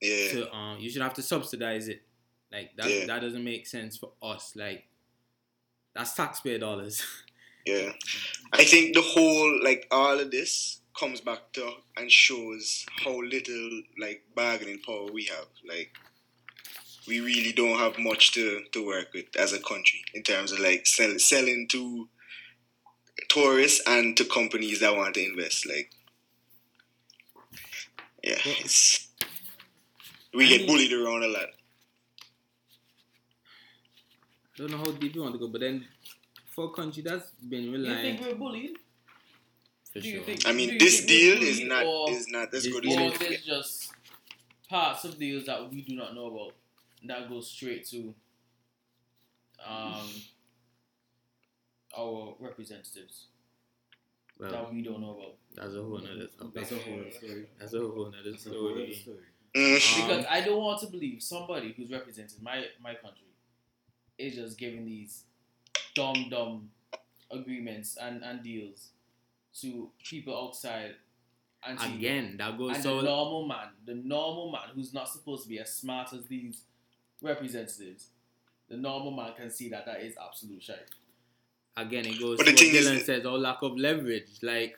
Yeah. 0.00 0.30
to 0.32 0.54
um 0.54 0.78
you 0.80 0.90
should 0.90 1.02
have 1.02 1.14
to 1.14 1.22
subsidize 1.22 1.88
it. 1.88 2.05
Like 2.52 2.70
that 2.76 2.88
Yeah. 2.90 3.06
that 3.06 3.20
doesn't 3.20 3.44
make 3.44 3.66
sense 3.66 3.96
for 3.96 4.12
us. 4.22 4.52
Like 4.56 4.84
that's 5.94 6.14
taxpayer 6.14 6.58
dollars. 6.58 7.02
Yeah. 7.66 7.90
I 8.52 8.62
think 8.64 8.94
the 8.94 9.02
whole 9.02 9.60
like 9.64 9.88
all 9.90 10.20
of 10.20 10.30
this 10.30 10.78
comes 10.96 11.20
back 11.20 11.52
to 11.54 11.68
and 11.96 12.08
shows 12.08 12.86
how 13.04 13.20
little 13.20 13.82
like 14.00 14.22
bargaining 14.36 14.78
power 14.86 15.10
we 15.12 15.24
have. 15.24 15.48
Like 15.68 15.90
we 17.08 17.18
really 17.20 17.50
don't 17.50 17.76
have 17.76 17.98
much 17.98 18.32
to, 18.34 18.62
to 18.70 18.86
work 18.86 19.08
with 19.12 19.36
as 19.36 19.52
a 19.52 19.58
country 19.58 20.04
in 20.14 20.22
terms 20.22 20.52
of 20.52 20.60
like 20.60 20.86
sell, 20.86 21.18
selling 21.18 21.66
to 21.72 22.08
tourists 23.28 23.82
and 23.84 24.16
to 24.16 24.24
companies 24.26 24.78
that 24.78 24.94
want 24.94 25.14
to 25.14 25.24
invest. 25.26 25.66
Like 25.68 25.90
yeah, 28.22 28.38
we 30.34 30.48
get 30.48 30.66
bullied 30.68 30.92
around 30.92 31.24
a 31.24 31.28
lot. 31.28 31.48
I 34.56 34.62
don't 34.62 34.70
know 34.70 34.78
how 34.78 34.84
deep 34.92 35.14
you 35.14 35.22
want 35.22 35.34
to 35.34 35.38
go, 35.38 35.48
but 35.48 35.60
then 35.60 35.86
for 36.54 36.66
a 36.66 36.70
country 36.70 37.02
that's 37.02 37.30
been 37.32 37.64
You 37.64 37.94
think 37.96 38.20
we're 38.22 38.34
bullied? 38.34 38.76
for 39.92 40.00
do 40.00 40.10
sure. 40.10 40.22
think- 40.24 40.46
I 40.46 40.52
mean 40.52 40.78
this 40.78 41.04
deal 41.04 41.42
is 41.42 41.60
not 41.62 41.84
is 42.10 42.28
not 42.28 42.52
as 42.54 42.66
good 42.66 42.82
deal 42.82 42.98
as 42.98 43.14
Or 43.14 43.18
there's 43.18 43.44
just 43.44 43.92
parts 44.68 45.04
of 45.04 45.18
deals 45.18 45.44
that 45.46 45.70
we 45.70 45.82
do 45.82 45.94
not 45.96 46.14
know 46.14 46.26
about 46.26 46.52
that 47.04 47.28
go 47.28 47.40
straight 47.40 47.86
to 47.88 48.14
um, 49.66 50.08
our 51.96 52.34
representatives 52.40 53.26
Well, 54.38 54.50
that 54.50 54.72
we 54.72 54.82
don't 54.82 55.00
know 55.00 55.12
about. 55.18 55.34
that's 55.54 55.74
a 55.74 55.82
whole 55.82 55.98
nother 55.98 56.26
topic. 56.38 56.54
That's 56.54 56.72
a 56.72 56.76
whole 56.78 57.00
other 57.00 57.10
story. 57.10 57.46
That's 57.58 57.74
a 57.74 57.78
whole 57.78 58.04
nother 58.10 58.30
That's 58.30 58.46
a 58.46 58.50
whole 58.50 58.68
other 58.72 58.92
story. 58.92 58.94
story. 58.94 59.16
Mm. 59.54 59.76
Um, 59.76 60.08
Because 60.08 60.26
I 60.30 60.40
don't 60.42 60.60
want 60.62 60.80
to 60.82 60.86
believe 60.88 61.22
somebody 61.22 61.72
who's 61.76 61.90
representing 61.90 62.42
my, 62.42 62.64
my 62.82 62.94
country 62.94 63.25
is 64.18 64.34
just 64.34 64.58
giving 64.58 64.84
these 64.84 65.24
dumb 65.94 66.28
dumb 66.30 66.70
agreements 67.30 67.96
and, 68.00 68.22
and 68.22 68.42
deals 68.42 68.90
to 69.60 69.90
people 70.04 70.36
outside 70.36 70.94
Antigua. 71.66 71.96
Again, 71.96 72.36
that 72.38 72.56
goes 72.58 72.74
And 72.74 72.82
so 72.82 72.96
the 72.98 73.02
normal 73.04 73.48
man, 73.48 73.68
the 73.84 73.94
normal 73.94 74.52
man 74.52 74.68
who's 74.74 74.94
not 74.94 75.08
supposed 75.08 75.42
to 75.44 75.48
be 75.48 75.58
as 75.58 75.72
smart 75.72 76.12
as 76.12 76.24
these 76.26 76.62
representatives, 77.22 78.08
the 78.68 78.76
normal 78.76 79.10
man 79.10 79.32
can 79.36 79.50
see 79.50 79.68
that 79.70 79.86
that 79.86 80.00
is 80.02 80.14
absolute 80.22 80.62
shit. 80.62 80.90
again 81.76 82.06
it 82.06 82.18
goes 82.20 82.36
But 82.38 82.46
to 82.46 82.52
the 82.52 82.56
what 82.56 82.60
thing 82.60 82.74
is 82.74 82.86
Dylan 82.88 83.02
says, 83.04 83.26
our 83.26 83.38
lack 83.38 83.62
of 83.62 83.76
leverage. 83.76 84.28
Like 84.42 84.76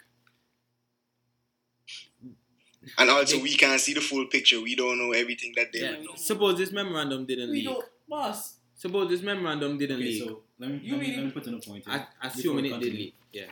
And 2.96 3.10
also, 3.10 3.40
we 3.42 3.54
can't 3.56 3.80
see 3.80 3.92
the 3.94 4.00
full 4.00 4.26
picture. 4.26 4.60
We 4.60 4.74
don't 4.76 4.98
know 4.98 5.12
everything 5.12 5.52
that 5.56 5.72
they 5.72 5.80
yeah, 5.80 5.90
know. 6.02 6.14
suppose 6.16 6.58
this 6.58 6.70
memorandum 6.72 7.26
didn't 7.26 7.50
We 7.50 7.56
leak. 7.56 7.64
don't, 7.66 7.84
boss. 8.08 8.54
Suppose 8.78 9.10
this 9.10 9.22
memorandum 9.22 9.76
didn't 9.76 9.96
Okay, 9.96 10.04
leak. 10.06 10.22
so 10.22 10.40
let 10.58 10.70
me, 10.70 10.78
You 10.82 10.92
let, 10.92 11.00
me, 11.00 11.06
mean- 11.08 11.16
let 11.16 11.24
me 11.26 11.30
put 11.32 11.46
in 11.48 11.54
a 11.54 11.58
point 11.60 11.84
here. 11.84 11.94
I, 11.94 11.98
before 11.98 12.38
assuming 12.40 12.64
it 12.66 12.68
did 12.68 12.74
continue. 12.80 12.98
leak. 12.98 13.14
Yeah. 13.32 13.46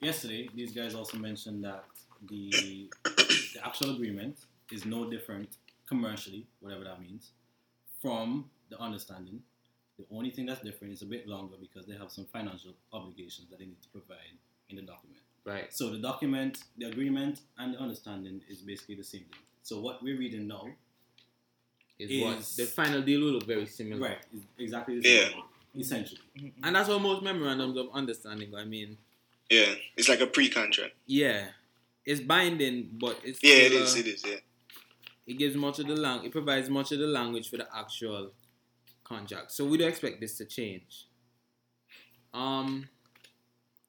Yesterday, 0.00 0.48
these 0.54 0.72
guys 0.72 0.94
also 0.94 1.18
mentioned 1.18 1.64
that 1.64 1.84
the 2.28 2.88
the 3.54 3.60
actual 3.66 3.90
agreement 3.94 4.36
is 4.72 4.84
no 4.86 5.10
different 5.10 5.48
commercially, 5.88 6.46
whatever 6.60 6.84
that 6.84 7.00
means, 7.00 7.32
from 8.00 8.48
the 8.70 8.78
understanding. 8.80 9.42
The 9.98 10.06
only 10.16 10.30
thing 10.30 10.46
that's 10.46 10.62
different 10.62 10.92
is 10.94 11.02
a 11.02 11.06
bit 11.06 11.26
longer 11.26 11.56
because 11.60 11.84
they 11.86 11.94
have 11.96 12.10
some 12.10 12.24
financial 12.32 12.72
obligations 12.92 13.48
that 13.50 13.58
they 13.58 13.66
need 13.66 13.82
to 13.82 13.88
provide 13.90 14.36
in 14.70 14.76
the 14.76 14.82
document. 14.82 15.20
Right. 15.44 15.66
So 15.74 15.90
the 15.90 15.98
document, 15.98 16.58
the 16.78 16.86
agreement, 16.86 17.40
and 17.58 17.74
the 17.74 17.78
understanding 17.78 18.40
is 18.48 18.58
basically 18.62 18.94
the 18.94 19.04
same 19.04 19.22
thing. 19.30 19.40
So 19.62 19.80
what 19.80 20.02
we're 20.02 20.16
reading 20.18 20.46
now, 20.46 20.68
Is 22.00 22.22
what 22.22 22.38
Is- 22.38 22.56
the 22.56 22.64
final 22.66 23.02
deal 23.02 23.20
will 23.20 23.32
look 23.32 23.44
very 23.46 23.66
similar. 23.66 24.00
right, 24.08 24.18
is 24.34 24.42
exactly 24.58 25.00
the 25.00 25.02
same. 25.02 25.18
Yeah. 25.22 25.28
thing, 25.28 25.42
Essentially. 25.82 26.20
And 26.64 26.74
that's 26.74 26.88
how 26.88 26.98
most 26.98 27.22
memorandums 27.22 27.76
of 27.76 27.90
understanding. 27.92 28.54
I 28.54 28.64
mean, 28.64 28.96
Yeah, 29.50 29.74
it's 29.96 30.08
like 30.08 30.20
a 30.20 30.26
pre-contract. 30.26 30.94
yeah, 31.06 31.50
it's 32.04 32.20
binding, 32.20 32.90
but 32.98 33.20
it's 33.24 33.40
Yeah, 33.42 33.54
it 33.54 33.66
still, 33.70 33.82
is. 33.82 33.94
uh, 33.94 33.98
It 33.98 34.06
is. 34.06 34.24
Yeah. 34.26 34.36
it 35.26 35.34
gives 35.38 35.54
much 35.56 35.78
of 35.78 35.86
the 35.86 35.94
lang 35.94 36.24
it 36.24 36.32
provides 36.32 36.68
much 36.68 36.90
of 36.92 36.98
the 36.98 37.06
language 37.06 37.48
for 37.50 37.56
the 37.58 37.68
actual 37.76 38.32
contract. 39.04 39.52
So 39.52 39.64
we 39.64 39.76
don't 39.78 39.88
expect 39.88 40.20
this 40.20 40.36
to 40.38 40.44
change. 40.44 41.04
Um 42.32 42.88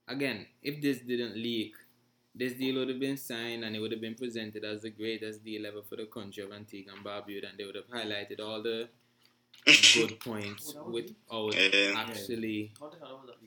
again, 0.07 0.45
if 0.61 0.81
this 0.81 0.99
didn't 0.99 1.35
leak, 1.35 1.73
this 2.33 2.53
deal 2.53 2.75
would 2.75 2.89
have 2.89 2.99
been 2.99 3.17
signed 3.17 3.63
and 3.63 3.75
it 3.75 3.79
would 3.79 3.91
have 3.91 4.01
been 4.01 4.15
presented 4.15 4.63
as 4.63 4.81
the 4.81 4.89
greatest 4.89 5.43
deal 5.43 5.65
ever 5.65 5.81
for 5.81 5.95
the 5.97 6.05
country 6.05 6.43
of 6.43 6.51
Antigua 6.51 6.93
and 6.95 7.05
Barbuda 7.05 7.49
and 7.49 7.57
they 7.57 7.65
would 7.65 7.75
have 7.75 7.87
highlighted 7.89 8.39
all 8.39 8.61
the 8.63 8.87
good 9.93 10.19
points 10.25 10.73
without 10.87 11.55
Yeah. 11.55 11.93
actually 11.97 12.71
How 12.79 12.89
the 12.89 12.97
hell 12.99 13.17
was 13.23 13.27
that? 13.27 13.37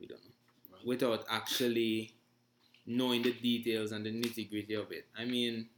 we 0.00 0.06
don't 0.06 0.22
know. 0.24 0.78
Without 0.84 1.24
actually 1.28 2.12
knowing 2.86 3.22
the 3.22 3.32
details 3.32 3.92
and 3.92 4.06
the 4.06 4.10
nitty 4.10 4.48
gritty 4.48 4.74
of 4.74 4.90
it. 4.92 5.06
I 5.18 5.24
mean, 5.24 5.68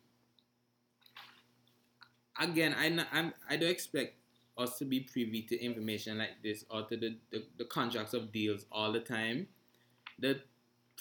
again, 2.38 2.74
I 2.78 2.86
n- 2.86 3.06
I'm, 3.12 3.32
I 3.48 3.56
don't 3.56 3.70
expect 3.70 4.14
us 4.58 4.78
to 4.78 4.84
be 4.84 5.00
privy 5.00 5.42
to 5.42 5.62
information 5.62 6.18
like 6.18 6.42
this 6.42 6.64
or 6.70 6.82
to 6.84 6.96
the, 6.96 7.16
the, 7.30 7.44
the 7.58 7.64
contracts 7.64 8.14
of 8.14 8.32
deals 8.32 8.66
all 8.70 8.92
the 8.92 9.00
time. 9.00 9.46
The 10.18 10.40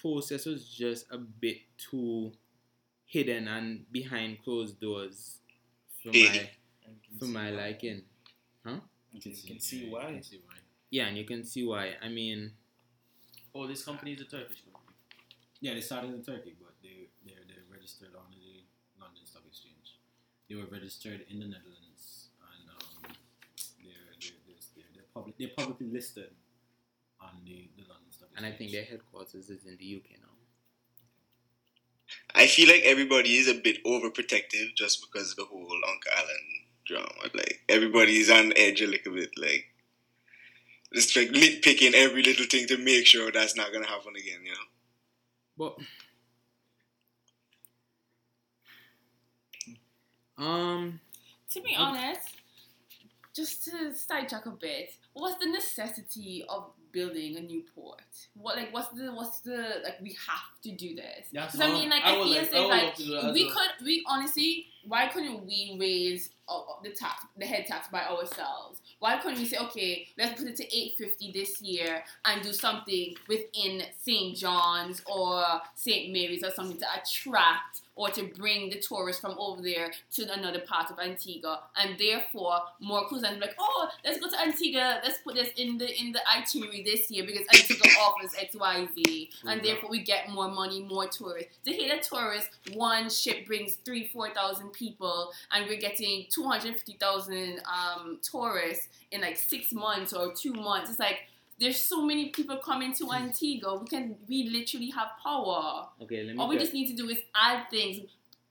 process 0.02 0.46
was 0.46 0.68
just 0.68 1.06
a 1.12 1.18
bit 1.18 1.58
too 1.78 2.32
hidden 3.06 3.48
and 3.48 3.92
behind 3.92 4.44
closed 4.44 4.80
doors 4.80 5.38
for 6.02 6.10
my 6.10 6.50
for 7.20 7.26
my 7.26 7.50
liking. 7.50 8.04
You 9.12 9.22
can 9.22 9.60
see 9.60 9.90
why. 9.90 10.08
You 10.08 10.14
can 10.16 10.24
see 10.24 10.42
why. 10.46 10.56
Yeah, 10.92 11.08
and 11.08 11.18
you 11.18 11.26
can 11.26 11.44
see 11.44 11.66
why. 11.66 11.96
I 12.02 12.10
mean, 12.10 12.52
Oh, 13.54 13.66
this 13.68 13.84
company 13.84 14.14
is 14.14 14.22
a 14.22 14.26
Turkish 14.26 14.62
company. 14.62 14.94
Yeah, 15.60 15.74
they 15.74 15.82
started 15.82 16.14
in 16.14 16.22
Turkey, 16.24 16.56
but 16.62 16.74
they 16.84 17.10
they're, 17.26 17.44
they're 17.48 17.66
registered 17.72 18.14
on 18.16 18.30
the 18.30 18.64
London 19.02 19.26
Stock 19.26 19.42
Exchange. 19.48 19.98
They 20.48 20.56
were 20.56 20.70
registered 20.72 21.26
in 21.30 21.40
the 21.40 21.46
Netherlands, 21.46 22.30
and 22.40 22.70
um, 22.70 23.16
they're, 23.84 23.94
they're, 24.22 24.38
they're, 24.46 24.62
they're, 24.76 24.92
they're, 24.94 25.12
public, 25.14 25.38
they're 25.38 25.56
publicly 25.58 25.88
listed 25.88 26.30
on 27.22 27.42
the, 27.46 27.70
the 27.78 27.84
London 27.84 28.12
Stock 28.12 28.30
Exchange. 28.32 28.38
and 28.38 28.46
I 28.46 28.52
think 28.58 28.72
their 28.72 28.84
headquarters 28.84 29.50
is 29.50 29.66
in 29.66 29.78
the 29.78 29.96
UK 29.96 30.20
now. 30.22 30.28
I 32.34 32.48
feel 32.48 32.68
like 32.68 32.82
everybody 32.84 33.36
is 33.38 33.48
a 33.48 33.54
bit 33.54 33.84
overprotective 33.84 34.76
just 34.76 35.02
because 35.02 35.32
of 35.32 35.38
the 35.38 35.46
whole 35.46 35.80
Uncle 35.88 36.12
Allen 36.18 36.46
drama. 36.86 37.30
Like 37.34 37.62
everybody's 37.70 38.30
on 38.32 38.54
edge 38.56 38.82
a 38.82 38.88
little 38.88 39.14
bit. 39.14 39.32
Like 39.38 39.66
just 40.94 41.16
like 41.16 41.30
nitpicking 41.30 41.94
every 41.94 42.24
little 42.24 42.46
thing 42.46 42.68
to 42.68 42.78
make 42.78 43.06
sure 43.06 43.32
that's 43.32 43.56
not 43.56 43.72
gonna 43.72 43.86
happen 43.86 44.14
again. 44.16 44.40
You 44.44 44.52
know. 44.52 45.78
But 50.38 50.44
um, 50.44 51.00
To 51.52 51.62
be 51.62 51.76
honest, 51.76 52.38
just 53.36 53.66
to 53.66 53.94
sidetrack 53.94 54.46
a 54.46 54.52
bit, 54.52 54.94
what's 55.14 55.44
the 55.44 55.52
necessity 55.52 56.44
of 56.48 56.72
building 56.92 57.38
a 57.38 57.42
new 57.42 57.64
port? 57.76 58.02
What 58.36 58.58
like 58.58 58.74
what's 58.74 58.90
the 58.90 59.12
what's 59.14 59.40
the 59.42 59.82
like 59.84 60.00
we 60.02 60.10
have 60.28 60.62
to 60.64 60.72
do 60.72 60.96
this? 60.96 61.28
Because 61.32 61.60
I 61.62 61.68
all- 61.68 61.74
mean, 61.74 61.90
like 61.90 62.04
I 62.04 62.12
I, 62.12 62.14
feel 62.16 62.28
like- 62.28 62.42
as 62.42 62.54
I 62.54 62.58
if 62.58 62.62
would 62.62 62.70
like 62.70 62.96
to 62.96 63.04
do 63.04 63.12
that 63.22 63.34
we 63.34 63.46
well. 63.46 63.54
could 63.54 63.86
we 63.86 64.04
honestly 64.08 64.68
why 64.88 65.08
couldn't 65.08 65.46
we 65.46 65.76
raise 65.80 66.30
uh, 66.48 66.58
uh, 66.58 66.64
the 66.84 66.90
tax 66.90 67.26
the 67.38 67.46
head 67.46 67.66
tax 67.68 67.88
by 67.90 68.04
ourselves? 68.04 68.82
Why 69.00 69.18
couldn't 69.18 69.40
we 69.40 69.46
say 69.46 69.58
okay 69.58 70.08
let's 70.18 70.40
put 70.40 70.50
it 70.50 70.56
to 70.58 70.76
eight 70.76 70.96
fifty 70.98 71.32
this 71.32 71.62
year 71.62 72.04
and 72.26 72.42
do 72.42 72.52
something 72.54 73.16
within 73.28 73.84
St 74.02 74.36
John's 74.36 75.02
or 75.06 75.44
St 75.76 76.12
Mary's 76.12 76.44
or 76.44 76.52
something 76.52 76.78
to 76.78 76.86
attract 76.86 77.82
or 77.96 78.10
to 78.10 78.24
bring 78.38 78.70
the 78.70 78.80
tourists 78.80 79.22
from 79.22 79.36
over 79.38 79.62
there 79.62 79.92
to 80.16 80.34
another 80.34 80.60
part 80.60 80.90
of 80.90 81.00
Antigua? 81.00 81.64
And 81.78 81.98
therefore 82.00 82.62
more 82.80 83.06
cruise 83.08 83.22
lines 83.24 83.40
like 83.40 83.56
oh 83.60 83.90
let's 84.04 84.20
go 84.20 84.30
to 84.30 84.42
Antigua. 84.42 85.02
Let's 85.04 85.20
put 85.20 85.36
this 85.36 85.50
in 85.58 85.78
the 85.78 86.00
in 86.00 86.12
the 86.12 86.22
itinerary 86.36 86.84
this 86.84 87.12
year 87.12 87.26
because 87.26 87.46
Antigua 87.54 87.92
offers 88.02 88.34
X 88.40 88.56
Y 88.56 88.88
Z. 88.96 89.30
And 89.48 89.62
therefore 89.64 89.90
we 89.90 90.04
get 90.04 90.30
more 90.30 90.50
money 90.50 90.82
more 90.82 91.08
tourists. 91.08 91.52
To 91.66 91.72
hear 91.72 91.90
that 91.90 92.04
tourists 92.04 92.50
one 92.74 93.10
ship 93.10 93.46
brings 93.46 93.76
three 93.86 94.08
four 94.08 94.30
thousand 94.34 94.69
people 94.70 95.32
and 95.52 95.68
we're 95.68 95.80
getting 95.80 96.26
250,000 96.30 97.62
um, 97.66 98.20
tourists 98.22 98.90
in 99.12 99.22
like 99.22 99.38
six 99.38 99.74
months 99.74 100.14
or 100.14 100.34
two 100.34 100.54
months. 100.54 100.90
It's 100.90 101.00
like 101.00 101.20
there's 101.60 101.78
so 101.78 102.02
many 102.06 102.30
people 102.30 102.58
coming 102.58 102.94
to 102.96 103.12
Antigua. 103.12 103.78
We 103.78 103.88
can 103.88 104.16
we 104.28 104.50
literally 104.50 104.90
have 104.92 105.10
power. 105.22 105.88
Okay, 106.02 106.24
let 106.24 106.36
me. 106.36 106.42
all 106.42 106.48
we 106.48 106.58
just 106.58 106.74
need 106.74 106.88
to 106.88 106.96
do 106.96 107.10
is 107.10 107.18
add 107.36 107.70
things, 107.70 108.00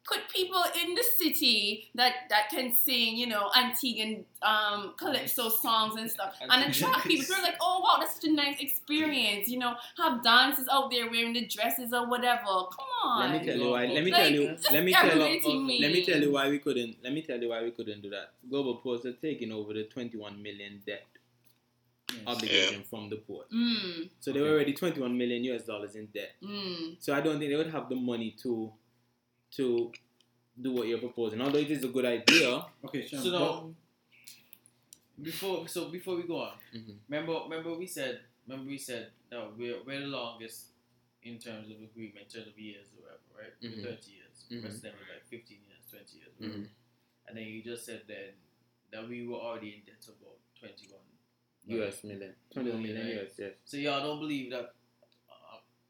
could 0.08 0.22
people 0.34 0.62
in 0.82 0.94
the 0.94 1.04
city 1.20 1.90
that 1.94 2.12
that 2.30 2.48
can 2.50 2.72
sing, 2.72 3.16
you 3.16 3.26
know, 3.26 3.50
antique 3.56 3.98
and 4.04 4.24
um, 4.42 4.94
calypso 4.96 5.48
songs 5.50 5.94
and 6.00 6.10
stuff, 6.10 6.34
and 6.40 6.64
attract 6.70 7.06
people? 7.06 7.24
People 7.26 7.36
are 7.36 7.42
like, 7.42 7.58
oh 7.60 7.80
wow, 7.84 7.96
that's 8.00 8.14
such 8.14 8.30
a 8.30 8.32
nice 8.32 8.58
experience. 8.60 9.48
You 9.48 9.58
know, 9.58 9.74
have 9.98 10.22
dances 10.24 10.66
out 10.72 10.90
there 10.90 11.10
wearing 11.10 11.34
the 11.34 11.46
dresses 11.46 11.92
or 11.92 12.08
whatever. 12.08 12.44
Come 12.46 12.92
on. 13.04 13.20
Let 13.30 13.40
me 13.40 13.46
tell 13.48 13.58
you 13.58 13.70
why. 13.70 13.84
Let 13.86 14.04
me 14.04 14.10
Like, 14.10 14.22
tell 14.22 14.32
you. 14.32 14.56
Let 14.72 14.84
me 14.84 14.92
tell 14.92 15.16
you. 15.16 15.60
me. 15.60 15.78
Let 15.82 15.92
me 15.92 16.04
tell 16.06 16.20
you 16.22 16.32
why 16.32 16.48
we 16.48 16.58
couldn't. 16.58 16.96
Let 17.04 17.12
me 17.12 17.22
tell 17.22 17.40
you 17.42 17.48
why 17.50 17.62
we 17.62 17.70
couldn't 17.72 18.00
do 18.02 18.10
that. 18.10 18.30
Global 18.48 18.76
Ports 18.76 19.04
are 19.04 19.12
taking 19.12 19.52
over 19.52 19.72
the 19.74 19.84
21 19.84 20.42
million 20.42 20.80
debt 20.86 21.04
obligation 22.26 22.82
from 22.88 23.10
the 23.10 23.16
port. 23.16 23.50
Mm, 23.52 24.08
So 24.20 24.32
they 24.32 24.40
were 24.40 24.48
already 24.50 24.72
21 24.72 25.16
million 25.16 25.44
US 25.44 25.64
dollars 25.64 25.94
in 25.94 26.06
debt. 26.06 26.30
mm. 26.42 26.96
So 26.98 27.14
I 27.14 27.20
don't 27.20 27.38
think 27.38 27.50
they 27.50 27.56
would 27.56 27.70
have 27.70 27.88
the 27.88 27.96
money 27.96 28.34
to 28.42 28.72
to 29.56 29.92
do 30.60 30.72
what 30.72 30.86
you're 30.88 30.98
proposing. 30.98 31.40
Although 31.40 31.58
it 31.58 31.70
is 31.70 31.84
a 31.84 31.88
good 31.88 32.04
idea. 32.04 32.64
Okay, 32.84 33.06
Sean. 33.06 33.22
So 33.22 33.30
now, 33.30 33.70
before 35.20 35.66
so 35.68 35.88
before 35.88 36.16
we 36.16 36.22
go 36.22 36.42
on, 36.42 36.52
Mhm. 36.74 36.96
remember 37.08 37.40
remember 37.44 37.74
we 37.74 37.86
said 37.86 38.20
remember 38.46 38.70
we 38.70 38.78
said 38.78 39.10
that 39.30 39.56
we're 39.56 39.82
we're 39.84 40.00
the 40.00 40.06
longest 40.06 40.66
in 41.22 41.38
terms 41.38 41.68
of 41.70 41.76
agreement, 41.82 42.26
in 42.26 42.28
terms 42.30 42.48
of 42.48 42.58
years 42.58 42.86
or 42.96 43.02
whatever, 43.02 43.28
right? 43.36 43.54
We're 43.60 43.70
Mhm. 43.70 43.82
Thirty 43.82 44.10
years. 44.12 44.36
Mhm. 44.50 44.64
Rest 44.64 44.76
of 44.76 44.82
them 44.82 44.94
were 45.00 45.12
like 45.14 45.26
fifteen 45.26 45.58
years, 45.68 45.82
twenty 45.90 46.18
years, 46.18 46.32
whatever. 46.38 46.58
Mhm. 46.58 46.68
And 47.26 47.36
then 47.36 47.46
you 47.46 47.62
just 47.62 47.84
said 47.84 48.02
then 48.06 48.34
that 48.92 49.08
we 49.08 49.26
were 49.26 49.36
already 49.38 49.70
in 49.76 49.80
debt 49.84 50.02
of 50.08 50.14
about 50.22 50.38
twenty 50.58 50.86
one. 50.88 51.02
US 51.66 52.02
million. 52.04 52.34
21 52.50 52.82
million 52.82 53.06
Right. 53.06 53.26
US, 53.26 53.38
yes. 53.38 53.54
So 53.66 53.76
y'all 53.76 54.00
don't 54.02 54.20
believe 54.20 54.50
that. 54.52 54.74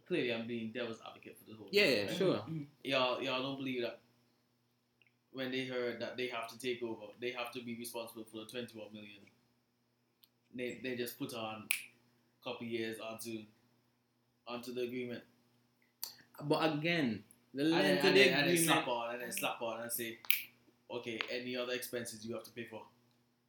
Clearly, 0.09 0.33
I'm 0.33 0.47
being 0.47 0.73
devil's 0.73 1.01
advocate 1.07 1.37
for 1.39 1.51
the 1.51 1.57
whole. 1.57 1.69
Yeah, 1.71 1.83
thing, 1.83 1.97
yeah, 1.97 2.07
right? 2.07 2.17
sure. 2.17 2.35
Mm-hmm. 2.35 2.63
Y'all 2.83 3.23
y'all 3.23 3.43
don't 3.43 3.59
believe 3.59 3.83
that. 3.83 4.01
When 5.31 5.53
they 5.53 5.67
heard 5.67 6.01
that 6.01 6.17
they 6.17 6.29
have 6.29 6.49
to 6.49 6.59
take 6.59 6.83
over, 6.83 7.13
they 7.21 7.31
have 7.33 7.53
to 7.53 7.63
be 7.63 7.77
responsible 7.77 8.25
for 8.25 8.39
the 8.39 8.47
21 8.47 8.87
million. 8.93 9.21
They 10.55 10.81
they 10.83 10.97
just 10.97 11.19
put 11.19 11.35
on 11.35 11.69
a 11.69 12.45
couple 12.45 12.67
years 12.67 12.97
onto 12.99 13.43
onto 14.47 14.73
the 14.73 14.83
agreement. 14.83 15.23
But 16.43 16.73
again, 16.73 17.25
the 17.53 17.65
And 17.65 17.73
then, 17.73 17.83
length 17.83 17.99
of 17.99 18.05
and 18.07 18.17
the 18.17 18.29
and 18.31 18.49
then 18.49 18.57
slap 18.57 18.89
on 18.89 19.13
and 19.13 19.23
then 19.23 19.33
slap 19.33 19.61
on 19.61 19.83
and 19.83 19.93
say, 19.93 20.19
okay, 20.91 21.21
any 21.31 21.57
other 21.57 21.75
expenses 21.75 22.25
you 22.25 22.35
have 22.35 22.45
to 22.45 22.51
pay 22.51 22.65
for. 22.65 22.83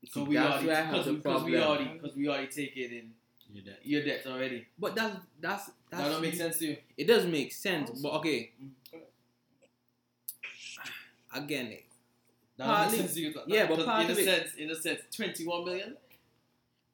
So 0.10 0.24
we 0.24 0.38
already, 0.38 0.68
where 0.68 0.78
I 0.78 0.82
have 0.82 1.06
because 1.06 1.44
we, 1.44 1.52
we 1.52 1.62
already, 1.62 1.90
because 1.94 2.16
we 2.16 2.28
already 2.28 2.48
taken 2.48 2.84
in 2.84 3.12
You're 3.52 3.64
dead. 3.64 3.78
your 3.84 4.04
debt 4.04 4.26
already. 4.28 4.68
But 4.78 4.96
that's 4.96 5.16
that's 5.42 5.72
that's 5.90 6.04
That 6.04 6.10
don't 6.12 6.22
make 6.22 6.36
sense 6.36 6.58
to 6.60 6.68
you. 6.68 6.78
It 6.98 7.06
does 7.06 7.26
make 7.26 7.52
sense, 7.52 7.90
but 8.02 8.14
okay. 8.20 8.52
Mm. 8.64 9.02
Again, 11.34 11.78
That 12.58 12.66
Partly- 12.66 12.98
don't 12.98 13.06
sense 13.06 13.14
to 13.16 13.22
you. 13.22 13.34
That- 13.34 13.48
yeah, 13.50 13.66
but 13.68 13.76
because 13.78 13.86
part 13.86 14.06
in 14.06 14.12
of 14.12 14.18
a 14.18 14.22
it- 14.22 14.26
sense, 14.26 14.56
in 14.56 14.70
a 14.72 14.76
sense, 14.76 15.02
21 15.16 15.66
million. 15.66 15.98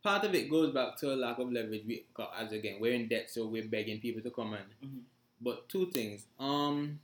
part 0.03 0.23
of 0.23 0.36
it 0.36 0.49
goes 0.49 0.73
back 0.73 0.95
to 0.98 1.14
a 1.14 1.15
lack 1.15 1.40
of 1.40 1.52
leverage. 1.52 1.84
We, 1.88 2.06
got 2.14 2.32
as 2.38 2.52
again, 2.52 2.77
we're 2.80 2.94
in 2.94 3.07
debt, 3.07 3.30
so 3.32 3.48
we're 3.48 3.65
begging 3.68 3.99
people 3.99 4.22
to 4.22 4.30
come 4.32 4.53
in. 4.53 4.88
Mhm. 4.88 5.02
But 5.41 5.68
two 5.69 5.90
things. 5.91 6.26
Um. 6.40 6.99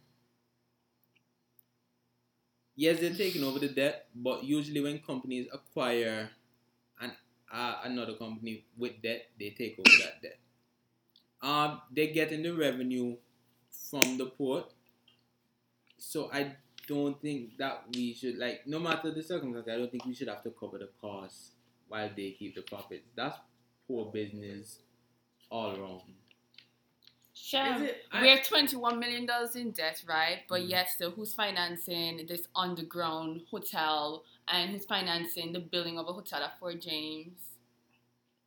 Yes, 2.76 3.00
they're 3.00 3.14
taking 3.14 3.44
over 3.44 3.60
the 3.60 3.68
debt, 3.70 4.08
but 4.16 4.44
usually 4.44 4.82
when 4.82 5.00
companies 5.00 5.48
acquire 5.52 6.20
an 6.22 6.30
uh, 7.52 7.76
another 7.84 8.14
company 8.14 8.66
with 8.78 9.02
debt, 9.02 9.28
they 9.40 9.50
take 9.52 9.78
over 9.80 9.98
that 10.04 10.22
debt. 10.22 10.38
Um, 11.42 11.82
they're 11.92 12.14
getting 12.14 12.44
the 12.44 12.52
revenue 12.54 13.16
from 13.90 14.18
the 14.18 14.26
port, 14.28 14.72
so 15.98 16.30
I 16.32 16.56
don't 16.88 17.20
think 17.22 17.58
that 17.58 17.84
we 17.94 18.14
should 18.14 18.38
like, 18.38 18.68
no 18.68 18.80
matter 18.80 19.12
the 19.12 19.24
circumstance, 19.24 19.68
I 19.68 19.78
don't 19.78 19.92
think 19.92 20.06
we 20.06 20.14
should 20.14 20.28
have 20.28 20.44
to 20.44 20.52
cover 20.52 20.78
the 20.78 20.90
costs 21.00 21.52
while 21.88 22.10
they 22.16 22.32
keep 22.32 22.56
the 22.56 22.62
profits. 22.62 23.08
That's 23.16 23.38
poor 23.88 24.12
business 24.12 24.80
all 25.50 25.72
around. 25.72 26.02
Sure. 27.34 27.84
It- 27.84 28.06
I- 28.12 28.22
We're 28.22 28.44
twenty-one 28.44 29.00
million 29.00 29.26
dollars 29.26 29.56
in 29.56 29.72
debt, 29.72 30.04
right? 30.08 30.44
But 30.48 30.62
Mhm. 30.62 30.70
yet, 30.70 30.90
still, 30.90 31.12
who's 31.12 31.34
financing 31.34 32.26
this 32.28 32.48
underground 32.56 33.46
hotel 33.50 34.24
and 34.48 34.72
he's 34.72 34.86
financing 34.86 35.54
the 35.54 35.60
building 35.60 35.98
of 35.98 36.08
a 36.08 36.14
hotel 36.14 36.42
at 36.44 36.60
Fort 36.60 36.82
James? 36.82 37.40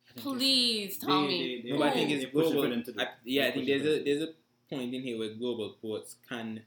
I 0.09 0.13
think 0.21 0.37
Please 0.37 0.99
They- 0.99 1.07
tell 1.07 1.21
me. 1.27 1.61
they- 1.63 1.71
they- 1.71 1.77
No, 1.77 1.83
I 1.83 1.91
think 1.91 2.09
it's 2.11 2.25
push 2.25 2.45
it 2.45 2.47
for 2.49 2.53
global. 2.53 2.69
them 2.69 2.83
to 2.83 2.91
do. 2.93 2.99
I, 2.99 3.07
yeah, 3.23 3.47
I 3.47 3.51
think 3.51 3.65
there's 3.67 3.85
a 3.85 4.03
there's 4.03 4.21
a 4.23 4.33
point 4.69 4.93
in 4.93 5.01
here 5.01 5.17
where 5.17 5.33
global 5.33 5.69
ports 5.81 6.15
can 6.29 6.63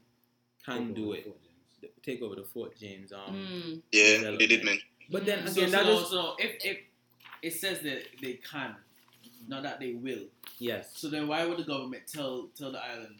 can 0.65 0.93
do 0.93 1.13
it, 1.13 1.25
take 2.03 2.21
over 2.21 2.35
the 2.35 2.43
Fort 2.43 2.77
James. 2.77 3.11
Um, 3.11 3.33
Mm. 3.35 3.81
Yeah, 3.91 4.31
they 4.37 4.45
did, 4.47 4.63
man. 4.63 4.77
but 5.09 5.25
then 5.25 5.39
again, 5.39 5.53
so, 5.53 5.65
that 5.71 5.85
no, 5.85 5.99
just 5.99 6.11
so 6.11 6.35
if, 6.37 6.63
if 6.63 6.77
it 7.41 7.53
says 7.53 7.79
that 7.81 8.03
they 8.21 8.33
can, 8.33 8.75
not 9.47 9.63
that 9.63 9.79
they 9.79 9.93
will. 9.93 10.27
yes. 10.59 10.97
So 10.97 11.09
then 11.09 11.27
why 11.27 11.45
would 11.45 11.57
the 11.57 11.63
government 11.63 12.03
tell 12.07 12.49
tell 12.55 12.71
the 12.71 12.79
island 12.83 13.19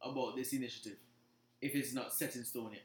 about 0.00 0.36
this 0.36 0.52
initiative 0.52 0.96
if 1.60 1.74
it's 1.74 1.92
not 1.92 2.12
set 2.14 2.36
in 2.36 2.44
stone 2.44 2.72
yet? 2.72 2.82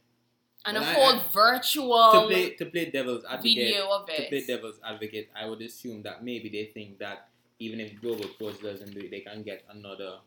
And 0.66 0.78
a 0.78 0.82
Well, 0.82 0.90
I- 0.90 0.94
whole 0.94 1.22
To 1.22 1.30
virtual 1.30 2.28
play 2.28 2.52
to 2.56 2.66
play 2.68 2.86
devil's 2.92 3.24
advocate, 3.26 3.56
video 3.58 3.90
of 3.90 4.06
to 4.08 4.28
play 4.30 4.46
devil's 4.46 4.80
advocate, 4.84 5.30
I 5.36 5.46
would 5.50 5.62
assume 5.62 6.04
that 6.04 6.24
maybe 6.24 6.50
they 6.50 6.66
think 6.66 7.00
that 7.00 7.30
even 7.60 7.80
if 7.80 8.00
global 8.02 8.28
ports 8.40 8.60
doesn't 8.60 8.92
do 8.94 9.00
it, 9.00 9.12
they 9.12 9.22
can 9.22 9.42
get 9.44 9.64
another 9.70 10.20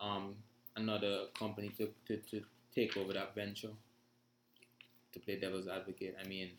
um 0.00 0.36
another 0.76 1.26
company 1.38 1.68
to, 1.78 1.88
to, 2.06 2.16
to 2.30 2.42
take 2.74 2.96
over 2.96 3.12
that 3.12 3.34
venture. 3.34 3.70
To 5.12 5.20
play 5.20 5.36
devil's 5.38 5.68
advocate, 5.68 6.16
I 6.22 6.26
mean. 6.26 6.50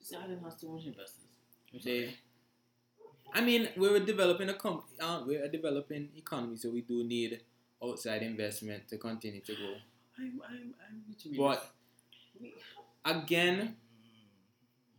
This 0.00 0.12
island 0.12 0.42
has 0.44 0.56
too 0.60 0.68
much 0.68 0.84
investors. 0.86 1.24
They, 1.84 2.14
I 3.32 3.40
mean, 3.40 3.68
we're 3.76 4.00
developing 4.00 4.48
a 4.48 4.54
com- 4.54 4.82
uh, 5.00 5.22
we're 5.26 5.44
a 5.44 5.48
developing 5.48 6.08
economy, 6.16 6.56
so 6.56 6.70
we 6.70 6.80
do 6.82 7.04
need 7.04 7.40
outside 7.82 8.22
investment 8.22 8.88
to 8.88 8.98
continue 8.98 9.40
to 9.40 9.54
grow. 9.54 9.74
I'm, 10.18 10.40
I'm, 10.48 10.74
I'm 10.84 11.02
between 11.08 11.36
But 11.36 11.64
again, 13.04 13.76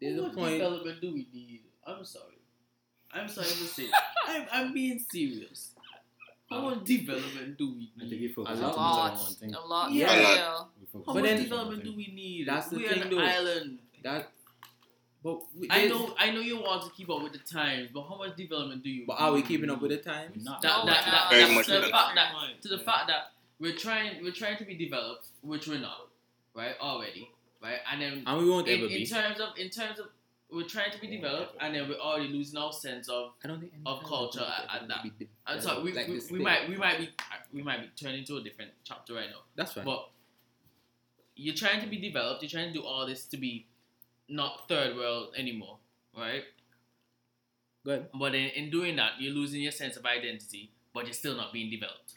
there's 0.02 0.20
a 0.20 0.24
what 0.24 0.34
point. 0.36 0.52
development 0.54 1.02
do 1.02 1.14
we 1.14 1.28
need? 1.34 1.62
I'm 1.86 2.04
sorry. 2.04 2.38
I'm 3.12 3.28
sorry 3.28 3.48
to 3.48 3.54
say. 3.54 3.88
I'm, 4.28 4.46
I'm 4.52 4.74
being 4.74 5.00
serious. 5.12 5.72
How 6.50 6.62
much 6.62 6.84
development 6.84 7.58
do 7.58 7.74
we 7.76 7.92
I 7.98 8.00
think 8.02 8.12
need? 8.12 8.22
you 8.22 8.34
focus 8.34 8.60
A 8.60 8.64
A 8.64 8.68
lot. 8.68 9.14
one 9.18 9.34
thing. 9.34 9.54
A 9.56 9.66
lot. 9.66 9.92
Yeah. 9.92 10.14
Yeah. 10.16 10.60
You 10.80 10.88
focus 10.92 11.06
How 11.08 11.14
much 11.14 11.24
then- 11.24 11.44
development 11.44 11.84
do 11.84 11.96
we 11.96 12.08
need? 12.14 12.48
That's 12.48 12.68
the 12.68 12.78
We're 12.78 12.90
thing, 12.90 13.02
an 13.04 13.10
though. 13.10 13.20
island. 13.20 13.80
That, 14.04 14.30
but 15.24 15.40
we, 15.60 15.68
I 15.72 15.88
know, 15.88 16.14
I 16.20 16.30
know 16.30 16.40
you 16.42 16.58
want 16.58 16.84
to 16.84 16.92
keep 16.92 17.10
up 17.10 17.24
with 17.24 17.34
the 17.34 17.40
times, 17.40 17.90
but 17.92 18.04
how 18.04 18.16
much 18.18 18.36
development 18.36 18.84
do 18.84 18.92
you? 18.92 19.06
But 19.08 19.20
are 19.20 19.32
we 19.34 19.42
keeping 19.42 19.72
up 19.72 19.82
with 19.82 19.90
the 19.90 19.98
times? 19.98 20.44
Not 20.46 20.62
That, 20.62 20.86
that, 20.86 21.06
that, 21.06 21.30
that- 21.32 21.66
to 21.66 21.72
the 21.82 21.88
fact 21.88 22.16
that 22.16 22.62
to 22.62 22.68
the 22.68 22.78
fact 22.80 23.08
that 23.08 23.32
we're 23.60 23.74
trying 23.76 24.22
we're 24.22 24.32
trying 24.32 24.58
to 24.58 24.66
be 24.66 24.76
developed, 24.76 25.30
which 25.42 25.68
we're 25.68 25.80
not, 25.80 26.05
right? 26.56 26.76
Already, 26.80 27.30
right? 27.62 27.80
And 27.92 28.02
then 28.02 28.24
And 28.26 28.40
we 28.44 28.50
won't 28.50 28.68
in, 28.68 28.80
ever 28.80 28.88
in 28.88 29.06
terms 29.06 29.40
of 29.40 29.58
in 29.58 29.70
terms 29.70 30.00
of 30.00 30.08
we're 30.52 30.64
trying 30.64 30.92
to 30.92 31.00
be 31.00 31.08
developed, 31.08 31.58
and 31.60 31.74
then 31.76 31.90
we're 31.90 31.98
already 32.00 32.30
losing 32.30 32.58
our 32.58 32.72
sense 32.72 33.10
of. 33.10 33.32
I 33.44 33.48
don't 33.48 33.60
think 33.60 33.74
of 33.86 34.04
culture 34.04 34.42
at- 34.42 34.82
at 34.84 34.88
that. 34.88 35.04
be 35.18 35.28
I'm 35.46 35.60
sorry, 35.60 35.84
we, 35.84 35.94
like 35.94 36.08
we, 36.08 36.22
we 36.32 36.40
might 36.40 36.70
we 36.70 36.78
might 36.78 37.00
be 37.00 37.10
we 37.52 37.62
might 37.64 37.82
be 37.82 37.88
turning 38.02 38.20
into 38.20 38.38
a 38.38 38.42
different 38.44 38.72
chapter 38.84 39.14
right 39.16 39.30
now. 39.30 39.42
That's 39.56 39.76
right. 39.76 39.86
But 39.86 40.10
you're 41.36 41.56
trying 41.56 41.82
to 41.82 41.88
be 41.88 41.98
developed. 41.98 42.42
You're 42.44 42.50
trying 42.50 42.72
to 42.74 42.80
do 42.80 42.86
all 42.86 43.06
this 43.06 43.26
to 43.28 43.38
be 43.38 43.68
not 44.30 44.68
third 44.70 44.96
world 44.96 45.34
anymore, 45.38 45.78
right? 46.18 46.44
Good. 47.84 48.08
But 48.18 48.34
in, 48.36 48.46
in 48.52 48.70
doing 48.72 48.96
that, 48.96 49.14
you're 49.20 49.34
losing 49.34 49.62
your 49.62 49.72
sense 49.72 49.96
of 49.98 50.06
identity, 50.06 50.72
but 50.94 51.06
you're 51.06 51.14
still 51.14 51.36
not 51.36 51.54
being 51.54 51.70
developed. 51.70 52.14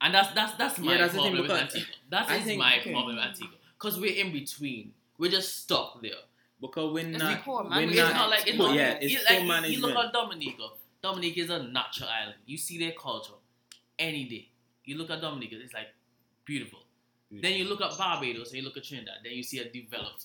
And 0.00 0.14
that's 0.14 0.32
that's 0.32 0.54
that's 0.56 0.78
my 0.78 0.92
Yeah, 0.92 0.98
that's 0.98 1.12
the 1.14 1.18
thing, 1.22 1.32
problem 1.34 1.42
with 1.42 1.50
because 1.50 1.74
Antigua. 1.74 1.94
That 2.10 2.30
I 2.30 2.36
is 2.36 2.44
think- 2.44 2.58
my 2.60 2.78
okay. 2.80 2.92
problem 2.92 3.16
with 3.16 3.24
Antigua. 3.24 3.54
Because 3.78 3.98
we're 4.00 4.14
in 4.24 4.32
between. 4.32 4.92
We're 5.18 5.30
just 5.30 5.62
stuck 5.64 6.00
there. 6.02 6.12
Because 6.60 6.92
we're 6.92 7.08
It's 7.08 7.18
not. 7.18 7.42
poor 7.44 7.64
we're. 7.64 7.80
It's 7.82 7.96
not. 7.96 8.14
not 8.14 8.30
like 8.30 8.46
it's 8.46 8.56
poor- 8.56 8.66
not, 8.68 8.76
yeah, 8.76 8.98
it's 9.00 9.12
you, 9.12 9.18
poor 9.26 9.46
like, 9.46 9.70
you 9.70 9.80
look 9.80 9.96
at 9.96 10.12
Dominica. 10.12 10.68
Dominica 11.02 11.40
is 11.40 11.50
a 11.50 11.62
natural 11.62 12.08
island. 12.08 12.36
You 12.46 12.56
see 12.58 12.78
their 12.78 12.92
culture 12.92 13.34
any 13.98 14.24
day. 14.24 14.48
You 14.84 14.96
look 14.98 15.10
at 15.10 15.20
Dominica, 15.20 15.56
it's 15.62 15.72
like 15.74 15.88
beautiful. 16.44 16.80
Then 17.30 17.54
you 17.54 17.64
look 17.64 17.80
at 17.82 17.96
Barbados 17.98 18.48
and 18.48 18.58
you 18.58 18.64
look 18.64 18.76
at 18.78 18.84
Trinidad, 18.84 19.16
then 19.22 19.32
you 19.34 19.42
see 19.42 19.58
a 19.58 19.68
developed 19.68 20.24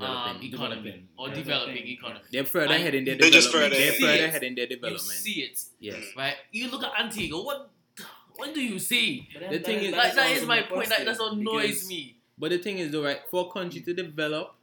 economy 0.40 0.50
Developing. 0.50 1.08
or 1.18 1.28
Yeah. 1.28 1.34
developing 1.34 1.86
economy. 1.88 2.20
They're 2.30 2.44
further 2.44 2.74
ahead 2.74 2.94
in 2.94 3.04
their 3.04 3.16
They're 3.16 3.30
just 3.30 3.48
development. 3.50 3.74
further 3.74 3.84
They're 3.84 3.90
ahead. 3.92 4.00
further 4.18 4.28
ahead 4.28 4.42
in 4.44 4.54
their 4.54 4.66
development. 4.66 5.02
You 5.02 5.08
see 5.08 5.40
it, 5.42 5.60
Yes. 5.80 6.04
right? 6.16 6.36
You 6.52 6.70
look 6.70 6.82
at 6.84 6.92
Antigua. 6.98 7.42
What? 7.42 7.70
What 8.36 8.54
do 8.54 8.60
you 8.60 8.78
see? 8.78 9.28
The 9.50 9.58
thing 9.60 9.78
is- 9.80 9.92
That, 9.92 10.14
that 10.16 10.30
is 10.30 10.46
my 10.46 10.62
point. 10.62 10.88
That, 10.88 11.04
that's 11.04 11.18
what 11.18 11.32
annoys 11.32 11.88
me. 11.88 12.16
But 12.38 12.50
the 12.50 12.58
thing 12.58 12.78
is, 12.78 12.92
though, 12.92 13.04
right, 13.04 13.20
for 13.30 13.46
a 13.48 13.50
country 13.50 13.80
to 13.80 13.94
develop, 13.94 14.54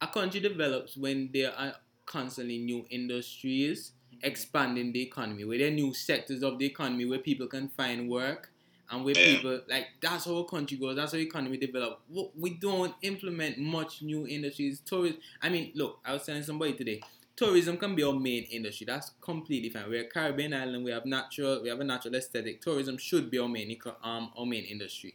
a 0.00 0.06
country 0.06 0.40
develops 0.40 0.96
when 0.96 1.30
there 1.32 1.52
are 1.56 1.74
constantly 2.04 2.58
new 2.58 2.86
industries 2.90 3.92
mm-hmm. 4.12 4.26
expanding 4.26 4.92
the 4.92 5.02
economy, 5.02 5.44
where 5.44 5.58
there 5.58 5.68
are 5.68 5.72
new 5.72 5.92
sectors 5.94 6.42
of 6.42 6.58
the 6.58 6.66
economy 6.66 7.04
where 7.06 7.18
people 7.18 7.46
can 7.46 7.68
find 7.68 8.08
work 8.08 8.50
and 8.88 9.04
where 9.04 9.14
people 9.14 9.60
like 9.68 9.86
that's 10.00 10.26
how 10.26 10.36
a 10.36 10.44
country 10.48 10.76
goes. 10.76 10.94
That's 10.94 11.12
how 11.12 11.18
economy 11.18 11.56
develop. 11.56 12.00
W- 12.08 12.30
We 12.38 12.50
don't 12.50 12.94
implement 13.02 13.58
much 13.58 14.02
new 14.02 14.26
industries. 14.28 14.80
Tourism. 14.80 15.18
I 15.42 15.48
mean, 15.48 15.72
look, 15.74 15.98
I 16.04 16.12
was 16.12 16.24
telling 16.24 16.44
somebody 16.44 16.74
today. 16.74 17.00
Tourism 17.36 17.76
can 17.76 17.94
be 17.94 18.02
our 18.02 18.14
main 18.14 18.44
industry. 18.44 18.86
That's 18.86 19.10
completely 19.20 19.68
fine. 19.70 19.88
We're 19.90 20.02
a 20.04 20.08
Caribbean 20.08 20.54
island. 20.54 20.84
We 20.84 20.90
have 20.90 21.04
natural. 21.04 21.62
We 21.62 21.68
have 21.68 21.80
a 21.80 21.84
natural 21.84 22.14
aesthetic. 22.14 22.62
Tourism 22.62 22.96
should 22.96 23.30
be 23.30 23.38
our 23.38 23.48
main 23.48 23.70
eco- 23.70 23.96
um 24.02 24.32
our 24.36 24.46
main 24.46 24.64
industry. 24.64 25.14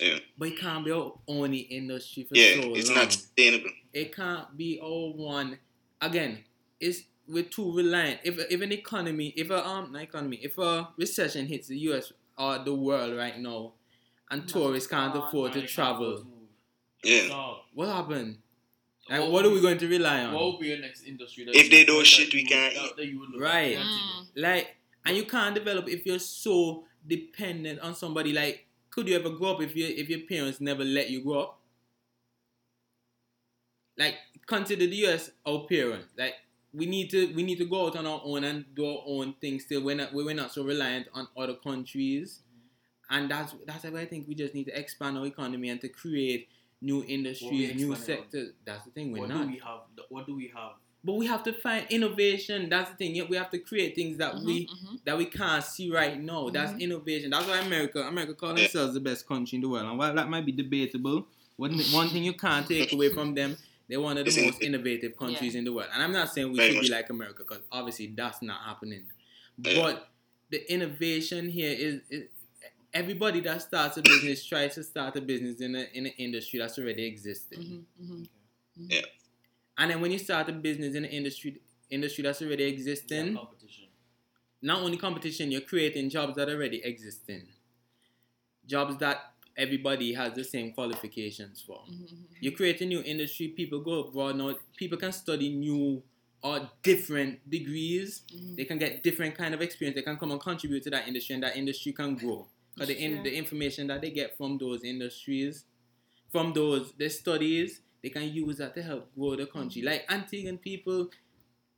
Yeah. 0.00 0.18
But 0.38 0.48
it 0.48 0.58
can't 0.58 0.84
be 0.84 0.90
our 0.90 1.12
only 1.28 1.58
industry 1.58 2.24
for 2.24 2.34
Yeah, 2.36 2.62
so 2.62 2.74
it's 2.74 2.88
long. 2.88 2.98
not 2.98 3.12
sustainable. 3.12 3.70
It 3.92 4.14
can't 4.14 4.56
be 4.56 4.80
all 4.80 5.12
one. 5.16 5.58
Again, 6.00 6.44
it's 6.80 7.02
we're 7.28 7.44
too 7.44 7.76
reliant. 7.76 8.20
If 8.24 8.38
if 8.50 8.60
an 8.60 8.72
economy, 8.72 9.32
if 9.36 9.50
a 9.50 9.64
um 9.64 9.92
not 9.92 10.02
economy, 10.02 10.38
if 10.42 10.58
a 10.58 10.88
recession 10.96 11.46
hits 11.46 11.68
the 11.68 11.78
U.S. 11.90 12.12
or 12.36 12.58
the 12.58 12.74
world 12.74 13.16
right 13.16 13.38
now, 13.38 13.74
and 14.30 14.48
tourists 14.48 14.88
can't 14.88 15.14
gone. 15.14 15.28
afford 15.28 15.52
to 15.52 15.66
travel, 15.66 16.26
Yeah. 17.04 17.54
What 17.74 17.88
happened? 17.88 18.38
Like, 19.12 19.20
what 19.20 19.30
what 19.30 19.44
are 19.44 19.50
we 19.50 19.60
going 19.60 19.76
to 19.76 19.88
rely 19.88 20.24
on? 20.24 20.32
What 20.32 20.44
would 20.52 20.60
be 20.60 20.68
your 20.68 20.78
next 20.78 21.04
industry? 21.04 21.44
That 21.44 21.54
If 21.54 21.70
they 21.70 21.84
don't 21.84 22.06
shit, 22.06 22.32
we 22.32 22.46
can't 22.46 22.72
eat. 22.72 22.96
that 22.96 23.06
you 23.06 23.20
would 23.20 23.28
look? 23.28 23.42
Right. 23.42 23.72
Yeah. 23.72 23.82
Mm. 23.82 24.26
Like, 24.36 24.76
and 25.04 25.14
you 25.14 25.24
can't 25.24 25.54
develop 25.54 25.86
if 25.86 26.06
you're 26.06 26.18
so 26.18 26.84
dependent 27.06 27.80
on 27.80 27.94
somebody. 27.94 28.32
Like, 28.32 28.64
could 28.88 29.06
you 29.06 29.16
ever 29.16 29.28
grow 29.28 29.50
up 29.50 29.60
if 29.60 29.76
you 29.76 29.84
if 29.86 30.08
your 30.08 30.20
parents 30.20 30.62
never 30.62 30.82
let 30.82 31.10
you 31.10 31.22
grow 31.22 31.40
up? 31.40 31.58
Like, 33.98 34.14
consider 34.46 34.86
the 34.86 34.96
U.S. 35.04 35.30
our 35.46 35.66
parents. 35.66 36.08
Like, 36.16 36.36
we 36.72 36.86
need 36.86 37.10
to 37.10 37.34
we 37.34 37.42
need 37.42 37.58
to 37.58 37.66
go 37.66 37.88
out 37.88 37.96
on 37.96 38.06
our 38.06 38.22
own 38.24 38.44
and 38.44 38.64
do 38.74 38.86
our 38.86 39.02
own 39.06 39.34
thing. 39.42 39.60
Still, 39.60 39.82
we're 39.82 39.96
not 39.96 40.14
we're 40.14 40.32
not 40.32 40.52
so 40.52 40.64
reliant 40.64 41.08
on 41.12 41.28
other 41.36 41.56
countries, 41.56 42.40
mm-hmm. 42.48 43.14
and 43.14 43.30
that's 43.30 43.54
that's 43.66 43.84
why 43.84 44.00
I 44.00 44.06
think 44.06 44.26
we 44.26 44.34
just 44.34 44.54
need 44.54 44.64
to 44.68 44.78
expand 44.78 45.18
our 45.18 45.26
economy 45.26 45.68
and 45.68 45.82
to 45.82 45.90
create 45.90 46.48
new 46.82 47.04
industries, 47.04 47.74
new 47.74 47.92
expanding 47.92 47.92
on? 47.92 47.96
sectors. 48.30 48.52
That's 48.64 48.84
the 48.84 48.90
thing. 48.90 49.12
We're 49.12 49.20
What 49.20 49.28
not. 49.30 49.46
do 49.46 49.52
we 49.52 49.58
have? 49.58 49.80
What 50.10 50.26
do 50.26 50.34
we 50.36 50.48
have? 50.54 50.72
But 51.04 51.14
we 51.14 51.26
have 51.26 51.42
to 51.44 51.52
find 51.52 51.86
innovation. 51.90 52.68
That's 52.68 52.90
the 52.90 52.96
thing. 52.96 53.16
Yeah, 53.16 53.24
we 53.28 53.36
have 53.36 53.50
to 53.50 53.58
create 53.58 53.94
things 53.96 54.18
that 54.18 54.40
we 54.40 54.66
Mhm, 54.66 55.00
that 55.04 55.16
we 55.18 55.24
can't 55.24 55.64
see 55.64 55.90
right 55.90 56.20
now. 56.20 56.48
That's 56.50 56.72
Mhm. 56.72 56.80
innovation. 56.80 57.30
That's 57.30 57.46
why 57.46 57.58
America, 57.58 58.02
America 58.06 58.34
call 58.34 58.54
themselves 58.54 58.94
the 58.94 59.00
best 59.00 59.26
country 59.26 59.56
in 59.56 59.62
the 59.62 59.68
world. 59.68 59.86
And 59.86 59.98
while 59.98 60.14
that 60.14 60.28
might 60.28 60.46
be 60.46 60.52
debatable, 60.52 61.26
one, 61.56 61.76
one 61.92 62.08
thing 62.08 62.22
you 62.24 62.34
can't 62.34 62.66
take 62.68 62.92
away 62.92 63.08
from 63.08 63.34
them, 63.34 63.56
they're 63.88 64.00
one 64.00 64.16
of 64.16 64.24
the 64.24 64.28
It's 64.30 64.36
most 64.40 64.62
innovative. 64.62 64.62
innovative 65.12 65.16
countries 65.16 65.54
in 65.56 65.64
the 65.64 65.72
world. 65.72 65.88
And 65.92 66.02
I'm 66.02 66.12
not 66.12 66.32
saying 66.32 66.50
we 66.52 66.58
Very 66.58 66.72
should 66.74 66.80
be 66.82 66.88
like 66.88 67.10
America, 67.10 67.38
because 67.42 67.62
obviously 67.72 68.06
that's 68.14 68.40
not 68.42 68.60
happening. 68.62 69.06
But 69.58 70.08
the 70.50 70.72
innovation 70.72 71.48
here 71.48 71.72
is, 71.76 72.00
is 72.10 72.28
everybody 72.94 73.40
that 73.40 73.62
starts 73.62 73.96
a 73.96 74.02
business 74.02 74.44
tries 74.44 74.74
to 74.74 74.82
start 74.84 75.16
a 75.16 75.20
business 75.20 75.60
in 75.60 75.74
a 75.74 75.86
in 75.94 76.06
an 76.06 76.12
industry 76.18 76.58
that's 76.58 76.78
already 76.78 77.04
existing. 77.04 77.84
mhm, 78.00 78.28
mhm. 78.78 79.02
And 79.78 79.90
then 79.90 80.00
when 80.00 80.10
you 80.10 80.18
start 80.18 80.48
a 80.48 80.52
business 80.52 80.94
in 80.94 81.04
an 81.04 81.10
industry 81.10 81.60
industry 81.90 82.22
that's 82.24 82.42
already 82.42 82.64
existing, 82.64 83.34
competition. 83.36 83.88
not 84.62 84.82
only 84.82 84.96
competition, 84.96 85.50
you're 85.50 85.60
creating 85.72 86.10
jobs 86.10 86.36
that 86.36 86.48
are 86.48 86.54
already 86.54 86.82
existing. 86.84 87.48
Jobs 88.66 88.96
that 88.98 89.34
everybody 89.56 90.14
has 90.14 90.32
the 90.34 90.44
same 90.44 90.72
qualifications 90.72 91.60
for. 91.60 91.82
Mhm, 91.88 92.26
You 92.40 92.52
create 92.52 92.80
a 92.80 92.86
new 92.86 93.02
industry, 93.02 93.48
people 93.48 93.80
go 93.80 94.04
abroad 94.04 94.36
now, 94.36 94.56
people 94.76 94.98
can 94.98 95.12
study 95.12 95.48
new 95.50 96.02
or 96.42 96.70
different 96.82 97.48
degrees. 97.48 98.22
They 98.56 98.64
can 98.64 98.78
get 98.78 99.02
different 99.02 99.34
kind 99.36 99.54
of 99.54 99.60
experience. 99.62 99.94
They 99.96 100.02
can 100.02 100.16
come 100.16 100.32
and 100.32 100.40
contribute 100.40 100.82
to 100.84 100.90
that 100.90 101.06
industry 101.06 101.34
and 101.34 101.42
that 101.44 101.56
industry 101.56 101.92
can 101.92 102.14
grow. 102.16 102.48
Because 102.74 102.88
the, 102.88 102.98
in, 103.04 103.22
the 103.22 103.34
information 103.34 103.86
that 103.88 104.00
they 104.00 104.10
get 104.10 104.36
from 104.36 104.58
those 104.58 104.82
industries, 104.82 105.64
from 106.30 106.52
those 106.52 106.92
the 106.98 107.08
studies, 107.10 107.80
they 108.02 108.08
can 108.08 108.32
use 108.32 108.56
that 108.58 108.74
to 108.74 108.82
help 108.82 109.14
grow 109.14 109.36
the 109.36 109.46
country. 109.46 109.82
Mm-hmm. 109.82 109.90
Like 109.90 110.08
Antiguan 110.08 110.60
people, 110.60 111.10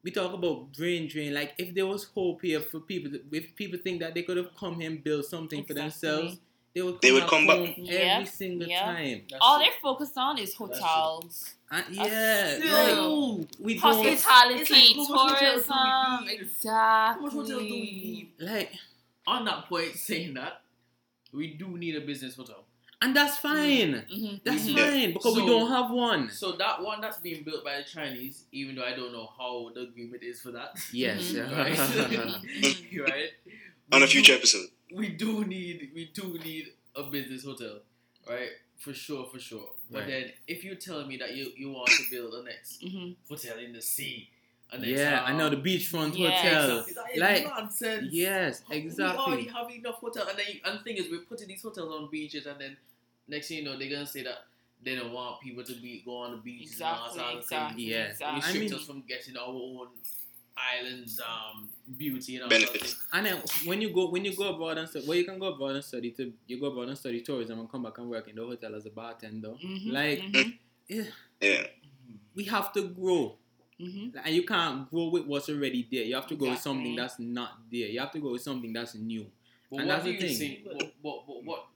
we 0.03 0.11
talk 0.11 0.33
about 0.33 0.73
brain 0.73 1.09
drain. 1.09 1.35
Like 1.35 1.55
if 1.59 1.75
there 1.75 1.87
was 1.87 2.05
hope 2.05 2.43
here 2.43 2.61
for 2.61 2.81
people, 2.81 3.13
if 3.33 3.55
people 3.57 3.79
think 3.83 4.01
that 4.01 4.15
they 4.15 4.23
could 4.23 4.37
have 4.37 4.55
come 4.57 4.81
here 4.81 4.91
and 4.91 5.03
built 5.03 5.25
something 5.27 5.65
for 5.65 5.75
themselves, 5.75 6.39
they 6.75 6.83
would 6.83 6.95
come, 6.95 7.01
They 7.03 7.13
would 7.13 7.21
back 7.21 7.31
come 7.31 7.47
back. 7.47 7.59
every 7.79 7.85
Yep, 7.85 8.29
single 8.29 8.69
yep. 8.69 8.85
time. 8.85 9.23
All 9.41 9.59
they're 9.59 9.69
focused 9.83 10.17
on 10.19 10.39
is 10.39 10.55
hotels, 10.55 11.55
uh, 11.71 11.77
And 11.87 11.95
yeah, 11.97 12.57
Still. 12.57 13.37
like, 13.39 13.49
we 13.61 13.77
hospitality, 13.77 14.61
It's 14.61 14.71
like, 14.71 14.97
how 14.97 15.15
much 15.15 15.39
hotels 15.39 15.67
do 15.67 15.73
we 15.73 16.29
tourism. 16.29 16.29
Exactly. 16.29 16.71
How 16.73 17.21
much 17.21 17.33
hotels 17.33 17.49
do 17.49 17.57
we 17.59 17.71
need? 17.71 18.33
like, 18.41 18.73
On 19.27 19.45
that 19.45 19.69
point, 19.69 19.95
saying 19.95 20.35
that 20.35 20.63
we 21.35 21.55
do 21.63 21.69
need 21.77 21.97
a 21.97 22.01
business 22.01 22.37
hotel. 22.37 22.65
and 23.03 23.15
that's 23.15 23.37
fine. 23.39 23.93
Mhm, 24.11 24.41
That's 24.45 24.65
mhm. 24.67 24.77
Yeah. 24.77 24.91
fine 24.91 25.13
because 25.13 25.35
we 25.37 25.45
don't 25.53 25.69
have 25.77 25.91
one. 25.91 26.31
So 26.31 26.53
that 26.53 26.83
one 26.83 27.01
that's 27.03 27.19
being 27.19 27.43
built 27.45 27.63
by 27.69 27.75
the 27.79 27.85
Chinese, 27.85 28.45
even 28.53 28.77
though 28.77 28.85
I 28.85 28.95
don't 28.99 29.13
know 29.13 29.29
how 29.39 29.71
the 29.75 29.83
agreement 29.89 30.23
is 30.23 30.41
for 30.41 30.53
that. 30.53 30.71
Yes. 30.93 31.21
Mhm. 31.33 31.51
right? 31.59 31.77
right? 33.11 33.31
On 33.93 34.03
a 34.03 34.07
future 34.07 34.33
do- 34.33 34.39
episode. 34.39 34.69
we 35.01 35.09
do 35.25 35.45
need 35.45 35.91
we 35.95 36.05
do 36.15 36.39
need 36.49 36.67
a 36.97 37.03
business 37.15 37.45
hotel, 37.45 37.81
right? 38.29 38.51
For 38.79 38.95
sure, 38.95 39.27
for 39.33 39.39
sure. 39.39 39.69
But 39.91 39.99
Right. 40.01 40.09
then 40.09 40.25
if 40.47 40.65
you 40.65 40.75
tell 40.77 41.05
me 41.07 41.17
that 41.19 41.35
you, 41.37 41.45
you 41.57 41.71
want 41.71 41.89
to 41.99 42.03
build 42.11 42.33
a 42.35 42.43
next 42.45 42.81
Mhm. 42.83 43.17
hotel 43.29 43.59
in 43.59 43.73
the 43.73 43.83
sea, 43.83 44.29
a 44.73 44.79
next, 44.79 44.89
yeah, 44.91 45.23
I 45.25 45.33
know 45.37 45.49
the 45.51 45.57
beachfront 45.57 46.17
Yeah, 46.19 46.31
hotel. 46.31 46.79
Exactly. 46.81 46.95
That 46.95 47.13
is 47.15 47.21
Like, 47.21 47.45
nonsense. 47.57 48.13
yes, 48.13 48.63
We 48.69 48.75
already 48.75 48.87
exactly. 48.89 49.45
have 49.49 49.71
enough 49.71 49.95
hotel, 49.97 50.27
and 50.29 50.39
then 50.39 50.47
you, 50.53 50.61
and 50.65 50.79
the 50.79 50.83
thing 50.83 50.97
is, 50.97 51.11
we're 51.11 51.21
putting 51.21 51.49
these 51.49 51.63
hotels 51.63 51.93
on 51.93 52.11
beaches, 52.11 52.47
and 52.47 52.61
then 52.61 52.77
next 53.29 53.49
thing 53.49 53.59
you 53.59 53.65
know, 53.65 53.79
they're 53.79 53.91
gonna 53.91 54.07
say 54.07 54.23
that 54.25 54.47
they 54.83 54.95
don't 54.97 55.13
want 55.13 55.41
people 55.41 55.63
to 55.65 55.75
be 55.81 56.03
go 56.05 56.17
on 56.19 56.33
the 56.33 56.37
beaches 56.39 56.81
and 56.81 56.89
all 56.89 57.07
Exactly, 57.07 57.23
that 57.23 57.39
exactly, 57.39 57.83
Yeah. 57.85 58.05
exactly. 58.05 58.27
I 58.27 58.37
Restrict 58.47 58.71
mean- 58.71 58.75
us 58.81 58.87
from 58.87 59.03
getting 59.09 59.37
our 59.37 59.49
own 59.49 59.89
islands, 60.57 61.21
um, 61.21 61.69
beauty 61.97 62.37
and 62.37 62.45
all 62.45 62.49
Benefits. 62.51 62.95
that. 62.95 63.03
And 63.17 63.27
then 63.27 63.43
when 63.65 63.81
you 63.81 63.93
go 63.93 64.09
when 64.11 64.25
you 64.25 64.37
go 64.37 64.51
abroad 64.55 64.79
and 64.79 64.89
study, 64.89 65.07
well, 65.07 65.17
you 65.19 65.25
can 65.25 65.39
go 65.39 65.47
abroad 65.47 65.75
and 65.77 65.85
study 65.85 66.11
to 66.13 66.33
you 66.47 66.61
go 66.61 66.67
abroad 66.67 66.89
and 66.89 66.99
study 66.99 67.21
tourism 67.23 67.59
and 67.61 67.71
come 67.71 67.83
back 67.83 67.99
and 67.99 68.09
work 68.09 68.29
in 68.29 68.37
the 68.37 68.43
hotel 68.45 68.75
as 68.75 68.87
a 68.87 68.91
bartender. 68.91 69.55
Mhm, 69.65 69.91
Like 69.93 70.21
mhm, 70.21 70.59
Yeah. 70.89 71.67
we 72.35 72.45
have 72.45 72.73
to 72.75 72.89
grow, 72.89 73.37
mhm. 73.81 74.13
and 74.25 74.35
you 74.35 74.45
can't 74.45 74.91
grow 74.91 75.09
with 75.09 75.27
what's 75.27 75.49
already 75.49 75.87
there. 75.91 76.05
You 76.05 76.15
have 76.15 76.27
to 76.29 76.37
go 76.37 76.51
with 76.51 76.61
something 76.61 76.95
that's 76.97 77.19
not 77.19 77.59
there. 77.71 77.89
You 77.89 78.01
have 78.01 78.13
to 78.13 78.21
go 78.21 78.33
with 78.33 78.43
something 78.43 78.73
that's 78.73 78.95
new. 78.95 79.27
But 79.71 79.81
And 79.81 79.89
what 79.89 79.95
that's 79.95 80.05
do 80.05 80.13
the 80.19 80.29
you 80.29 80.35
thing. 80.35 80.39
think? 80.39 80.67
What, 80.67 80.93
what, 81.03 81.29
what, 81.29 81.45
what, 81.45 81.67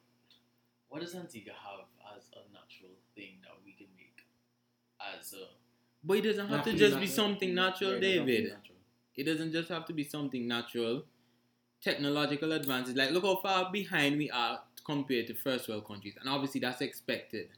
what 0.88 1.00
does 1.00 1.14
Antigua 1.14 1.52
have 1.52 1.86
as 2.16 2.24
a 2.32 2.42
natural 2.52 2.92
thing 3.14 3.38
that 3.42 3.54
we 3.64 3.72
can 3.72 3.86
make 3.96 4.24
as 5.00 5.32
a 5.34 5.46
But 6.04 6.18
it 6.18 6.22
doesn't 6.22 6.48
have 6.48 6.64
to 6.64 6.72
Nothing 6.72 6.76
just 6.76 7.00
be 7.00 7.06
something 7.06 7.54
natural, 7.54 7.90
Yeah, 7.92 7.96
it 7.96 8.00
doesn't 8.00 8.18
have 8.18 8.26
to 8.26 8.26
be 8.26 8.36
David. 8.36 8.52
natural. 8.52 8.78
It 9.16 9.24
doesn't 9.24 9.52
just 9.52 9.68
have 9.70 9.86
to 9.86 9.92
be 9.92 10.04
something 10.04 10.46
natural. 10.48 11.04
Technological 11.82 12.52
advances, 12.52 12.96
like 12.96 13.10
look 13.12 13.24
how 13.24 13.36
far 13.36 13.70
behind 13.70 14.18
we 14.18 14.30
are 14.30 14.60
compared 14.84 15.28
to 15.28 15.34
first 15.34 15.68
world 15.68 15.86
countries, 15.86 16.16
and 16.20 16.28
obviously 16.28 16.60
that's 16.60 16.80
expected. 16.80 17.48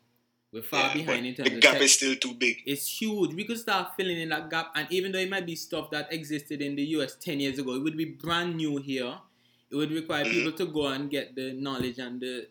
We're 0.53 0.63
far 0.63 0.89
Yeah, 0.89 0.95
behind 0.95 1.27
in 1.27 1.35
terms 1.35 1.47
of 1.49 1.53
the 1.53 1.59
of 1.59 1.63
gap 1.63 1.73
tech. 1.75 1.83
is 1.83 1.95
still 1.95 2.17
too 2.17 2.35
big. 2.35 2.57
It's 2.67 3.01
huge. 3.01 3.35
We 3.35 3.45
could 3.45 3.59
start 3.59 3.95
filling 3.97 4.19
in 4.21 4.31
that 4.31 4.51
gap, 4.51 4.73
and 4.75 4.87
even 4.91 5.13
though 5.13 5.19
it 5.21 5.31
might 5.31 5.47
be 5.47 5.55
stuff 5.55 5.91
that 5.91 6.13
existed 6.13 6.61
in 6.61 6.75
the 6.75 6.83
US 6.97 7.15
ten 7.17 7.39
years 7.41 7.59
ago, 7.59 7.75
it 7.75 7.83
would 7.83 7.97
be 7.97 8.05
brand 8.07 8.57
new 8.57 8.79
here. 8.79 9.19
It 9.71 9.77
would 9.77 9.93
require 9.93 10.25
Mhm. 10.25 10.31
people 10.33 10.53
to 10.53 10.67
go 10.67 10.89
and 10.89 11.09
get 11.09 11.35
the 11.37 11.53
knowledge 11.53 11.99
and 12.01 12.21
the 12.21 12.49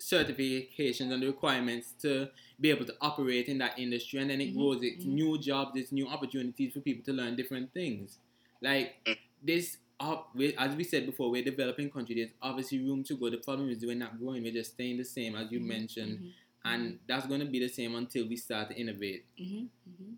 certifications 0.00 1.10
and 1.12 1.22
the 1.22 1.26
requirements 1.26 1.92
to 2.02 2.28
be 2.60 2.70
able 2.70 2.84
to 2.84 2.94
operate 3.00 3.48
in 3.48 3.58
that 3.58 3.78
industry, 3.78 4.20
and 4.20 4.30
then 4.30 4.40
it 4.40 4.52
Mhm, 4.52 4.56
grows. 4.56 4.82
It's 4.82 5.04
mhm. 5.04 5.14
new 5.14 5.38
jobs, 5.38 5.72
it's 5.80 5.92
new 5.92 6.06
opportunities 6.06 6.72
for 6.74 6.80
people 6.80 7.04
to 7.04 7.12
learn 7.12 7.34
different 7.36 7.72
things. 7.72 8.18
Like 8.60 8.96
Mm. 9.06 9.16
this, 9.42 9.78
uh, 10.00 10.18
we, 10.34 10.54
as 10.56 10.76
we 10.76 10.84
said 10.84 11.06
before, 11.06 11.30
we're 11.30 11.42
a 11.42 11.44
developing 11.44 11.90
country. 11.90 12.14
There's 12.16 12.32
obviously 12.42 12.78
room 12.80 13.02
to 13.04 13.16
go. 13.16 13.30
The 13.30 13.38
problem 13.38 13.70
is 13.70 13.84
we're 13.84 13.94
not 13.94 14.18
growing. 14.18 14.42
We're 14.42 14.52
just 14.52 14.72
staying 14.74 14.98
the 14.98 15.04
same, 15.04 15.34
as 15.34 15.50
you 15.50 15.60
Mhm, 15.60 15.66
mentioned, 15.66 16.18
mhm, 16.18 16.30
and 16.74 16.98
that's 17.06 17.26
going 17.26 17.40
to 17.40 17.46
be 17.46 17.58
the 17.60 17.68
same 17.68 17.94
until 17.94 18.28
we 18.28 18.36
start 18.36 18.68
to 18.70 18.76
innovate. 18.76 19.24
mhm, 19.40 19.68
mhm. 19.88 20.14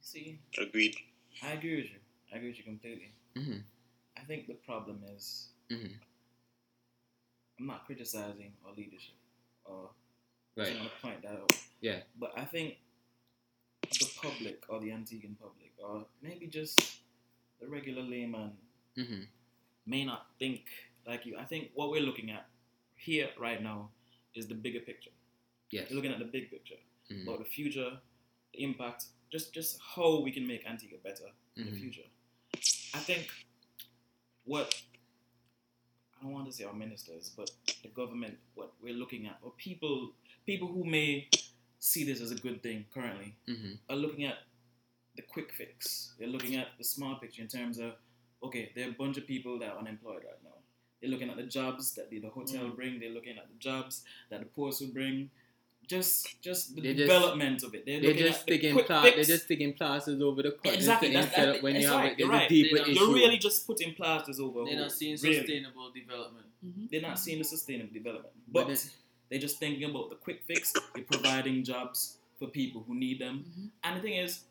See, 0.00 0.38
Agreed. 0.58 0.96
I 1.42 1.52
agree 1.52 1.76
with 1.76 1.90
you. 1.92 1.98
I 2.32 2.36
agree 2.36 2.48
with 2.50 2.58
you 2.58 2.64
completely. 2.64 3.12
hmm 3.36 3.58
I 4.16 4.20
think 4.20 4.46
the 4.46 4.54
problem 4.54 5.00
is 5.16 5.48
hmm 5.70 5.86
I'm 7.58 7.66
not 7.66 7.86
criticizing 7.86 8.52
our 8.66 8.74
leadership 8.74 9.14
or 9.64 9.90
I 10.56 10.60
Right. 10.62 10.76
want 10.76 10.90
to 10.94 11.00
point 11.02 11.22
that 11.22 11.32
out. 11.32 11.52
Yeah. 11.80 12.00
But 12.18 12.32
I 12.36 12.44
think 12.44 12.76
the 14.00 14.06
public 14.20 14.62
or 14.68 14.80
the 14.80 14.90
Antiguan 14.90 15.36
public 15.40 15.72
or 15.78 16.06
maybe 16.22 16.46
just 16.46 17.00
the 17.60 17.68
regular 17.68 18.02
layman 18.02 18.52
hmm 18.96 19.22
may 19.86 20.04
not 20.04 20.26
think 20.38 20.62
like 21.06 21.26
you. 21.26 21.36
I 21.36 21.44
think 21.44 21.70
what 21.74 21.90
we're 21.90 22.00
looking 22.02 22.30
at 22.30 22.46
here 22.96 23.28
right 23.38 23.62
now 23.62 23.90
is 24.34 24.46
the 24.46 24.54
bigger 24.54 24.80
picture. 24.80 25.10
Yes. 25.70 25.88
We're 25.90 25.96
looking 25.96 26.12
at 26.12 26.18
the 26.18 26.24
big 26.24 26.50
picture 26.50 26.76
Mhm. 27.10 27.22
about 27.24 27.38
the 27.40 27.44
future, 27.44 28.00
the 28.52 28.62
impact, 28.62 29.06
just 29.30 29.52
just 29.52 29.80
how 29.80 30.20
we 30.20 30.30
can 30.30 30.46
make 30.46 30.64
Antigua 30.66 30.98
better 30.98 31.32
in 31.56 31.64
the 31.66 31.72
Mhm. 31.72 31.80
future. 31.80 32.08
I 32.94 33.00
think 33.00 33.28
what 34.44 34.82
I 36.18 36.22
don't 36.22 36.32
want 36.32 36.46
to 36.46 36.52
say 36.52 36.64
our 36.64 36.72
ministers, 36.72 37.30
but 37.36 37.50
the 37.82 37.88
government, 37.88 38.38
what 38.54 38.72
we're 38.80 38.94
looking 38.94 39.26
at, 39.26 39.38
or 39.42 39.52
people, 39.58 40.14
people 40.46 40.68
who 40.68 40.84
may 40.84 41.28
see 41.80 42.02
this 42.04 42.20
as 42.20 42.30
a 42.30 42.36
good 42.36 42.62
thing 42.62 42.86
currently, 42.90 43.34
Mhm. 43.46 43.78
are 43.90 43.96
looking 43.96 44.24
at 44.24 44.38
the 45.16 45.22
quick 45.22 45.52
fix. 45.52 46.14
They're 46.18 46.28
looking 46.28 46.56
at 46.56 46.78
the 46.78 46.84
small 46.84 47.16
picture 47.16 47.42
in 47.42 47.48
terms 47.48 47.78
of, 47.78 47.98
okay, 48.42 48.72
there 48.74 48.86
are 48.88 48.90
a 48.90 48.94
bunch 48.94 49.18
of 49.18 49.26
people 49.26 49.58
that 49.58 49.72
are 49.72 49.78
unemployed 49.78 50.24
right 50.24 50.42
now. 50.42 50.56
They're 51.00 51.10
looking 51.10 51.28
at 51.28 51.36
the 51.36 51.42
jobs 51.46 51.94
that 51.96 52.08
the, 52.08 52.18
the 52.20 52.30
hotel 52.30 52.70
Mm. 52.70 52.76
bring. 52.76 53.00
They're 53.00 53.10
looking 53.10 53.36
at 53.36 53.48
the 53.48 53.58
jobs 53.58 54.02
that 54.30 54.40
the 54.40 54.46
post 54.46 54.80
will 54.80 54.92
bring. 54.92 55.30
Just, 55.86 56.40
just 56.40 56.74
the 56.74 56.80
They 56.80 56.94
just- 56.94 56.98
development 57.08 57.62
of 57.62 57.74
it. 57.74 57.84
They're, 57.84 58.00
They're 58.00 58.14
just 58.14 58.40
at 58.40 58.46
the 58.46 58.52
sticking 58.58 58.84
pla- 58.84 59.02
they're 59.02 59.22
just 59.24 59.44
sticking 59.44 59.74
plasters 59.74 60.20
over 60.22 60.42
the 60.42 60.52
cut 60.52 60.74
Exactly, 60.74 61.08
that's- 61.08 61.26
instead 61.26 61.48
that- 61.48 61.56
of 61.56 61.62
when 61.62 61.74
that's 61.74 61.84
you 61.84 61.90
have 61.90 62.00
right, 62.00 62.14
a, 62.14 62.18
you're 62.18 62.28
a 62.28 62.32
right. 62.32 62.48
deeper 62.48 62.76
They're 62.76 62.88
issue. 62.88 63.00
You're 63.00 63.14
really 63.14 63.38
just 63.38 63.66
putting 63.66 63.94
plasters 63.94 64.40
over. 64.40 64.64
They're 64.64 64.78
not 64.80 64.92
seeing 64.92 65.16
really. 65.22 65.36
sustainable 65.38 65.90
development. 65.92 66.46
Mhm. 66.64 66.90
They're 66.90 67.02
not 67.02 67.18
seeing 67.18 67.38
the 67.38 67.44
sustainable 67.44 67.92
development, 67.92 68.32
But 68.48 68.66
but 68.66 68.68
then- 68.68 68.90
they're 69.28 69.38
just 69.40 69.58
thinking 69.58 69.84
about 69.90 70.08
the 70.10 70.16
quick 70.16 70.42
fix. 70.46 70.72
They're 70.94 71.04
providing 71.04 71.62
jobs 71.64 72.16
for 72.38 72.48
people 72.48 72.82
who 72.86 72.94
need 72.94 73.18
them, 73.18 73.44
Mhm. 73.44 73.70
and 73.84 73.96
the 73.98 74.00
thing 74.02 74.14
is, 74.16 74.44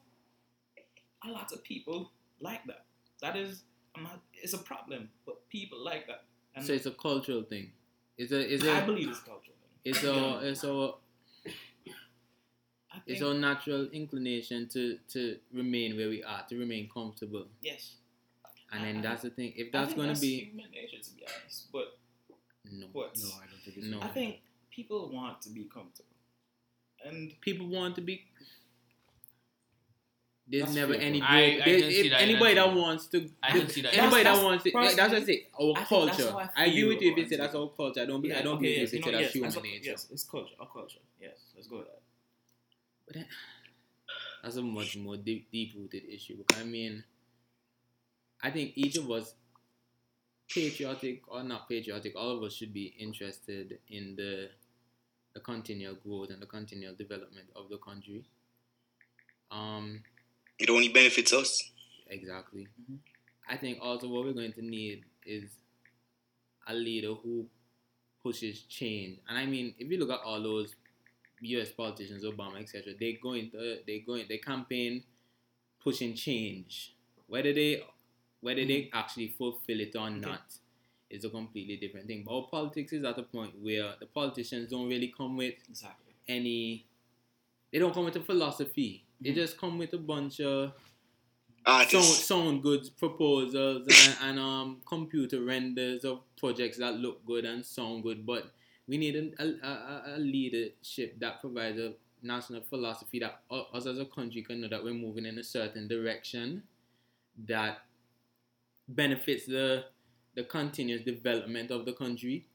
a 1.26 1.30
lot 1.32 1.52
of 1.52 1.64
people 1.64 2.12
like 2.42 2.64
that. 2.66 2.86
That 3.22 3.36
is, 3.38 3.64
I'm 3.96 4.04
not, 4.04 4.22
it's 4.36 4.54
a 4.54 4.58
problem, 4.58 5.10
but 5.26 5.48
people 5.50 5.80
like 5.84 6.06
that. 6.08 6.26
And 6.56 6.64
so 6.66 6.74
it's 6.74 6.86
a 6.86 6.92
cultural 6.92 7.44
thing. 7.44 7.72
It's 8.18 8.32
a 8.32 8.40
it's 8.54 8.64
I 8.64 8.80
a 8.82 8.86
believe 8.86 9.10
it's 9.10 9.20
cultural. 9.22 9.56
it's 9.84 10.04
a 10.04 10.40
it's 10.50 10.64
a 10.64 10.68
I 10.68 10.86
think, 10.86 10.96
it's 13.08 13.22
our 13.22 13.34
natural 13.34 13.90
inclination 13.92 14.68
to 14.70 14.98
to 15.10 15.38
remain 15.52 15.96
where 15.98 16.10
we 16.10 16.24
are, 16.24 16.46
to 16.50 16.58
remain 16.58 16.90
comfortable. 16.94 17.48
yes. 17.62 17.96
And 18.72 18.84
then 18.84 18.98
I- 18.98 19.02
that's 19.02 19.22
the 19.22 19.30
thing. 19.30 19.54
If 19.56 19.68
I 19.68 19.72
that's 19.72 19.88
think 19.90 19.98
gonna 19.98 20.08
that's 20.10 20.20
be 20.22 20.46
human 20.46 20.72
nature, 20.72 20.98
to 21.02 21.12
be 21.16 21.24
honest. 21.28 21.72
But 21.72 21.88
no, 22.72 22.88
but 22.94 23.16
No, 23.22 23.30
I 23.42 23.46
don't 23.50 23.62
think 23.64 23.78
it's 23.78 23.88
No. 23.88 24.02
I 24.02 24.08
think 24.08 24.42
people 24.72 25.10
want 25.12 25.42
to 25.44 25.50
be 25.50 25.64
comfortable, 25.66 26.16
and 27.06 27.40
people 27.42 27.68
want 27.68 27.96
to 27.96 28.02
be. 28.02 28.26
There's 30.46 30.64
That's 30.66 30.76
never 30.76 30.94
fair. 30.94 31.02
any. 31.04 31.22
I- 31.22 31.26
growth. 31.56 31.62
I 31.62 31.66
There- 31.70 31.80
can 31.82 31.90
see 31.92 32.00
if 32.00 32.12
that 32.12 32.22
anybody 32.22 32.54
that 32.56 32.68
that 32.68 32.76
wants 32.76 33.08
to, 33.08 33.30
I 33.42 33.52
can 33.52 33.70
see 33.70 33.82
that. 33.82 33.94
anybody 33.98 34.24
That's- 34.24 34.40
that 34.40 34.46
wants 34.46 34.64
to, 34.66 34.72
that's- 34.72 34.96
that's 34.96 35.14
what 35.14 35.22
I 35.22 35.26
say. 35.26 35.48
Our 35.60 35.74
I 35.78 35.84
culture. 35.86 36.30
I 36.36 36.50
I 36.56 36.66
agree 36.66 36.84
with 36.84 37.02
you 37.02 37.12
if 37.12 37.18
you 37.18 37.28
say 37.30 37.38
that's 37.38 37.56
our 37.56 37.70
culture. 37.70 38.02
I 38.02 38.06
don't. 38.06 38.22
be- 38.22 38.34
I 38.34 38.42
don't 38.42 38.58
okay, 38.58 38.62
believe 38.74 38.78
yes, 38.80 38.88
if 38.90 38.94
you 38.94 39.00
you 39.00 39.04
say 39.06 39.12
that's 39.12 39.24
yes, 39.24 39.34
human 39.54 39.64
nature. 39.72 39.92
Yes, 39.92 40.08
it's 40.12 40.24
culture. 40.26 40.56
Our 40.60 40.68
culture. 40.68 41.00
Yes, 41.22 41.38
let's 41.56 41.68
go 41.68 41.78
with 41.78 41.88
that. 41.88 42.02
But 43.14 43.20
that- 43.22 43.28
that's 44.42 44.56
a 44.56 44.62
much 44.62 44.98
more 44.98 45.18
deep, 45.18 45.52
deep-rooted 45.52 46.04
issue. 46.06 46.38
Because 46.38 46.62
I 46.62 46.66
mean, 46.66 47.04
I 48.42 48.52
think 48.52 48.74
each 48.76 48.98
of 48.98 49.10
us, 49.12 49.36
patriotic 50.50 51.28
or 51.28 51.44
not 51.44 51.70
patriotic, 51.70 52.16
all 52.16 52.38
of 52.38 52.44
us 52.44 52.54
should 52.56 52.74
be 52.74 52.88
interested 52.98 53.80
in 53.90 54.16
the 54.16 54.52
the 55.34 55.40
continual 55.40 55.96
growth 55.96 56.30
and 56.30 56.40
the 56.40 56.46
continual 56.46 56.94
development 56.94 57.50
of 57.56 57.68
the 57.68 57.78
country. 57.80 58.24
Um, 59.50 60.04
It 60.60 60.70
only 60.70 60.90
benefits 60.90 61.34
us. 61.34 61.72
exactly. 62.08 62.68
Mhm. 62.80 63.00
I 63.48 63.58
think 63.58 63.80
also 63.82 64.08
what 64.10 64.26
we're 64.26 64.34
going 64.34 64.54
to 64.54 64.62
need 64.62 65.06
is 65.26 65.50
a 66.68 66.76
leader 66.76 67.16
who 67.16 67.50
pushes 68.22 68.62
change. 68.66 69.20
And 69.28 69.36
I 69.40 69.48
mean, 69.48 69.74
if 69.80 69.90
you 69.90 69.98
look 69.98 70.12
at 70.12 70.20
all 70.20 70.40
those 70.44 70.76
U.S. 71.44 71.72
politicians, 71.72 72.24
Obama, 72.24 72.60
etc., 72.62 72.94
they 73.00 73.14
go 73.22 73.34
into 73.34 73.80
they 73.86 74.00
go 74.00 74.14
in 74.16 74.26
they 74.28 74.38
campaign 74.38 75.04
pushing 75.84 76.14
change. 76.16 76.94
Whether 77.28 77.54
they 77.54 77.84
whether 78.42 78.66
they 78.66 78.90
actually 78.94 79.30
fulfill 79.30 79.80
it 79.80 79.96
or 79.96 80.10
not 80.10 80.42
is 81.10 81.24
a 81.26 81.30
completely 81.30 81.78
different 81.78 82.08
thing. 82.08 82.24
But 82.26 82.36
our 82.36 82.48
politics 82.50 82.92
is 82.94 83.04
at 83.06 83.18
a 83.18 83.24
point 83.24 83.54
where 83.62 83.94
the 84.00 84.06
politicians 84.06 84.70
don't 84.72 84.88
really 84.88 85.14
come 85.16 85.38
with 85.38 85.56
Exactly. 85.70 86.14
any. 86.28 86.86
They 87.72 87.80
don't 87.80 87.94
come 87.94 88.06
with 88.06 88.16
a 88.16 88.22
philosophy. 88.22 89.04
They 89.22 89.32
Mhm. 89.32 89.36
just 89.36 89.58
come 89.58 89.78
with 89.78 89.94
a 89.94 89.98
bunch 89.98 90.40
of 90.42 90.72
sound, 91.66 91.66
Artists. 91.66 92.26
sound 92.26 92.62
goods 92.62 92.90
proposals 92.90 93.88
and, 93.88 94.18
and 94.22 94.40
um 94.40 94.82
computer 94.86 95.42
renders 95.44 96.04
of 96.04 96.22
projects 96.36 96.78
that 96.78 96.96
look 96.96 97.26
good 97.26 97.46
and 97.46 97.66
sound 97.66 98.04
good, 98.04 98.26
but 98.26 98.52
we 98.88 98.98
need 98.98 99.16
a, 99.16 99.44
a, 99.44 100.16
a, 100.16 100.20
leadership 100.20 101.20
that 101.20 101.40
provides 101.40 101.80
a 101.80 101.94
national 102.22 102.62
philosophy 102.62 103.20
that 103.20 103.42
us 103.52 103.86
as 103.86 104.00
a 104.00 104.06
country 104.06 104.42
can 104.42 104.62
know 104.62 104.68
that 104.68 104.84
we're 104.84 104.94
moving 104.94 105.26
in 105.26 105.38
a 105.38 105.44
certain 105.44 105.88
direction 105.88 106.64
that 107.48 107.80
benefits 108.88 109.46
the 109.46 109.86
the 110.36 110.44
continuous 110.44 111.04
development 111.04 111.70
of 111.72 111.86
the 111.86 111.94
country 111.94 112.48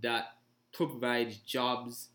that 0.00 0.26
provides 0.72 1.38
jobs 1.38 2.08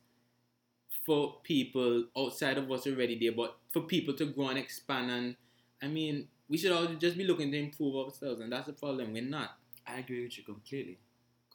for 1.06 1.38
people 1.44 2.06
outside 2.18 2.58
of 2.58 2.68
what's 2.68 2.86
already 2.86 3.18
there, 3.18 3.32
but 3.32 3.58
for 3.72 3.82
people 3.82 4.14
to 4.14 4.26
grow 4.26 4.50
and 4.50 4.60
expand 4.60 5.10
and 5.10 5.36
I 5.82 5.88
mean, 5.88 6.28
we 6.50 6.58
should 6.58 6.72
all 6.72 6.88
just 6.88 7.18
be 7.18 7.24
looking 7.24 7.52
to 7.52 7.60
improve 7.60 7.96
ourselves, 7.96 8.42
and 8.42 8.52
that's 8.52 8.68
the 8.68 8.74
problem. 8.74 9.14
We're 9.14 9.22
not. 9.22 9.58
I 9.86 10.00
agree 10.00 10.24
with 10.24 10.38
you 10.38 10.44
completely. 10.44 10.98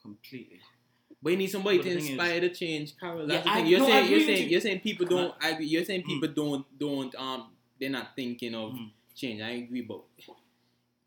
Completely. 0.01 0.59
But 1.23 1.29
you 1.31 1.37
need 1.37 1.47
somebody 1.51 1.77
But 1.77 1.83
to 1.85 1.89
the 1.89 1.95
thing 1.95 2.03
is- 2.03 2.09
inspire 2.11 2.39
the 2.41 2.49
change, 2.49 2.97
Carol. 2.99 3.25
That's 3.27 3.33
Yeah, 3.33 3.43
the 3.43 3.49
I- 3.49 3.61
thing. 3.63 3.71
You're 3.71 3.81
I 3.81 3.85
saying 3.85 4.03
agree 4.03 4.09
you're 4.09 4.19
with 4.19 4.27
saying 4.27 4.43
you. 4.43 4.49
you're 4.51 4.61
saying 4.61 4.79
people 4.81 5.05
don't. 5.05 5.33
I 5.41 5.49
agree. 5.51 5.65
You're 5.67 5.85
saying 5.85 6.03
mm. 6.03 6.05
people 6.05 6.27
don't 6.29 6.79
don't 6.79 7.15
um 7.15 7.49
they're 7.79 7.89
not 7.89 8.15
thinking 8.15 8.53
of 8.55 8.73
Mhm. 8.73 8.89
change. 9.15 9.41
I 9.41 9.49
agree, 9.51 9.81
but 9.81 10.01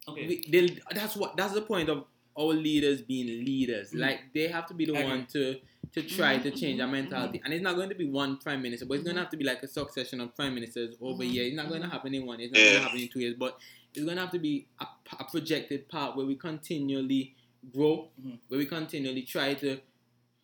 Okay. 0.08 0.26
we, 0.28 0.44
they, 0.48 0.78
that's 0.94 1.16
what 1.16 1.36
that's 1.36 1.52
the 1.54 1.62
point 1.62 1.88
of 1.88 2.04
our 2.38 2.52
leaders 2.54 3.02
being 3.02 3.26
leaders. 3.26 3.92
Mhm. 3.92 3.98
Like 4.00 4.20
they 4.34 4.48
have 4.48 4.66
to 4.68 4.74
be 4.74 4.84
the 4.86 4.96
I 4.96 5.04
one 5.04 5.26
to 5.32 5.56
to 5.92 6.02
try 6.02 6.36
to 6.38 6.50
Mhm, 6.50 6.60
change 6.60 6.80
our 6.80 6.88
mentality, 6.88 7.40
and 7.44 7.54
it's 7.54 7.62
not 7.62 7.74
going 7.76 7.88
to 7.88 7.94
be 7.94 8.04
one 8.06 8.36
prime 8.38 8.60
minister, 8.62 8.84
but 8.86 8.94
it's 8.94 9.04
going 9.04 9.16
to 9.16 9.22
have 9.22 9.30
to 9.30 9.36
be 9.36 9.44
like 9.44 9.62
a 9.62 9.68
succession 9.68 10.20
of 10.20 10.34
prime 10.34 10.54
ministers 10.54 10.94
over 11.00 11.24
years. 11.24 11.48
It's 11.48 11.56
not 11.56 11.68
going 11.68 11.80
to 11.82 11.88
mhm. 11.88 11.92
happen 11.92 12.14
in 12.14 12.26
one. 12.26 12.40
It's 12.40 12.52
not 12.52 12.58
going 12.60 12.74
to 12.74 12.80
happen 12.80 13.00
in 13.00 13.08
two 13.08 13.20
years, 13.20 13.34
but 13.38 13.58
it's 13.94 14.04
going 14.04 14.16
to 14.16 14.22
have 14.22 14.32
to 14.32 14.38
be 14.38 14.66
a, 14.80 14.86
a 15.20 15.24
projected 15.24 15.88
part 15.88 16.16
where 16.16 16.26
we 16.26 16.34
continually 16.36 17.34
grow, 17.72 18.10
where 18.48 18.58
we 18.58 18.66
continually 18.66 19.22
try 19.22 19.54
to 19.54 19.78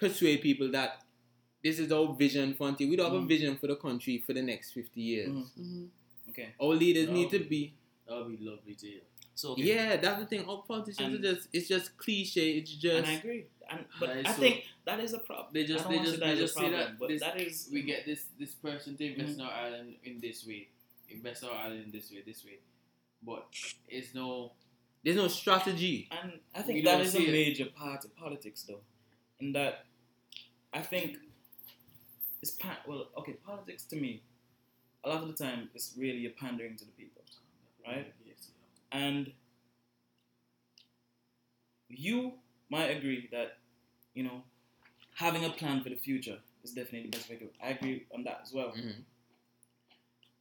persuade 0.06 0.38
people 0.48 0.68
that 0.78 0.90
this 1.64 1.78
is 1.78 1.92
our 1.92 2.06
vision 2.24 2.54
for 2.54 2.68
until 2.68 2.88
we 2.90 2.96
don't 2.96 3.10
have 3.12 3.20
a 3.22 3.24
Mhm. 3.24 3.28
vision 3.34 3.52
for 3.60 3.68
the 3.72 3.76
country 3.86 4.18
for 4.26 4.32
the 4.38 4.42
next 4.42 4.72
50 4.72 5.00
years. 5.12 5.28
Mhm. 5.30 5.50
Mhm. 5.66 5.88
Okay. 6.30 6.48
Our 6.60 6.74
leaders 6.84 7.06
No. 7.08 7.14
need 7.18 7.30
to 7.30 7.40
be 7.54 7.62
That 8.06 8.16
would 8.18 8.36
be 8.38 8.44
lovely 8.44 8.74
to 8.74 8.86
hear. 8.92 9.00
So 9.34 9.52
okay. 9.52 9.62
yeah, 9.62 9.96
that's 9.96 10.18
the 10.22 10.26
thing. 10.32 10.42
Our 10.50 10.62
politicians 10.72 11.14
And- 11.14 11.24
are 11.24 11.34
just 11.34 11.48
it's 11.56 11.68
just 11.74 11.96
cliche. 11.96 12.46
It's 12.58 12.72
just 12.72 12.96
And 12.96 13.06
just 13.06 13.16
I 13.16 13.18
agree. 13.22 13.44
And 13.70 13.84
but 14.00 14.08
I 14.10 14.22
so- 14.34 14.40
think 14.42 14.56
that 14.88 14.98
is 15.06 15.12
a 15.14 15.20
problem. 15.28 15.50
They 15.56 15.64
just 15.72 15.88
they 15.88 15.98
just 16.08 16.12
they 16.18 16.26
that 16.26 16.32
is 16.34 16.40
just 16.44 16.56
a 16.56 16.58
say 16.60 16.68
problem, 16.68 16.80
that 16.90 16.98
but 16.98 17.08
this, 17.12 17.20
that 17.26 17.40
is 17.46 17.54
we 17.72 17.80
get 17.92 18.00
this 18.10 18.22
this 18.42 18.54
person 18.66 18.96
to 18.98 19.04
invest 19.10 19.30
Mhm. 19.32 19.34
in 19.38 19.40
our 19.46 19.52
island 19.66 19.90
in 20.08 20.14
this 20.26 20.38
way, 20.48 20.62
invest 21.16 21.44
our 21.44 21.56
island 21.64 21.80
in 21.86 21.90
this 21.96 22.10
way, 22.12 22.20
this 22.30 22.44
way, 22.48 22.58
but 23.30 23.46
it's 23.88 24.12
no. 24.20 24.28
there's 25.04 25.16
no 25.16 25.28
strategy. 25.28 26.08
And 26.18 26.30
I 26.54 26.62
think 26.66 26.84
that 26.84 27.00
is 27.00 27.14
a 27.14 27.22
it. 27.22 27.30
major 27.40 27.66
part 27.82 28.04
of 28.04 28.10
politics, 28.24 28.60
though, 28.68 28.82
in 29.40 29.52
that 29.58 29.74
I 30.72 30.80
think 30.82 31.18
it's 32.40 32.52
pa- 32.52 32.80
well, 32.86 33.08
okay, 33.18 33.32
politics 33.46 33.84
to 33.84 33.96
me, 33.96 34.22
a 35.04 35.10
lot 35.10 35.22
of 35.22 35.28
the 35.28 35.44
time, 35.44 35.70
it's 35.74 35.94
really 35.98 36.26
a 36.26 36.30
pandering 36.30 36.76
to 36.76 36.84
the 36.84 36.92
people, 36.92 37.22
right? 37.86 38.12
And 38.92 39.32
you 41.88 42.32
might 42.70 42.86
agree 42.86 43.28
that 43.32 43.58
you 44.14 44.24
know 44.24 44.42
having 45.14 45.44
a 45.44 45.50
plan 45.50 45.82
for 45.82 45.90
the 45.90 45.96
future 45.96 46.38
is 46.64 46.72
definitely 46.72 47.10
the 47.10 47.16
best 47.18 47.30
way 47.30 47.36
to. 47.36 47.48
I 47.62 47.70
agree 47.70 48.06
on 48.14 48.24
that 48.24 48.40
as 48.44 48.52
well. 48.52 48.72
Mhm. 48.72 49.04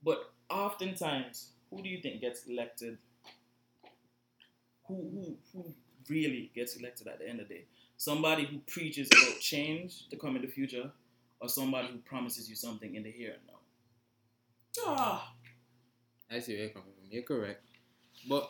But 0.04 0.32
oftentimes, 0.50 1.54
who 1.70 1.82
do 1.82 1.90
you 1.90 2.02
think 2.02 2.22
gets 2.22 2.46
elected? 2.46 2.98
Who, 4.88 4.96
who, 4.96 5.38
who 5.54 5.74
really 6.10 6.52
gets 6.54 6.76
elected 6.76 7.08
at 7.08 7.20
the 7.20 7.28
end 7.30 7.40
of 7.40 7.48
the 7.48 7.56
day? 7.56 7.66
Somebody 8.02 8.46
who 8.46 8.58
preaches 8.66 9.08
about 9.12 9.40
change 9.40 10.10
to 10.10 10.16
come 10.18 10.36
in 10.36 10.42
the 10.42 10.48
future, 10.48 10.90
or 11.40 11.48
somebody 11.48 11.88
who 11.90 12.00
promises 12.00 12.50
you 12.50 12.56
something 12.56 12.96
in 12.96 13.04
the 13.04 13.12
here 13.12 13.34
and 13.38 13.42
now? 13.46 13.60
Ah, 14.88 15.34
I 16.32 16.40
see 16.40 16.54
where 16.54 16.62
you're 16.64 16.72
coming 16.72 16.94
from. 16.98 17.12
You're 17.12 17.22
correct, 17.22 17.64
but 18.28 18.50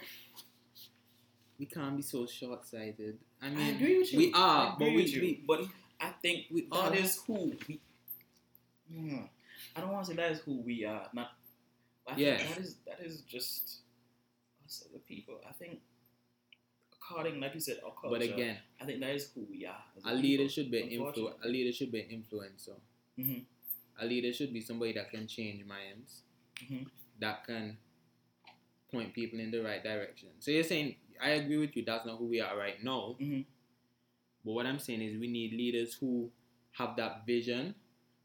we 1.59 1.65
can't 1.65 1.97
be 1.97 2.01
so 2.01 2.25
short-sighted. 2.25 3.17
I 3.41 3.49
mean, 3.49 3.59
I 3.59 3.69
agree 3.71 3.97
with 3.99 4.13
you. 4.13 4.19
We 4.19 4.31
are, 4.33 4.77
but 4.79 4.85
we, 4.85 4.95
we 5.19 5.43
but 5.45 5.65
I 5.99 6.11
think 6.21 6.45
we 6.49 6.61
that 6.71 6.93
are- 6.93 6.95
is 6.95 7.19
who 7.27 7.51
we. 7.67 7.81
Hmm. 8.89 9.17
I 9.75 9.81
don't 9.81 9.91
want 9.91 10.05
to 10.05 10.11
say 10.11 10.15
that 10.15 10.31
is 10.31 10.39
who 10.39 10.61
we 10.61 10.85
are. 10.85 11.09
Not. 11.11 11.31
Yeah. 12.15 12.37
That 12.37 12.57
is 12.57 12.75
that 12.87 13.01
is 13.01 13.19
just 13.27 13.79
us 14.65 14.85
as 14.87 14.95
a 14.95 14.99
people. 14.99 15.41
I 15.45 15.51
think. 15.51 15.79
Like 17.15 17.53
you 17.53 17.59
said, 17.59 17.79
our 17.85 17.91
culture. 17.91 18.09
but 18.17 18.21
again, 18.21 18.57
I 18.79 18.85
think 18.85 18.99
that 19.01 19.15
is 19.15 19.31
who 19.33 19.45
we 19.49 19.65
are. 19.65 19.83
a 20.05 20.13
leader 20.13 20.43
people, 20.43 20.49
should 20.49 20.71
be 20.71 20.81
influ- 20.97 21.33
A 21.43 21.47
leader 21.47 21.71
should 21.71 21.91
be 21.91 22.01
an 22.01 22.09
influencer. 22.23 22.75
Mhm. 23.19 23.45
A 23.99 24.05
leader 24.05 24.33
should 24.33 24.53
be 24.53 24.61
somebody 24.61 24.93
that 24.93 25.09
can 25.11 25.27
change 25.27 25.63
minds, 25.65 26.23
Mhm. 26.59 26.87
that 27.19 27.45
can 27.45 27.77
point 28.91 29.13
people 29.13 29.39
in 29.39 29.51
the 29.51 29.61
right 29.61 29.83
direction. 29.83 30.29
So 30.39 30.51
you're 30.51 30.63
saying 30.63 30.95
I 31.19 31.31
agree 31.31 31.57
with 31.57 31.75
you. 31.75 31.83
That's 31.85 32.05
not 32.05 32.17
who 32.17 32.25
we 32.25 32.39
are 32.41 32.57
right 32.57 32.81
now. 32.83 33.15
Mhm. 33.19 33.45
But 34.43 34.51
what 34.53 34.65
I'm 34.65 34.79
saying 34.79 35.01
is 35.01 35.19
we 35.19 35.27
need 35.27 35.53
leaders 35.53 35.93
who 35.93 36.31
have 36.71 36.95
that 36.97 37.25
vision, 37.27 37.75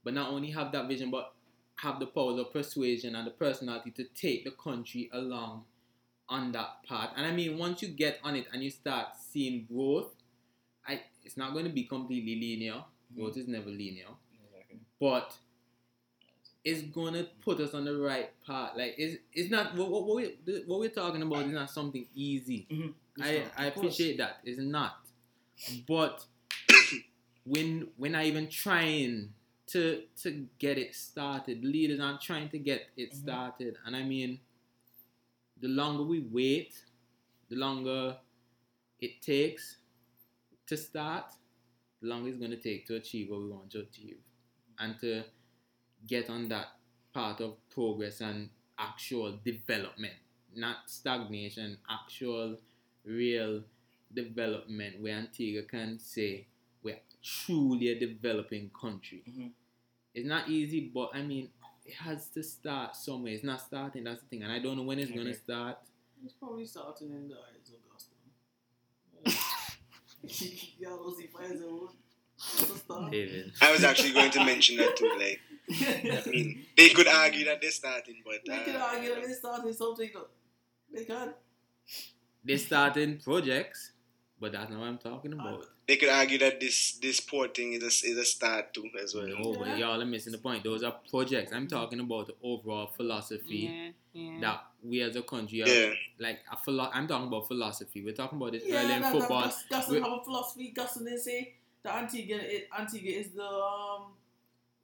but 0.02 0.14
not 0.14 0.30
only 0.30 0.50
have 0.50 0.72
that 0.72 0.88
vision, 0.88 1.10
but 1.10 1.34
have 1.76 2.00
the 2.00 2.06
powers 2.06 2.38
of 2.38 2.52
persuasion 2.54 3.14
and 3.14 3.26
the 3.26 3.30
personality 3.32 3.90
to 3.90 4.04
take 4.04 4.44
the 4.44 4.50
country 4.52 5.10
along 5.12 5.66
on 6.28 6.52
that 6.52 6.82
path. 6.88 7.10
And 7.16 7.26
I 7.26 7.32
mean, 7.32 7.58
once 7.58 7.82
you 7.82 7.88
get 7.88 8.18
on 8.24 8.36
it 8.36 8.46
and 8.52 8.62
you 8.62 8.70
start 8.70 9.08
seeing 9.30 9.66
growth, 9.72 10.12
I 10.86 11.00
it's 11.24 11.36
not 11.36 11.52
going 11.52 11.64
to 11.64 11.70
be 11.72 11.84
completely 11.84 12.36
linear. 12.40 12.82
Growth 13.16 13.36
is 13.36 13.46
never 13.48 13.70
linear, 13.70 14.08
but 15.00 15.36
it's 16.64 16.82
gonna 16.82 17.24
put 17.44 17.60
us 17.60 17.74
on 17.74 17.84
the 17.84 17.96
right 17.96 18.30
path. 18.44 18.72
Like 18.76 18.94
it's 18.98 19.22
it's 19.32 19.50
not 19.50 19.74
what, 19.76 19.90
what, 19.90 20.04
what 20.06 20.16
we 20.16 20.62
what 20.66 20.80
we're 20.80 20.88
talking 20.90 21.22
about 21.22 21.46
is 21.46 21.52
not 21.52 21.70
something 21.70 22.06
easy. 22.14 22.66
Mhm. 22.70 22.92
I 23.20 23.32
not, 23.38 23.52
I 23.56 23.66
of 23.66 23.74
course. 23.74 23.86
appreciate 23.86 24.18
that. 24.18 24.40
It's 24.44 24.58
not, 24.60 24.96
but 25.86 26.24
when 27.44 27.88
when 27.96 28.14
I 28.14 28.26
even 28.26 28.48
trying 28.48 29.32
to 29.68 30.02
to 30.22 30.46
get 30.58 30.78
it 30.78 30.94
started, 30.94 31.64
leaders 31.64 32.00
aren't 32.00 32.20
trying 32.20 32.48
to 32.50 32.58
get 32.58 32.88
it 32.96 33.12
Mhm. 33.12 33.16
started, 33.22 33.76
and 33.86 33.94
I 33.96 34.02
mean, 34.02 34.40
the 35.60 35.68
longer 35.68 36.02
we 36.04 36.20
wait, 36.20 36.74
the 37.48 37.56
longer 37.56 38.16
it 39.00 39.22
takes 39.22 39.78
to 40.66 40.76
start, 40.76 41.26
the 42.02 42.08
longer 42.08 42.28
it's 42.28 42.38
going 42.38 42.50
to 42.50 42.56
take 42.56 42.86
to 42.86 42.96
achieve 42.96 43.30
what 43.30 43.40
we 43.40 43.48
want 43.50 43.70
to 43.72 43.80
achieve, 43.80 44.18
and 44.78 44.98
to 45.00 45.24
get 46.06 46.30
on 46.30 46.48
that 46.48 46.68
path 47.14 47.40
of 47.40 47.56
progress 47.70 48.20
and 48.20 48.50
actual 48.78 49.38
development, 49.44 50.14
not 50.54 50.78
stagnation, 50.86 51.78
actual 51.90 52.56
real 53.04 53.62
development 54.14 55.00
where 55.00 55.16
Antigua 55.16 55.62
can 55.62 55.98
say 55.98 56.46
we're 56.82 57.00
truly 57.22 57.88
a 57.88 57.98
developing 57.98 58.70
country. 58.80 59.22
Mhm. 59.28 59.52
It's 60.14 60.26
not 60.28 60.48
easy, 60.48 60.90
but 60.94 61.10
I 61.14 61.22
mean, 61.22 61.50
it 61.86 61.94
has 61.94 62.28
to 62.30 62.42
start 62.42 62.96
somewhere. 62.96 63.32
It's 63.32 63.44
not 63.44 63.60
starting, 63.60 64.04
that's 64.04 64.22
the 64.22 64.28
thing. 64.28 64.42
And 64.42 64.52
I 64.52 64.58
don't 64.58 64.76
know 64.76 64.82
when 64.82 64.98
it's 64.98 65.10
going 65.10 65.26
to 65.26 65.34
start. 65.34 65.78
It's 66.24 66.34
probably 66.34 66.66
starting 66.66 67.10
in 67.10 67.28
the 67.28 67.34
eyes 67.34 67.70
of 67.70 67.76
Augusta. 67.86 68.14
Y'all 70.80 71.10
see 71.12 71.26
fires 71.26 71.60
and 71.60 71.72
wood. 71.72 71.90
That's 72.38 72.70
a 72.70 72.76
start. 72.78 73.10
David. 73.12 73.52
I 73.62 73.72
was 73.72 73.84
actually 73.84 74.12
going 74.12 74.30
to 74.32 74.44
mention 74.44 74.76
that 74.78 74.96
too. 74.96 75.10
Like, 75.18 75.40
I 75.70 76.22
mean, 76.30 76.66
they 76.76 76.88
could 76.90 77.08
argue 77.08 77.44
that 77.46 77.60
they're 77.60 77.70
starting, 77.70 78.16
but 78.24 78.40
They 78.46 78.58
could 78.64 78.76
uh, 78.76 78.88
argue 78.92 79.14
that 79.14 79.24
they 79.26 79.32
started 79.32 79.74
something. 79.74 80.10
though. 80.12 80.26
They 80.92 81.04
can. 81.04 81.34
They're 82.44 82.58
starting 82.58 83.18
projects, 83.18 83.92
but 84.40 84.52
that's 84.52 84.70
not 84.70 84.80
what 84.80 84.88
I'm 84.88 84.98
talking 84.98 85.32
about. 85.32 85.66
They 85.88 85.96
could 85.96 86.08
argue 86.08 86.38
that 86.38 86.58
this 86.60 86.92
this 87.02 87.20
port 87.20 87.56
thing 87.56 87.72
is 87.74 87.82
a, 87.82 87.86
is 88.08 88.18
a 88.18 88.24
start 88.24 88.74
too 88.74 88.88
as 89.02 89.14
well. 89.14 89.26
No, 89.26 89.54
but 89.54 89.68
Yeah. 89.68 89.76
y'all 89.76 90.02
are 90.02 90.06
missing 90.06 90.32
the 90.32 90.38
point. 90.38 90.64
Those 90.64 90.82
are 90.82 90.96
projects. 91.10 91.52
I'm 91.52 91.68
talking 91.68 92.00
about 92.00 92.26
the 92.26 92.34
overall 92.42 92.88
philosophy 92.88 93.70
Yeah, 93.72 93.90
yeah. 94.22 94.40
that 94.40 94.64
we 94.82 95.00
as 95.02 95.14
a 95.16 95.22
country 95.22 95.62
are 95.62 95.68
Yeah. 95.68 95.92
like 96.18 96.40
a 96.50 96.56
philo- 96.56 96.90
I'm 96.92 97.06
talking 97.06 97.28
about 97.28 97.46
philosophy. 97.48 98.02
We're 98.04 98.14
talking 98.14 98.36
about 98.38 98.52
this 98.52 98.64
Yeah, 98.66 98.82
early 98.84 98.94
in 98.94 99.02
that, 99.02 99.12
football. 99.12 99.42
That, 99.42 99.54
Gus 99.70 99.88
We- 99.88 100.00
have 100.00 100.12
a 100.12 100.24
philosophy. 100.24 100.68
Gus 100.70 100.94
they 100.94 101.16
say 101.16 101.54
the 101.82 101.94
Antigua, 101.94 102.36
it, 102.38 102.68
Antigua 102.76 103.12
is 103.12 103.28
the 103.30 103.46
um, 103.48 104.12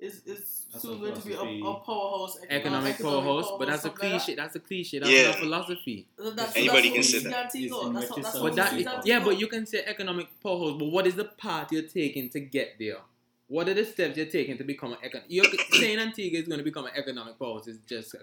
is 0.02 0.14
is 0.26 0.66
That's 0.72 0.82
soon 0.82 1.00
going 1.00 1.14
to 1.14 1.20
be 1.26 1.32
a, 1.32 1.36
philosophy. 1.36 1.60
a 1.60 1.74
powerhouse, 1.86 2.38
economic, 2.50 2.94
economic 2.94 3.24
host, 3.24 3.50
but 3.58 3.68
that's 3.68 3.84
a 3.84 3.90
cliche. 3.90 4.34
That's 4.34 4.56
a 4.56 4.60
cliche. 4.60 4.98
That's 4.98 5.10
Yeah. 5.10 5.26
not 5.30 5.36
philosophy. 5.36 6.06
That's, 6.18 6.56
Anybody 6.56 6.88
that's 6.90 7.12
can 7.12 7.20
say 7.22 7.30
that. 7.30 7.52
see 7.52 7.58
Antigua. 7.68 7.98
It's 8.00 8.08
That's, 8.16 8.40
what- 8.40 8.56
that's 8.56 8.72
in 8.72 8.84
But 8.84 8.84
that, 8.94 9.04
we 9.04 9.10
yeah, 9.10 9.20
but 9.24 9.38
you 9.40 9.46
can 9.46 9.64
say 9.66 9.82
economic 9.86 10.28
powerhouse. 10.42 10.76
But 10.78 10.86
what 10.96 11.06
is 11.06 11.14
the 11.14 11.24
path 11.44 11.72
you're 11.72 11.82
taking 12.00 12.28
to 12.30 12.40
get 12.40 12.76
there? 12.78 12.98
What 13.48 13.68
are 13.68 13.74
the 13.74 13.84
steps 13.84 14.16
you're 14.16 14.26
taking 14.38 14.56
to 14.58 14.64
become 14.64 14.92
an 14.94 14.98
econ? 15.06 15.22
You're 15.28 15.44
saying 15.72 15.98
Antigua 15.98 16.40
is 16.40 16.48
going 16.48 16.58
to 16.58 16.64
become 16.64 16.86
an 16.86 16.92
economic 16.96 17.38
powerhouse 17.38 17.68
is 17.68 17.78
just 17.86 18.14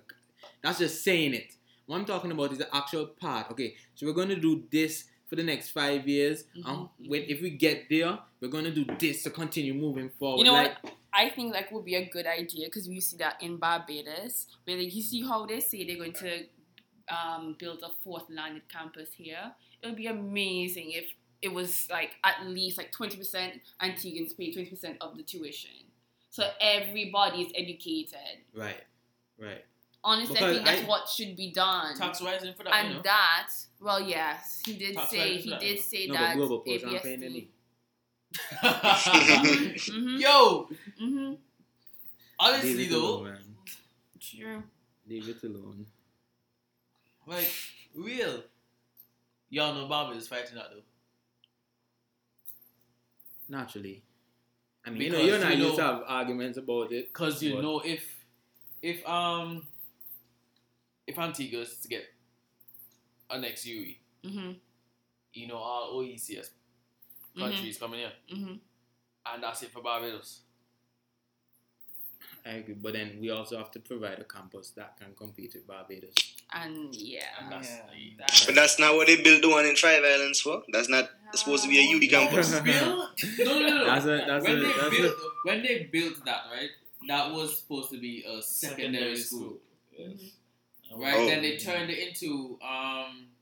that's 0.64 0.80
just 0.80 1.04
saying 1.04 1.34
it. 1.34 1.54
What 1.86 1.98
I'm 1.98 2.06
talking 2.06 2.32
about 2.32 2.52
is 2.52 2.58
the 2.60 2.76
actual 2.76 3.06
path. 3.08 3.52
Okay, 3.52 3.76
so 3.96 4.06
we're 4.06 4.14
going 4.14 4.30
to 4.30 4.36
do 4.36 4.64
this 4.72 5.06
for 5.28 5.36
the 5.36 5.44
next 5.44 5.70
five 5.70 6.08
years. 6.08 6.44
Um, 6.66 6.90
Mhm. 7.02 7.10
when 7.10 7.22
if 7.24 7.42
we 7.42 7.52
get 7.52 7.88
there, 7.90 8.18
we're 8.42 8.48
going 8.50 8.66
to 8.66 8.72
do 8.72 8.86
this 8.98 9.24
to 9.24 9.30
continue 9.30 9.74
moving 9.76 10.10
forward. 10.10 10.40
You 10.40 10.46
know 10.46 10.54
like, 10.54 10.84
what? 10.84 10.94
I 11.14 11.30
think 11.30 11.54
like 11.54 11.72
would 11.72 11.86
be 11.86 11.96
a 11.96 12.08
good 12.08 12.28
idea 12.28 12.68
because 12.68 12.88
we 12.88 13.00
see 13.00 13.18
that 13.18 13.42
in 13.42 13.58
Barbados, 13.58 14.48
where 14.66 14.78
like, 14.78 14.94
you 14.94 15.02
see 15.02 15.24
how 15.26 15.46
they 15.46 15.60
say 15.60 15.86
they're 15.86 15.98
going 15.98 16.14
to 16.14 16.44
um, 17.10 17.56
build 17.58 17.82
a 17.84 17.90
fourth 18.04 18.26
landed 18.30 18.64
campus 18.70 19.10
here. 19.14 19.52
It 19.82 19.88
would 19.88 19.96
be 19.96 20.08
amazing 20.08 20.92
if 20.92 21.06
it 21.42 21.54
was 21.54 21.88
like 21.90 22.12
at 22.24 22.46
least 22.46 22.78
like 22.78 22.92
twenty 22.92 23.18
percent 23.18 23.62
Antiguans 23.82 24.38
pay 24.38 24.52
twenty 24.52 24.70
percent 24.70 24.98
of 25.02 25.18
the 25.18 25.24
tuition, 25.24 25.72
so 26.30 26.50
everybody 26.60 27.42
is 27.44 27.52
educated. 27.56 28.44
Right, 28.54 28.82
right. 29.40 29.66
Honestly, 30.04 30.38
I 30.38 30.54
think 30.54 30.66
that's 30.66 30.84
I- 30.84 30.88
what 30.88 31.10
should 31.10 31.36
be 31.36 31.52
done. 31.52 31.98
Tax 31.98 32.22
rising 32.22 32.54
for 32.54 32.64
that, 32.64 32.74
and 32.74 32.90
you 32.90 32.96
know. 32.96 33.02
that, 33.04 33.50
well, 33.82 34.02
yes, 34.02 34.62
he 34.66 34.74
did 34.74 34.96
Tax 34.96 35.10
say 35.12 35.38
he 35.38 35.50
that, 35.50 35.60
did 35.60 35.80
say 35.80 36.08
No, 36.08 36.14
but 36.14 36.20
that 36.20 36.36
Global 36.36 36.64
Mm-hmm, 38.34 40.18
Yo, 40.20 40.68
mm-hmm. 41.02 41.34
honestly 42.40 42.74
Leave 42.76 42.88
it 42.88 42.92
though, 42.92 43.00
alone, 43.16 43.24
man. 43.24 43.38
True. 44.20 44.64
Leave 45.08 45.30
it 45.30 45.44
alone. 45.44 45.86
like 47.26 47.52
real, 47.96 48.44
y'all 49.50 49.74
know 49.74 49.88
Barbados 49.88 50.24
is 50.24 50.28
fighting 50.28 50.56
that 50.56 50.68
though. 50.72 50.82
Naturally. 53.48 54.04
I 54.86 54.92
mean, 54.92 55.02
you 55.02 55.10
know, 55.12 55.20
you 55.20 55.34
and 55.36 55.44
I 55.44 55.52
you 55.54 55.64
used 55.66 55.76
to 55.78 55.84
have 55.84 56.04
arguments 56.08 56.58
about 56.58 56.92
it. 56.92 57.12
Cause 57.14 57.42
you 57.44 57.56
What? 57.56 57.64
know 57.64 57.80
if 57.80 58.26
if 58.82 59.06
um 59.08 59.66
if 61.08 61.18
Antigua 61.18 61.62
is 61.62 61.78
to 61.80 61.88
get 61.88 62.04
a 63.30 63.40
next 63.40 63.66
UWI, 63.66 63.98
Mm-hmm. 64.24 64.52
you 65.34 65.48
know 65.48 65.56
all 65.58 65.94
OECS 65.96 66.50
countries 67.38 67.78
coming 67.78 68.00
here, 68.00 68.12
Mm-hmm. 68.34 68.54
and 69.34 69.44
that's 69.44 69.64
it 69.64 69.72
for 69.72 69.82
Barbados. 69.82 70.42
I 72.46 72.52
agree, 72.52 72.74
but 72.76 72.94
then 72.94 73.18
we 73.20 73.30
also 73.32 73.58
have 73.58 73.70
to 73.72 73.80
provide 73.80 74.20
a 74.20 74.24
campus 74.24 74.70
that 74.72 74.98
can 74.98 75.14
compete 75.16 75.54
with 75.54 75.68
Barbados. 75.68 76.14
And 76.54 76.96
yeah. 76.96 77.26
And 77.40 77.52
that's 77.52 77.70
Yeah. 77.70 77.86
the- 77.92 78.14
that- 78.18 78.44
But 78.46 78.56
that's 78.56 78.80
not 78.80 78.96
what 78.96 79.08
they 79.08 79.22
built 79.22 79.42
the 79.42 79.50
one 79.50 79.66
in 79.66 79.76
Five 79.76 80.04
Islands 80.04 80.42
for. 80.42 80.64
That's 80.70 80.90
not 80.90 81.10
supposed 81.36 81.64
to 81.64 81.70
be 81.70 81.78
a 81.78 81.84
UWI 81.84 82.08
campus. 82.10 82.52
Build? 82.62 82.66
No, 83.40 83.46
no, 83.46 83.60
no, 83.60 83.78
no. 83.78 83.86
That's 83.86 84.06
a- 84.06 84.26
that's 84.26 84.46
when 84.46 84.58
a- 84.58 84.62
they 84.62 84.74
that's 84.74 84.98
built 84.98 85.16
when 85.44 85.62
they 85.62 85.84
built 85.92 86.26
that, 86.26 86.46
right? 86.52 86.70
That 87.08 87.32
was 87.34 87.58
supposed 87.60 87.92
to 87.92 87.98
be 88.00 88.24
a 88.24 88.42
secondary, 88.42 89.16
school, 89.18 89.60
Mhm. 90.00 90.32
right? 90.96 91.16
Oh. 91.20 91.26
Then 91.28 91.42
they 91.42 91.58
turned 91.58 91.90
it 91.92 92.00
into 92.08 92.58
um, 92.64 93.28
what 93.28 93.39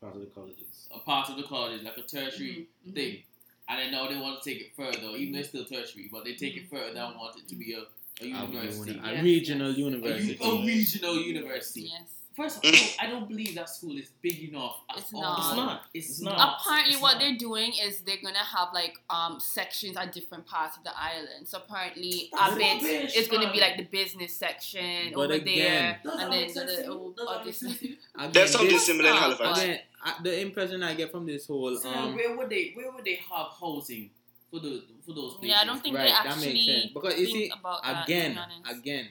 Part 0.00 0.14
of 0.14 0.20
the 0.20 0.26
colleges. 0.28 0.88
a 0.94 0.98
part 0.98 1.28
of 1.28 1.36
the 1.36 1.42
colleges, 1.42 1.82
like 1.82 1.96
a 1.98 2.02
tertiary 2.02 2.66
Mhm. 2.88 2.94
thing. 2.94 3.22
And 3.68 3.78
then 3.78 3.92
now 3.92 4.08
they 4.08 4.16
want 4.16 4.42
to 4.42 4.50
take 4.50 4.60
it 4.60 4.72
further, 4.74 5.14
even 5.16 5.32
though 5.32 5.38
it's 5.40 5.48
still 5.50 5.64
tertiary, 5.64 6.08
but 6.10 6.24
they 6.24 6.34
take 6.34 6.56
it 6.56 6.68
further 6.70 6.98
and 7.00 7.16
want 7.16 7.36
it 7.36 7.46
to 7.48 7.54
be 7.54 7.74
a, 7.74 7.80
a 7.80 7.84
A, 8.22 8.26
university, 8.26 8.92
uni- 8.92 9.08
a 9.08 9.12
Yes, 9.12 9.22
regional 9.22 9.68
yes. 9.68 9.76
a, 9.76 9.80
university. 9.80 10.38
u- 10.44 10.50
a 10.50 10.64
regional 10.66 11.16
university. 11.20 11.80
Yes. 11.82 12.02
First 12.36 12.64
of 12.64 12.72
all, 12.72 12.88
I 13.00 13.06
don't 13.10 13.28
believe 13.28 13.54
that 13.56 13.68
school 13.68 13.96
is 13.98 14.08
big 14.22 14.48
enough. 14.48 14.76
at 14.88 14.98
It's 14.98 15.12
all. 15.12 15.20
not. 15.20 15.38
It's 15.38 15.56
not. 15.56 15.84
It's, 15.92 16.08
It's 16.10 16.20
not. 16.22 16.38
not. 16.38 16.60
Apparently, 16.60 16.92
It's 16.94 17.02
what 17.02 17.12
not. 17.14 17.20
they're 17.20 17.36
doing 17.36 17.72
is 17.74 18.00
they're 18.00 18.20
gonna 18.22 18.38
have 18.38 18.68
like 18.72 18.96
um 19.10 19.38
sections 19.40 19.96
at 19.96 20.12
different 20.12 20.46
parts 20.46 20.76
of 20.78 20.84
the 20.84 20.92
island. 20.98 21.46
So 21.46 21.58
apparently, 21.58 22.30
That's 22.32 22.54
a 22.54 22.56
bit 22.56 22.82
rubbish, 22.82 23.16
it's 23.16 23.28
gonna 23.28 23.52
be 23.52 23.60
like 23.60 23.76
the 23.76 23.82
business 23.84 24.34
section 24.34 25.12
But 25.12 25.20
over 25.24 25.32
again- 25.34 25.58
there, 25.58 26.00
and 26.18 26.32
then 26.32 26.48
sense 26.48 26.70
the 26.70 26.76
to 26.76 26.82
you? 26.84 26.92
oh, 26.92 27.12
Does 27.12 27.26
that 27.26 27.32
oh, 27.32 27.36
make 27.36 27.44
this- 27.46 27.58
sense 27.58 27.78
to 27.80 27.88
you? 27.88 27.96
Again, 28.14 28.32
There's 28.32 28.50
something 28.52 28.70
this- 28.70 28.86
similar 28.86 29.10
in 29.10 29.16
Halifax. 29.16 29.58
Again, 29.60 29.80
I, 30.02 30.14
the 30.22 30.40
impression 30.40 30.82
I 30.82 30.94
get 30.94 31.10
from 31.10 31.26
this 31.26 31.46
whole 31.46 31.76
So 31.76 31.90
um, 31.90 32.14
where 32.14 32.36
would 32.36 32.48
they 32.50 32.72
where 32.74 32.90
would 32.92 33.04
they 33.04 33.16
have 33.30 33.48
housing 33.60 34.10
for 34.50 34.60
the 34.60 34.82
for 35.04 35.12
those 35.14 35.34
places? 35.34 35.48
Yeah, 35.50 35.60
I 35.60 35.64
don't 35.64 35.82
think 35.82 35.96
right, 35.96 36.04
they 36.06 36.28
that 36.28 36.38
makes 36.40 36.46
actually 36.46 36.64
sense 36.66 36.86
because 36.92 37.18
you 37.18 37.26
think 37.26 37.52
see, 37.52 37.52
about 37.58 37.82
that. 37.84 38.04
again, 38.04 38.34
be 38.64 38.70
again, 38.70 39.08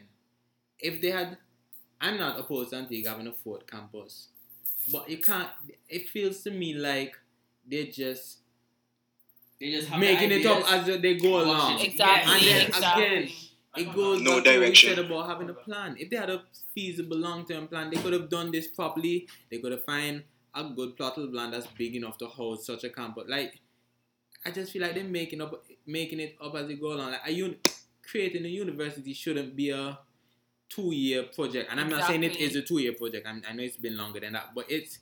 if 0.79 1.01
they 1.01 1.11
had, 1.11 1.37
I'm 2.01 2.17
not 2.17 2.39
opposed 2.39 2.71
to 2.71 2.77
Antigua 2.77 3.11
having 3.11 3.27
a 3.27 3.33
fourth 3.33 3.67
campus, 3.67 4.29
but 4.91 5.09
you 5.09 5.19
can't. 5.19 5.49
It 5.87 6.09
feels 6.09 6.41
to 6.43 6.51
me 6.51 6.73
like 6.73 7.15
they're 7.65 7.85
just 7.91 8.39
They 9.59 9.71
just 9.71 9.89
have 9.89 9.99
making 9.99 10.29
the 10.29 10.41
it 10.41 10.45
up 10.45 10.63
as 10.71 10.85
they 11.01 11.15
go 11.15 11.41
along. 11.41 11.79
exactly. 11.81 12.33
And 12.33 12.41
then 12.43 12.67
exactly. 12.67 13.03
again, 13.05 13.29
It 13.75 13.93
goes 13.93 14.21
No 14.21 14.41
back 14.41 14.45
what 14.59 14.75
direction. 14.75 14.95
said 14.95 14.99
about 15.05 15.27
having 15.29 15.49
a 15.49 15.53
plan. 15.53 15.95
If 15.99 16.09
they 16.09 16.15
had 16.17 16.29
a 16.29 16.43
feasible 16.73 17.17
long 17.17 17.45
term 17.45 17.67
plan, 17.67 17.89
they 17.89 17.97
could 17.97 18.13
have 18.13 18.29
done 18.29 18.51
this 18.51 18.67
properly. 18.67 19.27
They 19.51 19.59
could 19.59 19.71
have 19.71 19.83
find 19.83 20.23
a 20.60 20.73
good 20.76 20.95
plot 20.98 21.18
of 21.18 21.34
land 21.34 21.53
that's 21.53 21.68
big 21.68 21.95
enough 21.95 22.18
to 22.19 22.27
host 22.27 22.65
such 22.65 22.84
a 22.84 22.90
campus. 22.90 23.26
Like, 23.27 23.60
I 24.45 24.52
just 24.52 24.72
feel 24.72 24.81
like 24.81 24.95
they're 24.95 25.03
making 25.03 25.41
up, 25.41 25.64
making 25.86 26.19
it 26.19 26.36
up 26.41 26.56
as 26.56 26.68
they 26.68 26.76
go 26.76 26.94
along. 26.94 27.11
Like, 27.11 27.22
a 27.27 27.31
uni- 27.31 27.57
creating 28.10 28.45
a 28.45 28.49
university 28.49 29.14
shouldn't 29.14 29.56
be 29.56 29.69
a 29.72 29.99
two 30.69 30.94
year 30.94 31.23
project. 31.23 31.69
And 31.72 31.80
I'm 31.80 31.90
not 31.90 32.06
saying 32.07 32.23
it 32.23 32.38
is 32.38 32.56
a 32.56 32.61
two 32.61 32.80
year 32.80 32.94
project. 32.94 33.27
I'm, 33.27 33.41
I 33.49 33.53
know 33.53 33.64
it's 33.64 33.77
been 33.77 33.98
longer 33.98 34.19
than 34.19 34.34
that, 34.34 34.53
but 34.56 34.65
it's 34.69 34.99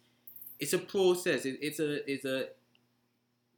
it's 0.59 0.73
a 0.73 0.79
process. 0.79 1.45
It, 1.45 1.59
it's 1.61 1.79
a 1.79 2.09
it's 2.11 2.25
a 2.25 2.47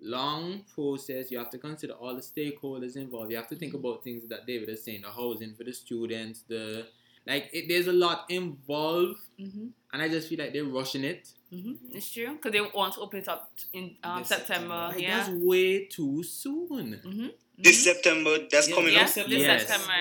long 0.02 0.64
process. 0.74 1.32
You 1.32 1.38
have 1.40 1.50
to 1.52 1.58
consider 1.58 1.94
all 1.94 2.16
the 2.16 2.22
stakeholders 2.22 2.96
involved. 2.96 3.32
You 3.32 3.38
have 3.38 3.48
to 3.50 3.56
think 3.56 3.74
about 3.74 4.04
things 4.04 4.28
that 4.30 4.46
David 4.46 4.70
is 4.70 4.84
saying, 4.84 5.02
the 5.02 5.10
housing 5.10 5.54
for 5.56 5.64
the 5.64 5.74
students, 5.74 6.44
the 6.48 6.88
like. 7.28 7.50
It, 7.54 7.68
there's 7.68 7.88
a 7.88 7.94
lot 7.94 8.26
involved, 8.30 9.20
Mm-hmm. 9.40 9.68
and 9.94 10.02
I 10.02 10.10
just 10.10 10.28
feel 10.28 10.40
like 10.40 10.52
they're 10.54 10.66
rushing 10.66 11.04
it. 11.06 11.30
Mm-hmm. 11.54 11.74
It's 11.98 12.12
true 12.12 12.34
because 12.36 12.52
they 12.52 12.62
want 12.62 12.94
to 12.94 13.02
open 13.02 13.20
it 13.20 13.28
up 13.28 13.52
in 13.74 13.96
um, 14.04 14.24
September. 14.24 14.90
September. 14.92 15.00
Yeah. 15.00 15.18
That's 15.18 15.30
way 15.30 15.86
too 15.86 16.24
soon. 16.24 17.02
Mm-hmm. 17.04 17.28
This 17.58 17.84
September, 17.84 18.38
that's 18.52 18.70
Yeah, 18.70 18.76
coming 18.76 18.94
yeah. 18.94 19.00
up. 19.02 19.06
Yes, 19.08 19.16
this 19.16 19.28
Yes. 19.30 19.68
September. 19.68 19.94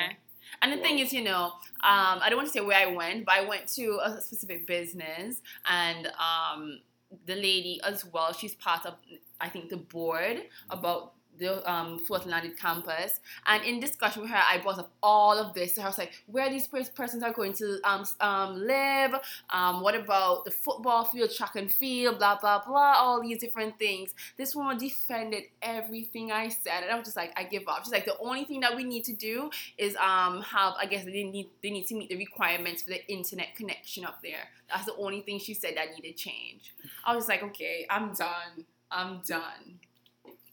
And 0.61 0.73
the 0.73 0.77
thing 0.79 0.99
is, 0.99 1.13
you 1.13 1.23
know, 1.23 1.45
um, 1.45 2.19
I 2.21 2.27
don't 2.29 2.37
want 2.37 2.49
to 2.49 2.53
say 2.53 2.61
where 2.61 2.77
I 2.77 2.87
went, 2.93 3.25
but 3.25 3.35
I 3.35 3.45
went 3.47 3.69
to 3.77 4.01
a 4.03 4.21
specific 4.21 4.67
business, 4.67 5.41
and 5.71 6.09
um, 6.19 6.81
the 7.27 7.35
lady 7.37 7.81
as 7.85 8.05
well. 8.05 8.33
She's 8.33 8.55
part 8.55 8.85
of, 8.85 8.95
I 9.41 9.49
think, 9.49 9.71
the 9.71 9.77
board 9.77 10.43
about 10.69 11.15
the 11.39 11.71
um, 11.71 11.99
Fort 11.99 12.27
Landed 12.27 12.59
campus. 12.59 13.21
And 13.47 13.65
in 13.65 13.81
discussion 13.81 14.23
with 14.23 14.31
her, 14.31 14.43
I 14.49 14.59
brought 14.59 14.79
up 14.79 14.91
all 15.03 15.39
of 15.39 15.55
this. 15.55 15.75
So 15.75 15.83
I 15.83 15.87
was 15.87 15.99
like, 15.99 16.13
where 16.27 16.51
these 16.51 16.67
persons 16.67 17.23
are 17.23 17.33
going 17.33 17.53
to 17.55 17.79
um, 17.85 18.05
um, 18.21 18.67
live, 18.67 19.15
um, 19.51 19.81
what 19.83 19.95
about 19.95 20.45
the 20.45 20.51
football 20.51 21.05
field, 21.05 21.31
track 21.35 21.57
and 21.57 21.71
field, 21.71 22.19
blah, 22.19 22.39
blah, 22.39 22.63
blah, 22.65 22.95
all 22.97 23.23
these 23.23 23.39
different 23.39 23.79
things. 23.79 24.15
This 24.37 24.55
woman 24.55 24.79
defended 24.79 25.45
everything 25.63 26.33
I 26.33 26.49
said. 26.49 26.83
And 26.83 26.91
I 26.91 26.97
was 26.97 27.05
just 27.05 27.17
like, 27.17 27.33
I 27.39 27.45
give 27.45 27.69
up. 27.69 27.85
She's 27.85 27.93
like, 27.93 28.05
the 28.05 28.19
only 28.19 28.45
thing 28.45 28.61
that 28.61 28.77
we 28.77 28.85
need 28.85 29.05
to 29.05 29.13
do 29.13 29.51
is 29.77 29.97
um, 29.97 30.43
have, 30.43 30.75
I 30.79 30.87
guess 30.87 31.05
they 31.05 31.25
need, 31.25 31.49
they 31.63 31.71
need 31.71 31.87
to 31.89 31.95
meet 31.95 32.09
the 32.09 32.17
requirements 32.17 32.83
for 32.83 32.91
the 32.91 33.07
internet 33.11 33.55
connection 33.55 34.05
up 34.05 34.23
there. 34.23 34.49
That's 34.69 34.87
the 34.87 34.97
only 34.97 35.23
thing 35.23 35.39
she 35.39 35.55
said 35.55 35.77
that 35.77 35.95
needed 35.95 36.17
change. 36.17 36.75
I 37.05 37.15
was 37.17 37.29
like, 37.29 37.43
okay, 37.43 37.87
I'm 37.89 38.13
done. 38.13 38.67
I'm 38.91 39.21
done. 39.27 39.81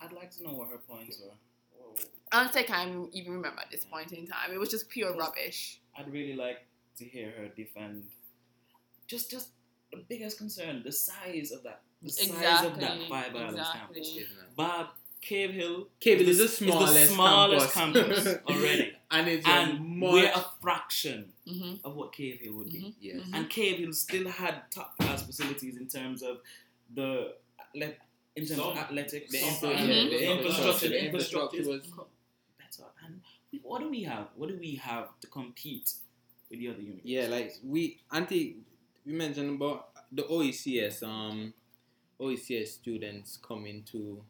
I'd 0.02 0.14
like 0.14 0.32
to 0.38 0.44
know 0.44 0.54
what 0.54 0.70
her 0.70 0.78
points 0.78 1.20
were. 1.24 1.32
Honestly, 2.32 2.62
I 2.62 2.64
can't 2.64 2.92
think 2.92 3.12
I 3.12 3.18
even 3.18 3.34
remember 3.34 3.62
at 3.62 3.72
this 3.72 3.86
point 3.86 4.12
in 4.12 4.28
time. 4.28 4.52
It 4.54 4.60
was 4.60 4.70
just 4.70 4.90
pure 4.90 5.16
rubbish. 5.16 5.80
I'd 5.98 6.12
really 6.12 6.36
like 6.36 6.66
to 6.98 7.06
hear 7.06 7.32
her 7.38 7.48
defend 7.50 8.06
just 9.08 9.30
just 9.32 9.50
the 9.92 10.04
biggest 10.10 10.38
concern, 10.38 10.82
the 10.84 10.92
size 10.92 11.52
of 11.52 11.64
that 11.64 11.82
the 12.02 12.10
size 12.12 12.66
of 12.66 12.76
that 12.80 12.96
Exactly, 12.98 13.08
Five 13.10 13.36
Islands 13.36 13.60
exactly. 13.60 14.02
campus. 14.02 14.24
Bob 14.56 14.88
Cave 15.22 15.52
Hill 15.54 15.88
Cave 16.00 16.20
Hill 16.20 16.30
is 16.30 16.40
is 16.40 16.60
the 16.60 16.66
the 16.66 16.72
smallest, 16.72 17.14
smallest 17.14 17.74
campus, 17.74 18.24
campus 18.24 18.44
already. 18.48 18.94
and 19.12 19.28
it's 19.28 19.48
and 19.48 20.04
a 20.04 20.06
we're 20.12 20.32
a 20.32 20.46
fraction 20.62 21.32
hmm 21.48 21.76
of 21.84 21.96
what 21.96 22.14
Cave 22.14 22.40
Hill 22.42 22.54
would 22.56 22.70
be. 22.72 22.80
Mhm. 22.80 22.94
yes. 23.00 23.22
Mhm. 23.22 23.34
And 23.34 23.50
Cave 23.50 23.78
Hill 23.80 23.94
still 23.94 24.28
had 24.28 24.64
top 24.72 24.98
class 24.98 25.24
facilities 25.24 25.78
in 25.78 25.88
terms 25.88 26.22
of 26.24 26.40
the 26.94 27.36
athle- 27.76 27.96
in 28.36 28.45
terms 28.45 28.60
of 28.60 28.78
athletics, 28.78 29.32
The 29.32 29.40
infra- 29.40 29.70
yeah, 29.72 29.86
the 29.86 30.10
the 30.10 30.32
infrastructure, 30.32 30.90
the 30.90 31.06
infrastructure 31.06 31.57
was- 31.70 31.88
better. 32.60 32.90
And 33.06 33.22
we, 33.52 33.60
what 33.64 33.80
do 33.82 33.90
we 33.90 34.03
have? 34.03 34.28
What 34.36 34.49
do 34.49 34.57
we 34.60 34.76
have 34.76 35.07
to 35.22 35.28
compete 35.28 35.94
with 36.49 36.60
the 36.60 36.70
other 36.70 36.82
universities? 36.82 37.12
Yeah, 37.12 37.28
like 37.28 37.53
we 37.64 37.99
auntie 38.12 38.57
we 39.06 39.14
mentioned 39.14 39.56
about 39.62 39.90
the 40.12 40.24
OECS 40.24 41.03
um 41.03 41.53
OECS 42.20 42.68
students 42.68 43.38
coming 43.38 43.84
to 43.91 44.22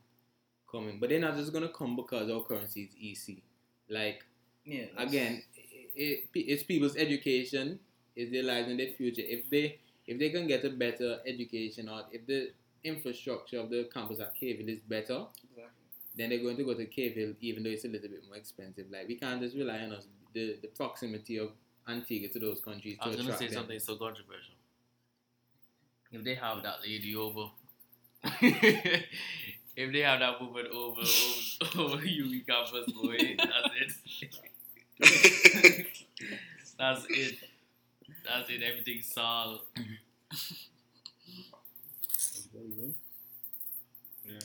coming, 0.72 1.00
but 1.00 1.10
they're 1.10 1.20
not 1.20 1.36
just 1.36 1.54
gonna 1.54 1.70
come 1.70 1.96
because 1.96 2.30
our 2.30 2.44
currency 2.44 2.84
is 2.84 2.96
EC. 3.28 3.44
Like 3.90 4.24
yeah. 4.66 4.86
again, 4.98 5.44
it, 5.56 6.28
it, 6.34 6.40
it's 6.40 6.64
people's 6.64 6.96
education, 6.98 7.80
it's 8.16 8.32
their 8.32 8.44
lives 8.44 8.70
and 8.70 8.80
their 8.80 8.90
future. 8.92 9.22
If 9.26 9.50
they 9.50 9.80
if 10.08 10.20
they 10.20 10.30
can 10.30 10.48
get 10.48 10.64
a 10.66 10.70
better 10.70 11.20
education 11.26 11.90
or 11.90 12.04
if 12.12 12.26
the 12.28 12.52
infrastructure 12.86 13.60
of 13.60 13.70
the 13.70 13.90
campus 13.94 14.20
at 14.20 14.36
Cave 14.36 14.60
Hill 14.60 14.70
is 14.70 14.80
better, 14.82 15.26
Exactly. 15.52 15.64
then 16.16 16.30
they're 16.30 16.40
going 16.40 16.58
to 16.58 16.64
go 16.64 16.74
to 16.74 16.86
Cave 16.86 17.16
Hill 17.16 17.34
even 17.42 17.64
though 17.64 17.70
it's 17.70 17.86
a 17.86 17.88
little 17.88 18.10
bit 18.10 18.24
more 18.28 18.38
expensive. 18.38 18.86
Like 18.92 19.08
we 19.08 19.16
can't 19.16 19.42
just 19.42 19.56
rely 19.56 19.80
on 19.80 19.92
us 19.94 20.06
the, 20.34 20.58
the 20.62 20.68
proximity 20.70 21.38
of 21.38 21.50
Antigua 21.88 22.30
to 22.30 22.40
those 22.40 22.60
countries 22.62 22.98
I 23.00 23.08
was 23.08 23.16
gonna 23.18 23.28
attract 23.30 23.40
say 23.40 23.48
them. 23.48 23.56
something 23.56 23.80
so 23.80 23.96
controversial. 23.96 24.56
If 26.12 26.24
they 26.24 26.36
have 26.36 26.64
that 26.64 26.82
lady 26.82 27.16
over, 27.16 27.50
if 28.42 29.92
they 29.94 30.00
have 30.02 30.20
that 30.20 30.40
woman 30.42 30.66
over 30.74 31.02
over, 31.02 31.02
over 31.94 31.98
UWI 32.04 32.46
campus, 32.48 32.92
boy, 32.94 33.36
that's 33.38 33.70
it. 33.80 34.28
that's 36.80 37.06
it. 37.10 37.36
That's 38.26 38.50
it. 38.50 38.64
Everything's 38.64 39.12
solved. 39.12 39.64
Yeah. 44.26 44.40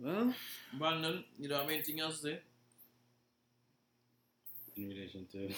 Well, 0.00 0.34
Brandon, 0.78 1.24
you 1.38 1.48
don't 1.48 1.60
have 1.60 1.70
anything 1.70 2.00
else 2.00 2.20
to 2.20 2.26
say 2.28 2.40
In 4.76 4.88
relation 4.88 5.26
to 5.32 5.48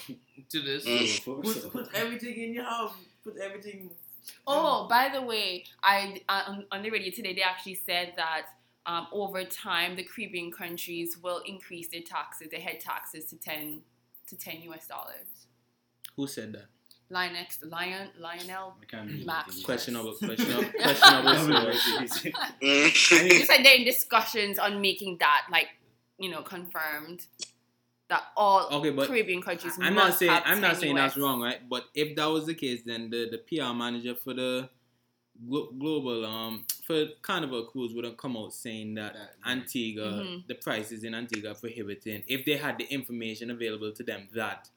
to 0.49 0.61
this? 0.61 1.19
Put, 1.25 1.71
put 1.71 1.89
everything 1.93 2.41
in 2.41 2.53
your 2.53 2.63
house. 2.63 2.93
Put 3.23 3.37
everything. 3.37 3.91
Oh, 4.47 4.87
by 4.89 5.09
the 5.13 5.21
way, 5.21 5.65
I 5.83 6.21
uh, 6.29 6.43
on, 6.47 6.65
on 6.71 6.83
the 6.83 6.89
radio 6.89 7.11
today 7.11 7.33
they 7.33 7.41
actually 7.41 7.75
said 7.75 8.13
that 8.17 8.47
um, 8.85 9.07
over 9.11 9.43
time 9.43 9.95
the 9.95 10.03
Caribbean 10.03 10.51
countries 10.51 11.17
will 11.21 11.41
increase 11.45 11.87
their 11.89 12.01
taxes, 12.01 12.49
their 12.49 12.59
head 12.61 12.79
taxes 12.79 13.25
to 13.25 13.35
ten 13.37 13.81
to 14.27 14.35
ten 14.37 14.61
US 14.63 14.87
dollars. 14.87 15.27
who 16.15 16.27
said 16.27 16.53
that? 16.53 16.65
Lion 17.11 17.35
Lion, 17.63 18.07
Lionel. 18.19 18.75
I 18.93 19.03
Max. 19.25 19.61
Questionable, 19.63 20.13
questionable, 20.13 20.69
questionable. 20.71 21.73
source. 21.73 22.23
They 22.61 23.43
said 23.45 23.63
they're 23.63 23.75
in 23.75 23.83
discussions 23.85 24.57
on 24.57 24.81
making 24.81 25.17
that 25.19 25.47
like 25.51 25.67
you 26.17 26.29
know 26.29 26.41
confirmed 26.41 27.25
that 28.07 28.23
all 28.37 28.67
Okay, 28.71 28.91
but 28.91 29.07
Caribbean 29.07 29.41
countries. 29.41 29.73
I'm 29.81 29.93
not 29.95 30.07
must 30.07 30.19
saying 30.19 30.31
have 30.31 30.43
I'm 30.45 30.61
not 30.61 30.71
10 30.73 30.79
saying 30.81 30.95
that's 30.95 31.17
wrong, 31.17 31.41
right? 31.41 31.67
But 31.69 31.85
if 31.93 32.15
that 32.15 32.25
was 32.25 32.45
the 32.45 32.53
case, 32.55 32.81
then 32.85 33.09
the, 33.09 33.29
the 33.29 33.37
PR 33.39 33.73
manager 33.73 34.15
for 34.15 34.33
the 34.33 34.69
glo- 35.47 35.71
global 35.77 36.25
um 36.25 36.65
for 36.85 37.05
Carnival 37.21 37.65
Cruise 37.65 37.93
would 37.93 38.05
have 38.05 38.17
come 38.17 38.37
out 38.37 38.53
saying 38.53 38.95
that 38.95 39.13
That- 39.13 39.35
Antigua, 39.45 40.03
Mhm. 40.23 40.47
the 40.47 40.55
prices 40.55 41.03
in 41.03 41.13
Antigua 41.13 41.51
are 41.51 41.55
prohibiting. 41.55 42.23
If 42.27 42.45
they 42.45 42.57
had 42.57 42.77
the 42.77 42.85
information 42.85 43.51
available 43.51 43.91
to 43.93 44.03
them 44.03 44.27
that 44.33 44.69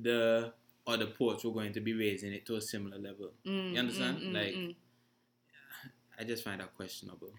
the 0.00 0.52
other 0.86 1.06
ports 1.06 1.44
were 1.44 1.52
going 1.52 1.72
to 1.72 1.80
be 1.80 1.92
raising 1.94 2.32
it 2.32 2.46
to 2.46 2.56
a 2.56 2.60
similar 2.60 2.98
level, 2.98 3.32
Mm, 3.44 3.72
You 3.72 3.78
understand? 3.78 4.18
mm, 4.18 4.26
mm, 4.30 4.32
Like- 4.34 4.54
mm. 4.54 4.76
I 6.18 6.24
just 6.24 6.44
find 6.44 6.60
that 6.60 6.74
questionable. 6.74 7.32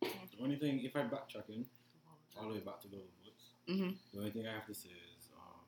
The 0.00 0.38
only 0.40 0.56
thing, 0.56 0.80
if 0.84 0.94
I 0.96 1.00
backtracking 1.02 1.64
all 2.36 2.48
the 2.48 2.54
way 2.54 2.60
back 2.60 2.80
to 2.82 2.88
global 2.88 3.08
ports, 3.22 3.50
Mhm. 3.66 3.96
the 4.12 4.18
only 4.18 4.30
thing 4.30 4.46
I 4.46 4.52
have 4.52 4.66
to 4.66 4.74
say 4.74 4.90
is, 4.90 5.28
um, 5.36 5.66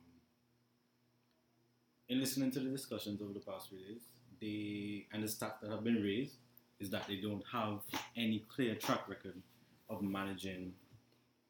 in 2.09 2.19
listening 2.19 2.51
to 2.51 2.59
the 2.61 2.69
discussions 2.69 3.21
over 3.21 3.33
the 3.33 3.39
past 3.41 3.69
few 3.69 3.79
days, 3.79 4.01
they 4.39 5.07
and 5.11 5.21
the 5.21 5.27
stats 5.27 5.59
that 5.61 5.69
have 5.69 5.83
been 5.83 6.01
raised 6.01 6.37
is 6.79 6.89
that 6.89 7.07
they 7.07 7.17
don't 7.17 7.45
have 7.47 7.83
any 8.15 8.39
clear 8.47 8.75
track 8.75 9.07
record 9.07 9.39
of 9.89 10.01
managing 10.01 10.73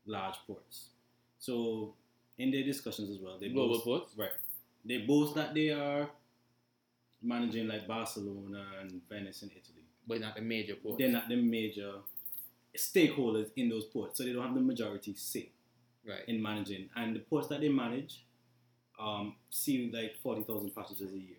large 0.06 0.36
ports. 0.48 0.90
So, 1.40 1.96
in 2.38 2.52
their 2.52 2.64
discussions 2.64 3.10
as 3.10 3.20
well, 3.20 3.38
they 3.38 3.50
Global 3.50 3.76
boast, 3.76 3.86
ports? 3.86 4.18
right? 4.18 4.32
They 4.86 5.00
boast 5.00 5.36
that 5.36 5.54
they 5.54 5.70
are 5.70 6.10
managing 7.22 7.68
like 7.68 7.88
Barcelona 7.88 8.66
and 8.82 9.02
Venice 9.08 9.44
in 9.44 9.50
Italy 9.50 9.86
But 10.08 10.22
not 10.22 10.36
the 10.36 10.42
major 10.42 10.76
ports. 10.76 10.98
they're 10.98 11.10
not 11.12 11.30
the 11.30 11.36
major 11.36 11.94
stakeholders 12.78 13.50
in 13.56 13.70
those 13.70 13.86
ports, 13.86 14.18
so 14.18 14.24
they 14.24 14.34
don't 14.34 14.44
have 14.44 14.56
the 14.56 14.62
majority 14.62 15.14
say 15.16 15.50
right. 16.08 16.22
in 16.28 16.42
managing. 16.42 16.90
And 16.96 17.16
the 17.16 17.20
ports 17.20 17.48
that 17.50 17.60
they 17.62 17.70
manage 17.70 18.26
um, 19.00 19.36
see 19.50 19.92
like 19.94 20.16
40,000 20.24 20.74
passengers 20.76 21.12
a 21.14 21.18
year. 21.18 21.38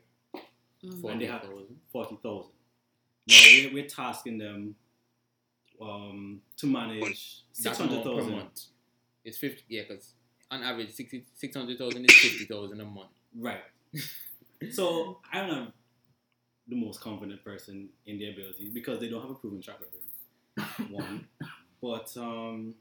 Mhm. 0.84 1.10
And 1.12 1.20
they 1.20 1.26
have 1.26 1.42
40,000. 1.42 1.76
40,000. 1.92 2.50
Now 3.28 3.36
we're, 3.46 3.72
we're 3.74 3.86
tasking 3.86 4.38
them 4.38 4.74
um, 5.80 6.42
to 6.56 6.66
manage 6.66 7.42
That's 7.62 7.78
amount 7.78 8.02
per 8.04 8.10
600,000. 8.10 8.30
month. 8.32 8.60
It's 9.24 9.38
fifty. 9.38 9.62
Yeah, 9.68 9.82
because 9.88 10.14
on 10.50 10.64
average, 10.64 10.90
600,000 10.92 12.04
is 12.04 12.12
fifty 12.16 12.44
thousand 12.46 12.80
a 12.80 12.84
month. 12.84 13.10
Right. 13.38 13.62
so 14.72 15.18
I'm 15.32 15.48
not 15.48 15.72
the 16.68 16.76
most 16.76 17.00
confident 17.00 17.44
person 17.44 17.88
in 18.06 18.18
their 18.18 18.30
abilities 18.32 18.70
because 18.72 19.00
they 19.00 19.08
don't 19.08 19.22
have 19.22 19.30
a 19.30 19.34
proven 19.34 19.60
track 19.60 19.78
record. 19.80 20.90
One. 20.90 21.26
But 21.80 22.14
um, 22.16 22.74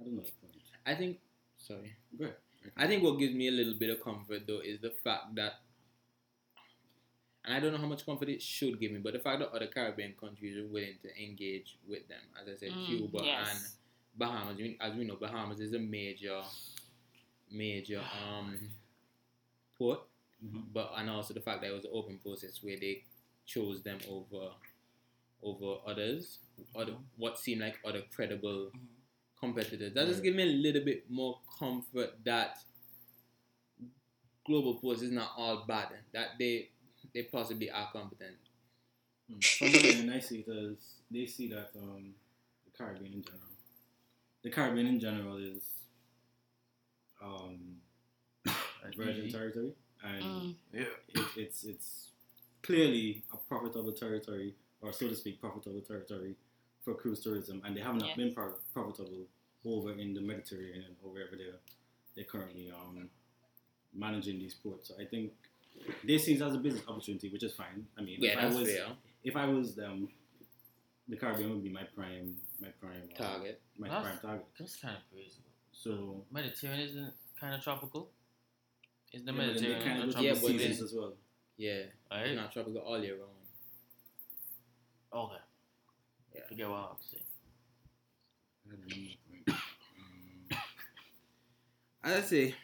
I 0.00 0.04
don't 0.04 0.16
know 0.16 0.22
the 0.22 0.32
point. 0.40 0.54
I 0.86 0.94
think. 0.94 1.18
Sorry. 1.58 1.94
Go 2.18 2.24
ahead. 2.24 2.36
I 2.76 2.86
think 2.86 3.02
what 3.02 3.18
gives 3.18 3.34
me 3.34 3.48
a 3.48 3.52
little 3.52 3.74
bit 3.74 3.90
of 3.90 4.02
comfort 4.02 4.42
though 4.46 4.60
is 4.60 4.80
the 4.80 4.90
fact 5.02 5.34
that, 5.36 5.54
and 7.44 7.54
I 7.54 7.60
don't 7.60 7.72
know 7.72 7.78
how 7.78 7.86
much 7.86 8.04
comfort 8.06 8.28
it 8.30 8.40
should 8.42 8.80
give 8.80 8.90
me, 8.92 8.98
but 8.98 9.12
the 9.12 9.18
fact 9.18 9.40
that 9.40 9.50
other 9.52 9.66
Caribbean 9.66 10.14
countries 10.18 10.56
are 10.56 10.66
willing 10.66 10.96
to 11.02 11.22
engage 11.22 11.76
with 11.88 12.08
them, 12.08 12.20
as 12.40 12.48
I 12.48 12.56
said, 12.58 12.70
Mm, 12.70 12.86
Cuba 12.86 13.18
yes. 13.22 13.48
and 13.50 13.60
Bahamas. 14.16 14.56
We- 14.56 14.78
As 14.80 14.94
we 14.94 15.04
know, 15.04 15.16
Bahamas 15.16 15.60
is 15.60 15.72
a 15.74 15.78
major, 15.78 16.40
major 17.50 18.00
um 18.28 18.58
port, 19.78 20.00
Mhm. 20.42 20.72
but 20.72 20.92
and 20.96 21.08
also 21.10 21.34
the 21.34 21.40
fact 21.40 21.60
that 21.62 21.70
it 21.70 21.74
was 21.74 21.84
an 21.84 21.90
open 21.94 22.18
process 22.18 22.62
where 22.62 22.78
they 22.78 23.04
chose 23.46 23.82
them 23.82 23.98
over 24.08 24.52
over 25.42 25.78
others, 25.86 26.38
other 26.74 26.96
what 27.16 27.38
seemed 27.38 27.60
like 27.60 27.78
other 27.84 28.02
credible 28.14 28.70
Mhm. 28.70 28.86
competitors. 29.38 29.92
That 29.92 30.06
just 30.06 30.18
Right. 30.18 30.24
give 30.24 30.34
me 30.36 30.42
a 30.44 30.46
little 30.46 30.84
bit 30.84 31.10
more 31.10 31.40
comfort 31.58 32.24
that 32.24 32.64
Global 34.46 34.74
Ports 34.76 35.02
is 35.02 35.10
not 35.10 35.32
all 35.36 35.64
bad. 35.66 36.04
That 36.12 36.38
they 36.38 36.70
they 37.12 37.24
possibly 37.24 37.70
are 37.70 37.90
competent. 37.92 38.36
From 39.26 39.72
my 40.06 40.16
I 40.16 40.20
see 40.20 40.44
as 40.48 41.00
they 41.10 41.26
see 41.26 41.48
that 41.48 41.70
um, 41.76 42.14
the 42.64 42.70
Caribbean 42.76 43.14
in 43.14 43.22
general, 43.22 43.48
the 44.42 44.50
Caribbean 44.50 44.86
in 44.86 45.00
general 45.00 45.36
is 45.36 45.62
um, 47.22 47.80
virgin 48.96 49.30
territory, 49.30 49.72
and 50.02 50.22
Mm. 50.24 50.54
It, 50.72 50.88
it's 51.36 51.64
it's 51.64 52.10
clearly 52.62 53.22
a 53.32 53.36
profitable 53.36 53.92
territory, 53.92 54.54
or 54.80 54.92
so 54.92 55.08
to 55.08 55.14
speak, 55.14 55.40
profitable 55.40 55.80
territory 55.80 56.34
for 56.82 56.94
cruise 56.94 57.20
tourism, 57.20 57.62
and 57.64 57.76
they 57.76 57.80
have 57.80 57.94
not 57.96 58.08
Yes. 58.08 58.16
been 58.16 58.34
pro- 58.34 58.58
profitable 58.72 59.26
over 59.64 59.92
in 59.92 60.12
the 60.14 60.20
Mediterranean 60.20 60.96
or 61.02 61.10
wherever 61.12 61.36
they're 61.36 61.60
they're 62.14 62.24
currently 62.24 62.70
um, 62.70 63.08
managing 63.92 64.38
these 64.38 64.54
ports. 64.54 64.88
So 64.88 64.94
I 65.00 65.04
think 65.06 65.32
they 66.04 66.18
see 66.18 66.34
it 66.34 66.42
as 66.42 66.54
a 66.54 66.58
business 66.58 66.84
opportunity, 66.86 67.28
which 67.30 67.42
is 67.42 67.54
fine. 67.54 67.86
I 67.98 68.02
mean, 68.02 68.18
Yeah, 68.20 68.32
if 68.32 68.38
I 68.38 68.58
was 68.58 68.68
fair. 68.68 68.86
if 69.24 69.36
I 69.36 69.46
was 69.46 69.74
them, 69.74 70.08
the 71.08 71.16
Caribbean 71.16 71.50
would 71.50 71.62
be 71.64 71.70
my 71.70 71.84
prime 71.96 72.36
my 72.60 72.68
prime 72.80 73.08
uh, 73.14 73.22
Target. 73.22 73.60
my 73.78 73.88
That's- 73.88 74.04
prime 74.04 74.18
target. 74.20 74.46
That's 74.58 74.76
kind 74.76 74.96
of 74.96 75.02
crazy. 75.10 75.40
So 75.72 76.24
Mediterranean 76.30 76.88
isn't 76.88 77.12
kind 77.40 77.54
of 77.54 77.62
tropical. 77.62 78.10
Is 79.14 79.22
the 79.24 79.32
yeah, 79.32 79.38
but 79.38 79.46
then 79.46 79.62
they 79.62 79.68
Mediterranean 79.68 80.00
kind 80.00 80.14
of 80.14 80.22
Yeah, 80.22 80.32
but 80.32 80.40
seasons 80.40 80.82
as 80.82 80.92
well. 80.94 81.14
Yeah, 81.56 81.72
it's 81.72 81.94
Right? 82.10 82.34
not 82.34 82.52
tropical 82.52 82.80
all 82.80 82.98
year 83.02 83.16
round. 83.16 83.30
Okay. 85.12 85.42
Yeah. 86.34 86.40
Forget 86.48 86.68
what 86.68 86.76
I 86.76 86.88
have 86.88 86.98
to 87.00 87.08
say. 87.08 87.22
As 92.02 92.24
I 92.24 92.26
say, 92.26 92.54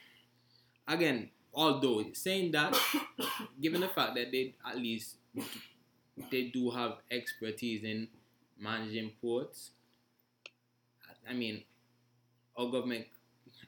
again, 0.88 1.30
although 1.54 2.04
saying 2.12 2.50
that, 2.52 2.76
given 3.60 3.80
the 3.80 3.88
fact 3.88 4.16
that 4.16 4.32
they 4.32 4.54
at 4.66 4.76
least 4.76 5.16
they 6.30 6.48
do 6.48 6.70
have 6.70 6.98
expertise 7.10 7.84
in 7.84 8.08
managing 8.58 9.12
ports, 9.20 9.70
I 11.28 11.32
mean, 11.32 11.62
our 12.56 12.68
government, 12.70 13.06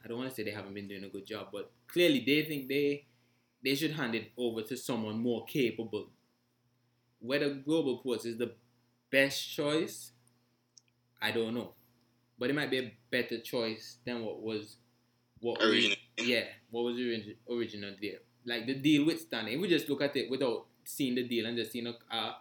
I 0.03 0.07
don't 0.07 0.17
want 0.17 0.29
to 0.29 0.35
say 0.35 0.43
they 0.43 0.51
haven't 0.51 0.73
been 0.73 0.87
doing 0.87 1.03
a 1.03 1.09
good 1.09 1.25
job, 1.25 1.47
but 1.51 1.71
clearly 1.87 2.23
they 2.25 2.43
think 2.43 2.67
they 2.67 3.05
they 3.63 3.75
should 3.75 3.91
hand 3.91 4.15
it 4.15 4.31
over 4.37 4.61
to 4.63 4.75
someone 4.75 5.17
more 5.19 5.45
capable. 5.45 6.09
Whether 7.19 7.53
Global 7.53 7.99
Ports 7.99 8.25
is 8.25 8.37
the 8.37 8.53
best 9.09 9.49
choice, 9.55 10.11
I 11.21 11.31
don't 11.31 11.53
know. 11.53 11.73
But 12.37 12.49
it 12.49 12.53
might 12.55 12.69
be 12.71 12.79
a 12.79 12.93
better 13.09 13.39
choice 13.39 13.97
than 14.05 14.23
what 14.25 14.41
was 14.41 14.77
what 15.39 15.59
we- 15.61 15.67
Original. 15.67 15.97
yeah, 16.17 16.45
what 16.71 16.81
was 16.83 16.95
origi- 16.97 17.37
original 17.49 17.95
there? 18.01 18.19
Like 18.45 18.65
the 18.65 18.75
deal 18.75 19.05
with 19.05 19.21
Stanley. 19.21 19.53
If 19.53 19.61
we 19.61 19.69
just 19.69 19.87
look 19.87 20.01
at 20.01 20.15
it 20.17 20.29
without 20.29 20.65
seeing 20.83 21.15
the 21.15 21.23
deal 21.23 21.45
and 21.45 21.55
just 21.57 21.71
seeing 21.71 21.87
a, 21.87 21.95
a, 22.13 22.35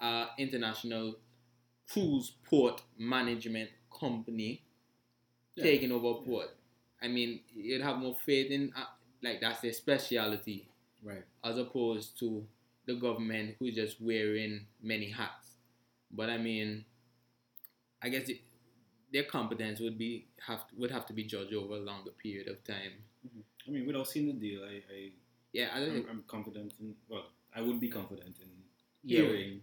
a 0.00 0.30
international 0.38 1.16
cruise 1.90 2.30
port 2.48 2.82
management 2.98 3.70
company 3.98 4.62
Yeah. 5.56 5.64
taking 5.64 5.90
over 5.92 6.10
a 6.20 6.22
port, 6.22 6.48
I 7.02 7.08
mean, 7.08 7.40
you'd 7.54 7.82
have 7.82 7.98
more 7.98 8.14
faith 8.24 8.50
in 8.50 8.72
uh, 8.76 8.84
like 9.22 9.40
that's 9.40 9.60
their 9.60 9.72
speciality 9.72 10.68
Right. 11.02 11.24
as 11.42 11.58
opposed 11.58 12.16
to 12.20 12.46
the 12.86 12.94
government 12.94 13.56
who's 13.58 13.74
just 13.74 14.00
wearing 14.00 14.66
many 14.82 15.10
hats. 15.10 15.56
But 16.12 16.30
I 16.30 16.38
mean, 16.38 16.84
I 18.02 18.08
guess 18.08 18.28
it, 18.28 18.40
their 19.12 19.24
competence 19.24 19.80
would 19.80 19.98
be 19.98 20.26
have 20.46 20.60
would 20.76 20.90
have 20.90 21.06
to 21.06 21.12
be 21.12 21.24
judged 21.24 21.54
over 21.54 21.74
a 21.74 21.78
longer 21.80 22.10
period 22.12 22.48
of 22.48 22.62
time. 22.64 22.92
I 23.66 23.70
mean, 23.70 23.86
without 23.86 24.08
seeing 24.08 24.26
the 24.26 24.32
deal, 24.34 24.60
I, 24.64 24.74
I 24.92 25.10
Yeah, 25.52 25.68
I 25.74 25.78
don't 25.80 25.90
I'm, 25.96 26.04
think. 26.04 26.26
Confident 26.28 26.74
in. 26.80 26.94
Well, 27.08 27.24
I 27.54 27.62
would 27.62 27.78
be 27.80 27.88
confident 27.88 28.36
in 28.40 28.48
Yeah, 29.04 29.22
hearing 29.22 29.60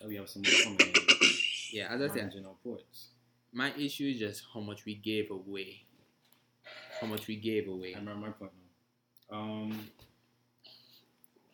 that 0.00 0.08
we 0.08 0.16
have 0.16 0.28
someone 0.28 0.52
coming 0.64 0.94
yeah. 1.72 1.86
As 1.94 2.00
I 2.02 2.14
said, 2.14 2.32
our 2.44 2.54
ports. 2.64 3.08
my 3.52 3.72
issue 3.74 4.06
is 4.12 4.18
just 4.18 4.44
how 4.52 4.60
much 4.60 4.84
we 4.84 4.94
gave 4.96 5.30
away. 5.30 5.82
How 7.00 7.06
much 7.06 7.26
we 7.26 7.36
gave 7.36 7.68
away. 7.68 7.94
I 7.94 7.98
remember 7.98 8.26
my 8.26 8.32
point 8.32 8.52
now. 9.30 9.36
Um, 9.38 9.90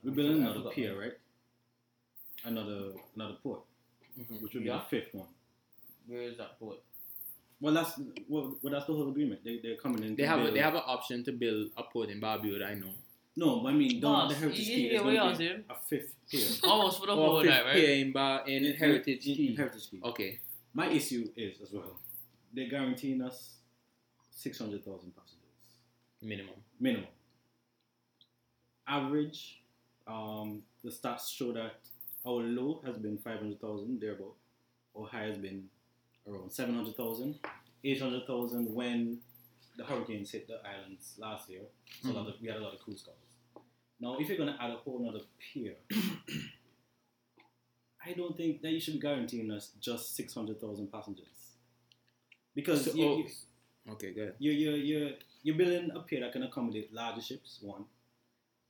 we're 0.03 0.11
building 0.13 0.43
another 0.43 0.71
pier, 0.71 0.91
mine. 0.93 1.01
right? 1.01 1.13
Another 2.45 2.93
another 3.15 3.35
port, 3.43 3.63
Mhm. 4.19 4.41
which 4.43 4.55
would 4.55 4.63
be 4.63 4.69
Yeah. 4.69 4.79
the 4.79 4.85
fifth 4.85 5.15
one. 5.15 5.29
Where 6.07 6.23
is 6.23 6.37
that 6.39 6.59
port? 6.59 6.79
Well, 7.61 7.75
that's 7.75 7.99
well, 8.29 8.57
well 8.63 8.73
that's 8.73 8.87
the 8.87 8.93
whole 8.95 9.09
agreement. 9.09 9.43
They 9.45 9.59
they're 9.59 9.77
coming 9.77 10.03
in. 10.05 10.15
They 10.17 10.23
to 10.25 10.29
have 10.29 10.45
a, 10.45 10.51
they 10.51 10.61
have 10.61 10.75
an 10.75 10.83
option 10.85 11.25
to 11.25 11.33
build 11.33 11.71
a 11.77 11.83
port 11.85 12.11
in 12.11 12.21
Barbuda. 12.21 12.65
I 12.67 12.75
know. 12.75 12.93
no, 13.39 13.61
but 13.61 13.69
I 13.71 13.73
mean, 13.73 14.01
down 14.01 14.13
Boss, 14.29 14.33
the 14.33 14.39
heritage 14.39 14.61
you- 14.61 14.65
key. 14.67 14.71
you 14.83 14.89
There's 14.91 14.93
hear 14.93 15.01
gonna 15.03 15.15
y'all 15.15 15.31
be 15.31 15.37
saying? 15.47 15.65
a 15.69 15.75
fifth 15.75 16.15
pier. 16.31 16.49
Almost 16.71 17.01
for 17.01 17.07
the 17.07 17.13
Or 17.13 17.17
whole 17.29 17.41
fifth 17.43 17.51
night, 17.51 17.65
right? 17.65 17.75
pier 17.75 17.95
in, 17.97 18.13
Bar, 18.13 18.49
in 18.49 18.75
Heritage 18.75 19.27
in, 19.27 19.35
Key. 19.37 19.49
in 19.49 19.57
Heritage 19.57 19.91
Quay. 19.91 20.01
Okay. 20.03 20.41
My 20.75 20.89
issue 20.91 21.31
is 21.37 21.61
as 21.61 21.73
well. 21.73 21.99
They're 22.53 22.69
guaranteeing 22.69 23.21
us 23.23 23.57
six 24.31 24.59
hundred 24.59 24.85
thousand 24.85 25.15
passengers. 25.17 25.26
Minimum. 26.27 26.55
minimum. 26.81 27.07
Average, 28.89 29.63
um, 30.09 30.63
the 30.83 30.91
stats 30.91 31.29
show 31.33 31.53
that 31.53 31.75
our 32.27 32.43
low 32.43 32.81
has 32.85 32.97
been 32.99 33.17
500,000, 33.19 34.01
thereabout. 34.01 34.35
Our 34.99 35.07
high 35.07 35.25
has 35.27 35.39
been 35.39 35.69
around 36.27 36.51
700,000, 36.53 37.39
800,000 37.85 38.75
when 38.75 39.19
the 39.77 39.85
hurricanes 39.85 40.33
hit 40.33 40.49
the 40.49 40.59
islands 40.67 41.15
last 41.19 41.49
year. 41.49 41.63
So 42.03 42.11
lot 42.11 42.27
of, 42.29 42.35
we 42.41 42.49
had 42.49 42.57
a 42.57 42.61
lot 42.61 42.75
of 42.75 42.81
cruise 42.81 43.03
calls. 43.03 43.17
Now, 44.01 44.17
if 44.19 44.29
you're 44.29 44.37
going 44.37 44.53
to 44.53 44.61
add 44.63 44.71
a 44.73 44.77
whole 44.77 45.09
other 45.09 45.25
pier, 45.39 45.75
I 48.05 48.13
don't 48.15 48.37
think 48.37 48.63
that 48.63 48.71
you 48.73 48.81
should 48.81 48.95
be 48.95 49.01
guaranteeing 49.01 49.51
us 49.53 49.71
just 49.81 50.17
600,000 50.17 50.91
passengers. 50.91 51.27
Because 52.55 52.85
So- 52.85 52.95
you, 52.95 53.05
oh, 53.07 53.17
you, 53.19 53.27
Okay, 53.93 54.13
good. 54.13 54.35
you're, 54.41 54.55
you're, 54.55 54.77
you're, 54.77 55.11
you're 55.47 55.57
building 55.57 55.91
a 55.95 56.01
pier 56.01 56.21
that 56.21 56.33
can 56.33 56.43
accommodate 56.43 56.93
larger 56.93 57.21
ships, 57.23 57.59
one, 57.63 57.85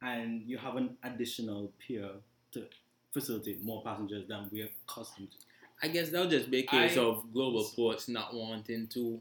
and 0.03 0.43
you 0.47 0.59
have 0.59 0.77
an 0.77 0.97
additional 1.03 1.73
pier 1.79 2.11
to 2.53 2.65
facilitate 3.13 3.63
more 3.65 3.83
passengers 3.83 4.25
than 4.29 4.49
we're 4.53 4.69
accustomed 4.89 5.31
to. 5.31 5.37
I 5.83 5.89
guess 5.89 6.11
that'll 6.11 6.31
just 6.31 6.51
be 6.51 6.59
a 6.61 6.67
case 6.67 6.97
I- 6.97 7.03
of 7.03 7.33
global 7.33 7.65
ports 7.75 8.09
not 8.09 8.35
wanting 8.35 8.89
to 8.89 9.21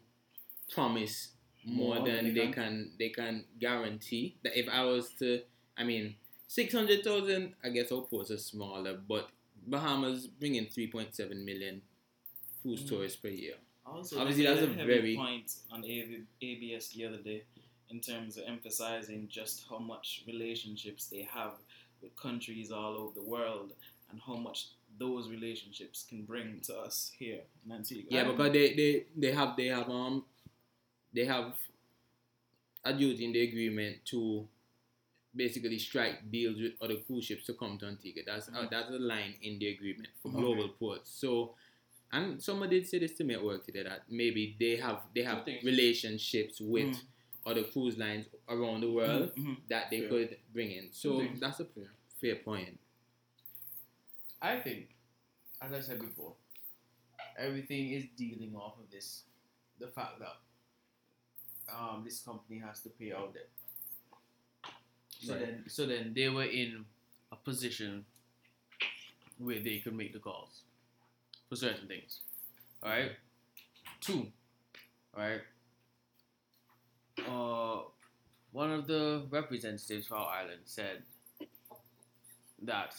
promise 0.73 1.29
more, 1.65 1.95
More 1.95 2.05
than 2.05 2.15
than 2.17 2.25
they 2.33 2.45
they 2.45 2.51
can 2.51 2.91
they 2.99 3.09
can 3.09 3.45
guarantee. 3.59 4.35
That 4.43 4.57
if 4.59 4.67
I 4.69 4.83
was 4.83 5.09
to, 5.19 5.41
I 5.77 5.83
mean, 5.83 6.15
six 6.47 6.73
hundred 6.73 7.03
thousand, 7.03 7.53
I 7.63 7.69
guess 7.69 7.91
our 7.91 8.01
ports 8.01 8.31
are 8.31 8.37
smaller, 8.37 8.93
but 9.07 9.29
Bahamas 9.67 10.27
bring 10.27 10.55
in 10.55 10.67
three 10.67 10.87
point 10.87 11.15
seven 11.15 11.43
million 11.45 11.81
cruise 12.61 12.83
Mm. 12.83 12.89
tourists 12.89 13.17
per 13.19 13.29
year. 13.29 13.55
Also, 13.85 14.19
Obviously, 14.19 14.45
that's 14.45 14.61
a 14.61 14.67
very- 14.67 15.15
point 15.15 15.55
on 15.71 15.83
ABS 15.85 16.89
the 16.89 17.05
other 17.05 17.17
day 17.17 17.43
in 17.89 17.99
terms 17.99 18.37
of 18.37 18.43
emphasizing 18.47 19.27
just 19.27 19.65
how 19.69 19.77
much 19.77 20.23
relationships 20.27 21.05
they 21.07 21.21
have 21.21 21.53
with 22.01 22.15
countries 22.15 22.71
all 22.71 22.95
over 22.97 23.13
the 23.19 23.25
world 23.25 23.73
and 24.09 24.19
how 24.25 24.35
much 24.35 24.67
those 24.97 25.29
relationships 25.29 26.05
can 26.09 26.23
bring 26.23 26.59
to 26.61 26.75
us 26.79 27.11
here 27.17 27.41
in 27.65 27.71
Antigua. 27.71 28.05
Yeah, 28.09 28.23
because 28.31 28.51
they, 28.53 28.73
they, 28.73 29.05
they 29.15 29.31
have 29.31 29.55
they 29.57 29.67
have 29.67 29.89
um 29.89 30.23
they 31.13 31.25
have 31.25 31.53
a 32.83 32.93
duty 32.93 33.25
in 33.25 33.33
the 33.33 33.41
agreement 33.41 33.97
to 34.05 34.47
basically 35.35 35.77
strike 35.77 36.31
deals 36.31 36.59
with 36.61 36.73
other 36.81 36.95
cruise 37.05 37.25
ships 37.25 37.45
to 37.45 37.53
come 37.53 37.77
to 37.79 37.85
Antigua. 37.87 38.23
That's 38.25 38.47
uh, 38.49 38.67
that's 38.71 38.89
a 38.89 38.99
line 38.99 39.35
in 39.41 39.59
the 39.59 39.67
agreement 39.69 40.07
for 40.21 40.31
global 40.31 40.69
ports. 40.69 41.11
So, 41.11 41.55
and 42.15 42.41
someone 42.41 42.69
did 42.69 42.87
say 42.87 42.99
this 42.99 43.13
to 43.13 43.23
me 43.23 43.33
at 43.33 43.43
work 43.43 43.65
today 43.65 43.83
that 43.83 44.03
maybe 44.09 44.55
they 44.59 44.75
have 44.77 44.99
they 45.13 45.23
have 45.23 45.45
relationships 45.63 46.59
with 46.61 46.87
Mm. 46.87 47.01
other 47.45 47.63
cruise 47.63 47.97
lines 47.97 48.25
around 48.49 48.81
the 48.81 48.91
world 48.91 49.31
Mhm. 49.35 49.57
that 49.67 49.89
they 49.91 49.99
Fair. 50.01 50.09
could 50.09 50.37
bring 50.53 50.71
in. 50.71 50.91
So 50.91 51.27
that's 51.39 51.59
a 51.59 51.65
fair, 51.65 51.91
fair 52.21 52.35
point. 52.37 52.79
I 54.41 54.59
think, 54.59 54.95
as 55.61 55.73
I 55.73 55.79
said 55.81 55.99
before, 55.99 56.35
everything 57.37 57.91
is 57.91 58.05
dealing 58.15 58.55
off 58.55 58.79
of 58.79 58.89
this, 58.91 59.23
the 59.79 59.87
fact 59.87 60.19
that 60.19 60.37
um, 61.67 62.03
this 62.05 62.21
company 62.21 62.59
has 62.59 62.81
to 62.81 62.89
pay 62.89 63.11
out 63.11 63.33
debt. 63.33 63.49
So 65.19 65.33
Right. 65.33 65.41
then, 65.41 65.63
so 65.67 65.85
then 65.87 66.13
they 66.13 66.29
were 66.29 66.45
in 66.45 66.85
a 67.31 67.35
position 67.35 68.05
where 69.39 69.59
they 69.59 69.79
could 69.79 69.95
make 69.95 70.13
the 70.13 70.19
calls 70.19 70.61
for 71.49 71.55
certain 71.55 71.87
things. 71.87 72.21
All 72.83 72.89
right. 72.89 73.11
Two. 74.01 74.27
All 75.15 75.23
right. 75.23 75.41
Uh, 77.27 77.83
one 78.51 78.71
of 78.71 78.87
the 78.87 79.25
representatives 79.29 80.07
for 80.07 80.15
our 80.15 80.27
island 80.27 80.61
said 80.65 81.03
that 82.63 82.95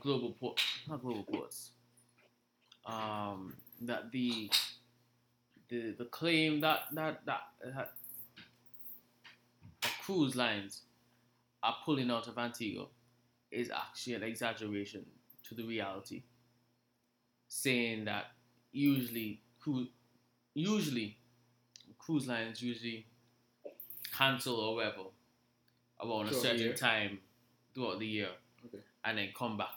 global 0.00 0.32
ports, 0.32 0.62
not 0.88 1.02
global 1.02 1.24
ports, 1.24 1.70
um, 2.86 3.54
that 3.82 4.10
the 4.12 4.50
the 5.68 5.94
the 5.98 6.04
claim 6.06 6.60
that 6.60 6.80
that 6.92 7.20
that, 7.26 7.40
that 7.74 7.92
cruise 10.02 10.34
lines 10.34 10.82
are 11.62 11.76
pulling 11.84 12.10
out 12.10 12.28
of 12.28 12.38
Antigua 12.38 12.86
is 13.50 13.70
actually 13.70 14.14
an 14.14 14.22
exaggeration 14.22 15.04
to 15.46 15.54
the 15.54 15.64
reality. 15.64 16.22
Saying 17.48 18.04
that 18.04 18.26
usually 18.72 19.40
cruise 19.60 19.88
usually 20.54 21.16
cruise 21.98 22.26
lines 22.26 22.62
usually 22.62 23.06
cancel 24.16 24.56
or 24.56 24.74
whatever 24.76 25.02
around 26.02 26.28
a 26.28 26.34
certain 26.34 26.58
year? 26.60 26.74
time 26.74 27.18
throughout 27.74 27.98
the 27.98 28.06
year 28.06 28.28
Okay. 28.66 28.78
and 29.04 29.18
then 29.18 29.28
come 29.36 29.56
back. 29.56 29.74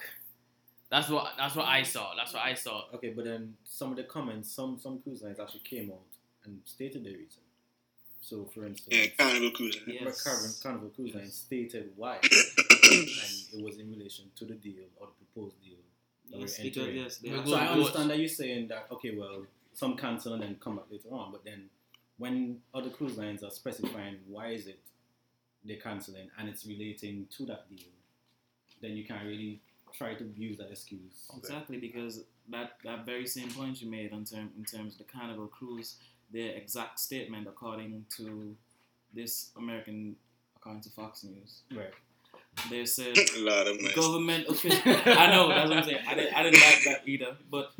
That's 0.89 1.07
what 1.09 1.33
that's 1.37 1.55
what 1.55 1.67
I 1.67 1.81
mm. 1.81 1.85
saw. 1.85 2.13
That's 2.15 2.33
what 2.33 2.43
I 2.43 2.53
saw. 2.53 2.83
Okay, 2.95 3.13
but 3.15 3.25
then 3.25 3.55
some 3.63 3.91
of 3.91 3.97
the 3.97 4.03
comments, 4.03 4.51
some 4.51 4.77
some 4.77 4.99
cruise 5.01 5.21
lines 5.21 5.39
actually 5.39 5.61
came 5.61 5.89
out 5.91 6.01
and 6.43 6.59
stated 6.65 7.05
their 7.05 7.13
reason. 7.13 7.41
So, 8.21 8.45
for 8.53 8.65
instance, 8.65 8.95
Yeah, 8.95 9.07
Carnival 9.17 9.51
Cruising. 9.51 9.81
Yeah. 9.87 9.93
Yes. 10.03 10.23
Yes. 10.25 10.59
Carnival 10.61 10.89
Cruise 10.89 11.15
Line 11.15 11.31
stated 11.31 11.91
why, 11.95 12.15
and 12.21 12.23
it 12.23 13.63
was 13.63 13.79
in 13.79 13.91
relation 13.91 14.25
to 14.35 14.45
the 14.45 14.53
deal 14.53 14.85
or 14.97 15.07
the 15.07 15.25
proposed 15.25 15.61
deal. 15.63 15.77
That 16.31 16.37
we're 16.39 16.47
Yes, 16.47 16.59
because 16.59 16.87
yes, 16.93 17.17
they 17.17 17.29
We're 17.29 17.37
have 17.37 17.47
So 17.47 17.55
I 17.55 17.67
understand 17.67 18.09
watch. 18.09 18.17
that 18.17 18.19
you're 18.19 18.29
saying 18.29 18.67
that 18.69 18.87
okay, 18.91 19.15
well, 19.15 19.45
some 19.73 19.95
cancel 19.97 20.33
and 20.33 20.41
then 20.43 20.57
come 20.59 20.75
back 20.77 20.85
later 20.91 21.09
on, 21.11 21.31
but 21.31 21.43
then 21.45 21.69
when 22.17 22.59
other 22.73 22.89
cruise 22.89 23.17
lines 23.17 23.43
are 23.43 23.49
specifying 23.51 24.17
why 24.27 24.47
is 24.49 24.67
it 24.67 24.79
they're 25.63 25.77
canceling 25.77 26.29
and 26.37 26.49
it's 26.49 26.65
relating 26.65 27.27
to 27.37 27.45
that 27.45 27.69
deal, 27.69 27.87
then 28.81 28.91
you 28.91 29.05
can't 29.05 29.25
really 29.25 29.61
try 29.93 30.13
to 30.15 30.25
use 30.35 30.57
that 30.57 30.71
excuse. 30.71 31.29
Exactly, 31.37 31.77
because 31.77 32.23
that, 32.49 32.77
that 32.83 33.05
very 33.05 33.27
same 33.27 33.49
point 33.51 33.81
you 33.81 33.89
made 33.89 34.11
in, 34.11 34.25
term, 34.25 34.49
in 34.57 34.65
terms 34.65 34.93
of 34.93 34.99
the 34.99 35.03
Carnival 35.03 35.47
Cruise, 35.47 35.95
their 36.31 36.51
exact 36.55 36.99
statement, 36.99 37.47
according 37.47 38.05
to 38.17 38.55
this 39.13 39.51
American, 39.57 40.15
according 40.55 40.81
to 40.83 40.89
Fox 40.89 41.23
News, 41.23 41.61
Right. 41.75 41.93
They 42.69 42.85
said 42.85 43.15
Lord 43.37 43.67
of 43.67 43.81
mercy. 43.81 43.95
government 43.95 44.47
officials. 44.49 44.81
I 44.85 45.27
know 45.31 45.49
that's 45.49 45.69
what 45.69 45.77
I'm 45.79 45.83
saying. 45.83 45.99
I 46.07 46.13
didn't, 46.15 46.33
I 46.35 46.43
didn't 46.43 46.61
like 46.61 46.83
that 46.85 47.01
either. 47.07 47.37
But 47.49 47.71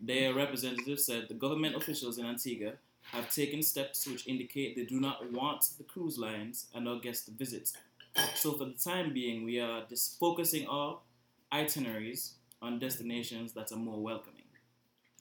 their 0.00 0.34
representative 0.34 0.98
said 1.00 1.28
the 1.28 1.34
government 1.34 1.76
officials 1.76 2.18
in 2.18 2.26
Antigua 2.26 2.72
have 3.12 3.32
taken 3.34 3.62
steps 3.62 4.06
which 4.06 4.26
indicate 4.26 4.76
they 4.76 4.84
do 4.84 5.00
not 5.00 5.30
want 5.32 5.64
the 5.78 5.84
cruise 5.84 6.18
lines 6.18 6.66
and 6.74 6.88
our 6.88 6.98
guests 7.00 7.24
to 7.26 7.32
visit. 7.32 7.70
So 8.34 8.52
for 8.54 8.64
the 8.64 8.72
time 8.74 9.12
being, 9.12 9.44
we 9.44 9.60
are 9.60 9.84
just 9.88 10.18
focusing 10.18 10.66
our 10.68 10.98
itineraries 11.52 12.34
on 12.62 12.78
destinations 12.78 13.52
that 13.54 13.72
are 13.72 13.76
more 13.76 14.00
welcoming. 14.02 14.36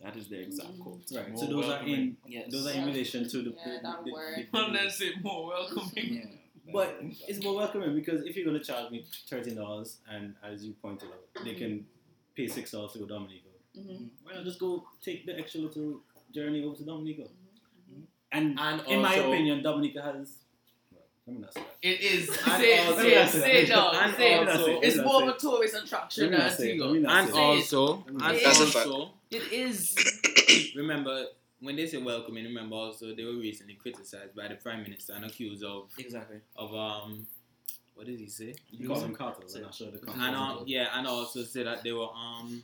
That 0.02 0.16
is 0.16 0.28
the 0.30 0.40
exact 0.40 0.70
mm. 0.78 0.80
quote. 0.80 1.02
Right. 1.14 1.30
More 1.32 1.38
so 1.44 1.46
those 1.48 1.66
are 1.70 1.84
in 1.84 2.16
Yes. 2.26 2.50
those 2.50 2.68
are 2.68 2.72
in 2.72 2.86
relation 2.86 3.28
to 3.30 3.38
the, 3.42 3.50
Yeah, 3.52 3.66
the- 3.66 3.80
that 3.84 4.06
the- 4.06 4.12
word. 4.14 4.38
the- 4.38 4.58
the- 4.58 4.66
Unless 4.66 5.02
it 5.02 5.22
more 5.22 5.48
welcoming. 5.48 6.14
Yeah. 6.14 6.26
But 6.74 6.98
it's 7.28 7.44
more 7.44 7.56
welcoming 7.56 7.96
because 7.96 8.24
if 8.26 8.36
you're 8.36 8.46
gonna 8.46 8.64
charge 8.64 8.92
me 8.92 9.06
thirteen 9.30 9.56
dollars 9.56 9.98
and 10.12 10.36
as 10.44 10.64
you 10.66 10.74
pointed 10.82 11.10
out, 11.10 11.44
they 11.46 11.54
can 11.56 11.86
pay 12.36 12.48
six 12.48 12.72
dollars 12.72 12.94
to 12.94 13.00
go 13.00 13.06
to 13.06 13.14
Dominica. 13.14 13.48
Mm-hmm. 13.78 14.06
Why 14.24 14.34
not 14.36 14.44
just 14.44 14.60
go 14.60 14.86
take 15.04 15.26
the 15.26 15.38
extra 15.38 15.62
little 15.62 16.02
journey 16.34 16.64
over 16.64 16.76
to 16.76 16.84
Dominica? 16.84 17.24
Mm-hmm. 17.24 18.02
And, 18.32 18.60
And 18.60 18.82
in 18.88 19.02
my 19.02 19.16
opinion, 19.16 19.62
Dominica 19.64 20.02
has. 20.02 20.34
Well, 20.92 21.02
let 21.28 21.36
me 21.36 21.42
not 21.42 21.54
say 21.54 21.62
that. 21.62 21.76
It 21.82 22.02
is. 22.02 22.34
Say 22.34 22.86
also- 22.88 23.02
say 23.02 23.14
it, 23.14 23.30
say 23.30 23.62
it, 23.64 23.70
and 23.72 24.16
Say 24.16 24.34
it. 24.42 24.50
also- 24.50 24.80
It's 24.82 24.98
more 24.98 25.24
of 25.24 25.30
a 25.30 25.38
tourist 25.38 25.76
attraction 25.84 26.32
than 26.32 26.40
not 26.40 26.52
say 26.52 26.64
it, 26.64 26.82
Antigua. 26.82 26.86
let 26.86 26.94
me 26.94 27.00
not 27.00 27.24
And 27.24 27.34
also, 27.34 28.04
and 28.08 28.20
That's 28.22 28.60
a 28.60 28.66
fact. 28.68 28.88
also, 28.88 29.12
It 29.32 29.52
is. 29.54 30.74
remember 30.76 31.26
when 31.62 31.76
they 31.76 31.88
say 31.88 31.98
welcoming, 31.98 32.46
remember 32.46 32.76
also 32.76 33.14
they 33.16 33.24
were 33.24 33.34
recently 33.34 33.76
criticized 33.76 34.36
by 34.36 34.48
the 34.48 34.56
prime 34.56 34.84
minister 34.84 35.14
and 35.14 35.26
accused 35.26 35.64
of 35.64 35.90
Exactly. 35.98 36.38
of 36.56 36.74
um, 36.74 37.28
what 37.96 38.06
did 38.08 38.20
he 38.20 38.28
say? 38.28 38.56
You 38.72 38.88
call 38.88 39.02
them 39.02 39.14
cartels, 39.16 39.56
I'm 39.56 39.64
not 39.64 39.76
sure 39.76 39.92
the 39.92 40.00
And 40.12 40.36
um, 40.36 40.64
yeah, 40.66 40.88
and 40.94 41.06
also 41.08 41.44
say 41.44 41.64
that 41.64 41.84
they 41.84 41.92
were 41.92 42.08
um 42.08 42.64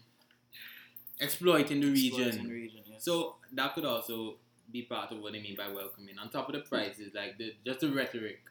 exploiting 1.19 1.81
the 1.81 1.91
region. 1.91 2.27
Exploiting 2.27 2.49
region, 2.51 2.81
yes. 2.89 3.03
So 3.03 3.35
that 3.53 3.73
could 3.75 3.85
also 3.85 4.37
be 4.71 4.83
part 4.83 5.11
of 5.11 5.19
what 5.19 5.33
they 5.33 5.41
mean 5.41 5.55
by 5.55 5.67
welcoming. 5.67 6.17
On 6.17 6.29
top 6.29 6.49
of 6.49 6.55
the 6.55 6.61
prices, 6.61 7.13
like 7.13 7.37
the 7.37 7.53
just 7.65 7.81
the 7.81 7.91
rhetoric 7.91 8.41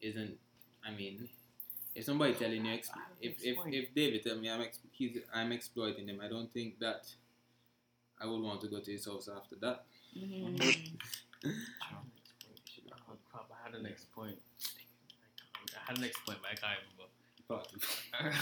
isn't. 0.00 0.36
I 0.86 0.90
mean, 0.92 1.28
if 1.94 2.04
somebody 2.04 2.34
telling 2.34 2.64
you, 2.64 2.72
ex- 2.74 2.90
if 3.20 3.36
if, 3.42 3.58
if 3.66 3.94
David 3.94 4.22
tell 4.24 4.36
me 4.36 4.50
I'm 4.50 4.60
ex- 4.62 4.78
he's 4.92 5.18
I'm 5.34 5.52
exploiting 5.52 6.06
them, 6.06 6.20
I 6.22 6.28
don't 6.28 6.52
think 6.52 6.78
that 6.80 7.06
I 8.20 8.26
would 8.26 8.40
want 8.42 8.60
to 8.62 8.68
go 8.68 8.80
to 8.80 8.90
his 8.90 9.04
house 9.06 9.28
after 9.34 9.56
that. 9.56 9.84
Mm-hmm. 10.16 10.70
Oh, 13.08 13.12
crap, 13.30 13.44
I 13.52 13.64
had 13.64 13.72
the 13.74 13.82
next 13.82 14.10
point. 14.14 14.36
I 15.76 15.86
had 15.88 15.96
the 15.96 16.00
next 16.02 16.18
point, 16.26 16.38
but 16.42 16.50
I 16.52 16.54
can't 16.54 16.78
Part 17.48 17.68
two. 17.68 17.78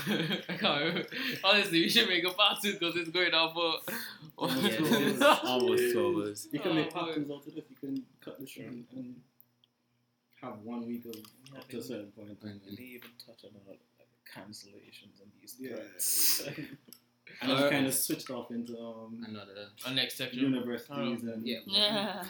remember. 0.08 0.42
I 0.48 0.56
can't 0.56 0.80
remember. 0.84 1.08
Honestly, 1.44 1.80
we 1.82 1.88
should 1.90 2.08
make 2.08 2.24
a 2.24 2.30
part 2.30 2.62
two 2.62 2.72
because 2.74 2.96
it's 2.96 3.10
going 3.10 3.34
on 3.34 3.52
for. 3.52 3.74
Yeah, 4.48 4.78
it's 4.80 5.22
almost 5.44 5.92
two 5.92 6.16
hours. 6.18 6.48
You 6.50 6.58
can 6.60 6.70
Oh, 6.72 6.74
make 6.74 6.90
part 6.92 7.06
boy. 7.08 7.14
twos 7.16 7.30
out 7.30 7.36
of 7.36 7.44
this. 7.54 7.64
You 7.68 7.76
can 7.80 8.02
cut 8.24 8.40
this 8.40 8.48
short 8.50 8.68
and 8.68 9.20
have 10.40 10.58
one 10.60 10.86
week 10.86 11.04
of 11.04 11.16
up 11.56 11.68
to 11.68 11.78
a 11.78 11.82
certain 11.82 12.12
point. 12.12 12.40
They 12.40 12.82
even 12.82 13.10
touch 13.24 13.44
about 13.44 13.62
like, 13.68 13.80
cancellations 14.34 15.20
and 15.22 15.30
these 15.40 15.56
Yeah. 15.60 15.76
threats. 15.76 16.42
And 16.46 16.76
Uh, 17.42 17.52
it's 17.52 17.70
kind 17.70 17.86
of 17.86 17.94
switched 17.94 18.30
off 18.30 18.50
into 18.50 18.78
um, 18.78 19.24
Another. 19.26 19.68
Our 19.86 19.92
next 19.92 20.16
section. 20.16 20.40
universities 20.40 21.22
and 21.22 21.46
Yeah. 21.46 21.58
Yeah. 21.66 22.24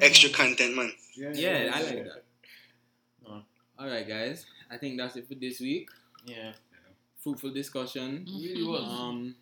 Extra 0.00 0.30
content, 0.30 0.76
man. 0.76 0.92
yeah, 1.16 1.30
Yeah, 1.32 1.70
I 1.74 1.82
like 1.82 2.04
that. 2.04 2.24
Uh. 3.26 3.40
All 3.78 3.86
right, 3.86 4.06
guys. 4.06 4.46
I 4.70 4.78
think 4.78 4.98
that's 4.98 5.16
it 5.16 5.28
for 5.28 5.34
this 5.34 5.60
week. 5.60 5.88
Yeah. 6.24 6.52
Fruitful 7.22 7.50
discussion. 7.52 8.26
Really 8.26 8.64
was. 8.64 8.82
Um, 8.82 9.36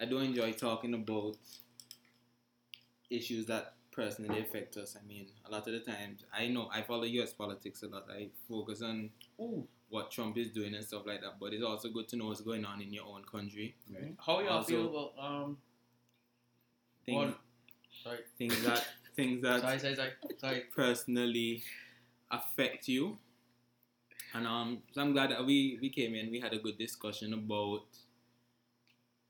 I 0.00 0.04
do 0.04 0.18
enjoy 0.18 0.52
talking 0.52 0.94
about 0.94 1.36
issues 3.10 3.46
that 3.46 3.74
personally 3.90 4.40
affect 4.40 4.76
us. 4.76 4.96
I 5.02 5.06
mean, 5.06 5.26
a 5.46 5.50
lot 5.50 5.66
of 5.66 5.72
the 5.72 5.80
times, 5.80 6.24
I 6.32 6.48
know 6.48 6.68
I 6.72 6.82
follow 6.82 7.04
U.S. 7.04 7.32
politics 7.32 7.82
a 7.82 7.88
lot. 7.88 8.06
I 8.10 8.28
focus 8.48 8.82
on 8.82 9.10
Ooh. 9.40 9.66
What 9.88 10.10
Trump 10.10 10.36
is 10.36 10.50
doing 10.50 10.74
and 10.74 10.84
stuff 10.84 11.02
like 11.06 11.20
that. 11.20 11.38
But 11.40 11.52
it's 11.52 11.64
also 11.64 11.88
good 11.90 12.08
to 12.08 12.16
know 12.16 12.26
what's 12.26 12.40
going 12.40 12.64
on 12.64 12.80
in 12.82 12.92
your 12.92 13.04
own 13.06 13.22
country. 13.24 13.74
How 14.24 14.36
are 14.36 14.42
y'all 14.42 14.52
Also- 14.58 14.68
feel 14.68 14.88
about 14.88 15.12
um? 15.18 15.58
Things, 17.04 17.16
What? 17.18 17.38
Sorry. 18.02 18.18
things 18.36 18.62
that 18.64 18.84
things 19.16 19.42
that 19.42 19.60
Sorry, 19.60 19.78
sorry, 19.78 19.94
sorry, 19.94 20.10
sorry. 20.38 20.62
personally 20.74 21.62
affect 22.30 22.88
you. 22.88 23.16
And 24.34 24.46
um, 24.46 24.82
so 24.92 25.00
I'm 25.00 25.12
glad 25.12 25.30
that 25.30 25.46
we, 25.46 25.78
we 25.80 25.88
came 25.88 26.14
in, 26.16 26.30
we 26.30 26.40
had 26.40 26.52
a 26.52 26.58
good 26.58 26.76
discussion 26.76 27.32
about 27.32 27.84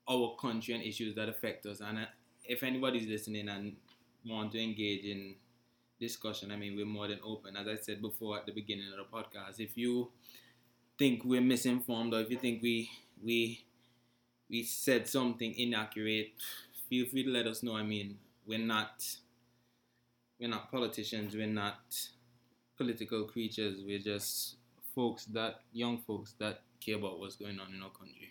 our 0.09 0.35
country 0.41 0.73
and 0.73 0.83
issues 0.83 1.15
that 1.15 1.29
affect 1.29 1.65
us. 1.65 1.79
And 1.81 1.99
uh, 1.99 2.05
if 2.43 2.63
anybody's 2.63 3.07
listening 3.07 3.47
and 3.47 3.75
want 4.25 4.51
to 4.53 4.61
engage 4.61 5.05
in 5.05 5.35
discussion, 5.99 6.51
I 6.51 6.55
mean, 6.57 6.75
we're 6.75 6.85
more 6.85 7.07
than 7.07 7.19
open. 7.23 7.55
As 7.55 7.67
I 7.67 7.75
said 7.75 8.01
before 8.01 8.37
at 8.37 8.45
the 8.45 8.51
beginning 8.51 8.85
of 8.91 8.97
the 8.97 9.15
podcast, 9.17 9.59
if 9.59 9.77
you 9.77 10.09
think 10.97 11.23
we're 11.25 11.41
misinformed 11.41 12.13
or 12.13 12.21
if 12.21 12.29
you 12.29 12.37
think 12.37 12.61
we 12.61 12.89
we 13.23 13.63
we 14.49 14.63
said 14.63 15.07
something 15.07 15.53
inaccurate, 15.57 16.31
feel 16.89 17.05
free 17.07 17.23
to 17.23 17.29
let 17.29 17.47
us 17.47 17.63
know. 17.63 17.75
I 17.75 17.83
mean, 17.83 18.17
we're 18.45 18.59
not 18.59 19.05
we're 20.39 20.49
not 20.49 20.71
politicians, 20.71 21.35
we're 21.35 21.47
not 21.47 21.79
political 22.77 23.25
creatures, 23.25 23.81
we're 23.85 23.99
just 23.99 24.55
folks 24.95 25.25
that 25.25 25.61
young 25.73 25.97
folks 25.99 26.33
that 26.39 26.61
care 26.79 26.95
about 26.97 27.19
what's 27.19 27.35
going 27.35 27.59
on 27.59 27.73
in 27.73 27.81
our 27.81 27.89
country. 27.89 28.29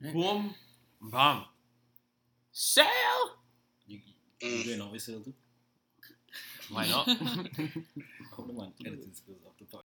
Boom. 0.00 0.54
Bam. 1.00 1.44
Sail. 2.52 2.86
You, 3.86 4.00
Mm. 4.40 4.58
you 4.58 4.64
doing 4.64 4.80
all 4.80 4.92
this, 4.92 5.06
too? 5.06 5.34
Why 6.70 6.88
not? 6.88 7.08
I 7.08 7.12
hope 8.32 8.46
the 8.46 8.52
man 8.52 8.72
editing 8.80 9.12
skills 9.12 9.38
off 9.46 9.58
the 9.58 9.64
part. 9.66 9.80